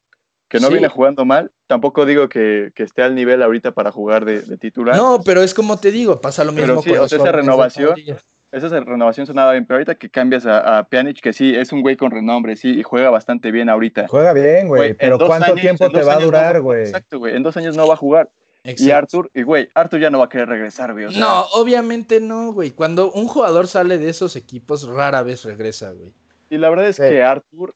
que 0.49 0.59
no 0.59 0.67
Sí. 0.67 0.73
viene 0.73 0.87
jugando 0.89 1.23
mal. 1.25 1.51
Tampoco 1.67 2.05
digo 2.05 2.27
que, 2.27 2.71
que 2.75 2.83
esté 2.83 3.03
al 3.03 3.15
nivel 3.15 3.41
ahorita 3.43 3.71
para 3.71 3.91
jugar 3.91 4.25
de, 4.25 4.41
de 4.41 4.57
titular. 4.57 4.97
No, 4.97 5.21
pero 5.23 5.41
es 5.43 5.53
como 5.53 5.77
te 5.77 5.91
digo, 5.91 6.19
pasa 6.19 6.43
lo 6.43 6.53
Pero 6.53 6.65
mismo 6.67 6.81
sí, 6.81 6.89
con 6.89 6.99
o 6.99 7.07
sea, 7.07 7.19
esa 7.19 7.31
renovación. 7.31 7.95
Esa 8.51 8.67
renovación 8.79 9.27
sonaba 9.27 9.51
bien, 9.51 9.67
pero 9.67 9.75
ahorita 9.75 9.93
que 9.93 10.09
cambias 10.09 10.47
a, 10.47 10.79
a 10.79 10.83
Pjanic, 10.87 11.21
que 11.21 11.33
sí, 11.33 11.55
es 11.55 11.71
un 11.71 11.83
güey 11.83 11.95
con 11.95 12.09
renombre, 12.09 12.55
sí, 12.55 12.79
y 12.79 12.81
juega 12.83 13.11
bastante 13.11 13.51
bien 13.51 13.69
ahorita. 13.69 14.07
juega 14.07 14.33
bien, 14.33 14.67
Güey, 14.67 14.95
Pero 14.95 15.19
¿cuánto 15.19 15.51
años- 15.51 15.61
tiempo 15.61 15.85
en 15.85 15.91
te 15.91 16.01
va 16.01 16.13
a 16.15 16.19
durar, 16.19 16.59
güey? 16.61 16.81
Exacto, 16.81 17.19
güey. 17.19 17.35
En 17.35 17.43
dos 17.43 17.55
años 17.57 17.77
no 17.77 17.87
va 17.87 17.93
a 17.93 17.97
jugar. 17.97 18.31
Y. 18.63 18.89
Arthur, 18.91 19.29
y 19.35 19.43
güey, 19.43 19.69
Arthur 19.75 19.99
ya 19.99 20.09
no 20.09 20.17
va 20.19 20.25
a 20.25 20.29
querer 20.29 20.49
regresar, 20.49 20.93
güey. 20.93 21.05
o 21.05 21.11
sea, 21.11 21.19
No, 21.19 21.43
obviamente 21.53 22.19
no, 22.19 22.51
güey. 22.51 22.71
Cuando 22.71 23.11
un 23.11 23.27
jugador 23.27 23.67
sale 23.67 23.99
de 23.99 24.09
esos 24.09 24.35
equipos, 24.35 24.83
rara 24.87 25.21
vez 25.21 25.45
regresa, 25.45 25.91
güey. 25.91 26.13
Y 26.49 26.57
la 26.57 26.69
verdad 26.71 26.87
es 26.87 26.95
Sí. 26.95 27.03
que 27.03 27.21
Arthur, 27.23 27.75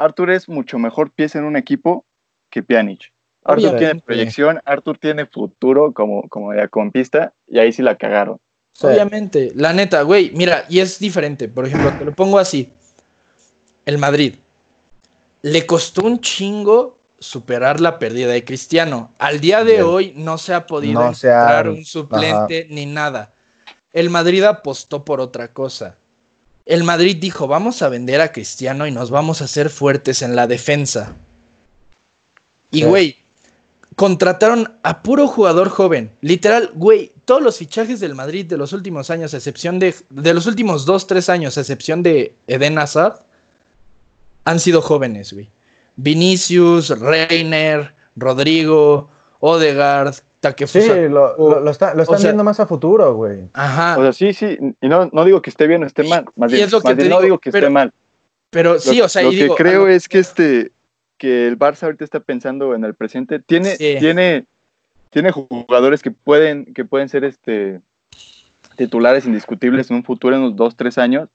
Arthur 0.00 0.30
es 0.30 0.48
mucho 0.48 0.78
mejor 0.78 1.10
pieza 1.10 1.38
en 1.38 1.44
un 1.44 1.56
equipo 1.56 2.04
que 2.50 2.62
Pjanic. 2.62 3.12
Arthur 3.44 3.58
Obviamente. 3.70 3.78
tiene 3.86 4.00
proyección, 4.00 4.60
Arthur 4.64 4.98
tiene 4.98 5.26
futuro 5.26 5.92
como, 5.92 6.28
como 6.28 6.48
mediacampista, 6.48 7.32
y 7.46 7.58
ahí 7.58 7.72
sí 7.72 7.82
la 7.82 7.96
cagaron. 7.96 8.38
Sí. 8.72 8.86
Obviamente, 8.86 9.52
la 9.54 9.72
neta, 9.72 10.02
güey, 10.02 10.30
mira, 10.34 10.64
y 10.68 10.78
es 10.80 10.98
diferente. 10.98 11.48
Por 11.48 11.66
ejemplo, 11.66 11.92
te 11.98 12.04
lo 12.04 12.14
pongo 12.14 12.38
así. 12.38 12.72
El 13.84 13.98
Madrid. 13.98 14.36
Le 15.42 15.66
costó 15.66 16.02
un 16.02 16.20
chingo 16.20 16.98
superar 17.18 17.80
la 17.80 17.98
pérdida 17.98 18.28
de 18.32 18.44
Cristiano. 18.44 19.10
Al 19.18 19.40
día 19.40 19.64
de 19.64 19.72
Bien. 19.72 19.84
hoy 19.84 20.12
no 20.16 20.38
se 20.38 20.54
ha 20.54 20.66
podido 20.66 21.00
No 21.02 21.14
se 21.14 21.30
ha- 21.30 21.40
encontrar 21.40 21.68
un 21.70 21.84
suplente 21.84 22.66
ni 22.70 22.86
nada. 22.86 23.32
El 23.92 24.08
Madrid 24.10 24.42
apostó 24.44 25.04
por 25.04 25.20
otra 25.20 25.48
cosa. 25.48 25.96
El 26.66 26.84
Madrid 26.84 27.16
dijo, 27.20 27.46
vamos 27.46 27.82
a 27.82 27.88
vender 27.88 28.20
a 28.20 28.32
Cristiano 28.32 28.86
y 28.86 28.90
nos 28.90 29.10
vamos 29.10 29.40
a 29.40 29.44
hacer 29.44 29.70
fuertes 29.70 30.22
en 30.22 30.36
la 30.36 30.46
defensa. 30.46 31.16
Y, 32.70 32.84
güey, 32.84 33.16
contrataron 33.96 34.78
a 34.82 35.02
puro 35.02 35.26
jugador 35.26 35.68
joven. 35.68 36.12
Literal, 36.20 36.70
güey, 36.74 37.12
todos 37.24 37.42
los 37.42 37.58
fichajes 37.58 38.00
del 38.00 38.14
Madrid 38.14 38.46
de 38.46 38.56
los 38.56 38.72
últimos 38.72 39.10
años, 39.10 39.34
a 39.34 39.38
excepción 39.38 39.78
de, 39.78 39.94
de 40.10 40.34
los 40.34 40.46
últimos 40.46 40.86
dos, 40.86 41.06
tres 41.06 41.28
años, 41.28 41.58
a 41.58 41.62
excepción 41.62 42.02
de 42.02 42.34
Eden 42.46 42.78
Hazard, 42.78 43.24
han 44.44 44.60
sido 44.60 44.82
jóvenes, 44.82 45.32
güey. 45.32 45.50
Vinicius, 45.96 46.88
Reiner, 46.90 47.94
Rodrigo, 48.16 49.10
Odegaard, 49.40 50.14
Sí, 50.40 50.48
Takefusa. 50.48 50.94
lo, 51.08 51.36
lo- 51.36 51.60
lo 51.60 51.70
está- 51.70 51.94
lo 51.94 52.00
están 52.02 52.16
o 52.16 52.18
sea- 52.18 52.30
viendo 52.30 52.44
más 52.44 52.58
a 52.60 52.66
futuro, 52.66 53.14
güey. 53.14 53.42
Ajá. 53.52 53.98
O 53.98 54.02
sea, 54.02 54.12
sí, 54.14 54.32
sí, 54.32 54.56
y 54.80 54.88
no, 54.88 55.10
no 55.12 55.24
digo 55.26 55.42
que 55.42 55.50
esté 55.50 55.66
bien 55.66 55.82
o 55.82 55.86
esté 55.86 56.02
mal, 56.04 56.24
más 56.36 56.50
bien, 56.50 56.64
es 56.64 56.72
lo 56.72 56.80
que 56.80 56.88
más 56.88 56.96
te 56.96 57.02
bien 57.02 57.10
no 57.10 57.20
digo, 57.20 57.38
que 57.38 57.50
pero- 57.50 57.66
esté 57.66 57.72
mal. 57.74 57.92
pero 58.48 58.78
sí, 58.78 58.96
lo, 58.98 59.04
o 59.04 59.08
sea, 59.10 59.22
lo 59.22 59.32
y 59.32 59.36
que 59.36 59.42
digo, 59.42 59.54
creo 59.56 59.80
lo- 59.82 59.88
es 59.88 60.08
que 60.08 60.18
este 60.18 60.72
que 61.18 61.46
el 61.46 61.58
Barça 61.58 61.82
ahorita 61.82 62.04
está 62.04 62.20
pensando 62.20 62.74
en 62.74 62.82
el 62.86 62.94
presente. 62.94 63.38
Tiene, 63.40 63.76
Sí. 63.76 63.96
tiene, 64.00 64.46
tiene 65.10 65.30
jugadores 65.32 66.00
que 66.02 66.10
pueden, 66.10 66.72
que 66.72 66.86
pueden 66.86 67.10
ser 67.10 67.24
este 67.24 67.82
titulares 68.76 69.26
indiscutibles 69.26 69.90
en 69.90 69.96
un 69.96 70.04
futuro, 70.04 70.34
en 70.34 70.40
unos 70.42 70.56
dos, 70.56 70.74
tres 70.76 70.96
años. 70.96 71.28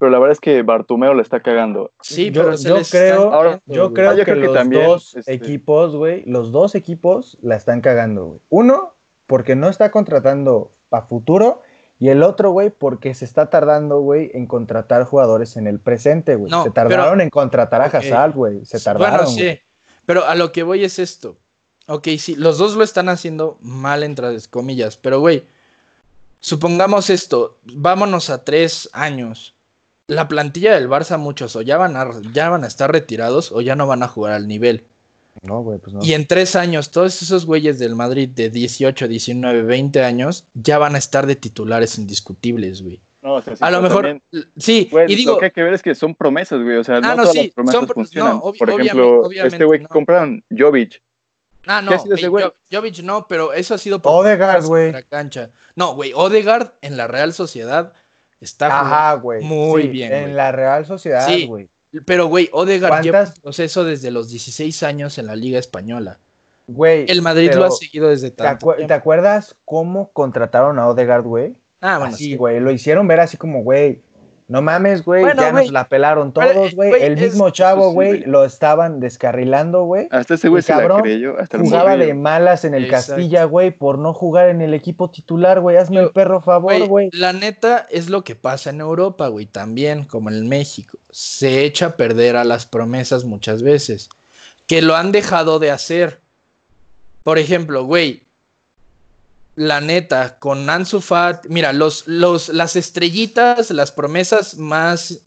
Pero 0.00 0.10
la 0.10 0.18
verdad 0.18 0.32
es 0.32 0.40
que 0.40 0.62
Bartomeu 0.62 1.14
le 1.14 1.22
está 1.22 1.40
cagando. 1.40 1.92
Sí, 2.00 2.30
yo, 2.32 2.42
pero 2.42 2.56
se 2.56 2.68
yo 2.70 2.78
creo, 2.90 3.32
Ahora, 3.32 3.60
yo 3.66 3.90
güey. 3.90 3.94
creo 3.94 4.10
Yo 4.12 4.16
que 4.24 4.24
creo 4.32 4.36
que 4.40 4.46
los 4.46 4.54
también, 4.54 4.86
dos 4.86 5.14
este- 5.14 5.32
equipos, 5.34 5.94
güey, 5.94 6.24
los 6.24 6.50
dos 6.50 6.74
equipos 6.74 7.36
la 7.42 7.54
están 7.54 7.82
cagando, 7.82 8.24
güey. 8.24 8.40
Uno, 8.48 8.94
porque 9.28 9.54
no 9.54 9.68
está 9.68 9.92
contratando 9.92 10.70
para 10.88 11.04
futuro. 11.06 11.62
Y 12.00 12.08
el 12.08 12.22
otro, 12.22 12.50
güey, 12.50 12.70
porque 12.70 13.12
se 13.12 13.26
está 13.26 13.50
tardando, 13.50 14.00
güey, 14.00 14.30
en 14.32 14.46
contratar 14.46 15.04
jugadores 15.04 15.58
en 15.58 15.66
el 15.66 15.78
presente, 15.78 16.34
güey. 16.34 16.50
No, 16.50 16.64
se 16.64 16.70
tardaron 16.70 17.10
pero- 17.10 17.20
en 17.20 17.28
contratar 17.30 17.82
a 17.82 17.84
Hazard, 17.84 18.32
güey. 18.32 18.64
Se 18.64 18.80
tardaron. 18.80 19.26
Bueno, 19.26 19.30
sí. 19.30 19.60
Pero 20.06 20.24
a 20.24 20.34
lo 20.34 20.50
que 20.50 20.62
voy 20.62 20.82
es 20.82 20.98
esto. 20.98 21.36
Ok, 21.88 22.08
sí, 22.18 22.36
los 22.36 22.56
dos 22.56 22.74
lo 22.74 22.84
están 22.84 23.10
haciendo 23.10 23.58
mal, 23.60 24.02
entre 24.02 24.28
comillas. 24.48 24.96
Pero, 24.96 25.20
güey, 25.20 25.44
supongamos 26.40 27.10
esto. 27.10 27.58
Vámonos 27.64 28.30
a 28.30 28.44
tres 28.44 28.88
años. 28.94 29.54
La 30.10 30.28
plantilla 30.28 30.74
del 30.74 30.88
Barça, 30.88 31.18
muchos 31.18 31.54
o 31.56 31.62
ya 31.62 31.76
van 31.78 31.96
a, 31.96 32.08
ya 32.32 32.48
van 32.50 32.64
a 32.64 32.66
estar 32.66 32.90
retirados 32.92 33.52
o 33.52 33.60
ya 33.60 33.76
no 33.76 33.86
van 33.86 34.02
a 34.02 34.08
jugar 34.08 34.32
al 34.32 34.48
nivel. 34.48 34.84
No, 35.42 35.62
güey, 35.62 35.78
pues 35.78 35.94
no. 35.94 36.00
Y 36.02 36.12
en 36.14 36.26
tres 36.26 36.56
años, 36.56 36.90
todos 36.90 37.22
esos 37.22 37.46
güeyes 37.46 37.78
del 37.78 37.94
Madrid 37.94 38.28
de 38.28 38.50
18, 38.50 39.06
19, 39.08 39.62
20 39.62 40.02
años 40.02 40.46
ya 40.54 40.78
van 40.78 40.96
a 40.96 40.98
estar 40.98 41.26
de 41.26 41.36
titulares 41.36 41.98
indiscutibles, 41.98 42.82
güey. 42.82 43.00
No, 43.22 43.34
o 43.34 43.42
sea, 43.42 43.54
sí, 43.54 43.62
A 43.64 43.70
lo 43.70 43.82
mejor, 43.82 44.02
también, 44.06 44.22
sí, 44.56 44.90
y 45.08 45.14
digo, 45.14 45.32
lo 45.34 45.38
que 45.38 45.44
hay 45.46 45.50
que 45.52 45.62
ver 45.62 45.74
es 45.74 45.82
que 45.82 45.94
son 45.94 46.14
promesas, 46.14 46.60
güey. 46.62 46.76
O 46.78 46.84
sea, 46.84 46.96
Ah, 46.96 47.00
no, 47.00 47.08
no, 47.08 47.16
todas 47.22 47.32
sí, 47.32 47.42
las 47.44 47.50
promesas 47.54 47.78
son 47.80 47.88
funcionan. 47.88 48.32
no, 48.36 48.52
Por 48.52 48.70
ejemplo, 48.70 49.20
obviamente, 49.26 49.56
este 49.56 49.64
güey 49.64 49.80
no. 49.80 49.88
que 49.88 49.92
compraron, 49.92 50.44
Jovic. 50.50 51.02
Ah, 51.66 51.82
no, 51.82 51.90
¿Qué 51.90 51.94
ha 51.94 51.98
sido 52.00 52.14
ese 52.16 52.28
güey, 52.28 52.44
güey? 52.44 52.54
Jo- 52.70 52.76
Jovic 52.80 52.98
no, 53.04 53.28
pero 53.28 53.52
eso 53.52 53.74
ha 53.74 53.78
sido 53.78 54.00
por 54.00 54.12
Odegaard, 54.24 54.64
güey. 54.64 54.90
la 54.92 55.02
cancha. 55.02 55.50
No, 55.76 55.94
güey, 55.94 56.12
Odegaard 56.14 56.72
en 56.80 56.96
la 56.96 57.06
Real 57.06 57.34
Sociedad 57.34 57.92
está 58.40 58.80
Ajá, 58.80 59.14
güey. 59.14 59.44
muy 59.44 59.82
Sí, 59.82 59.88
bien, 59.88 60.12
En 60.12 60.36
la 60.36 60.52
Real 60.52 60.86
Sociedad, 60.86 61.26
Sí. 61.26 61.46
güey. 61.46 61.68
jugando. 61.92 62.06
Pero, 62.06 62.26
güey, 62.26 62.48
Odegaard 62.52 63.02
lleva 63.02 63.18
¿Cuántas? 63.18 63.36
un 63.38 63.42
proceso 63.42 63.84
desde 63.84 64.10
los 64.10 64.28
16 64.30 64.82
años 64.84 65.18
en 65.18 65.26
la 65.26 65.34
Liga 65.36 65.58
Española. 65.58 66.18
Güey. 66.68 67.04
El 67.08 67.20
Madrid 67.20 67.52
lo 67.52 67.64
ha 67.64 67.70
seguido 67.72 68.08
desde 68.08 68.30
¿te, 68.30 68.42
tanto 68.44 68.66
acu- 68.66 68.76
tiempo. 68.76 68.88
¿Te 68.88 68.94
acuerdas 68.94 69.56
cómo 69.64 70.10
contrataron 70.12 70.78
a 70.78 70.86
Odegaard, 70.88 71.24
güey? 71.24 71.56
Ah, 71.80 71.98
bueno, 71.98 72.16
sí. 72.16 72.36
güey. 72.36 72.60
Lo 72.60 72.70
hicieron 72.70 73.08
ver 73.08 73.18
así 73.20 73.36
como, 73.36 73.62
güey, 73.64 74.02
No 74.50 74.62
mames, 74.62 75.04
güey, 75.04 75.22
Bueno, 75.22 75.40
ya 75.42 75.52
nos 75.52 75.70
la 75.70 75.86
pelaron 75.88 76.32
Pero, 76.32 76.52
todos, 76.52 76.74
güey. 76.74 77.00
El 77.00 77.12
es- 77.12 77.20
mismo 77.20 77.50
chavo, 77.50 77.92
güey, 77.92 78.24
lo 78.24 78.44
estaban 78.44 78.98
descarrilando, 78.98 79.84
güey. 79.84 80.08
Hasta 80.10 80.34
ese 80.34 80.48
güey 80.48 80.60
se 80.60 80.74
la 80.74 81.00
creyó. 81.00 81.38
Hasta 81.38 81.56
el 81.56 81.62
Jugaba 81.62 81.96
de 81.96 82.14
malas 82.14 82.64
en 82.64 82.74
el 82.74 82.86
Exacto. 82.86 83.12
Castilla, 83.12 83.44
güey, 83.44 83.70
por 83.70 83.98
no 83.98 84.12
jugar 84.12 84.48
en 84.48 84.60
el 84.60 84.74
equipo 84.74 85.08
titular, 85.08 85.60
güey. 85.60 85.76
Hazme 85.76 86.00
el 86.00 86.10
perro 86.10 86.40
favor, 86.40 86.84
güey. 86.88 87.10
la 87.12 87.32
neta 87.32 87.86
es 87.90 88.10
lo 88.10 88.24
que 88.24 88.34
pasa 88.34 88.70
en 88.70 88.80
Europa, 88.80 89.28
güey, 89.28 89.46
también 89.46 90.04
como 90.04 90.30
en 90.30 90.48
México. 90.48 90.98
Se 91.10 91.64
echa 91.64 91.86
a 91.86 91.96
perder 91.96 92.34
a 92.34 92.42
las 92.42 92.66
promesas 92.66 93.24
muchas 93.24 93.62
veces, 93.62 94.10
que 94.66 94.82
lo 94.82 94.96
han 94.96 95.12
dejado 95.12 95.60
de 95.60 95.70
hacer. 95.70 96.18
Por 97.22 97.38
ejemplo, 97.38 97.84
güey, 97.84 98.24
la 99.60 99.82
neta, 99.82 100.38
con 100.38 100.70
Ansu 100.70 101.02
Fati, 101.02 101.46
mira, 101.50 101.74
los, 101.74 102.06
los, 102.06 102.48
las 102.48 102.76
estrellitas, 102.76 103.70
las 103.70 103.92
promesas 103.92 104.56
más, 104.56 105.20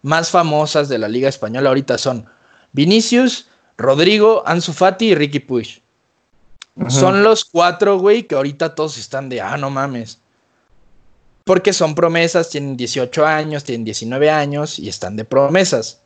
más 0.00 0.30
famosas 0.30 0.88
de 0.88 0.96
la 0.96 1.08
Liga 1.08 1.28
Española 1.28 1.70
ahorita 1.70 1.98
son 1.98 2.24
Vinicius, 2.70 3.48
Rodrigo, 3.76 4.44
Ansu 4.46 4.72
Fati 4.72 5.06
y 5.06 5.14
Ricky 5.16 5.40
Puig. 5.40 5.82
Son 6.88 7.24
los 7.24 7.44
cuatro, 7.44 7.98
güey, 7.98 8.28
que 8.28 8.36
ahorita 8.36 8.76
todos 8.76 8.96
están 8.96 9.28
de, 9.28 9.40
ah, 9.40 9.56
no 9.56 9.70
mames. 9.70 10.20
Porque 11.42 11.72
son 11.72 11.96
promesas, 11.96 12.50
tienen 12.50 12.76
18 12.76 13.26
años, 13.26 13.64
tienen 13.64 13.84
19 13.84 14.30
años 14.30 14.78
y 14.78 14.88
están 14.88 15.16
de 15.16 15.24
promesas. 15.24 16.00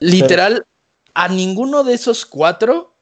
Literal, 0.00 0.66
a 1.14 1.28
ninguno 1.28 1.84
de 1.84 1.94
esos 1.94 2.26
cuatro 2.26 2.96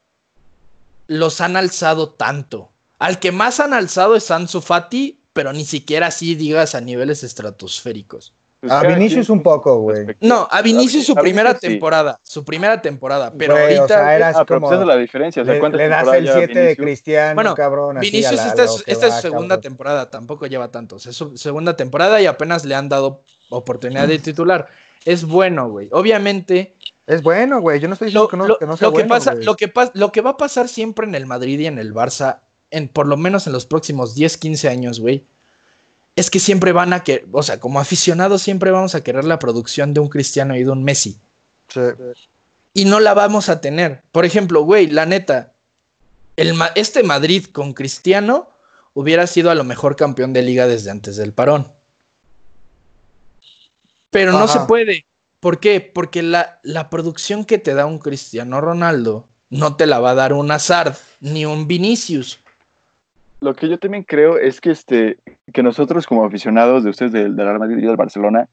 los 1.06 1.40
han 1.40 1.56
alzado 1.56 2.10
tanto. 2.10 2.70
Al 2.98 3.18
que 3.18 3.32
más 3.32 3.60
han 3.60 3.72
alzado 3.74 4.16
es 4.16 4.30
Ansu 4.30 4.60
Fati, 4.60 5.18
pero 5.32 5.52
ni 5.52 5.64
siquiera 5.64 6.08
así 6.08 6.34
digas 6.34 6.74
a 6.74 6.80
niveles 6.80 7.22
estratosféricos. 7.22 8.32
Pues 8.60 8.72
A 8.72 8.82
Vinicius 8.82 9.30
un 9.30 9.40
poco, 9.40 9.78
güey. 9.82 10.16
No, 10.20 10.48
a 10.50 10.62
Vinicius 10.62 11.06
su 11.06 11.12
A 11.12 11.22
Vinicius 11.22 11.22
primera 11.22 11.54
sí. 11.54 11.60
temporada, 11.68 12.18
su 12.24 12.44
primera 12.44 12.82
temporada, 12.82 13.32
pero 13.38 13.54
o 13.54 13.56
ahorita 13.56 13.86
sea, 13.86 14.28
Ah, 14.34 14.44
como. 14.44 14.68
pues 14.68 14.80
la 14.80 14.96
diferencia. 14.96 15.42
O 15.42 15.44
sea, 15.44 15.54
Le, 15.54 15.60
¿cuántas 15.60 15.78
le 15.78 15.88
das 15.88 16.08
el 16.08 16.24
lleva 16.24 16.36
7 16.38 16.58
de? 16.58 16.76
Cristiano, 16.76 17.34
Bueno, 17.36 17.54
cabrón. 17.54 17.98
así 17.98 18.10
Vinicius, 18.10 18.32
a 18.40 18.44
la- 18.44 18.48
esta 18.50 18.64
es, 18.64 18.84
esta 18.88 19.06
es 19.06 19.14
su 19.14 19.20
segunda 19.20 19.54
cabrón. 19.56 19.60
temporada, 19.60 20.10
tampoco 20.10 20.46
lleva 20.48 20.72
tantos. 20.72 21.06
Es 21.06 21.14
su 21.14 21.36
segunda 21.36 21.76
temporada 21.76 22.20
y 22.20 22.26
apenas 22.26 22.64
le 22.64 22.74
han 22.74 22.88
dado 22.88 23.22
oportunidad 23.48 24.08
de 24.08 24.18
titular. 24.18 24.66
Es 25.04 25.24
bueno, 25.24 25.68
güey. 25.70 25.88
Obviamente, 25.92 26.74
Es 27.06 27.22
bueno, 27.22 27.60
güey. 27.62 27.78
Yo 27.80 27.88
no 27.88 27.94
estoy 27.94 28.06
diciendo 28.06 28.24
lo, 28.24 28.28
que 28.28 28.36
no, 28.36 28.46
lo- 28.48 28.58
que 28.58 28.66
no 28.66 28.76
sea 28.76 28.88
lo 28.88 28.92
que 28.92 28.98
bueno, 29.04 29.08
pasa, 29.14 29.34
que 29.36 29.44
lo 29.94 30.12
que 30.12 30.20
va 30.20 30.30
a 30.30 30.36
pasar 30.36 30.68
siempre 30.68 31.06
en 31.06 31.14
el 31.14 31.24
Madrid 31.26 31.58
y 31.60 31.66
en 31.66 31.78
el 31.78 31.94
Barça, 31.94 32.40
en, 32.70 32.88
por 32.88 33.06
lo 33.06 33.16
menos 33.16 33.46
en 33.46 33.52
los 33.52 33.66
próximos 33.66 34.14
10, 34.14 34.36
15 34.36 34.68
años, 34.68 35.00
güey, 35.00 35.24
es 36.16 36.30
que 36.30 36.40
siempre 36.40 36.72
van 36.72 36.92
a 36.92 37.04
que, 37.04 37.26
o 37.32 37.42
sea, 37.42 37.60
como 37.60 37.80
aficionados 37.80 38.42
siempre 38.42 38.70
vamos 38.70 38.94
a 38.94 39.02
querer 39.02 39.24
la 39.24 39.38
producción 39.38 39.94
de 39.94 40.00
un 40.00 40.08
Cristiano 40.08 40.56
y 40.56 40.64
de 40.64 40.70
un 40.70 40.82
Messi. 40.82 41.18
Sí. 41.68 41.80
y 42.72 42.86
no 42.86 42.98
la 42.98 43.12
vamos 43.12 43.50
a 43.50 43.60
tener. 43.60 44.02
Por 44.10 44.24
ejemplo, 44.24 44.62
güey, 44.62 44.86
la 44.86 45.04
neta, 45.04 45.52
el 46.36 46.54
este 46.76 47.02
Madrid 47.02 47.46
con 47.52 47.74
Cristiano 47.74 48.50
hubiera 48.94 49.26
sido 49.26 49.50
a 49.50 49.54
lo 49.54 49.64
mejor 49.64 49.96
campeón 49.96 50.32
de 50.32 50.42
liga 50.42 50.66
desde 50.66 50.90
antes 50.90 51.16
del 51.16 51.32
parón. 51.32 51.72
Pero 54.10 54.32
no 54.32 54.48
se 54.48 54.60
puede. 54.60 55.04
¿Por 55.40 55.60
qué? 55.60 55.80
Porque 55.80 56.22
la, 56.22 56.58
la 56.62 56.90
producción 56.90 57.44
que 57.44 57.58
te 57.58 57.74
da 57.74 57.86
un 57.86 57.98
Cristiano 57.98 58.60
Ronaldo 58.60 59.28
no 59.50 59.76
te 59.76 59.86
la 59.86 60.00
va 60.00 60.10
a 60.10 60.14
dar 60.14 60.32
un 60.32 60.50
Hazard 60.50 60.96
ni 61.20 61.46
un 61.46 61.68
Vinicius. 61.68 62.40
Lo 63.40 63.54
que 63.54 63.68
yo 63.68 63.78
también 63.78 64.04
creo 64.04 64.36
es 64.38 64.60
que, 64.60 64.70
este, 64.70 65.18
que 65.52 65.62
nosotros 65.62 66.06
como 66.06 66.24
aficionados 66.24 66.82
de 66.84 66.90
ustedes 66.90 67.12
del, 67.12 67.36
del 67.36 67.46
Real 67.46 67.58
Madrid 67.58 67.78
y 67.78 67.86
del 67.86 67.96
Barcelona, 67.96 68.48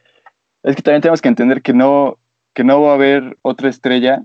es 0.63 0.75
que 0.75 0.81
también 0.81 1.01
tenemos 1.01 1.21
que 1.21 1.27
entender 1.29 1.61
que 1.61 1.73
no, 1.73 2.17
que 2.53 2.63
no 2.63 2.81
va 2.81 2.91
a 2.91 2.95
haber 2.95 3.38
otra 3.41 3.69
estrella 3.69 4.23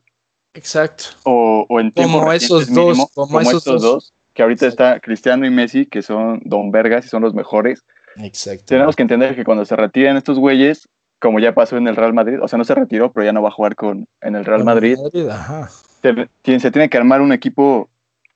Exacto. 0.54 1.04
o, 1.24 1.66
o 1.68 1.80
en 1.80 1.90
Como 1.92 2.32
esos 2.32 2.66
dos, 2.72 2.86
mínimo, 2.88 3.10
como 3.14 3.40
esos 3.40 3.54
estos 3.54 3.82
dos. 3.82 3.92
dos, 3.92 4.12
que 4.34 4.42
ahorita 4.42 4.66
está 4.66 5.00
Cristiano 5.00 5.46
y 5.46 5.50
Messi, 5.50 5.86
que 5.86 6.02
son 6.02 6.40
don 6.44 6.70
vergas 6.70 7.06
y 7.06 7.08
son 7.08 7.22
los 7.22 7.34
mejores. 7.34 7.82
Exacto. 8.16 8.64
Tenemos 8.66 8.96
que 8.96 9.02
entender 9.02 9.36
que 9.36 9.44
cuando 9.44 9.64
se 9.64 9.76
retiren 9.76 10.16
estos 10.16 10.38
güeyes, 10.38 10.88
como 11.20 11.38
ya 11.38 11.54
pasó 11.54 11.76
en 11.76 11.86
el 11.88 11.96
Real 11.96 12.12
Madrid, 12.14 12.38
o 12.42 12.48
sea, 12.48 12.56
no 12.58 12.64
se 12.64 12.74
retiró, 12.74 13.12
pero 13.12 13.24
ya 13.24 13.32
no 13.32 13.42
va 13.42 13.48
a 13.48 13.52
jugar 13.52 13.76
con, 13.76 14.08
en 14.20 14.34
el 14.36 14.44
Real 14.44 14.64
Madrid, 14.64 14.96
ajá. 15.30 15.68
te- 16.00 16.28
tiene- 16.42 16.60
se 16.60 16.70
tiene 16.70 16.88
que 16.88 16.96
armar 16.98 17.20
un 17.20 17.32
equipo, 17.32 17.90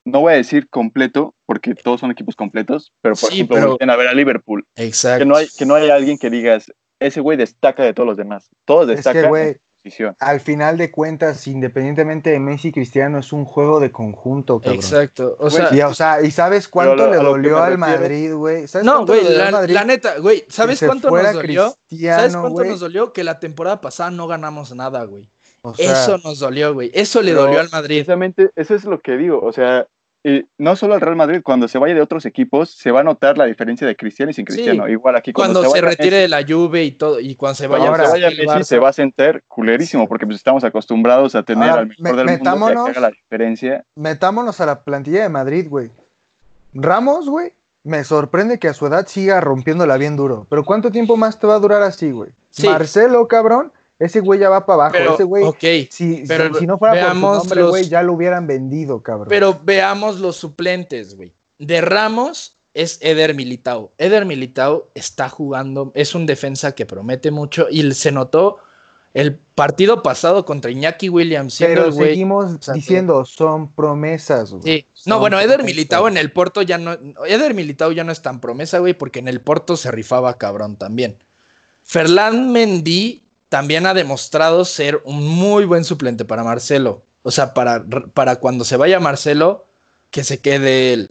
no 0.04 0.20
voy 0.20 0.32
a 0.34 0.36
decir 0.36 0.68
completo, 0.68 1.34
porque 1.46 1.74
todos 1.74 2.00
son 2.00 2.10
equipos 2.10 2.36
completos, 2.36 2.92
pero 3.00 3.14
por 3.16 3.30
Sí, 3.30 3.36
ejemplo, 3.36 3.76
pero- 3.78 3.92
a 3.92 3.96
ver 3.96 4.08
a 4.08 4.14
Liverpool, 4.14 4.66
Exacto. 4.76 5.20
que 5.20 5.24
no 5.26 5.36
hay, 5.36 5.48
que 5.48 5.66
no 5.66 5.74
hay 5.74 5.90
alguien 5.90 6.18
que 6.18 6.30
digas, 6.30 6.72
ese 7.00 7.20
güey 7.20 7.36
destaca 7.38 7.82
de 7.82 7.94
todos 7.94 8.06
los 8.06 8.16
demás, 8.16 8.50
todos 8.64 8.88
Es 8.90 8.96
destacan 8.96 9.22
que, 9.22 9.28
güey, 9.28 9.48
en 9.48 9.54
su 9.54 9.60
posición. 9.82 10.16
al 10.20 10.40
final 10.40 10.76
de 10.78 10.90
cuentas, 10.90 11.46
independientemente 11.46 12.30
de 12.30 12.38
Messi 12.40 12.68
y 12.68 12.72
Cristiano, 12.72 13.18
es 13.18 13.32
un 13.32 13.44
juego 13.44 13.80
de 13.80 13.90
conjunto, 13.92 14.58
cabrón. 14.58 14.76
Exacto. 14.76 15.36
O 15.38 15.50
sea, 15.50 15.68
Y, 15.74 15.80
o 15.80 15.94
sea, 15.94 16.22
¿y 16.22 16.30
sabes 16.30 16.68
cuánto 16.68 16.96
lo- 17.06 17.10
le 17.10 17.16
dolió 17.16 17.62
al 17.62 17.76
Madrid, 17.78 18.32
güey? 18.34 18.66
¿Sabes 18.68 18.84
No, 18.86 18.96
cuánto 18.96 19.12
güey, 19.12 19.22
le 19.24 19.28
dolió 19.28 19.40
la, 19.40 19.46
al 19.46 19.52
Madrid 19.52 19.74
la 19.74 19.84
neta, 19.84 20.18
güey, 20.18 20.44
¿sabes 20.48 20.82
cuánto 20.84 21.10
nos 21.10 21.32
dolió? 21.32 21.76
¿Sabes 21.90 22.36
cuánto 22.36 22.64
nos 22.64 22.80
dolió? 22.80 23.12
Que 23.12 23.24
la 23.24 23.40
temporada 23.40 23.80
pasada 23.80 24.10
no 24.10 24.26
ganamos 24.26 24.74
nada, 24.74 25.04
güey. 25.04 25.28
O 25.66 25.74
sea, 25.74 25.92
Eso 25.92 26.18
nos 26.18 26.38
dolió, 26.40 26.74
güey. 26.74 26.90
Eso 26.92 27.22
le 27.22 27.32
dolió 27.32 27.58
al 27.58 27.70
Madrid. 27.70 27.96
Precisamente 27.96 28.50
eso 28.54 28.74
es 28.74 28.84
lo 28.84 29.00
que 29.00 29.16
digo, 29.16 29.40
o 29.42 29.50
sea, 29.50 29.86
y 30.26 30.46
no 30.56 30.74
solo 30.74 30.94
al 30.94 31.02
Real 31.02 31.16
Madrid, 31.16 31.42
cuando 31.44 31.68
se 31.68 31.76
vaya 31.78 31.94
de 31.94 32.00
otros 32.00 32.24
equipos, 32.24 32.70
se 32.70 32.90
va 32.90 33.00
a 33.00 33.04
notar 33.04 33.36
la 33.36 33.44
diferencia 33.44 33.86
de 33.86 33.94
Cristiano 33.94 34.30
y 34.30 34.32
sin 34.32 34.46
Cristiano. 34.46 34.88
Igual 34.88 35.16
aquí 35.16 35.34
Cuando, 35.34 35.60
cuando, 35.60 35.74
se, 35.76 35.82
retire 35.82 36.10
Messi, 36.12 36.22
de 36.22 36.28
la 36.28 36.42
Juve 36.48 36.82
y 36.84 36.92
todo, 36.92 37.20
y 37.20 37.34
cuando 37.34 37.54
se 37.56 37.66
vaya, 37.66 37.84
cuando 37.86 37.92
Ahora, 37.92 38.06
se 38.06 38.12
vaya 38.12 38.28
el 38.28 38.36
Messi, 38.38 38.48
Barça. 38.48 38.62
se 38.64 38.78
va 38.78 38.88
a 38.88 38.92
sentir 38.94 39.44
culerísimo, 39.46 40.08
porque 40.08 40.24
pues 40.24 40.38
estamos 40.38 40.64
acostumbrados 40.64 41.34
a 41.34 41.42
tener 41.42 41.68
Ahora, 41.68 41.82
al 41.82 41.88
mejor 41.88 42.02
me- 42.02 42.08
del 42.08 42.16
mundo 42.16 42.26
que 42.32 42.38
metámonos- 42.40 42.88
haga 42.88 43.00
la 43.00 43.10
diferencia. 43.10 43.84
metámonos 43.96 44.60
a 44.62 44.66
la 44.66 44.82
plantilla 44.82 45.22
de 45.22 45.28
Madrid, 45.28 45.66
güey. 45.68 45.90
Ramos, 46.72 47.28
güey, 47.28 47.52
me 47.82 48.02
sorprende 48.04 48.58
que 48.58 48.68
a 48.68 48.74
su 48.74 48.86
edad 48.86 49.06
siga 49.06 49.40
rompiéndola 49.40 49.96
bien 49.96 50.16
duro. 50.16 50.46
Pero 50.48 50.64
¿cuánto 50.64 50.90
tiempo 50.90 51.16
más 51.16 51.38
te 51.38 51.46
va 51.46 51.56
a 51.56 51.58
durar 51.58 51.82
así, 51.82 52.10
güey? 52.10 52.30
Sí. 52.50 52.66
Marcelo, 52.66 53.28
cabrón, 53.28 53.72
ese 53.98 54.20
güey 54.20 54.40
ya 54.40 54.48
va 54.50 54.66
para 54.66 54.74
abajo. 54.86 54.92
Pero, 54.92 55.14
ese 55.14 55.24
güey, 55.24 55.44
ok, 55.44 55.64
si, 55.90 56.24
pero 56.26 56.52
si, 56.54 56.60
si 56.60 56.66
no 56.66 56.78
fuera 56.78 56.94
por 56.94 57.00
su 57.02 57.06
veamos 57.06 57.38
nombre, 57.38 57.60
los- 57.60 57.70
güey, 57.70 57.88
ya 57.88 58.02
lo 58.02 58.12
hubieran 58.14 58.46
vendido, 58.46 59.02
cabrón. 59.02 59.28
pero 59.28 59.58
veamos 59.62 60.20
los 60.20 60.36
suplentes, 60.36 61.16
güey. 61.16 61.32
De 61.58 61.80
Ramos 61.80 62.56
es 62.74 62.98
Eder 63.02 63.34
Militao. 63.34 63.92
Eder 63.98 64.24
Militao 64.24 64.88
está 64.94 65.28
jugando, 65.28 65.92
es 65.94 66.14
un 66.14 66.26
defensa 66.26 66.72
que 66.74 66.86
promete 66.86 67.30
mucho 67.30 67.68
y 67.70 67.92
se 67.92 68.10
notó 68.10 68.58
el 69.14 69.36
partido 69.36 70.02
pasado 70.02 70.44
contra 70.44 70.72
Iñaki 70.72 71.08
Williams. 71.08 71.56
Pero 71.60 71.84
el 71.84 71.92
güey- 71.92 72.08
seguimos 72.08 72.56
sea, 72.64 72.74
diciendo, 72.74 73.24
son 73.24 73.70
promesas, 73.72 74.50
güey. 74.50 74.62
Sí. 74.64 74.86
Son 74.92 75.12
No, 75.12 75.20
bueno, 75.20 75.38
Eder 75.38 75.58
promesas. 75.58 75.66
Militao 75.76 76.08
en 76.08 76.16
el 76.16 76.32
Porto 76.32 76.62
ya 76.62 76.78
no. 76.78 76.96
Eder 77.24 77.54
Militao 77.54 77.92
ya 77.92 78.02
no 78.02 78.10
es 78.10 78.22
tan 78.22 78.40
promesa, 78.40 78.80
güey, 78.80 78.94
porque 78.94 79.20
en 79.20 79.28
el 79.28 79.40
Porto 79.40 79.76
se 79.76 79.92
rifaba 79.92 80.36
cabrón 80.36 80.76
también. 80.76 81.18
Ferland 81.84 82.50
Mendy 82.50 83.22
también 83.54 83.86
ha 83.86 83.94
demostrado 83.94 84.64
ser 84.64 85.00
un 85.04 85.28
muy 85.28 85.64
buen 85.64 85.84
suplente 85.84 86.24
para 86.24 86.42
Marcelo. 86.42 87.04
O 87.22 87.30
sea, 87.30 87.54
para, 87.54 87.84
para 88.12 88.34
cuando 88.40 88.64
se 88.64 88.76
vaya 88.76 88.98
Marcelo, 88.98 89.66
que 90.10 90.24
se 90.24 90.40
quede 90.40 90.92
él. 90.92 91.10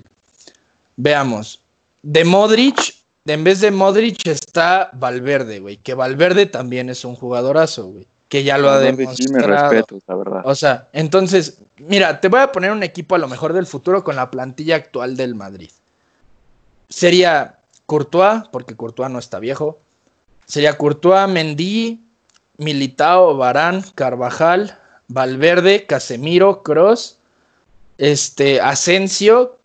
Veamos. 0.97 1.61
De 2.01 2.25
Modric, 2.25 2.95
en 3.25 3.45
vez 3.45 3.61
de 3.61 3.71
Modric 3.71 4.27
está 4.27 4.89
Valverde, 4.91 5.61
güey. 5.61 5.77
Que 5.77 5.93
Valverde 5.93 6.45
también 6.45 6.89
es 6.89 7.05
un 7.05 7.15
jugadorazo, 7.15 7.85
güey. 7.85 8.07
Que 8.27 8.43
ya 8.43 8.57
lo 8.57 8.69
ha 8.69 8.73
Valverde, 8.73 9.07
sí, 9.15 9.23
me 9.29 9.39
demostrado. 9.39 9.71
respeto, 9.71 10.01
la 10.05 10.15
verdad. 10.15 10.41
O 10.43 10.53
sea, 10.53 10.89
entonces, 10.91 11.61
mira, 11.77 12.19
te 12.19 12.27
voy 12.27 12.41
a 12.41 12.51
poner 12.51 12.73
un 12.73 12.83
equipo 12.83 13.15
a 13.15 13.19
lo 13.19 13.29
mejor 13.29 13.53
del 13.53 13.67
futuro 13.67 14.03
con 14.03 14.17
la 14.17 14.29
plantilla 14.29 14.75
actual 14.75 15.15
del 15.15 15.33
Madrid. 15.33 15.71
Sería 16.89 17.59
Courtois, 17.85 18.43
porque 18.51 18.75
Courtois 18.75 19.09
no 19.09 19.19
está 19.19 19.39
viejo. 19.39 19.79
Sería 20.45 20.77
Courtois, 20.77 21.29
Mendy, 21.29 22.02
Militao, 22.57 23.35
Barán, 23.37 23.83
Carvajal, 23.95 24.77
Valverde, 25.07 25.85
Casemiro, 25.85 26.63
Cross, 26.63 27.19
este, 27.97 28.61
Asensio, 28.61 29.57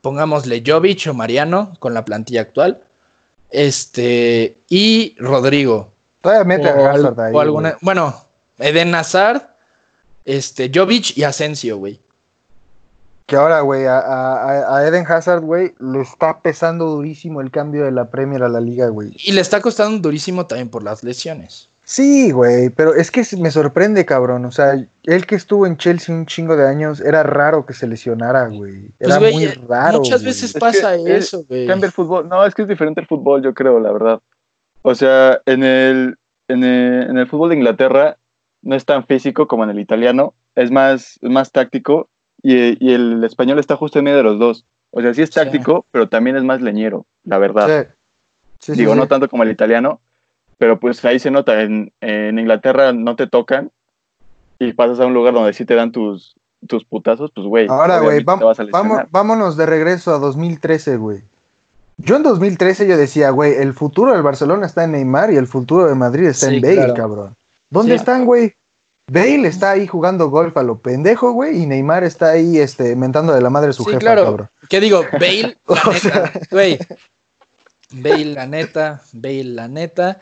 pongámosle 0.00 0.62
Jovic 0.66 1.06
o 1.08 1.14
Mariano 1.14 1.76
con 1.78 1.94
la 1.94 2.04
plantilla 2.04 2.40
actual. 2.42 2.82
Este, 3.50 4.56
y 4.68 5.14
Rodrigo. 5.18 5.92
Todavía 6.22 6.44
mete 6.44 6.68
O 6.72 6.86
a 6.86 6.90
Hazard 6.92 7.20
ahí, 7.20 7.34
o 7.34 7.40
alguna- 7.40 7.76
bueno, 7.82 8.14
Eden 8.58 8.94
Hazard, 8.94 9.42
este, 10.24 10.70
Jovic 10.74 11.16
y 11.16 11.24
Asensio, 11.24 11.76
güey. 11.78 12.00
Que 13.26 13.36
ahora, 13.36 13.60
güey, 13.60 13.86
a, 13.86 13.98
a- 13.98 14.76
a 14.78 14.86
Eden 14.86 15.06
Hazard, 15.06 15.40
güey, 15.42 15.74
le 15.78 16.00
está 16.00 16.40
pesando 16.40 16.86
durísimo 16.86 17.40
el 17.40 17.50
cambio 17.50 17.84
de 17.84 17.92
la 17.92 18.10
Premier 18.10 18.42
a 18.42 18.48
la 18.48 18.60
Liga, 18.60 18.88
güey. 18.88 19.14
Y 19.22 19.32
le 19.32 19.40
está 19.40 19.60
costando 19.60 19.98
durísimo 19.98 20.46
también 20.46 20.68
por 20.70 20.82
las 20.82 21.02
lesiones. 21.04 21.68
Sí, 21.94 22.30
güey, 22.30 22.70
pero 22.70 22.94
es 22.94 23.10
que 23.10 23.22
me 23.38 23.50
sorprende, 23.50 24.06
cabrón. 24.06 24.46
O 24.46 24.50
sea, 24.50 24.72
él 25.02 25.26
que 25.26 25.34
estuvo 25.34 25.66
en 25.66 25.76
Chelsea 25.76 26.14
un 26.14 26.24
chingo 26.24 26.56
de 26.56 26.66
años, 26.66 27.02
era 27.02 27.22
raro 27.22 27.66
que 27.66 27.74
se 27.74 27.86
lesionara, 27.86 28.48
güey. 28.48 28.88
Pues, 28.98 29.10
Era 29.10 29.18
güey, 29.18 29.34
muy 29.34 29.44
eh, 29.44 29.60
raro. 29.68 29.98
muchas 29.98 30.22
güey. 30.22 30.32
veces 30.32 30.54
Es 30.54 30.58
pasa 30.60 30.96
que, 30.96 31.02
eh, 31.12 31.16
eso, 31.18 31.44
güey. 31.46 31.66
Cambia 31.66 31.86
el 31.88 31.92
fútbol. 31.92 32.26
No, 32.30 32.46
es 32.46 32.54
que 32.54 32.62
es 32.62 32.68
diferente 32.68 33.02
el 33.02 33.06
fútbol, 33.06 33.42
yo 33.42 33.52
creo, 33.52 33.78
la 33.78 33.92
verdad. 33.92 34.20
O 34.80 34.94
sea, 34.94 35.42
en 35.44 35.64
el, 35.64 36.16
en 36.48 36.64
el, 36.64 37.10
en 37.10 37.18
el 37.18 37.26
fútbol 37.26 37.50
de 37.50 37.56
Inglaterra 37.56 38.16
no 38.62 38.74
es 38.74 38.86
tan 38.86 39.04
físico 39.06 39.46
como 39.46 39.64
en 39.64 39.70
el 39.70 39.78
italiano, 39.78 40.32
es 40.54 40.70
más, 40.70 41.18
es 41.20 41.30
más 41.30 41.52
táctico 41.52 42.08
y, 42.42 42.82
y 42.82 42.94
el 42.94 43.22
español 43.22 43.58
está 43.58 43.76
justo 43.76 43.98
en 43.98 44.06
medio 44.06 44.16
de 44.16 44.22
los 44.24 44.38
dos. 44.38 44.64
O 44.92 45.02
sea, 45.02 45.12
sí 45.12 45.20
es 45.20 45.28
Sí. 45.28 45.34
táctico, 45.34 45.84
pero 45.90 46.08
también 46.08 46.36
es 46.36 46.42
más 46.42 46.62
leñero, 46.62 47.04
la 47.24 47.36
verdad. 47.36 47.86
Sí. 48.60 48.72
Sí, 48.72 48.78
Digo, 48.78 48.94
sí. 48.94 48.98
no 48.98 49.08
tanto 49.08 49.28
como 49.28 49.42
el 49.42 49.50
italiano, 49.50 50.00
pero 50.62 50.78
pues 50.78 51.04
ahí 51.04 51.18
se 51.18 51.32
nota. 51.32 51.60
En, 51.60 51.92
en 52.00 52.38
Inglaterra 52.38 52.92
no 52.92 53.16
te 53.16 53.26
tocan 53.26 53.72
y 54.60 54.72
pasas 54.74 55.00
a 55.00 55.06
un 55.06 55.12
lugar 55.12 55.34
donde 55.34 55.52
sí 55.54 55.64
te 55.64 55.74
dan 55.74 55.90
tus, 55.90 56.36
tus 56.68 56.84
putazos, 56.84 57.32
pues 57.34 57.48
güey. 57.48 57.66
Ahora, 57.68 57.98
güey, 57.98 58.22
vamos, 58.22 58.56
vámonos 59.10 59.56
de 59.56 59.66
regreso 59.66 60.14
a 60.14 60.18
2013, 60.20 60.98
güey. 60.98 61.22
Yo 61.96 62.14
en 62.14 62.22
2013 62.22 62.86
yo 62.86 62.96
decía, 62.96 63.30
güey, 63.30 63.54
el 63.54 63.72
futuro 63.72 64.12
del 64.12 64.22
Barcelona 64.22 64.66
está 64.66 64.84
en 64.84 64.92
Neymar 64.92 65.32
y 65.32 65.36
el 65.36 65.48
futuro 65.48 65.88
de 65.88 65.96
Madrid 65.96 66.26
está 66.28 66.46
Sí, 66.50 66.54
en 66.58 66.62
Bale, 66.62 66.74
claro. 66.76 66.94
cabrón. 66.94 67.36
¿Dónde 67.68 67.94
Sí. 67.94 67.96
están, 67.96 68.24
güey? 68.24 68.54
Bale 69.10 69.48
está 69.48 69.72
ahí 69.72 69.88
jugando 69.88 70.30
golf 70.30 70.56
a 70.56 70.62
lo 70.62 70.78
pendejo, 70.78 71.32
güey, 71.32 71.60
y 71.60 71.66
Neymar 71.66 72.04
está 72.04 72.30
ahí, 72.30 72.58
este, 72.58 72.94
mentando 72.94 73.32
de 73.32 73.40
la 73.42 73.50
madre 73.50 73.70
a 73.70 73.72
su 73.72 73.82
Sí, 73.82 73.88
jefa, 73.90 73.98
claro. 73.98 74.24
cabrón. 74.26 74.48
¿Qué 74.68 74.78
digo? 74.78 75.02
Bale, 75.10 75.58
la 75.66 75.92
neta, 75.92 76.32
güey. 76.52 76.78
Bale, 77.90 78.24
la 78.26 78.46
neta, 78.46 79.02
Bale, 79.12 79.42
la 79.44 79.66
neta, 79.66 80.20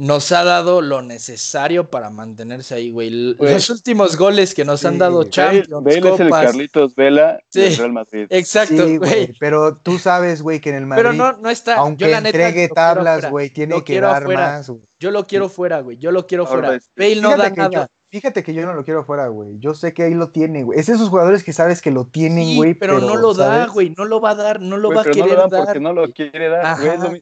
nos 0.00 0.32
ha 0.32 0.44
dado 0.44 0.80
lo 0.80 1.02
necesario 1.02 1.90
para 1.90 2.08
mantenerse 2.08 2.74
ahí, 2.74 2.90
güey. 2.90 3.34
Güey. 3.34 3.52
Los 3.52 3.68
últimos 3.68 4.16
goles 4.16 4.54
que 4.54 4.64
nos 4.64 4.84
han 4.86 4.96
dado 4.96 5.18
Bale- 5.18 5.30
Champions, 5.30 5.68
Bale 5.84 6.14
es 6.14 6.20
el. 6.20 6.30
Carlitos 6.30 6.94
Vela 6.96 7.40
Sí. 7.50 7.60
del 7.60 7.76
Real 7.76 7.92
Madrid. 7.92 8.26
Exacto, 8.30 8.74
Sí, 8.86 8.96
güey. 8.96 9.26
güey, 9.26 9.36
pero 9.38 9.76
tú 9.76 9.98
sabes, 9.98 10.40
güey, 10.40 10.58
que 10.60 10.70
en 10.70 10.76
el 10.76 10.86
Madrid, 10.86 11.02
Pero 11.02 11.12
no, 11.12 11.32
no 11.34 11.50
está. 11.50 11.76
aunque 11.76 12.06
yo 12.06 12.10
la 12.12 12.22
neta 12.22 12.38
entregue 12.38 12.68
tablas, 12.70 13.30
güey, 13.30 13.50
tiene 13.50 13.74
Lo 13.74 13.84
que 13.84 14.00
dar 14.00 14.22
afuera. 14.22 14.40
más, 14.52 14.70
güey. 14.70 14.80
Yo 14.98 15.10
lo 15.10 15.26
quiero 15.26 15.48
fuera, 15.50 15.80
güey. 15.80 15.98
Yo 15.98 16.12
lo 16.12 16.26
quiero 16.26 16.46
Ahora, 16.46 16.68
fuera. 16.68 16.82
Bale 16.96 17.20
no 17.20 17.30
Fíjate 17.30 17.42
da 17.42 17.50
que, 17.54 17.60
nada. 17.60 17.70
yo, 17.70 17.86
fíjate 18.08 18.42
que 18.42 18.54
yo 18.54 18.64
no 18.66 18.72
lo 18.74 18.84
quiero 18.84 19.04
fuera, 19.04 19.28
güey. 19.28 19.58
Yo 19.58 19.74
sé 19.74 19.92
que 19.92 20.04
ahí 20.04 20.14
lo 20.14 20.28
tiene, 20.30 20.62
güey. 20.62 20.78
Es 20.80 20.88
esos 20.88 21.10
jugadores 21.10 21.44
que 21.44 21.52
sabes 21.52 21.82
que 21.82 21.90
lo 21.90 22.06
tienen, 22.06 22.46
Sí, 22.46 22.56
güey. 22.56 22.72
pero, 22.74 23.00
no 23.00 23.16
lo 23.16 23.34
da, 23.34 23.66
güey. 23.66 23.90
No 23.90 24.06
lo 24.06 24.20
va 24.20 24.30
a 24.30 24.34
dar, 24.34 24.60
no 24.62 24.78
lo 24.78 24.88
Güey, 24.88 24.96
va 24.96 25.02
a 25.02 25.04
pero 25.04 25.16
no 25.16 25.22
querer 25.24 25.36
lo 25.36 25.40
dan 25.42 25.50
dar. 25.50 25.64
porque 25.66 25.80
no 25.80 25.92
lo 25.92 26.10
quiere 26.10 26.48
dar. 26.48 26.60
es, 26.82 26.90
Ajá. 26.90 27.12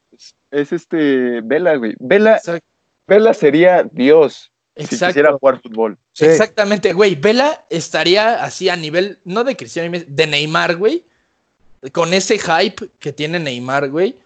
es 0.51 0.73
este 0.73 1.41
Vela, 1.43 1.77
güey. 1.77 1.95
Vela, 1.99 2.37
Exacto. 2.37 2.67
Vela 3.09 3.33
sería 3.35 3.89
Dios 3.91 4.53
si 4.77 4.87
quisiera 4.87 5.33
jugar 5.33 5.61
fútbol. 5.61 5.99
Sí. 6.13 6.27
Exactamente, 6.27 6.93
güey. 6.93 7.17
Vela 7.17 7.65
estaría 7.71 8.45
así 8.45 8.69
a 8.69 8.77
nivel, 8.77 9.19
no 9.25 9.43
de 9.43 9.57
Cristiano, 9.57 9.91
Messi, 9.91 10.07
de 10.09 10.27
Neymar, 10.27 10.77
güey. 10.77 11.05
Con 11.93 12.13
ese 12.13 12.39
hype 12.39 12.91
que 12.99 13.13
tiene 13.13 13.41
Neymar, 13.41 13.91
güey. 13.91 14.19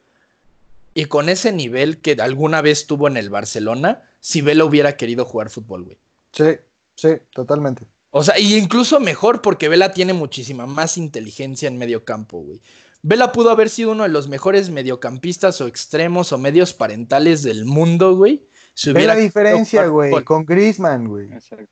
Y 0.94 1.06
con 1.06 1.30
ese 1.30 1.52
nivel 1.52 1.98
que 2.02 2.16
alguna 2.20 2.60
vez 2.60 2.86
tuvo 2.86 3.08
en 3.08 3.16
el 3.16 3.30
Barcelona, 3.30 4.02
si 4.20 4.42
Vela 4.42 4.64
hubiera 4.64 4.96
querido 4.96 5.24
jugar 5.24 5.48
fútbol, 5.48 5.84
güey. 5.84 5.98
Sí, 6.32 6.58
sí, 6.96 7.08
totalmente. 7.32 7.84
O 8.10 8.22
sea, 8.22 8.38
y 8.38 8.56
incluso 8.56 9.00
mejor 9.00 9.40
porque 9.40 9.70
Vela 9.70 9.92
tiene 9.92 10.12
muchísima 10.12 10.66
más 10.66 10.98
inteligencia 10.98 11.66
en 11.66 11.78
medio 11.78 12.04
campo, 12.04 12.40
güey. 12.40 12.60
Vela 13.02 13.32
pudo 13.32 13.50
haber 13.50 13.70
sido 13.70 13.92
uno 13.92 14.02
de 14.02 14.10
los 14.10 14.28
mejores 14.28 14.68
mediocampistas 14.68 15.60
o 15.62 15.66
extremos 15.66 16.30
o 16.32 16.38
medios 16.38 16.74
parentales 16.74 17.42
del 17.42 17.64
mundo, 17.64 18.14
güey. 18.14 18.42
Si 18.74 18.90
Ve 18.90 18.98
hubiera 19.00 19.14
la 19.14 19.20
diferencia, 19.20 19.86
güey, 19.86 20.24
con 20.24 20.44
Griezmann, 20.46 21.08
güey. 21.08 21.32
Exacto. 21.32 21.66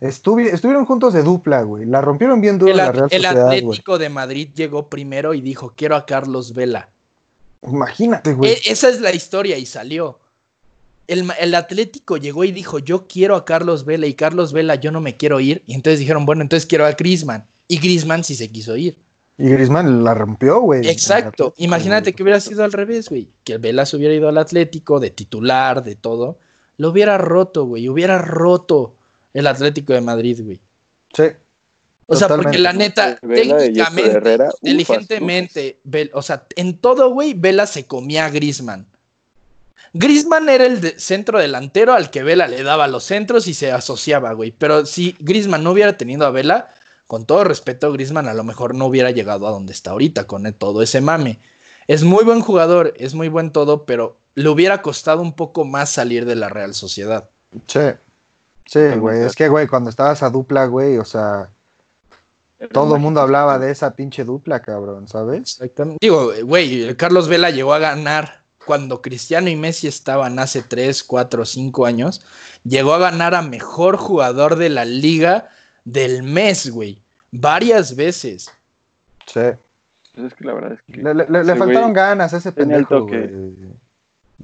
Estuvi- 0.00 0.48
estuvieron 0.52 0.86
juntos 0.86 1.12
de 1.12 1.22
dupla, 1.22 1.62
güey. 1.62 1.84
La 1.84 2.00
rompieron 2.00 2.40
bien 2.40 2.58
duro 2.58 2.72
El, 2.72 2.78
en 2.80 2.86
la 2.86 2.92
Real 2.92 3.08
el 3.10 3.22
Sociedad, 3.22 3.44
güey. 3.46 3.58
Atlético 3.58 3.98
de 3.98 4.08
Madrid 4.08 4.48
llegó 4.54 4.88
primero 4.88 5.34
y 5.34 5.40
dijo, 5.42 5.74
quiero 5.76 5.94
a 5.94 6.06
Carlos 6.06 6.54
Vela. 6.54 6.88
Imagínate, 7.62 8.32
güey. 8.32 8.52
E- 8.52 8.60
esa 8.66 8.88
es 8.88 9.00
la 9.00 9.12
historia 9.12 9.58
y 9.58 9.66
salió. 9.66 10.20
El, 11.06 11.30
el 11.38 11.54
Atlético 11.54 12.16
llegó 12.16 12.44
y 12.44 12.52
dijo, 12.52 12.78
yo 12.78 13.06
quiero 13.08 13.36
a 13.36 13.44
Carlos 13.44 13.84
Vela 13.84 14.06
y 14.06 14.14
Carlos 14.14 14.52
Vela, 14.52 14.76
yo 14.76 14.90
no 14.90 15.00
me 15.00 15.16
quiero 15.16 15.38
ir. 15.40 15.62
Y 15.66 15.74
entonces 15.74 15.98
dijeron, 15.98 16.24
bueno, 16.24 16.42
entonces 16.42 16.66
quiero 16.66 16.86
a 16.86 16.92
Griezmann. 16.92 17.46
Y 17.68 17.78
Griezmann 17.78 18.24
sí 18.24 18.34
se 18.36 18.48
quiso 18.48 18.76
ir. 18.76 18.98
Y 19.40 19.48
Griezmann 19.48 20.04
la 20.04 20.14
rompió, 20.14 20.60
güey. 20.60 20.86
Exacto. 20.88 21.54
Imagínate 21.56 22.12
que 22.12 22.22
hubiera 22.22 22.40
sido 22.40 22.62
al 22.64 22.72
revés, 22.72 23.08
güey. 23.08 23.30
Que 23.44 23.58
Vela 23.58 23.86
se 23.86 23.96
hubiera 23.96 24.14
ido 24.14 24.28
al 24.28 24.38
Atlético 24.38 25.00
de 25.00 25.10
titular, 25.10 25.82
de 25.82 25.96
todo. 25.96 26.38
Lo 26.76 26.90
hubiera 26.90 27.16
roto, 27.18 27.64
güey. 27.64 27.88
Hubiera 27.88 28.18
roto 28.18 28.96
el 29.32 29.46
Atlético 29.46 29.92
de 29.92 30.00
Madrid, 30.02 30.40
güey. 30.44 30.60
Sí. 31.14 31.24
O 32.06 32.16
sea, 32.16 32.28
Totalmente. 32.28 32.42
porque 32.44 32.58
la 32.58 32.72
neta, 32.72 33.18
Vela 33.22 33.56
técnicamente, 33.58 34.10
Herrera, 34.10 34.44
ufas, 34.48 34.58
inteligentemente, 34.62 35.80
o 36.12 36.22
sea, 36.22 36.44
en 36.56 36.78
todo, 36.78 37.10
güey, 37.10 37.34
Vela 37.34 37.66
se 37.66 37.86
comía 37.86 38.26
a 38.26 38.30
Griezmann. 38.30 38.86
Griezmann 39.92 40.48
era 40.48 40.66
el 40.66 40.80
de- 40.80 40.98
centro 40.98 41.38
delantero 41.38 41.94
al 41.94 42.10
que 42.10 42.22
Vela 42.22 42.46
le 42.48 42.62
daba 42.62 42.86
los 42.88 43.04
centros 43.04 43.48
y 43.48 43.54
se 43.54 43.72
asociaba, 43.72 44.32
güey. 44.34 44.50
Pero 44.50 44.86
si 44.86 45.16
Griezmann 45.18 45.64
no 45.64 45.72
hubiera 45.72 45.96
tenido 45.96 46.26
a 46.26 46.30
Vela, 46.30 46.68
con 47.10 47.26
todo 47.26 47.42
respeto, 47.42 47.92
Griezmann 47.92 48.28
a 48.28 48.34
lo 48.34 48.44
mejor 48.44 48.72
no 48.72 48.86
hubiera 48.86 49.10
llegado 49.10 49.48
a 49.48 49.50
donde 49.50 49.72
está 49.72 49.90
ahorita 49.90 50.28
con 50.28 50.44
todo 50.52 50.80
ese 50.80 51.00
mame. 51.00 51.40
Es 51.88 52.04
muy 52.04 52.22
buen 52.22 52.40
jugador, 52.40 52.94
es 52.98 53.14
muy 53.14 53.28
buen 53.28 53.50
todo, 53.50 53.84
pero 53.84 54.16
le 54.36 54.48
hubiera 54.48 54.80
costado 54.80 55.20
un 55.20 55.32
poco 55.32 55.64
más 55.64 55.90
salir 55.90 56.24
de 56.24 56.36
la 56.36 56.50
Real 56.50 56.72
Sociedad. 56.72 57.28
Sí. 57.66 57.80
Sí, 58.64 58.90
güey. 58.96 59.22
Es 59.22 59.34
que, 59.34 59.48
güey, 59.48 59.66
cuando 59.66 59.90
estaba 59.90 60.12
esa 60.12 60.30
dupla, 60.30 60.66
güey, 60.66 60.98
o 60.98 61.04
sea, 61.04 61.50
todo 62.70 62.94
el 62.94 63.00
mundo 63.00 63.20
hablaba 63.20 63.58
de 63.58 63.72
esa 63.72 63.96
pinche 63.96 64.22
dupla, 64.22 64.62
cabrón, 64.62 65.08
¿sabes? 65.08 65.40
Exactamente. 65.40 65.98
Digo, 66.00 66.30
güey, 66.44 66.94
Carlos 66.94 67.26
Vela 67.26 67.50
llegó 67.50 67.74
a 67.74 67.80
ganar 67.80 68.44
cuando 68.64 69.02
Cristiano 69.02 69.48
y 69.48 69.56
Messi 69.56 69.88
estaban 69.88 70.38
hace 70.38 70.62
3, 70.62 71.02
4, 71.02 71.44
5 71.44 71.86
años. 71.86 72.22
Llegó 72.62 72.94
a 72.94 72.98
ganar 72.98 73.34
a 73.34 73.42
mejor 73.42 73.96
jugador 73.96 74.54
de 74.54 74.68
la 74.68 74.84
liga 74.84 75.50
del 75.84 76.22
mes, 76.22 76.70
güey. 76.70 77.00
Varias 77.30 77.94
veces. 77.94 78.50
Sí. 79.26 79.40
Pues 80.14 80.26
es 80.26 80.34
que 80.34 80.44
la 80.44 80.54
verdad 80.54 80.72
es 80.72 80.82
que. 80.82 81.02
Le, 81.02 81.14
le- 81.14 81.44
le- 81.44 81.56
faltaron 81.56 81.92
ganas 81.92 82.34
a 82.34 82.38
ese 82.38 82.52
pendejo, 82.52 83.02
güey. 83.06 83.28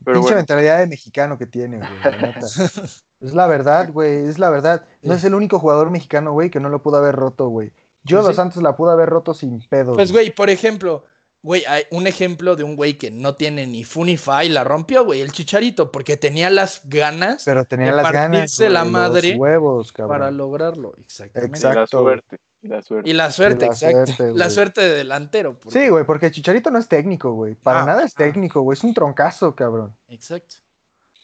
Pero 0.05 0.19
Pinche 0.19 0.21
bueno, 0.21 0.37
mentalidad 0.37 0.79
de 0.79 0.87
mexicano 0.87 1.39
que 1.39 1.47
tiene, 1.47 1.79
güey. 1.79 1.91
la 2.05 2.11
neta. 2.19 2.41
es 2.47 3.05
la 3.35 3.47
verdad, 3.47 3.91
güey. 3.93 4.27
Es 4.27 4.39
la 4.39 4.51
verdad. 4.51 4.85
No 5.03 5.15
es 5.15 5.25
el 5.25 5.35
único 5.35 5.59
jugador 5.59 5.91
mexicano, 5.91 6.33
güey, 6.33 6.51
que 6.51 6.61
no 6.61 6.69
lo 6.69 6.83
pudo 6.83 6.99
haber 6.99 7.17
roto, 7.17 7.49
güey. 7.49 7.73
Yo 8.05 8.19
Pues 8.19 8.27
los 8.29 8.37
sí. 8.37 8.37
Santos 8.37 8.63
la 8.63 8.77
pudo 8.77 8.91
haber 8.91 9.09
roto 9.09 9.35
sin 9.35 9.67
pedo. 9.69 9.95
Pues, 9.95 10.13
güey, 10.13 10.33
por 10.33 10.49
ejemplo, 10.51 11.05
güey, 11.43 11.65
hay 11.67 11.85
un 11.91 12.07
ejemplo 12.07 12.57
de 12.57 12.65
un 12.65 12.75
güey 12.77 12.95
que 12.99 13.11
no 13.11 13.35
tiene 13.37 13.67
ni 13.67 13.85
fu 13.85 14.05
ni 14.05 14.17
fa 14.17 14.45
y 14.45 14.49
la 14.49 14.65
rompió, 14.65 15.05
güey, 15.05 15.21
el 15.21 15.31
chicharito, 15.33 15.93
porque 15.93 16.17
tenía 16.17 16.51
las 16.51 16.81
ganas 16.85 17.43
Pero 17.45 17.65
tenía 17.65 17.87
de 17.87 18.03
las 18.03 18.13
ganas. 18.13 18.31
partirse 18.39 18.69
la 18.71 18.81
güey, 18.83 18.93
madre 18.93 19.29
los 19.31 19.39
huevos, 19.39 19.93
cabrón. 19.93 20.19
para 20.19 20.31
lograrlo. 20.31 20.95
Exactamente. 20.99 21.59
y 21.59 21.63
la 21.63 21.69
Exacto. 21.71 22.01
suerte. 22.01 22.39
Y 22.63 22.69
la 22.69 22.83
suerte. 22.83 23.11
Y 23.11 23.13
la 23.13 23.31
suerte, 23.31 23.65
Y 23.65 23.69
la 23.69 23.75
exacto. 23.75 24.07
suerte, 24.07 24.23
la 24.25 24.33
güey. 24.45 24.51
suerte 24.51 24.81
de 24.81 24.95
delantero. 24.97 25.59
porque- 25.61 25.79
Sí, 25.79 25.89
güey, 25.89 26.05
porque 26.05 26.31
Chicharito 26.33 26.71
no 26.71 26.79
es 26.79 26.89
técnico, 26.89 27.33
güey. 27.33 27.55
Para 27.55 27.83
Ah, 27.83 27.87
nada 27.87 28.05
es 28.05 28.13
ah. 28.17 28.19
técnico, 28.19 28.63
güey. 28.63 28.77
Es 28.77 28.83
un 28.83 28.93
troncazo, 28.95 29.55
cabrón. 29.55 29.95
Exacto. 30.09 30.57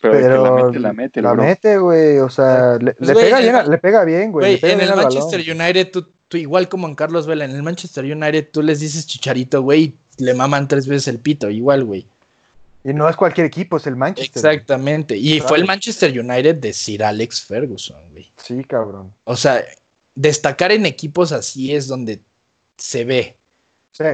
Pero, 0.01 0.14
Pero 0.14 0.44
la 0.44 0.52
mete, 0.64 0.78
la 0.80 0.93
mete, 0.93 1.22
la 1.22 1.32
bro. 1.32 1.43
mete, 1.44 1.78
güey. 1.78 2.18
O 2.18 2.28
sea, 2.28 2.76
le, 2.80 2.93
Pues, 2.94 3.09
le 3.09 3.12
güey, 3.14 3.24
pega 3.26 3.40
en 3.40 3.52
bien, 3.52 3.70
le 3.70 3.78
pega 3.78 4.05
bien, 4.05 4.32
güey. 4.32 4.44
le 4.44 4.51
Güey, 4.52 4.60
pega 4.60 4.72
en 4.74 4.80
el 4.90 4.97
Manchester 4.97 5.40
balón. 5.40 5.60
United, 5.60 5.90
tú, 5.93 6.09
tú 6.28 6.36
igual 6.36 6.68
como 6.68 6.86
en 6.89 6.94
Carlos 6.97 7.26
Vela, 7.26 7.44
en 7.44 7.52
el 7.52 7.62
Manchester 7.62 8.05
United 8.05 8.48
tú 8.52 8.62
les 8.62 8.80
dices 8.80 9.06
chicharito, 9.06 9.62
güey, 9.62 9.82
y 9.82 9.98
le 10.18 10.34
maman 10.34 10.68
tres 10.68 10.86
veces 10.86 11.09
el 11.09 11.18
pito, 11.18 11.51
igual, 11.51 11.84
güey. 11.84 12.06
Y 12.84 12.93
no 12.93 13.09
es 13.09 13.14
cualquier 13.16 13.47
equipo, 13.47 13.76
es 13.76 13.86
el 13.86 13.94
Manchester. 13.97 14.52
Exactamente. 14.52 15.16
Y 15.16 15.34
Claro. 15.36 15.48
fue 15.48 15.59
el 15.59 15.66
Manchester 15.66 16.18
United 16.18 16.56
de 16.56 16.72
Sir 16.72 17.05
Alex 17.05 17.43
Ferguson, 17.43 18.10
güey. 18.10 18.30
Sí, 18.36 18.64
cabrón. 18.64 19.12
O 19.24 19.36
sea, 19.36 19.62
destacar 20.16 20.72
en 20.72 20.84
equipos 20.86 21.30
así 21.32 21.74
es 21.74 21.86
donde 21.86 22.20
se 22.76 23.05
ve. 23.05 23.36
Sí. 23.93 24.05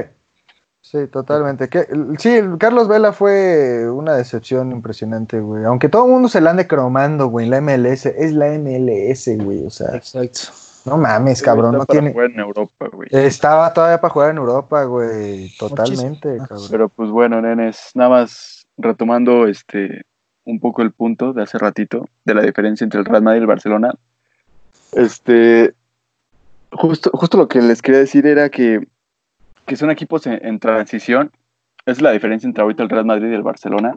Sí, 0.81 0.97
totalmente. 1.11 1.67
Que, 1.69 1.85
sí, 2.17 2.39
Carlos 2.59 2.87
Vela 2.87 3.13
fue 3.13 3.89
una 3.91 4.15
decepción 4.15 4.71
impresionante, 4.71 5.39
güey. 5.39 5.63
Aunque 5.63 5.87
todo 5.87 6.05
el 6.05 6.11
mundo 6.11 6.29
se 6.29 6.41
la 6.41 6.49
ande 6.51 6.65
cromando, 6.65 7.27
güey. 7.27 7.47
La 7.47 7.61
MLS 7.61 8.07
es 8.07 8.33
la 8.33 8.47
MLS, 8.57 9.27
güey. 9.43 9.65
O 9.65 9.69
sea, 9.69 9.95
Exacto. 9.95 10.39
No 10.85 10.97
mames, 10.97 11.41
cabrón. 11.41 11.73
No 11.73 11.85
para 11.85 11.99
tiene. 11.99 12.11
jugar 12.11 12.31
en 12.31 12.39
Europa, 12.39 12.87
güey. 12.91 13.09
Estaba 13.11 13.73
todavía 13.73 13.99
para 14.01 14.13
jugar 14.13 14.31
en 14.31 14.37
Europa, 14.37 14.83
güey. 14.83 15.55
Totalmente, 15.57 16.27
Muchísimo. 16.29 16.47
cabrón. 16.47 16.67
Pero 16.71 16.89
pues 16.89 17.09
bueno, 17.09 17.41
nenes, 17.41 17.91
nada 17.93 18.09
más 18.09 18.67
retomando 18.77 19.47
este 19.47 20.05
un 20.45 20.59
poco 20.59 20.81
el 20.81 20.91
punto 20.91 21.33
de 21.33 21.43
hace 21.43 21.57
ratito 21.59 22.05
de 22.25 22.33
la 22.33 22.41
diferencia 22.41 22.83
entre 22.83 22.99
el 22.99 23.05
Real 23.05 23.21
Madrid 23.21 23.39
y 23.39 23.41
el 23.41 23.47
Barcelona. 23.47 23.93
Este 24.93 25.75
justo, 26.71 27.11
justo 27.13 27.37
lo 27.37 27.47
que 27.47 27.61
les 27.61 27.81
quería 27.81 27.99
decir 27.99 28.25
era 28.25 28.49
que, 28.49 28.79
que 29.65 29.75
son 29.75 29.91
equipos 29.91 30.25
en, 30.27 30.43
en 30.45 30.59
transición. 30.59 31.31
Es 31.85 32.01
la 32.01 32.11
diferencia 32.11 32.47
entre 32.47 32.63
ahorita 32.63 32.83
el 32.83 32.89
Real 32.89 33.05
Madrid 33.05 33.29
y 33.31 33.35
el 33.35 33.43
Barcelona. 33.43 33.95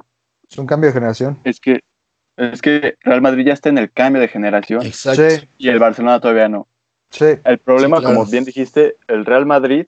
Es 0.48 0.58
un 0.58 0.66
cambio 0.66 0.88
de 0.88 0.94
generación. 0.94 1.38
Es 1.44 1.60
que 1.60 1.84
es 2.36 2.62
que 2.62 2.96
Real 3.02 3.20
Madrid 3.20 3.46
ya 3.46 3.52
está 3.52 3.68
en 3.68 3.78
el 3.78 3.92
cambio 3.92 4.20
de 4.22 4.28
generación 4.28 4.82
Exacto. 4.82 5.22
Y 5.58 5.68
el 5.68 5.78
Barcelona 5.78 6.18
todavía 6.20 6.48
no. 6.48 6.66
Sí. 7.12 7.24
El 7.44 7.58
problema, 7.58 7.98
Sí, 7.98 8.02
claro. 8.02 8.16
como 8.16 8.30
bien 8.30 8.44
dijiste, 8.44 8.96
el 9.06 9.24
Real 9.24 9.46
Madrid 9.46 9.86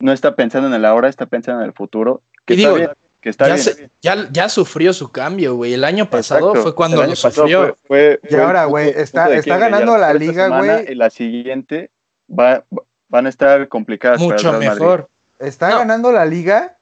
no 0.00 0.12
está 0.12 0.34
pensando 0.34 0.68
en 0.68 0.74
el 0.74 0.84
ahora, 0.84 1.08
está 1.08 1.26
pensando 1.26 1.60
en 1.62 1.66
el 1.68 1.72
futuro. 1.72 2.22
Que 2.44 2.54
Y 2.54 2.56
está 2.56 2.68
digo, 2.68 2.76
bien, 2.78 2.90
que 3.20 3.28
está 3.28 3.46
ya, 3.48 3.54
bien. 3.54 3.64
se- 3.64 3.90
ya, 4.00 4.28
ya 4.32 4.48
sufrió 4.48 4.92
su 4.92 5.12
cambio, 5.12 5.54
güey. 5.54 5.74
El 5.74 5.84
año 5.84 6.10
pasado 6.10 6.48
Exacto. 6.48 6.62
fue 6.62 6.74
cuando 6.74 7.02
lo 7.06 7.14
sufrió. 7.14 7.76
fue- 7.86 8.18
fue- 8.18 8.20
Y 8.24 8.28
fue 8.34 8.42
ahora, 8.42 8.64
güey, 8.64 8.88
está- 8.88 9.32
está 9.32 9.58
ganando 9.58 9.96
la 9.96 10.12
liga, 10.12 10.48
güey. 10.58 10.90
Y 10.92 10.94
la 10.96 11.10
siguiente 11.10 11.90
va, 12.28 12.64
van 13.08 13.26
a 13.26 13.28
estar 13.28 13.68
complicadas 13.68 14.18
para 14.18 14.26
el 14.26 14.32
Mucho 14.34 14.52
Madrid. 14.52 14.68
mejor. 14.70 15.08
Está 15.38 15.70
No. 15.70 15.78
ganando 15.78 16.10
la 16.12 16.24
liga, 16.24 16.78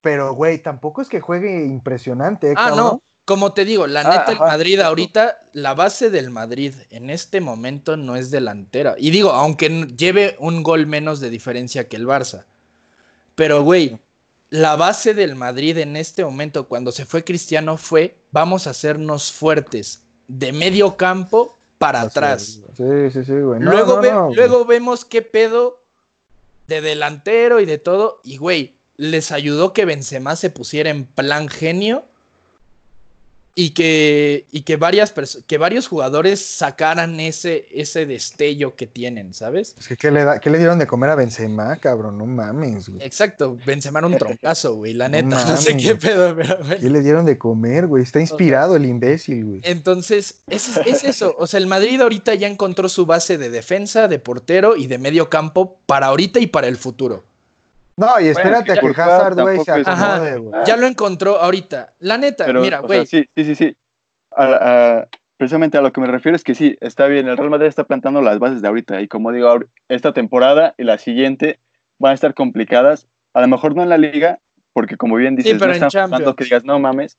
pero, 0.00 0.32
güey, 0.34 0.58
tampoco 0.62 1.02
es 1.02 1.08
que 1.08 1.20
juegue 1.20 1.64
impresionante. 1.64 2.50
¿eh, 2.50 2.54
Ah, 2.56 2.68
cabrón? 2.68 2.76
no. 2.78 3.02
Como 3.24 3.52
te 3.52 3.64
digo, 3.64 3.86
la 3.86 4.00
Ah, 4.00 4.10
neta, 4.10 4.32
el 4.32 4.38
Madrid 4.38 4.80
ahorita, 4.80 5.38
la 5.52 5.74
base 5.74 6.10
del 6.10 6.30
Madrid 6.30 6.74
en 6.90 7.10
este 7.10 7.40
momento 7.40 7.96
no 7.96 8.16
es 8.16 8.30
delantera. 8.30 8.96
Y 8.98 9.10
digo, 9.10 9.30
aunque 9.30 9.86
lleve 9.96 10.36
un 10.40 10.62
gol 10.64 10.86
menos 10.86 11.20
de 11.20 11.30
diferencia 11.30 11.86
que 11.88 11.96
el 11.96 12.06
Barça. 12.06 12.44
Pero, 13.36 13.62
güey, 13.62 14.00
la 14.48 14.74
base 14.74 15.14
del 15.14 15.36
Madrid 15.36 15.78
en 15.78 15.94
este 15.96 16.24
momento, 16.24 16.66
cuando 16.66 16.90
se 16.90 17.04
fue 17.06 17.22
Cristiano, 17.22 17.76
fue 17.76 18.16
vamos 18.32 18.66
a 18.66 18.70
hacernos 18.70 19.30
fuertes 19.30 20.02
de 20.26 20.52
medio 20.52 20.96
campo 20.96 21.56
para 21.78 22.00
atrás. 22.02 22.60
Sí, 22.76 23.10
sí, 23.12 23.24
sí, 23.24 23.32
güey. 23.32 23.60
No, 23.60 23.70
luego, 23.70 23.96
no, 23.96 24.02
ve- 24.02 24.10
no, 24.10 24.24
güey. 24.24 24.36
luego 24.36 24.64
vemos 24.64 25.04
qué 25.04 25.22
pedo 25.22 25.80
de 26.66 26.80
delantero 26.80 27.60
y 27.60 27.64
de 27.66 27.78
todo. 27.78 28.20
Y, 28.24 28.38
güey, 28.38 28.74
les 28.96 29.30
ayudó 29.30 29.72
que 29.72 29.84
Benzema 29.84 30.34
se 30.36 30.50
pusiera 30.50 30.90
en 30.90 31.06
plan 31.06 31.48
genio 31.48 32.04
y 33.54 33.70
que, 33.70 34.46
y 34.52 34.62
que, 34.62 34.76
varias 34.76 35.12
que 35.46 35.58
varios 35.58 35.88
jugadores 35.88 36.40
sacaran 36.44 37.18
ese, 37.20 37.66
ese 37.72 38.06
destello 38.06 38.76
que 38.76 38.86
tienen, 38.86 39.34
¿sabes? 39.34 39.74
Es 39.78 39.88
que, 39.88 39.96
¿qué 39.96 40.10
le, 40.10 40.24
da- 40.24 40.38
qué 40.40 40.50
le 40.50 40.58
dieron 40.58 40.78
de 40.78 40.86
comer 40.86 41.10
a 41.10 41.14
Benzema, 41.16 41.76
cabrón? 41.76 42.16
No 42.18 42.26
mames, 42.26 42.88
güey. 42.88 43.02
Exacto, 43.04 43.58
Benzema 43.66 43.98
era 43.98 44.06
un 44.08 44.16
troncazo, 44.18 44.74
güey, 44.76 44.94
la 44.94 45.08
neta, 45.08 45.26
no 45.44 45.56
sé 45.56 45.76
qué 45.76 45.96
pedo, 45.96 46.34
pero 46.36 46.58
bueno. 46.58 46.76
¿Qué 46.80 46.90
le 46.90 47.00
dieron 47.00 47.26
de 47.26 47.38
comer, 47.38 47.86
güey? 47.86 48.02
Está 48.04 48.20
inspirado 48.20 48.76
el 48.76 48.86
imbécil, 48.86 49.44
güey. 49.44 49.60
Entonces, 49.64 50.40
es, 50.48 50.76
es 50.86 51.04
eso. 51.04 51.34
O 51.38 51.46
sea, 51.46 51.58
el 51.58 51.66
Madrid 51.66 52.00
ahorita 52.00 52.34
ya 52.34 52.46
encontró 52.46 52.88
su 52.88 53.04
base 53.06 53.36
de 53.36 53.50
defensa, 53.50 54.06
de 54.08 54.18
portero 54.18 54.76
y 54.76 54.86
de 54.86 54.98
medio 54.98 55.28
campo 55.28 55.80
para 55.86 56.06
ahorita 56.06 56.38
y 56.40 56.46
para 56.46 56.68
el 56.68 56.76
futuro. 56.76 57.24
No, 58.00 58.20
y 58.20 58.28
espérate 58.28 58.64
que 58.64 58.72
a 58.72 58.80
que 58.80 58.88
Hazard, 59.00 59.40
güey, 59.40 59.60
se 59.60 59.70
acomode, 59.72 59.90
Ajá. 59.92 60.36
güey. 60.36 60.64
Ya 60.66 60.76
lo 60.76 60.86
encontró 60.86 61.38
ahorita. 61.38 61.92
La 62.00 62.16
neta, 62.18 62.46
Pero, 62.46 62.60
mira, 62.62 62.78
sea, 62.78 62.86
güey. 62.86 63.06
sí, 63.06 63.28
sí, 63.34 63.44
sí, 63.44 63.54
sí. 63.54 63.76
A- 64.34 64.44
a- 65.00 65.08
precisamente 65.36 65.76
a 65.78 65.82
lo 65.82 65.92
que 65.92 66.00
me 66.00 66.06
refiero 66.06 66.34
es 66.36 66.44
que 66.44 66.54
sí, 66.54 66.76
está 66.80 67.06
bien. 67.06 67.28
El 67.28 67.36
Real 67.36 67.50
Madrid 67.50 67.66
está 67.66 67.84
plantando 67.84 68.22
las 68.22 68.38
bases 68.38 68.62
de 68.62 68.68
ahorita. 68.68 69.00
Y 69.00 69.08
como 69.08 69.32
digo, 69.32 69.54
esta 69.88 70.12
temporada 70.12 70.74
y 70.78 70.84
la 70.84 70.98
siguiente 70.98 71.58
van 71.98 72.12
a 72.12 72.14
estar 72.14 72.34
complicadas. 72.34 73.06
A 73.34 73.40
lo 73.40 73.48
mejor 73.48 73.74
no 73.76 73.82
en 73.82 73.88
la 73.90 73.98
liga, 73.98 74.38
porque 74.72 74.96
como 74.96 75.16
bien 75.16 75.36
dices, 75.36 75.52
pero 75.58 75.66
no 75.72 75.76
en 75.76 75.84
están 75.84 76.06
jugando 76.08 76.34
que 76.36 76.44
digas, 76.44 76.64
no 76.64 76.78
mames. 76.78 77.16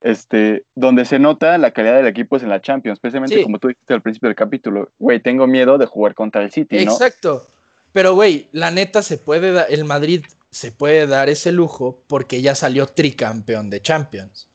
Este, 0.00 0.64
donde 0.74 1.04
se 1.06 1.18
nota 1.18 1.56
la 1.56 1.70
calidad 1.70 1.96
del 1.96 2.06
equipo 2.06 2.36
es 2.36 2.42
en 2.42 2.50
la 2.50 2.60
Champions, 2.60 3.00
precisamente 3.00 3.36
Sí. 3.36 3.42
como 3.42 3.58
tú 3.58 3.68
dijiste 3.68 3.94
al 3.94 4.02
principio 4.02 4.28
del 4.28 4.36
capítulo. 4.36 4.90
Güey, 4.98 5.20
tengo 5.20 5.46
miedo 5.46 5.78
de 5.78 5.86
jugar 5.86 6.14
contra 6.14 6.42
el 6.42 6.50
City, 6.52 6.84
¿no? 6.84 6.92
Exacto. 6.92 7.46
Pero, 7.94 8.14
güey, 8.16 8.48
la 8.50 8.72
neta 8.72 9.02
se 9.02 9.18
puede 9.18 9.52
dar, 9.52 9.66
el 9.70 9.84
Madrid 9.84 10.24
se 10.50 10.72
puede 10.72 11.06
dar 11.06 11.28
ese 11.28 11.52
lujo 11.52 12.02
porque 12.08 12.42
ya 12.42 12.56
salió 12.56 12.88
tricampeón 12.88 13.70
de 13.70 13.80
Champions. 13.80 14.48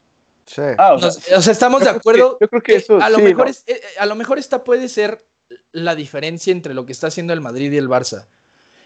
Sí. 0.45 0.61
Ah, 0.77 0.93
o 0.95 0.99
sea, 0.99 1.07
Nos- 1.07 1.31
o 1.37 1.41
sea, 1.41 1.53
estamos 1.53 1.81
de 1.81 1.89
acuerdo. 1.89 2.37
que- 2.37 2.43
yo 2.45 2.49
creo 2.49 2.61
que 2.63 2.75
eso 2.75 2.99
a 3.01 3.09
lo 3.09 3.19
sí, 3.19 3.23
mejor 3.23 3.45
¿no? 3.45 3.51
es- 3.51 3.63
eh, 3.65 3.79
a 3.97 4.05
lo 4.07 4.15
mejor 4.15 4.39
esta 4.39 4.65
puede 4.65 4.89
ser 4.89 5.23
la 5.71 5.95
diferencia 5.95 6.51
entre 6.51 6.73
lo 6.73 6.85
que 6.85 6.91
está 6.91 7.07
haciendo 7.07 7.31
el 7.31 7.39
Madrid 7.39 7.71
y 7.71 7.77
el 7.77 7.87
Barça. 7.87 8.25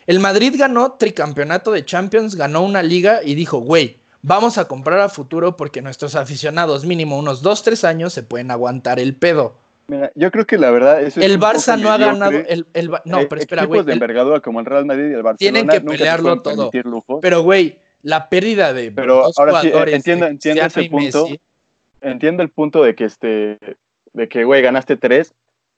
El 0.05 0.19
Madrid 0.19 0.53
ganó 0.55 0.91
tricampeonato 0.93 1.71
de 1.71 1.83
Champions, 1.83 2.35
ganó 2.35 2.61
una 2.61 2.83
liga 2.83 3.21
y 3.23 3.33
dijo, 3.33 3.57
güey, 3.57 3.97
vamos 4.21 4.59
a 4.59 4.67
comprar 4.67 4.99
a 4.99 5.09
futuro 5.09 5.57
porque 5.57 5.81
nuestros 5.81 6.13
aficionados 6.13 6.85
mínimo 6.85 7.17
unos 7.17 7.41
2, 7.41 7.63
3 7.63 7.83
años 7.85 8.13
se 8.13 8.21
pueden 8.21 8.51
aguantar 8.51 8.99
el 8.99 9.15
pedo. 9.15 9.57
Mira, 9.87 10.11
yo 10.15 10.31
creo 10.31 10.45
que 10.45 10.57
la 10.57 10.71
verdad 10.71 11.01
es 11.01 11.17
El 11.17 11.39
Barça 11.39 11.79
no 11.79 11.91
ha 11.91 11.97
ganado 11.97 12.31
el, 12.31 12.65
el 12.73 12.89
no, 13.05 13.27
pero 13.27 13.41
espera, 13.41 13.65
güey. 13.65 13.83
de 13.83 13.93
envergadura 13.93 14.39
como 14.39 14.59
el 14.59 14.65
Real 14.65 14.85
Madrid 14.85 15.09
y 15.11 15.13
el 15.13 15.23
Barcelona 15.23 15.37
Tienen 15.37 15.67
que 15.69 15.81
pelearlo 15.81 16.41
todo. 16.41 16.71
Pero 17.21 17.41
güey, 17.41 17.81
la 18.01 18.29
pérdida 18.29 18.73
de 18.73 18.91
Pero 18.91 19.23
dos 19.23 19.37
ahora 19.37 19.61
sí, 19.61 19.67
eh, 19.67 19.83
entiendo- 19.87 20.27
entiendo 20.27 20.65
ese 20.65 20.89
punto. 20.89 21.23
Messi, 21.25 21.39
Entiendo 22.01 22.43
el 22.43 22.49
punto 22.49 22.83
de 22.83 22.95
que 22.95 23.05
este 23.05 23.57
de 24.13 24.27
que 24.27 24.43
güey 24.43 24.61
ganaste 24.61 24.97
tres, 24.97 25.33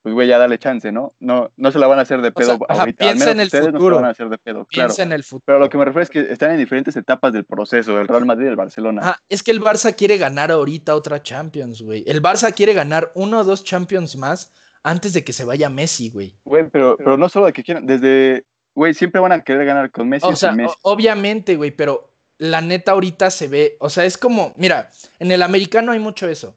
pues 0.05 0.13
güey 0.13 0.27
ya 0.27 0.37
dale 0.37 0.59
chance, 0.59 0.91
¿no? 0.91 1.13
No 1.19 1.51
no 1.57 1.71
se 1.71 1.79
la 1.79 1.87
van 1.87 1.97
a 1.97 2.03
hacer 2.03 2.21
de 2.21 2.31
pedo 2.31 2.57
sea, 2.57 2.57
ajá, 2.69 2.81
ahorita. 2.81 3.05
Al 3.05 3.09
piensa 3.13 3.25
menos 3.25 3.33
en 3.33 3.39
el 3.39 3.45
ustedes 3.47 3.63
no 3.65 3.71
se 3.71 3.77
futuro. 3.77 3.95
van 3.95 4.05
a 4.05 4.09
hacer 4.09 4.29
de 4.29 4.37
pedo, 4.37 4.65
claro. 4.65 4.87
piensa 4.89 5.01
en 5.01 5.11
el 5.13 5.23
futuro. 5.23 5.43
Pero 5.47 5.57
lo 5.57 5.69
que 5.71 5.77
me 5.79 5.85
refiero 5.85 6.03
es 6.03 6.09
que 6.11 6.19
están 6.31 6.51
en 6.51 6.57
diferentes 6.59 6.95
etapas 6.95 7.33
del 7.33 7.43
proceso, 7.43 7.99
el 7.99 8.07
Real 8.07 8.23
Madrid 8.23 8.45
y 8.45 8.49
el 8.49 8.55
Barcelona. 8.55 9.01
Ajá, 9.01 9.21
es 9.29 9.41
que 9.41 9.49
el 9.49 9.59
Barça 9.59 9.95
quiere 9.95 10.17
ganar 10.17 10.51
ahorita 10.51 10.95
otra 10.95 11.23
Champions, 11.23 11.81
güey. 11.81 12.03
El 12.05 12.21
Barça 12.21 12.53
quiere 12.53 12.75
ganar 12.75 13.11
uno 13.15 13.39
o 13.39 13.43
dos 13.43 13.63
Champions 13.63 14.15
más 14.15 14.51
antes 14.83 15.13
de 15.13 15.23
que 15.23 15.33
se 15.33 15.43
vaya 15.43 15.71
Messi, 15.71 16.11
güey. 16.11 16.35
Güey, 16.45 16.69
pero, 16.69 16.97
pero 16.97 17.17
no 17.17 17.27
solo 17.27 17.47
de 17.47 17.53
que 17.53 17.63
quieran, 17.63 17.87
desde, 17.87 18.45
güey, 18.75 18.93
siempre 18.93 19.19
van 19.19 19.31
a 19.31 19.41
querer 19.41 19.65
ganar 19.65 19.89
con 19.89 20.07
Messi 20.07 20.27
O 20.27 20.35
sea, 20.35 20.51
Messi. 20.51 20.75
obviamente, 20.83 21.55
güey, 21.55 21.71
pero 21.71 22.11
la 22.37 22.61
neta 22.61 22.91
ahorita 22.91 23.31
se 23.31 23.47
ve, 23.47 23.75
o 23.79 23.89
sea, 23.89 24.05
es 24.05 24.19
como, 24.19 24.53
mira, 24.55 24.91
en 25.17 25.31
el 25.31 25.41
americano 25.41 25.93
hay 25.93 25.99
mucho 25.99 26.29
eso. 26.29 26.55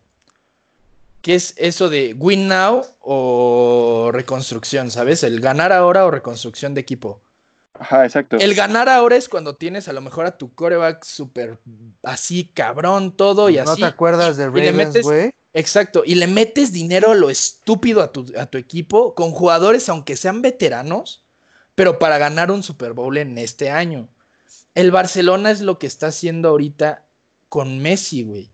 Que 1.22 1.34
es 1.34 1.54
eso 1.56 1.88
de 1.88 2.14
win 2.18 2.48
now 2.48 2.84
o 3.00 4.10
reconstrucción, 4.12 4.90
¿sabes? 4.90 5.22
El 5.22 5.40
ganar 5.40 5.72
ahora 5.72 6.06
o 6.06 6.10
reconstrucción 6.10 6.74
de 6.74 6.80
equipo. 6.80 7.20
Ajá, 7.74 8.04
exacto. 8.04 8.36
El 8.38 8.54
ganar 8.54 8.88
ahora 8.88 9.16
es 9.16 9.28
cuando 9.28 9.54
tienes 9.54 9.88
a 9.88 9.92
lo 9.92 10.00
mejor 10.00 10.26
a 10.26 10.36
tu 10.36 10.54
coreback 10.54 11.04
súper 11.04 11.58
así, 12.02 12.50
cabrón, 12.52 13.16
todo 13.16 13.50
y 13.50 13.56
¿No 13.56 13.70
así. 13.70 13.80
te 13.82 13.86
acuerdas 13.86 14.36
de 14.36 14.46
Ravens, 14.46 14.74
metes- 14.74 15.02
güey? 15.02 15.32
Exacto, 15.54 16.02
y 16.04 16.14
le 16.14 16.26
metes 16.26 16.72
dinero 16.72 17.12
a 17.12 17.14
lo 17.14 17.30
estúpido 17.30 18.02
a 18.02 18.12
tu, 18.12 18.26
a 18.38 18.46
tu 18.46 18.58
equipo 18.58 19.14
con 19.14 19.32
jugadores, 19.32 19.88
aunque 19.88 20.14
sean 20.16 20.42
veteranos, 20.42 21.24
pero 21.74 21.98
para 21.98 22.18
ganar 22.18 22.50
un 22.50 22.62
Super 22.62 22.92
Bowl 22.92 23.16
en 23.16 23.38
este 23.38 23.70
año. 23.70 24.08
El 24.74 24.90
Barcelona 24.90 25.50
es 25.50 25.60
lo 25.60 25.78
que 25.78 25.86
está 25.86 26.08
haciendo 26.08 26.48
ahorita 26.50 27.04
con 27.48 27.78
Messi, 27.80 28.24
güey. 28.24 28.50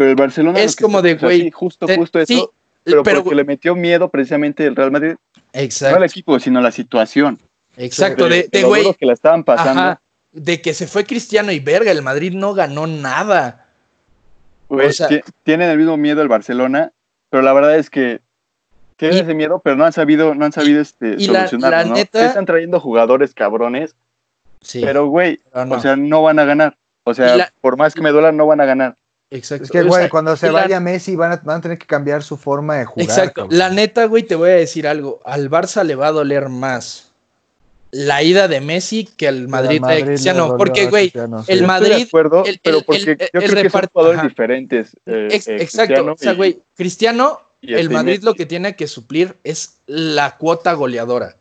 Pero 0.00 0.08
el 0.12 0.16
Barcelona 0.16 0.58
Es 0.60 0.76
como 0.76 1.02
de, 1.02 1.16
güey, 1.16 1.42
sí, 1.42 1.50
justo, 1.50 1.84
te- 1.84 1.94
justo 1.94 2.18
eso. 2.20 2.32
sí, 2.32 2.48
pero, 2.84 3.02
pero, 3.02 3.22
porque 3.22 3.34
le 3.36 3.44
metió 3.44 3.76
miedo 3.76 4.08
precisamente 4.08 4.64
el 4.64 4.74
Real 4.74 4.90
Madrid, 4.90 5.16
no 5.52 5.86
al 5.96 6.04
equipo, 6.04 6.40
sino 6.40 6.58
la 6.62 6.70
situación. 6.72 7.38
exacto, 7.76 8.26
De- 8.26 8.44
de, 8.44 8.48
de 8.50 8.62
güey, 8.64 8.94
que 8.94 9.04
la 9.04 9.12
estaban 9.12 9.44
pasando. 9.44 9.82
ajá, 9.82 10.00
de 10.32 10.62
que 10.62 10.72
se 10.72 10.86
fue 10.86 11.04
Cristiano 11.04 11.52
y 11.52 11.60
verga, 11.60 11.90
el 11.92 12.00
Madrid 12.00 12.32
no 12.32 12.54
ganó 12.54 12.86
nada. 12.86 13.68
Güey, 14.70 14.86
O 14.88 14.92
sea- 14.94 15.08
ti- 15.08 15.20
tienen 15.44 15.68
el 15.68 15.76
mismo 15.76 15.98
miedo 15.98 16.22
el 16.22 16.28
Barcelona, 16.28 16.92
pero 17.28 17.42
la 17.42 17.52
verdad 17.52 17.76
es 17.76 17.90
que 17.90 18.22
tienen 18.96 19.18
Y- 19.18 19.20
ese 19.20 19.34
miedo, 19.34 19.60
pero 19.62 19.76
no 19.76 19.84
han 19.84 19.92
sabido, 19.92 20.34
no 20.34 20.46
han 20.46 20.52
sabido 20.52 20.80
este, 20.80 21.18
la- 21.18 21.46
solucionarlo, 21.46 21.76
la 21.76 21.84
¿no? 21.84 21.94
neta- 21.94 22.24
Están 22.24 22.46
trayendo 22.46 22.80
jugadores 22.80 23.34
cabrones, 23.34 23.94
Sí, 24.62 24.80
pero 24.82 25.08
güey, 25.08 25.40
pero 25.52 25.66
no. 25.66 25.74
o 25.74 25.80
sea, 25.80 25.94
no 25.96 26.22
van 26.22 26.38
a 26.38 26.46
ganar. 26.46 26.78
O 27.04 27.12
sea, 27.12 27.36
la- 27.36 27.52
por 27.60 27.76
más 27.76 27.92
que 27.94 28.00
me 28.00 28.12
duela, 28.12 28.32
no 28.32 28.46
van 28.46 28.62
a 28.62 28.64
ganar. 28.64 28.96
Exacto. 29.30 29.64
Es 29.64 29.70
que, 29.70 29.80
O 29.80 29.86
güey, 29.86 30.02
sea, 30.02 30.10
cuando 30.10 30.36
se 30.36 30.46
la- 30.46 30.52
vaya 30.52 30.80
Messi 30.80 31.16
van 31.16 31.32
a, 31.32 31.36
van 31.44 31.58
a 31.58 31.60
tener 31.60 31.78
que 31.78 31.86
cambiar 31.86 32.22
su 32.22 32.36
forma 32.36 32.76
de 32.76 32.84
jugar. 32.84 33.08
Exacto. 33.08 33.42
cabrón. 33.42 33.58
La 33.58 33.70
neta, 33.70 34.04
güey, 34.06 34.22
te 34.24 34.34
voy 34.34 34.50
a 34.50 34.54
decir 34.54 34.86
algo. 34.86 35.20
Al 35.24 35.50
Barça 35.50 35.84
le 35.84 35.94
va 35.94 36.08
a 36.08 36.12
doler 36.12 36.48
más 36.48 37.12
la 37.92 38.22
ida 38.22 38.46
de 38.46 38.60
Messi 38.60 39.04
que 39.04 39.26
al 39.26 39.48
Madrid, 39.48 39.80
Madrid 39.80 39.96
de 39.98 40.04
Cristiano. 40.06 40.56
Porque, 40.56 40.86
güey, 40.86 41.10
Cristiano, 41.10 41.42
sí. 41.42 41.52
el 41.52 41.58
Yo 41.60 41.64
estoy 41.66 41.80
de 41.84 41.90
Madrid. 41.90 42.06
acuerdo, 42.06 42.44
el- 42.44 42.60
pero 42.62 42.82
porque 42.82 42.98
el- 43.00 43.06
yo 43.06 43.12
el 43.12 43.16
creo 43.30 43.40
que 43.42 43.48
son 43.48 43.80
repart- 43.82 43.90
jugadores 43.92 44.18
ajá. 44.20 44.28
diferentes. 44.28 44.96
eh, 45.06 45.28
ex- 45.30 45.48
eh, 45.48 45.56
exacto. 45.60 46.12
O 46.12 46.16
sea, 46.16 46.32
y- 46.32 46.36
güey, 46.36 46.60
Cristiano, 46.76 47.40
el 47.62 47.74
este 47.74 47.88
Madrid 47.94 48.12
Messi. 48.12 48.24
lo 48.24 48.34
que 48.34 48.46
tiene 48.46 48.76
que 48.76 48.86
suplir 48.86 49.36
es 49.44 49.80
la 49.86 50.36
cuota 50.38 50.72
goleadora. 50.74 51.36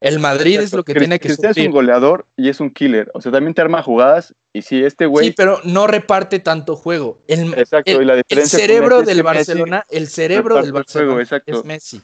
El 0.00 0.18
Madrid 0.18 0.58
es 0.60 0.72
lo 0.72 0.82
que 0.82 0.94
tiene 0.94 1.18
que 1.18 1.28
Cristiano 1.28 1.52
es 1.54 1.66
un 1.66 1.72
goleador 1.72 2.26
y 2.36 2.48
es 2.48 2.58
un 2.60 2.70
killer. 2.70 3.10
O 3.12 3.20
sea, 3.20 3.30
también 3.30 3.52
te 3.52 3.60
arma 3.60 3.82
jugadas 3.82 4.34
y 4.52 4.62
si 4.62 4.82
este 4.82 5.04
güey... 5.04 5.26
Sí, 5.28 5.34
pero 5.36 5.60
no 5.64 5.86
reparte 5.86 6.38
tanto 6.38 6.74
juego. 6.74 7.18
El, 7.28 7.52
Exacto, 7.52 7.90
el- 7.90 8.02
y 8.02 8.04
la 8.06 8.14
el 8.14 8.18
diferencia 8.22 8.58
con 8.58 8.66
cerebro 8.66 8.96
del 9.02 9.06
Messi 9.06 9.22
Barcelona, 9.22 9.86
el 9.90 10.08
cerebro 10.08 10.54
del 10.56 10.64
el 10.64 10.70
juego, 10.70 11.14
Barcelona 11.16 11.42
es 11.44 11.64
Messi. 11.64 12.02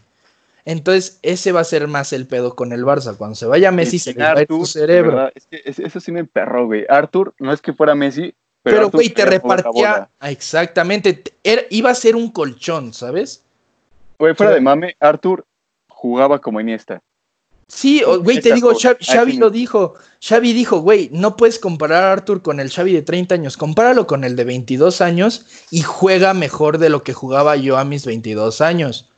Entonces, 0.66 1.20
ese 1.22 1.52
va 1.52 1.60
a 1.60 1.64
ser 1.64 1.86
más 1.88 2.12
el 2.12 2.26
pedo 2.26 2.54
con 2.54 2.72
el 2.72 2.84
Barça. 2.84 3.16
Cuando 3.16 3.36
se 3.36 3.46
vaya 3.46 3.70
Messi, 3.70 3.96
y 3.96 3.98
se 4.00 4.12
le 4.14 4.22
va 4.24 4.44
tu 4.44 4.66
cerebro. 4.66 5.12
verdad, 5.12 5.32
es 5.34 5.46
que 5.46 5.62
es- 5.64 5.78
eso 5.78 6.00
sí 6.00 6.12
me 6.12 6.20
emperró, 6.20 6.66
güey. 6.66 6.84
Arthur 6.88 7.34
no 7.38 7.52
es 7.52 7.62
que 7.62 7.72
fuera 7.72 7.94
Messi, 7.94 8.34
pero, 8.62 8.90
güey, 8.90 9.08
te 9.10 9.24
repartía. 9.24 10.08
Ah, 10.18 10.30
Exactamente. 10.30 11.22
era- 11.44 11.62
iba 11.70 11.90
a 11.90 11.94
ser 11.94 12.16
un 12.16 12.30
colchón, 12.32 12.92
¿sabes? 12.92 13.44
Güey, 14.18 14.34
fuera 14.34 14.52
de 14.52 14.60
mame, 14.60 14.96
Arthur 14.98 15.46
jugaba 15.88 16.40
como 16.40 16.60
Iniesta. 16.60 17.00
Sí, 17.68 18.02
güey, 18.22 18.40
te 18.40 18.54
digo. 18.54 18.72
Xavi, 19.00 19.38
lo 19.38 19.50
dijo. 19.50 19.94
Xavi 20.20 20.52
dijo, 20.52 20.80
güey, 20.80 21.10
no 21.12 21.36
puedes 21.36 21.58
comparar 21.58 22.04
a 22.04 22.12
Arthur 22.12 22.40
con 22.40 22.60
el 22.60 22.70
Xavi 22.70 22.92
de 22.92 23.02
30 23.02 23.34
años. 23.34 23.56
Compáralo 23.56 24.06
con 24.06 24.22
el 24.22 24.36
de 24.36 24.44
22 24.44 25.00
años 25.00 25.46
y 25.70 25.82
juega 25.82 26.32
mejor 26.32 26.78
de 26.78 26.90
lo 26.90 27.02
que 27.02 27.12
jugaba 27.12 27.56
yo 27.56 27.76
a 27.76 27.84
mis 27.84 28.06
22 28.06 28.60
años. 28.60 29.08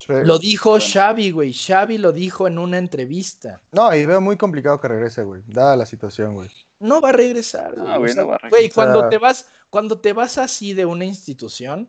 Sí. 0.00 0.12
Lo 0.24 0.40
dijo 0.40 0.78
Xavi, 0.80 1.30
güey. 1.30 1.52
Xavi 1.52 1.98
lo 1.98 2.10
dijo 2.10 2.48
en 2.48 2.58
una 2.58 2.78
entrevista. 2.78 3.60
No, 3.70 3.94
y 3.94 4.04
veo 4.04 4.20
muy 4.20 4.36
complicado 4.36 4.80
que 4.80 4.88
regrese, 4.88 5.22
güey. 5.22 5.42
Dada 5.46 5.76
la 5.76 5.86
situación, 5.86 6.34
güey. 6.34 6.50
No 6.80 7.00
va 7.00 7.10
a 7.10 7.12
regresar, 7.12 7.76
güey. 7.76 7.86
No, 7.86 7.98
güey, 8.00 8.10
O 8.10 8.14
sea, 8.14 8.22
no 8.24 8.28
va 8.30 8.36
a 8.36 8.48
güey, 8.48 8.62
regresar. 8.62 8.74
cuando 8.74 9.08
te 9.08 9.18
vas, 9.18 9.46
cuando 9.70 10.00
te 10.00 10.12
vas 10.12 10.38
así 10.38 10.74
de 10.74 10.84
una 10.86 11.04
institución 11.04 11.88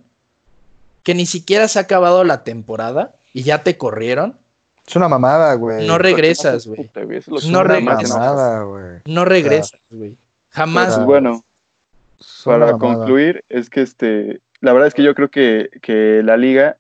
que 1.02 1.16
ni 1.16 1.26
siquiera 1.26 1.68
se 1.68 1.80
ha 1.80 1.82
acabado 1.82 2.24
la 2.24 2.44
temporada 2.44 3.16
y 3.34 3.42
ya 3.42 3.64
te 3.64 3.80
corrieron, 3.80 4.38
Es 4.88 4.96
una 4.96 5.08
mamada, 5.08 5.54
güey. 5.56 5.88
No 5.88 5.98
regresas, 5.98 6.68
güey. 6.68 6.90
No 7.50 7.64
mamada, 7.64 8.64
güey. 8.64 9.02
no 9.06 9.26
regresas, 9.26 9.80
güey. 9.92 10.18
Jamás. 10.50 10.96
Pues 10.96 11.06
bueno, 11.06 11.44
para 12.46 12.66
mamada. 12.74 12.78
concluir, 12.80 13.44
es 13.50 13.70
que 13.70 13.82
este, 13.82 14.42
la 14.62 14.74
verdad 14.74 14.88
es 14.88 14.94
que 14.94 15.04
yo 15.04 15.16
creo 15.16 15.30
que, 15.30 15.70
que 15.82 16.22
la 16.24 16.38
liga 16.38 16.78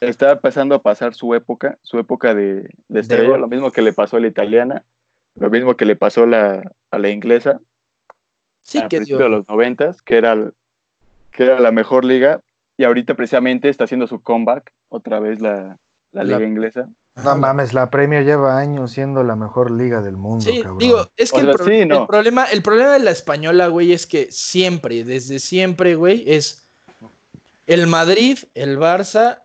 está 0.00 0.32
empezando 0.32 0.74
a 0.74 0.82
pasar 0.82 1.14
su 1.14 1.34
época, 1.34 1.78
su 1.82 1.98
época 1.98 2.34
de, 2.34 2.70
de 2.88 3.00
estrella, 3.00 3.36
lo 3.36 3.48
mismo 3.48 3.70
que 3.70 3.82
le 3.82 3.92
pasó 3.92 4.16
a 4.16 4.20
la 4.20 4.26
italiana, 4.28 4.84
lo 5.36 5.50
mismo 5.50 5.76
que 5.76 5.84
le 5.84 5.94
pasó 5.96 6.24
a 6.24 6.26
la, 6.26 6.72
a 6.90 6.98
la 6.98 7.08
inglesa, 7.10 7.60
sí 8.60 8.78
a 8.78 8.88
que 8.88 8.96
principios 8.98 9.20
de 9.20 9.28
los 9.28 9.48
noventas, 9.48 10.02
que 10.02 10.16
era, 10.18 10.32
el- 10.32 10.54
que 11.30 11.44
era 11.44 11.60
la 11.60 11.70
mejor 11.70 12.04
liga, 12.04 12.40
y 12.76 12.84
ahorita 12.84 13.14
precisamente 13.14 13.68
está 13.68 13.84
haciendo 13.84 14.06
su 14.06 14.20
comeback, 14.22 14.72
otra 14.88 15.20
vez 15.20 15.40
la, 15.40 15.78
la 16.12 16.24
La- 16.24 16.38
liga 16.38 16.48
inglesa. 16.48 16.88
No 17.16 17.36
mames, 17.36 17.74
la 17.74 17.90
Premier 17.90 18.24
lleva 18.24 18.56
años 18.58 18.92
siendo 18.92 19.22
la 19.24 19.36
mejor 19.36 19.70
liga 19.70 20.00
del 20.00 20.16
mundo, 20.16 20.44
Sí, 20.44 20.58
cabrón. 20.62 20.78
digo, 20.78 21.08
es 21.16 21.30
que 21.32 21.36
O 21.38 21.40
el, 21.40 21.46
sea, 21.46 21.54
pro- 21.54 21.64
sí, 21.66 21.84
no. 21.84 22.00
el 22.02 22.06
problema, 22.06 22.44
el 22.46 22.62
problema 22.62 22.92
de 22.92 23.00
la 23.00 23.10
española, 23.10 23.66
güey, 23.66 23.92
es 23.92 24.06
que 24.06 24.28
siempre, 24.30 25.04
desde 25.04 25.38
siempre, 25.38 25.96
güey, 25.96 26.24
es 26.30 26.64
el 27.66 27.86
Madrid, 27.88 28.38
el 28.54 28.78
Barça 28.78 29.40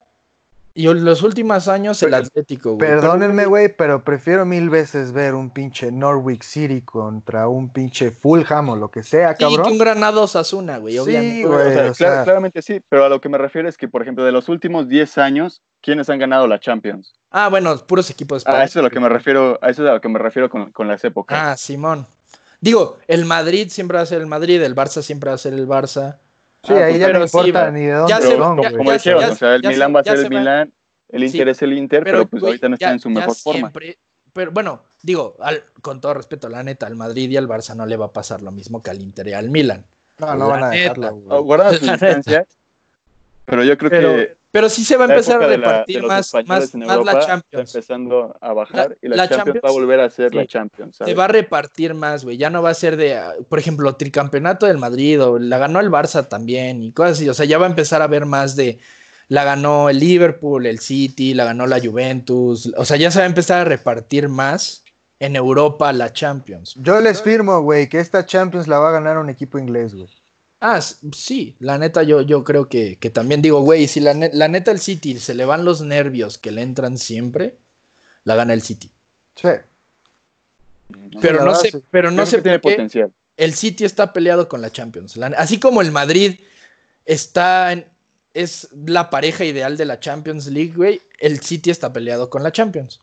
y 0.74 0.88
en 0.88 1.06
los 1.06 1.24
últimos 1.24 1.68
años 1.68 2.02
el 2.04 2.14
Atlético, 2.14 2.76
güey. 2.76 2.90
Perdónenme, 2.90 3.46
güey, 3.46 3.74
pero 3.76 4.04
prefiero 4.04 4.46
mil 4.46 4.70
veces 4.70 5.12
ver 5.12 5.34
un 5.34 5.50
pinche 5.50 5.92
Norwich 5.92 6.44
City 6.44 6.82
contra 6.82 7.48
un 7.48 7.70
pinche 7.70 8.12
Fulham 8.12 8.70
o 8.70 8.76
lo 8.76 8.90
que 8.92 9.02
sea, 9.02 9.32
Sí, 9.32 9.38
que 9.40 9.46
un 9.48 9.56
cabrón. 9.56 9.78
Granado 9.78 10.24
Osasuna, 10.24 10.78
güey, 10.78 10.94
Sí, 10.96 11.00
obviamente. 11.00 11.48
güey. 11.48 11.68
O 11.68 11.72
sea, 11.74 11.92
o 11.92 11.94
sea- 11.94 12.08
clar- 12.10 12.24
claramente 12.26 12.62
sí, 12.62 12.82
pero 12.90 13.06
a 13.06 13.10
lo 13.10 13.22
que 13.22 13.30
me 13.30 13.38
refiero 13.38 13.68
es 13.70 13.78
que, 13.78 13.88
por 13.88 14.02
ejemplo, 14.02 14.24
de 14.24 14.32
los 14.34 14.50
últimos 14.50 14.88
10 14.90 15.18
años, 15.18 15.62
¿quiénes 15.86 16.10
han 16.10 16.18
ganado 16.20 16.48
la 16.48 16.60
Champions? 16.60 17.14
Ah, 17.32 17.48
bueno, 17.50 17.78
puros 17.86 18.10
equipos 18.10 18.38
A 18.38 18.40
españoles. 18.40 18.70
eso 18.72 18.80
es 18.80 18.82
a 18.82 18.88
lo 18.88 18.92
que 18.92 19.00
me 19.00 19.08
refiero, 19.10 19.60
a 19.62 19.70
eso 19.70 19.84
es 19.84 19.90
a 19.90 19.94
lo 19.94 20.02
que 20.02 20.10
me 20.10 20.20
refiero 20.20 20.50
con, 20.50 20.72
con 20.72 20.88
las 20.88 21.04
épocas. 21.06 21.38
Ah, 21.40 21.56
Simón. 21.56 22.08
Digo, 22.60 22.98
el 23.08 23.26
Madrid 23.26 23.70
siempre 23.70 23.98
va 23.98 24.02
a 24.04 24.06
ser 24.08 24.22
el 24.22 24.28
Madrid, 24.28 24.62
el 24.64 24.76
Barça 24.76 25.02
siempre 25.04 25.30
va 25.30 25.36
a 25.36 25.38
ser 25.38 25.54
el 25.54 25.68
Barça. 25.68 26.18
Sí, 26.64 26.74
Ah, 26.74 26.86
ahí 26.86 26.98
ya 26.98 27.10
no 27.14 27.24
importa 27.24 27.70
ni 27.72 27.82
de 27.82 27.92
dónde 27.92 28.10
ya 28.12 28.18
Pero 28.20 28.32
se- 28.32 28.38
como, 28.38 28.64
ya- 28.64 28.70
güey. 28.70 28.78
como 28.78 28.90
ya- 28.90 28.98
dijeron, 28.98 29.22
ya- 29.22 29.32
o 29.32 29.36
sea, 29.36 29.56
el 29.56 29.62
ya 29.62 29.70
Milán 29.70 29.96
va 29.96 30.00
a 30.00 30.04
ser 30.04 30.18
se 30.18 30.24
el 30.24 30.30
Milán, 30.30 30.74
el 31.10 31.24
Inter 31.24 31.46
Sí, 31.46 31.52
es 31.52 31.62
el 31.62 31.74
Inter, 31.78 32.04
pero, 32.04 32.26
pues 32.26 32.42
ahorita 32.44 32.68
no 32.70 32.78
ya- 32.78 32.88
están 32.88 32.94
en 32.94 33.00
su 33.00 33.10
mejor 33.12 33.36
forma. 33.36 33.60
siempre- 33.60 34.00
Pero 34.34 34.52
bueno, 34.52 34.84
digo, 35.04 35.38
al- 35.40 35.64
con 35.82 36.02
todo 36.02 36.14
respeto, 36.16 36.50
la 36.50 36.64
neta, 36.64 36.88
al 36.88 36.96
Madrid 36.96 37.30
y 37.30 37.38
al 37.38 37.48
Barça 37.48 37.76
no 37.76 37.86
le 37.86 37.96
va 37.98 38.08
a 38.08 38.12
pasar 38.14 38.42
lo 38.42 38.52
mismo 38.52 38.82
que 38.82 38.90
al 38.90 39.00
Inter 39.00 39.28
y 39.28 39.34
al 39.34 39.50
Milan. 39.50 39.86
No, 40.18 40.34
no 40.36 40.48
van 40.48 40.64
a 40.64 40.70
dejarlo, 40.70 41.08
Ah, 41.08 41.12
güey. 41.12 41.42
Guardan 41.44 41.76
su 41.78 41.86
La 41.86 41.92
neta. 41.94 42.06
distancia, 42.08 42.48
pero 43.46 43.64
yo 43.64 43.78
creo 43.78 43.90
Pero, 43.92 44.10
que 44.16 44.38
pero 44.56 44.70
sí 44.70 44.86
se 44.86 44.96
va 44.96 45.04
a 45.04 45.10
empezar 45.10 45.36
a 45.44 45.48
la- 45.48 45.56
repartir 45.58 46.02
más, 46.04 46.34
más, 46.34 46.74
más 46.74 46.74
la 47.06 47.12
está 47.12 47.20
Champions. 47.28 47.76
empezando 47.76 48.38
a 48.40 48.54
bajar 48.54 48.90
La- 48.92 48.96
y 49.02 49.08
la, 49.10 49.16
la 49.18 49.24
Champions, 49.28 49.38
Champions, 49.46 49.66
va 49.66 49.70
a 49.70 49.72
volver 49.74 50.00
a 50.00 50.10
ser 50.10 50.30
sí. 50.32 50.36
la 50.38 50.46
Champions. 50.48 50.96
Se 50.96 51.14
va 51.14 51.26
a 51.26 51.28
repartir 51.28 51.94
más, 51.94 52.24
güey. 52.24 52.38
Ya 52.38 52.50
no 52.50 52.62
va 52.64 52.70
a 52.70 52.74
ser 52.74 52.96
de, 52.96 53.16
ah, 53.16 53.34
por 53.50 53.60
ejemplo, 53.60 53.94
tricampeonato 53.98 54.66
del 54.66 54.78
Madrid 54.78 55.22
o 55.22 55.38
la 55.38 55.58
ganó 55.58 55.82
el 55.82 55.92
Barça 55.92 56.26
también 56.28 56.82
y 56.82 56.92
cosas 56.94 57.18
así. 57.18 57.28
O 57.28 57.34
sea, 57.34 57.46
ya 57.46 57.58
va 57.58 57.66
a 57.66 57.70
empezar 57.70 58.02
a 58.02 58.08
ver 58.08 58.26
más 58.26 58.56
de 58.56 58.80
la 59.28 59.44
ganó 59.44 59.90
el 59.90 60.00
Liverpool, 60.00 60.66
el 60.66 60.80
City, 60.80 61.34
la 61.34 61.44
ganó 61.44 61.68
la 61.68 61.80
Juventus. 61.82 62.72
O 62.78 62.86
sea, 62.86 62.96
ya 62.96 63.12
se 63.12 63.20
va 63.20 63.26
a 63.26 63.28
empezar 63.28 63.60
a 63.60 63.66
repartir 63.66 64.30
más 64.30 64.84
en 65.20 65.36
Europa 65.36 65.92
la 65.94 66.14
Champions. 66.14 66.76
Yo 66.82 67.02
les 67.02 67.22
firmo, 67.22 67.62
güey, 67.62 67.90
que 67.90 68.00
esta 68.00 68.26
Champions 68.26 68.68
la 68.68 68.80
va 68.80 68.90
a 68.90 68.92
ganar 68.94 69.18
un 69.18 69.30
equipo 69.30 69.60
inglés, 69.60 69.94
güey. 69.96 70.10
Ah, 70.68 70.82
sí, 70.82 71.56
la 71.60 71.78
neta 71.78 72.02
yo, 72.02 72.22
yo 72.22 72.44
creo 72.44 72.68
que, 72.70 72.98
que 72.98 73.10
también 73.12 73.42
digo, 73.42 73.62
güey, 73.62 73.88
si 73.88 74.00
la, 74.00 74.14
ne- 74.16 74.32
la 74.34 74.48
neta 74.48 74.72
el 74.72 74.80
City 74.80 75.20
se 75.20 75.36
le 75.36 75.46
van 75.46 75.64
los 75.64 75.82
nervios 75.82 76.38
que 76.40 76.50
le 76.52 76.62
entran 76.64 76.98
siempre, 76.98 77.56
la 78.24 78.34
gana 78.36 78.54
el 78.54 78.62
City. 78.64 78.90
Sí. 79.36 79.48
¿no? 80.90 81.20
Pero 81.22 81.46
no 81.46 81.54
sé, 81.56 81.82
pero 81.92 82.10
no 82.10 82.26
sé 82.26 82.38
que 82.38 82.42
tiene 82.44 82.60
por 82.60 82.72
qué 82.72 82.76
potencial. 82.78 83.12
el 83.38 83.54
City 83.54 83.86
está 83.86 84.12
peleado 84.14 84.48
con 84.50 84.62
la 84.62 84.72
Champions. 84.72 85.18
La- 85.18 85.28
así 85.38 85.60
como 85.60 85.82
el 85.82 85.92
Madrid 85.92 86.40
está 87.06 87.72
en, 87.74 87.86
es 88.34 88.70
la 88.88 89.10
pareja 89.12 89.46
ideal 89.46 89.78
de 89.78 89.86
la 89.86 90.00
Champions 90.00 90.48
League, 90.48 90.74
güey, 90.76 91.02
el 91.20 91.42
City 91.42 91.70
está 91.70 91.94
peleado 91.94 92.30
con 92.30 92.42
la 92.44 92.52
Champions. 92.52 93.02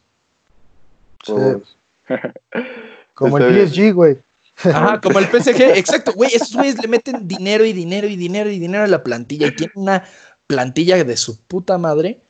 Sí. 1.24 1.32
Pues, 1.32 2.20
Como 3.14 3.38
Está 3.38 3.48
el. 3.50 3.68
PSG, 3.68 3.92
güey. 3.94 4.16
Ajá, 4.64 5.00
como 5.02 5.18
el 5.18 5.26
PSG, 5.26 5.76
exacto, 5.76 6.12
güey, 6.14 6.30
esos 6.34 6.54
güeyes 6.54 6.80
le 6.80 6.88
meten 6.88 7.26
dinero 7.26 7.64
y 7.64 7.72
dinero 7.72 8.06
y 8.06 8.16
dinero 8.16 8.50
y 8.50 8.58
dinero 8.58 8.84
a 8.84 8.88
la 8.88 9.02
plantilla 9.02 9.46
y 9.48 9.56
tienen 9.56 9.72
una 9.76 10.04
plantilla 10.46 11.02
de 11.02 11.16
su 11.16 11.40
puta 11.42 11.78
madre 11.78 12.20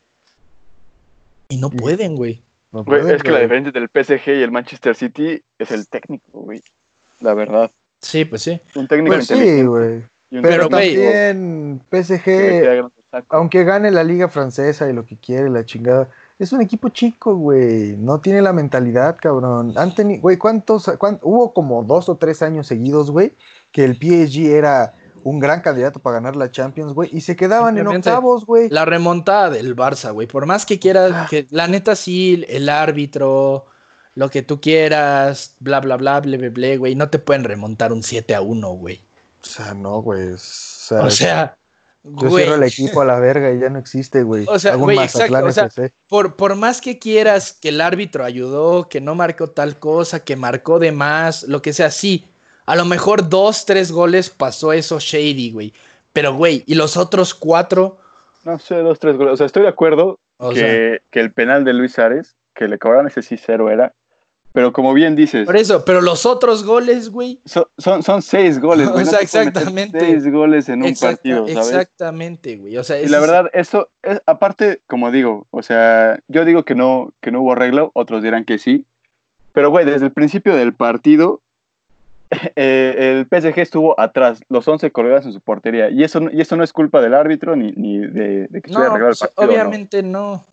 y 1.49 1.57
no 1.59 1.71
pueden, 1.71 2.17
güey. 2.17 2.41
No 2.71 2.85
Güey, 2.85 3.03
pueden, 3.03 3.17
es 3.17 3.23
que 3.23 3.31
la 3.31 3.41
diferencia 3.41 3.73
del 3.73 3.91
PSG 3.91 4.29
y 4.29 4.43
el 4.43 4.51
Manchester 4.51 4.97
City 4.97 5.43
es 5.59 5.71
el 5.71 5.87
técnico, 5.89 6.41
güey. 6.41 6.63
La 7.21 7.35
verdad. 7.35 7.71
Sí, 8.01 8.25
pues 8.25 8.43
sí. 8.43 8.59
Un 8.75 8.89
técnico 8.89 9.15
Pues 9.15 9.27
sí, 9.27 9.63
güey. 9.63 10.03
y 10.31 10.37
un 10.37 10.43
Pero 10.43 10.43
Pero, 10.43 10.69
güey, 10.71 10.95
también 10.95 11.83
PSG, 11.91 12.91
aunque 13.29 13.65
gane 13.65 13.91
la 13.91 14.03
liga 14.03 14.29
francesa 14.29 14.89
y 14.89 14.95
lo 14.95 15.05
que 15.05 15.17
quiere, 15.17 15.51
la 15.51 15.67
chingada, 15.67 16.09
es 16.43 16.53
un 16.53 16.61
equipo 16.61 16.89
chico, 16.89 17.37
güey. 17.37 17.97
No 17.97 18.19
tiene 18.21 18.43
la 18.43 18.53
mentalidad, 18.53 19.17
cabrón. 19.21 19.75
Han 19.77 19.95
güey, 20.21 20.37
¿cuántos, 20.37 20.91
cuán- 20.99 21.21
hubo 21.23 21.53
como 21.53 21.85
dos 21.85 22.09
o 22.09 22.17
tres 22.17 22.43
años 22.43 22.67
seguidos, 22.67 23.11
güey, 23.13 23.33
que 23.71 23.85
el 23.85 23.95
PSG 23.95 24.51
era 24.51 24.95
un 25.23 25.39
gran 25.39 25.61
candidato 25.61 26.01
para 26.01 26.15
ganar 26.15 26.35
la 26.35 26.51
Champions, 26.51 26.95
güey, 26.95 27.09
y 27.13 27.21
se 27.21 27.37
quedaban 27.37 27.79
en 27.79 27.87
octavos, 27.87 28.45
güey. 28.45 28.69
La 28.71 28.85
remontada 28.85 29.51
del 29.51 29.77
Barça, 29.77 30.13
güey. 30.13 30.27
Por 30.27 30.47
más 30.47 30.67
que 30.67 30.81
quieras, 30.81 31.31
que 31.31 31.47
la 31.51 31.69
neta 31.69 31.95
sí, 31.95 32.45
el 32.49 32.69
árbitro, 32.69 33.67
lo 34.17 34.29
que 34.29 34.43
tú 34.43 34.61
quieras, 34.61 35.55
bla, 35.61 35.79
bla, 35.79 35.97
bla, 35.97 36.21
bla, 36.21 36.37
bla, 36.37 36.51
bla, 36.51 36.77
güey. 36.77 36.97
No 36.97 37.09
te 37.09 37.21
pueden 37.21 37.45
remontar 37.45 37.93
un 37.93 38.03
7 38.03 38.35
a 38.35 38.41
1, 38.41 38.69
güey. 38.73 39.01
O 39.43 39.45
sea, 39.47 39.75
no, 39.75 40.03
güey. 40.03 40.33
O 40.33 40.39
sea, 40.39 41.03
O 41.03 41.11
sea, 41.11 41.57
yo 42.05 42.29
güey. 42.29 42.45
cierro 42.45 42.57
el 42.57 42.69
equipo 42.69 43.01
a 43.01 43.05
la 43.05 43.21
verga 43.21 43.53
y 43.53 43.61
ya 43.61 43.71
no 43.71 43.79
existe, 43.79 44.23
güey. 44.23 44.45
O 44.49 44.59
sea, 44.59 44.75
güey, 44.75 44.99
exacto, 44.99 45.47
o. 45.47 45.93
Por, 46.09 46.35
por 46.35 46.57
más 46.57 46.81
que 46.81 46.99
quieras 46.99 47.53
que 47.53 47.69
el 47.69 47.81
árbitro 47.81 48.25
ayudó, 48.25 48.89
que 48.89 49.01
no 49.01 49.15
marcó 49.15 49.49
tal 49.49 49.79
cosa, 49.79 50.25
que 50.25 50.37
marcó 50.37 50.79
de 50.79 50.93
más, 50.93 51.45
lo 51.45 51.63
que 51.63 51.73
sea, 51.73 51.91
sí. 51.91 52.25
A 52.67 52.77
lo 52.77 52.85
mejor 52.85 53.29
dos, 53.29 53.67
tres 53.67 53.93
goles 53.93 54.31
pasó 54.31 54.73
eso 54.73 54.99
shady, 54.99 55.53
güey. 55.53 55.73
Pero, 56.13 56.35
güey, 56.35 56.63
y 56.67 56.75
los 56.75 56.97
otros 56.97 57.35
cuatro, 57.35 57.99
No 58.45 58.59
sé, 58.59 58.77
dos, 58.77 58.99
tres 58.99 59.17
goles. 59.17 59.35
O 59.35 59.37
sea, 59.37 59.47
estoy 59.47 59.63
de 59.63 59.69
acuerdo 59.69 60.19
que, 60.39 60.55
sea, 60.55 60.99
que 61.11 61.21
el 61.21 61.33
penal 61.33 61.65
de 61.65 61.73
Luis 61.73 61.99
Ares, 61.99 62.37
que 62.55 62.69
le 62.69 62.79
cobraron 62.79 63.07
ese 63.07 63.23
sí 63.23 63.37
cero 63.37 63.71
era. 63.71 63.95
Pero 64.55 64.73
como 64.73 64.93
bien 64.93 65.17
dices, 65.17 65.47
por 65.47 65.57
eso, 65.57 65.83
pero 65.85 66.03
los 66.03 66.27
otros 66.27 66.63
goles, 66.65 67.09
güey. 67.11 67.41
son, 67.47 67.65
son, 67.79 68.03
son 68.03 68.21
seis 68.21 68.61
goles, 68.61 68.89
güey. 68.93 69.03
O 69.03 69.05
no 69.07 69.11
sea, 69.11 69.21
meter 69.21 69.47
exactamente. 69.49 70.01
Seis 70.01 70.31
goles 70.31 70.69
en 70.69 70.83
un 70.83 70.89
Exacta- 70.89 71.17
partido, 71.17 71.49
¿sabes? 71.49 71.69
Exactamente, 71.69 72.57
güey. 72.57 72.77
O 72.77 72.85
sea, 72.85 73.01
Y 73.01 73.07
la 73.09 73.19
verdad, 73.21 73.51
eso, 73.55 73.89
es, 74.03 74.21
aparte, 74.27 74.81
como 74.87 75.11
digo, 75.11 75.47
o 75.51 75.63
sea, 75.63 76.19
yo 76.29 76.45
digo 76.45 76.65
que 76.65 76.75
no, 76.75 77.13
que 77.23 77.31
no 77.31 77.41
hubo 77.41 77.53
arreglo, 77.53 77.91
otros 77.95 78.23
dirán 78.23 78.45
que 78.45 78.59
sí. 78.59 78.85
Pero, 79.55 79.71
güey, 79.71 79.87
desde 79.87 80.07
el 80.07 80.13
principio 80.13 80.55
del 80.55 80.75
partido, 80.75 81.41
eh, 82.57 83.27
el 83.31 83.41
PSG 83.41 83.59
estuvo 83.61 83.99
atrás, 84.01 84.41
los 84.49 84.67
11 84.69 84.91
colgados 84.91 85.25
en 85.27 85.33
su 85.33 85.41
portería. 85.41 85.89
Y 85.91 86.03
eso, 86.05 86.21
no- 86.21 86.31
y 86.31 86.41
eso 86.41 86.57
no 86.57 86.65
es 86.65 86.73
culpa 86.73 87.01
del 87.01 87.15
árbitro 87.15 87.57
ni, 87.57 87.73
ni 87.73 87.99
de, 87.99 88.49
de 88.49 88.61
que 88.63 88.69
se 88.71 88.77
haya 88.77 88.87
No, 88.89 88.91
arreglado 88.93 89.13
el 89.13 89.19
pues, 89.19 89.21
partido. 89.21 89.47
¿no? 89.47 89.53
obviamente 89.53 90.03
no. 90.03 90.45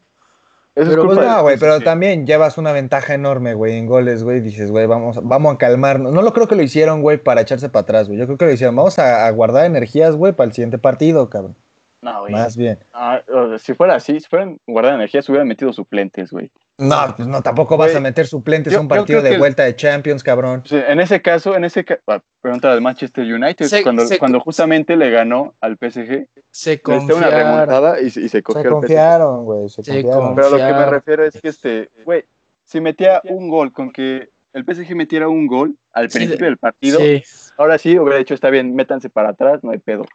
Eso 0.79 0.91
pero, 0.91 1.01
es 1.01 1.07
culpa 1.07 1.15
Pues 1.15 1.27
no, 1.27 1.41
güey, 1.41 1.57
pero 1.59 1.79
también 1.81 2.25
llevas 2.25 2.57
una 2.57 2.71
ventaja 2.71 3.13
enorme, 3.13 3.53
güey, 3.53 3.77
en 3.77 3.85
goles, 3.85 4.23
güey. 4.23 4.39
Dices, 4.39 4.71
güey, 4.71 4.85
vamos, 4.85 5.19
vamos 5.21 5.55
a 5.55 5.57
calmarnos. 5.57 6.13
No 6.13 6.21
lo 6.21 6.33
creo 6.33 6.47
que 6.47 6.55
lo 6.55 6.63
hicieron, 6.63 7.01
güey, 7.01 7.17
para 7.17 7.41
echarse 7.41 7.67
para 7.69 7.81
atrás, 7.81 8.07
güey. 8.07 8.17
Yo 8.17 8.25
creo 8.25 8.37
que 8.37 8.45
lo 8.45 8.51
hicieron. 8.51 8.75
Vamos 8.75 8.97
a, 8.97 9.27
a 9.27 9.31
guardar 9.31 9.65
energías, 9.65 10.15
güey, 10.15 10.31
para 10.31 10.47
el 10.47 10.53
siguiente 10.53 10.77
partido, 10.77 11.29
cabrón. 11.29 11.55
No, 12.01 12.21
güey. 12.21 12.31
Más 12.31 12.55
bien. 12.55 12.77
Ah, 12.93 13.21
si 13.57 13.73
fuera 13.73 13.95
así, 13.95 14.19
si 14.19 14.27
fueran 14.27 14.57
guardar 14.65 14.93
energía, 14.93 15.21
se 15.21 15.31
hubieran 15.31 15.47
metido 15.47 15.73
suplentes, 15.73 16.31
güey. 16.31 16.51
No, 16.79 17.13
pues 17.15 17.27
no, 17.27 17.41
tampoco 17.41 17.75
vas 17.77 17.93
a 17.93 17.99
meter 17.99 18.25
suplentes 18.25 18.71
yo- 18.71 18.79
a 18.79 18.81
un 18.81 18.87
partido 18.87 19.21
de 19.21 19.33
el- 19.33 19.37
vuelta 19.39 19.63
de 19.63 19.75
Champions, 19.75 20.23
cabrón. 20.23 20.63
En 20.71 20.99
ese 20.99 21.21
caso, 21.21 21.55
en 21.55 21.65
ese 21.65 21.83
caso, 21.83 22.01
pregunta 22.41 22.71
del 22.71 22.81
Manchester 22.81 23.25
United, 23.25 23.65
Se- 23.65 23.83
cuando, 23.83 24.05
se- 24.07 24.17
cuando 24.17 24.39
justamente 24.39 24.95
le 24.95 25.09
ganó 25.11 25.55
al 25.59 25.77
PSG, 25.77 26.27
Se 26.51 26.71
necesitó 26.71 26.91
una 26.91 27.03
confiaron. 27.03 27.31
remontada 27.33 27.99
y, 28.01 28.09
se- 28.09 28.21
y 28.21 28.29
se 28.29 28.41
cogió 28.41 28.71
confiaron, 28.71 29.43
güey, 29.45 29.67
se 29.69 29.83
Se 29.83 29.91
confiaron. 30.03 30.35
Pero 30.35 30.47
a 30.47 30.49
lo 30.51 30.57
que 30.57 30.63
me 30.73 30.85
refiero 30.85 31.23
es 31.25 31.39
que, 31.41 31.49
este, 31.49 31.89
güey, 32.05 32.23
si 32.63 32.79
metía 32.79 33.21
un 33.25 33.49
gol, 33.49 33.73
con 33.73 33.91
que 33.91 34.29
el 34.53 34.63
PSG 34.65 34.95
metiera 34.95 35.27
un 35.27 35.47
gol 35.47 35.75
al 35.91 36.09
Sí, 36.09 36.17
principio 36.19 36.45
del 36.45 36.57
partido, 36.57 36.99
Sí. 36.99 37.21
ahora 37.57 37.77
sí 37.77 37.99
hubiera 37.99 38.17
dicho, 38.19 38.33
está 38.33 38.49
bien, 38.49 38.73
métanse 38.73 39.09
para 39.09 39.29
atrás, 39.29 39.63
no 39.63 39.71
hay 39.71 39.79
pedo. 39.79 40.05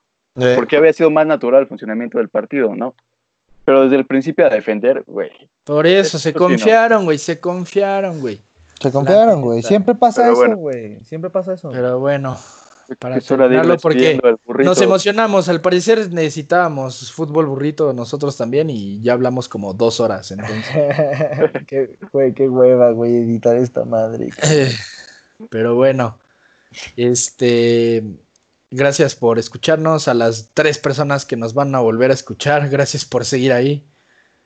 Porque 0.57 0.77
había 0.77 0.93
sido 0.93 1.11
más 1.11 1.27
natural 1.27 1.61
el 1.63 1.69
funcionamiento 1.69 2.19
del 2.19 2.29
partido, 2.29 2.75
¿no? 2.75 2.95
Pero 3.65 3.85
desde 3.85 3.97
el 3.97 4.07
principio 4.07 4.47
a 4.47 4.51
defender, 4.51 5.05
güey. 5.07 5.31
Por 5.65 5.87
eso, 5.87 6.19
se 6.19 6.35
confiaron, 6.35 7.05
güey, 7.05 7.19
se 7.19 7.41
confiaron, 7.41 8.21
güey. 8.21 8.41
Se 8.81 8.93
confiaron, 8.93 9.41
güey. 9.41 9.63
Siempre 9.63 9.95
pasa 9.95 10.23
Pero 10.23 10.33
eso, 10.33 10.41
bueno. 10.41 10.57
güey. 10.57 11.05
Siempre 11.05 11.31
pasa 11.31 11.55
eso. 11.55 11.71
Pero 11.71 12.01
bueno, 12.01 12.37
Para 12.99 13.17
es 13.17 13.31
hora 13.31 13.49
de 13.49 13.55
ir 13.55 13.61
terminarlo, 13.63 13.81
porque 13.81 14.21
nos 14.63 14.81
emocionamos. 14.83 15.49
Al 15.49 15.63
parecer 15.63 16.13
necesitábamos 16.13 17.11
fútbol 17.13 17.47
burrito 17.47 17.95
nosotros 17.95 18.37
también 18.37 18.69
y 18.69 19.01
ya 19.01 19.15
hablamos 19.15 19.49
como 19.49 19.73
dos 19.73 20.01
horas. 20.01 20.31
Entonces, 20.33 20.65
qué, 21.67 21.97
güey, 22.13 22.35
qué 22.35 22.49
hueva, 22.49 22.91
güey, 22.91 23.17
editar 23.17 23.57
esta 23.57 23.87
madre. 23.87 24.31
pero 25.51 25.75
bueno, 25.75 26.19
este, 26.97 28.05
gracias 28.75 29.15
por 29.15 29.39
escucharnos. 29.39 30.09
A 30.09 30.15
las 30.15 30.51
tres 30.53 30.79
personas 30.79 31.25
que 31.25 31.37
nos 31.37 31.55
van 31.55 31.75
a 31.75 31.81
volver 31.81 32.11
a 32.11 32.15
escuchar, 32.15 32.69
gracias 32.69 33.05
por 33.05 33.25
seguir 33.25 33.53
ahí. 33.53 33.85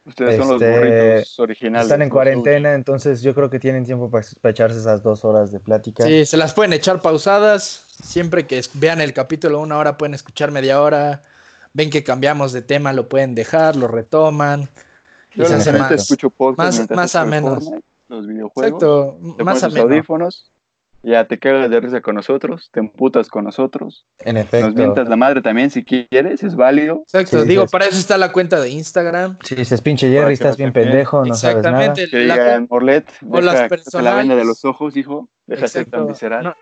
Ustedes 0.07 0.39
son 0.39 0.49
los 0.49 0.63
Este, 0.63 0.79
burritos 0.79 1.41
originales. 1.41 1.87
Están 1.87 2.03
en 2.03 2.09
cuarentena, 2.09 2.75
entonces 2.75 3.21
yo 3.21 3.35
creo 3.35 3.51
que 3.51 3.59
tienen 3.59 3.85
tiempo 3.85 4.11
para 4.11 4.25
echarse 4.51 4.79
esas 4.79 5.03
dos 5.03 5.25
horas 5.25 5.53
de 5.53 5.61
plática. 5.61 6.05
Sí, 6.05 6.25
se 6.25 6.37
las 6.39 6.55
pueden 6.55 6.73
echar 6.73 7.03
pausadas. 7.03 7.85
Siempre 8.03 8.47
que 8.47 8.63
vean 8.75 9.01
el 9.01 9.13
capítulo 9.13 9.61
una 9.61 9.77
hora, 9.77 9.99
pueden 9.99 10.15
escuchar 10.15 10.51
media 10.51 10.81
hora. 10.81 11.23
Ven 11.75 11.91
que 11.91 12.03
cambiamos 12.03 12.53
de 12.53 12.63
tema, 12.63 12.93
lo 12.95 13.09
pueden 13.09 13.35
dejar, 13.35 13.77
lo 13.77 13.87
retoman. 13.87 14.69
Yo 15.35 15.45
hace 15.45 15.61
gente 15.61 15.79
más, 15.79 15.93
escucho 15.93 16.31
podcast 16.31 16.91
más-. 16.91 17.13
Fortnite, 17.13 17.83
Los 18.09 18.27
videojuegos. 18.27 18.83
Exacto, 18.83 19.19
más 19.45 19.63
ameno. 19.63 19.83
audífonos, 19.83 20.51
ya 21.03 21.25
te 21.27 21.39
cagas 21.39 21.71
de 21.71 21.81
risa 21.81 22.01
con 22.01 22.17
nosotros, 22.17 22.71
te 22.73 22.81
emputas 22.81 23.29
con 23.29 23.45
nosotros, 23.45 24.05
En 24.19 24.35
nos 24.35 24.45
efecto. 24.45 24.71
mientas 24.73 25.09
la 25.09 25.17
madre 25.17 25.41
también 25.43 25.71
si 25.71 25.85
quieres, 25.85 26.43
es 26.43 26.57
válido. 26.57 27.03
Exacto, 27.05 27.43
Sí, 27.43 27.49
digo, 27.49 27.63
sí. 27.67 27.69
para 27.73 27.87
eso 27.87 27.99
está 27.99 28.19
la 28.19 28.33
cuenta 28.33 28.61
de 28.61 28.71
Instagram. 28.71 29.37
Si 29.45 29.55
dices 29.55 29.81
pinche 29.81 30.11
Jerry, 30.11 30.27
que 30.29 30.33
estás 30.35 30.51
nos 30.51 30.57
bien 30.59 30.73
pendejo, 30.73 31.25
no 31.25 31.35
sabes 31.35 31.63
nada. 31.63 31.87
Exactamente. 31.87 32.11
Que 32.11 32.25
la 32.27 32.67
Morlet, 32.69 33.07
o 33.31 33.41
las 33.41 33.63
quítate 33.71 34.03
la 34.03 34.15
venda 34.15 34.35
de 34.37 34.45
los 34.45 34.65
ojos, 34.65 34.97
hijo, 34.97 35.29
deja 35.47 35.63
de 35.63 35.69
ser 35.69 35.83
Exacto. 35.83 35.99
tan 35.99 36.07
visceral. 36.09 36.45
No, 36.45 36.55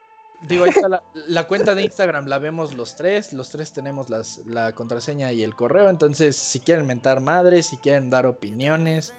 digo, 0.42 0.64
ahí 0.64 0.70
está 0.70 0.88
la, 0.88 1.02
la 1.28 1.46
cuenta 1.46 1.74
de 1.74 1.82
Instagram, 1.84 2.26
la 2.26 2.38
vemos 2.38 2.74
los 2.74 2.94
tres. 2.94 3.32
Los 3.32 3.48
tres 3.50 3.72
tenemos 3.72 4.10
las, 4.10 4.38
la 4.46 4.72
contraseña 4.72 5.32
y 5.32 5.42
el 5.42 5.54
correo. 5.54 5.88
Entonces, 5.88 6.36
si 6.36 6.60
quieren 6.60 6.86
mentar 6.86 7.20
madres, 7.20 7.66
si 7.68 7.78
quieren 7.78 8.10
dar 8.10 8.26
opiniones, 8.26 9.14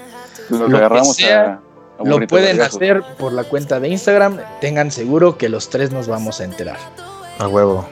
Nos 0.50 0.60
lo 0.62 0.68
que 0.70 0.76
agarramos 0.78 1.16
sea, 1.16 1.44
a, 1.44 1.54
a 1.54 1.62
lo 2.04 2.26
pueden 2.28 2.62
hacer 2.62 3.04
por 3.18 3.34
la 3.34 3.44
cuenta 3.44 3.80
de 3.80 3.90
Instagram. 3.90 4.40
Tengan 4.62 4.92
seguro 4.92 5.38
que 5.38 5.50
los 5.50 5.70
tres 5.70 5.92
nos 5.92 6.08
vamos 6.08 6.40
a 6.42 6.44
enterar. 6.44 6.78
A 7.40 7.48
huevo. 7.48 7.88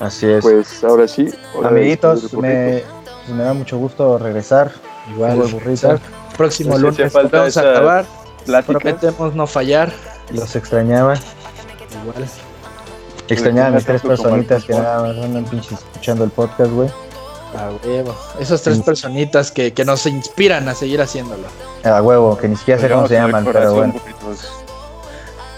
Así 0.00 0.26
es. 0.26 0.42
Pues 0.42 0.82
ahora 0.84 1.08
sí. 1.08 1.28
Amiguitos, 1.62 2.22
despedir 2.22 2.84
me, 3.28 3.42
da 3.42 3.54
mucho 3.54 3.78
gusto 3.78 4.18
regresar. 4.18 4.72
Igual, 5.10 5.36
burrito. 5.38 5.70
exacto. 5.70 6.08
próximo 6.36 6.78
lunes 6.78 7.12
falta 7.12 7.38
vamos 7.38 7.56
a 7.56 7.60
acabar. 7.60 8.04
Pláticas. 8.44 8.82
Prometemos 8.82 9.34
no 9.34 9.46
fallar. 9.46 9.92
Los 10.32 10.54
extrañaba. 10.56 11.14
Igual. 12.02 12.28
Extrañaba 13.28 13.68
a 13.68 13.70
mis 13.70 13.84
tres 13.84 14.02
personitas 14.02 14.64
que 14.64 14.74
nada 14.74 15.02
más 15.02 15.24
andan 15.24 15.44
pinches 15.44 15.72
escuchando 15.72 16.24
el 16.24 16.30
podcast, 16.30 16.70
güey. 16.72 16.90
A 17.56 17.70
huevo. 17.86 18.14
Esas 18.38 18.62
tres 18.62 18.80
personitas 18.80 19.50
que, 19.52 19.72
que 19.72 19.84
nos 19.84 20.06
inspiran 20.06 20.68
a 20.68 20.74
seguir 20.74 21.00
haciéndolo. 21.00 21.46
A 21.84 22.02
huevo, 22.02 22.36
que 22.36 22.48
ni 22.48 22.56
siquiera 22.56 22.80
sé 22.80 22.88
cómo 22.88 23.06
se 23.06 23.14
llaman, 23.14 23.44
pero 23.44 23.74
bueno. 23.74 23.94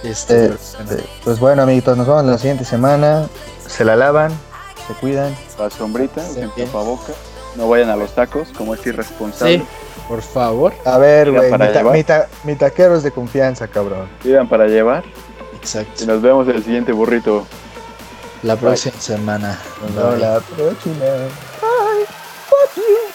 Este, 0.03 0.47
Eh, 0.47 0.53
eh, 0.91 1.05
pues 1.25 1.39
bueno, 1.41 1.63
amiguitos, 1.63 1.97
nos 1.97 2.07
vemos 2.07 2.25
la 2.25 2.39
siguiente 2.39 2.65
semana. 2.65 3.27
Se 3.67 3.85
la 3.85 3.97
lavan, 3.97 4.31
se 4.87 4.95
cuidan. 4.95 5.35
La 5.59 5.71
sombrita, 5.71 6.21
usen 6.31 6.51
tapaboca. 6.57 7.13
No 7.57 7.69
vayan 7.69 7.91
a 7.91 7.97
los 7.97 8.15
tacos, 8.15 8.49
como 8.57 8.75
es 8.75 8.87
irresponsable. 8.87 9.59
sí, 9.59 9.65
por 10.09 10.21
favor. 10.23 10.73
A 10.85 10.99
ver, 10.99 11.33
güey, 11.33 11.51
mi, 11.51 11.59
ta- 11.59 11.73
llevar. 11.73 11.93
mi 11.97 12.05
ta- 12.05 12.29
mi 12.45 12.55
taquero 12.55 12.97
es 12.97 13.03
de 13.03 13.11
confianza, 13.11 13.67
cabrón. 13.67 14.07
Pidan 14.23 14.49
para 14.49 14.67
llevar. 14.67 15.03
Exacto. 15.55 16.05
Y 16.05 16.07
nos 16.07 16.21
vemos 16.23 16.47
el 16.49 16.63
siguiente 16.63 16.93
burrito. 16.93 17.47
La 18.43 18.55
próxima 18.57 19.01
semana. 19.01 19.59
Nos 19.83 19.95
vemos 19.97 20.19
la 20.21 20.41
próxima. 20.41 21.05
Fuck 22.49 22.77
you. 22.77 23.11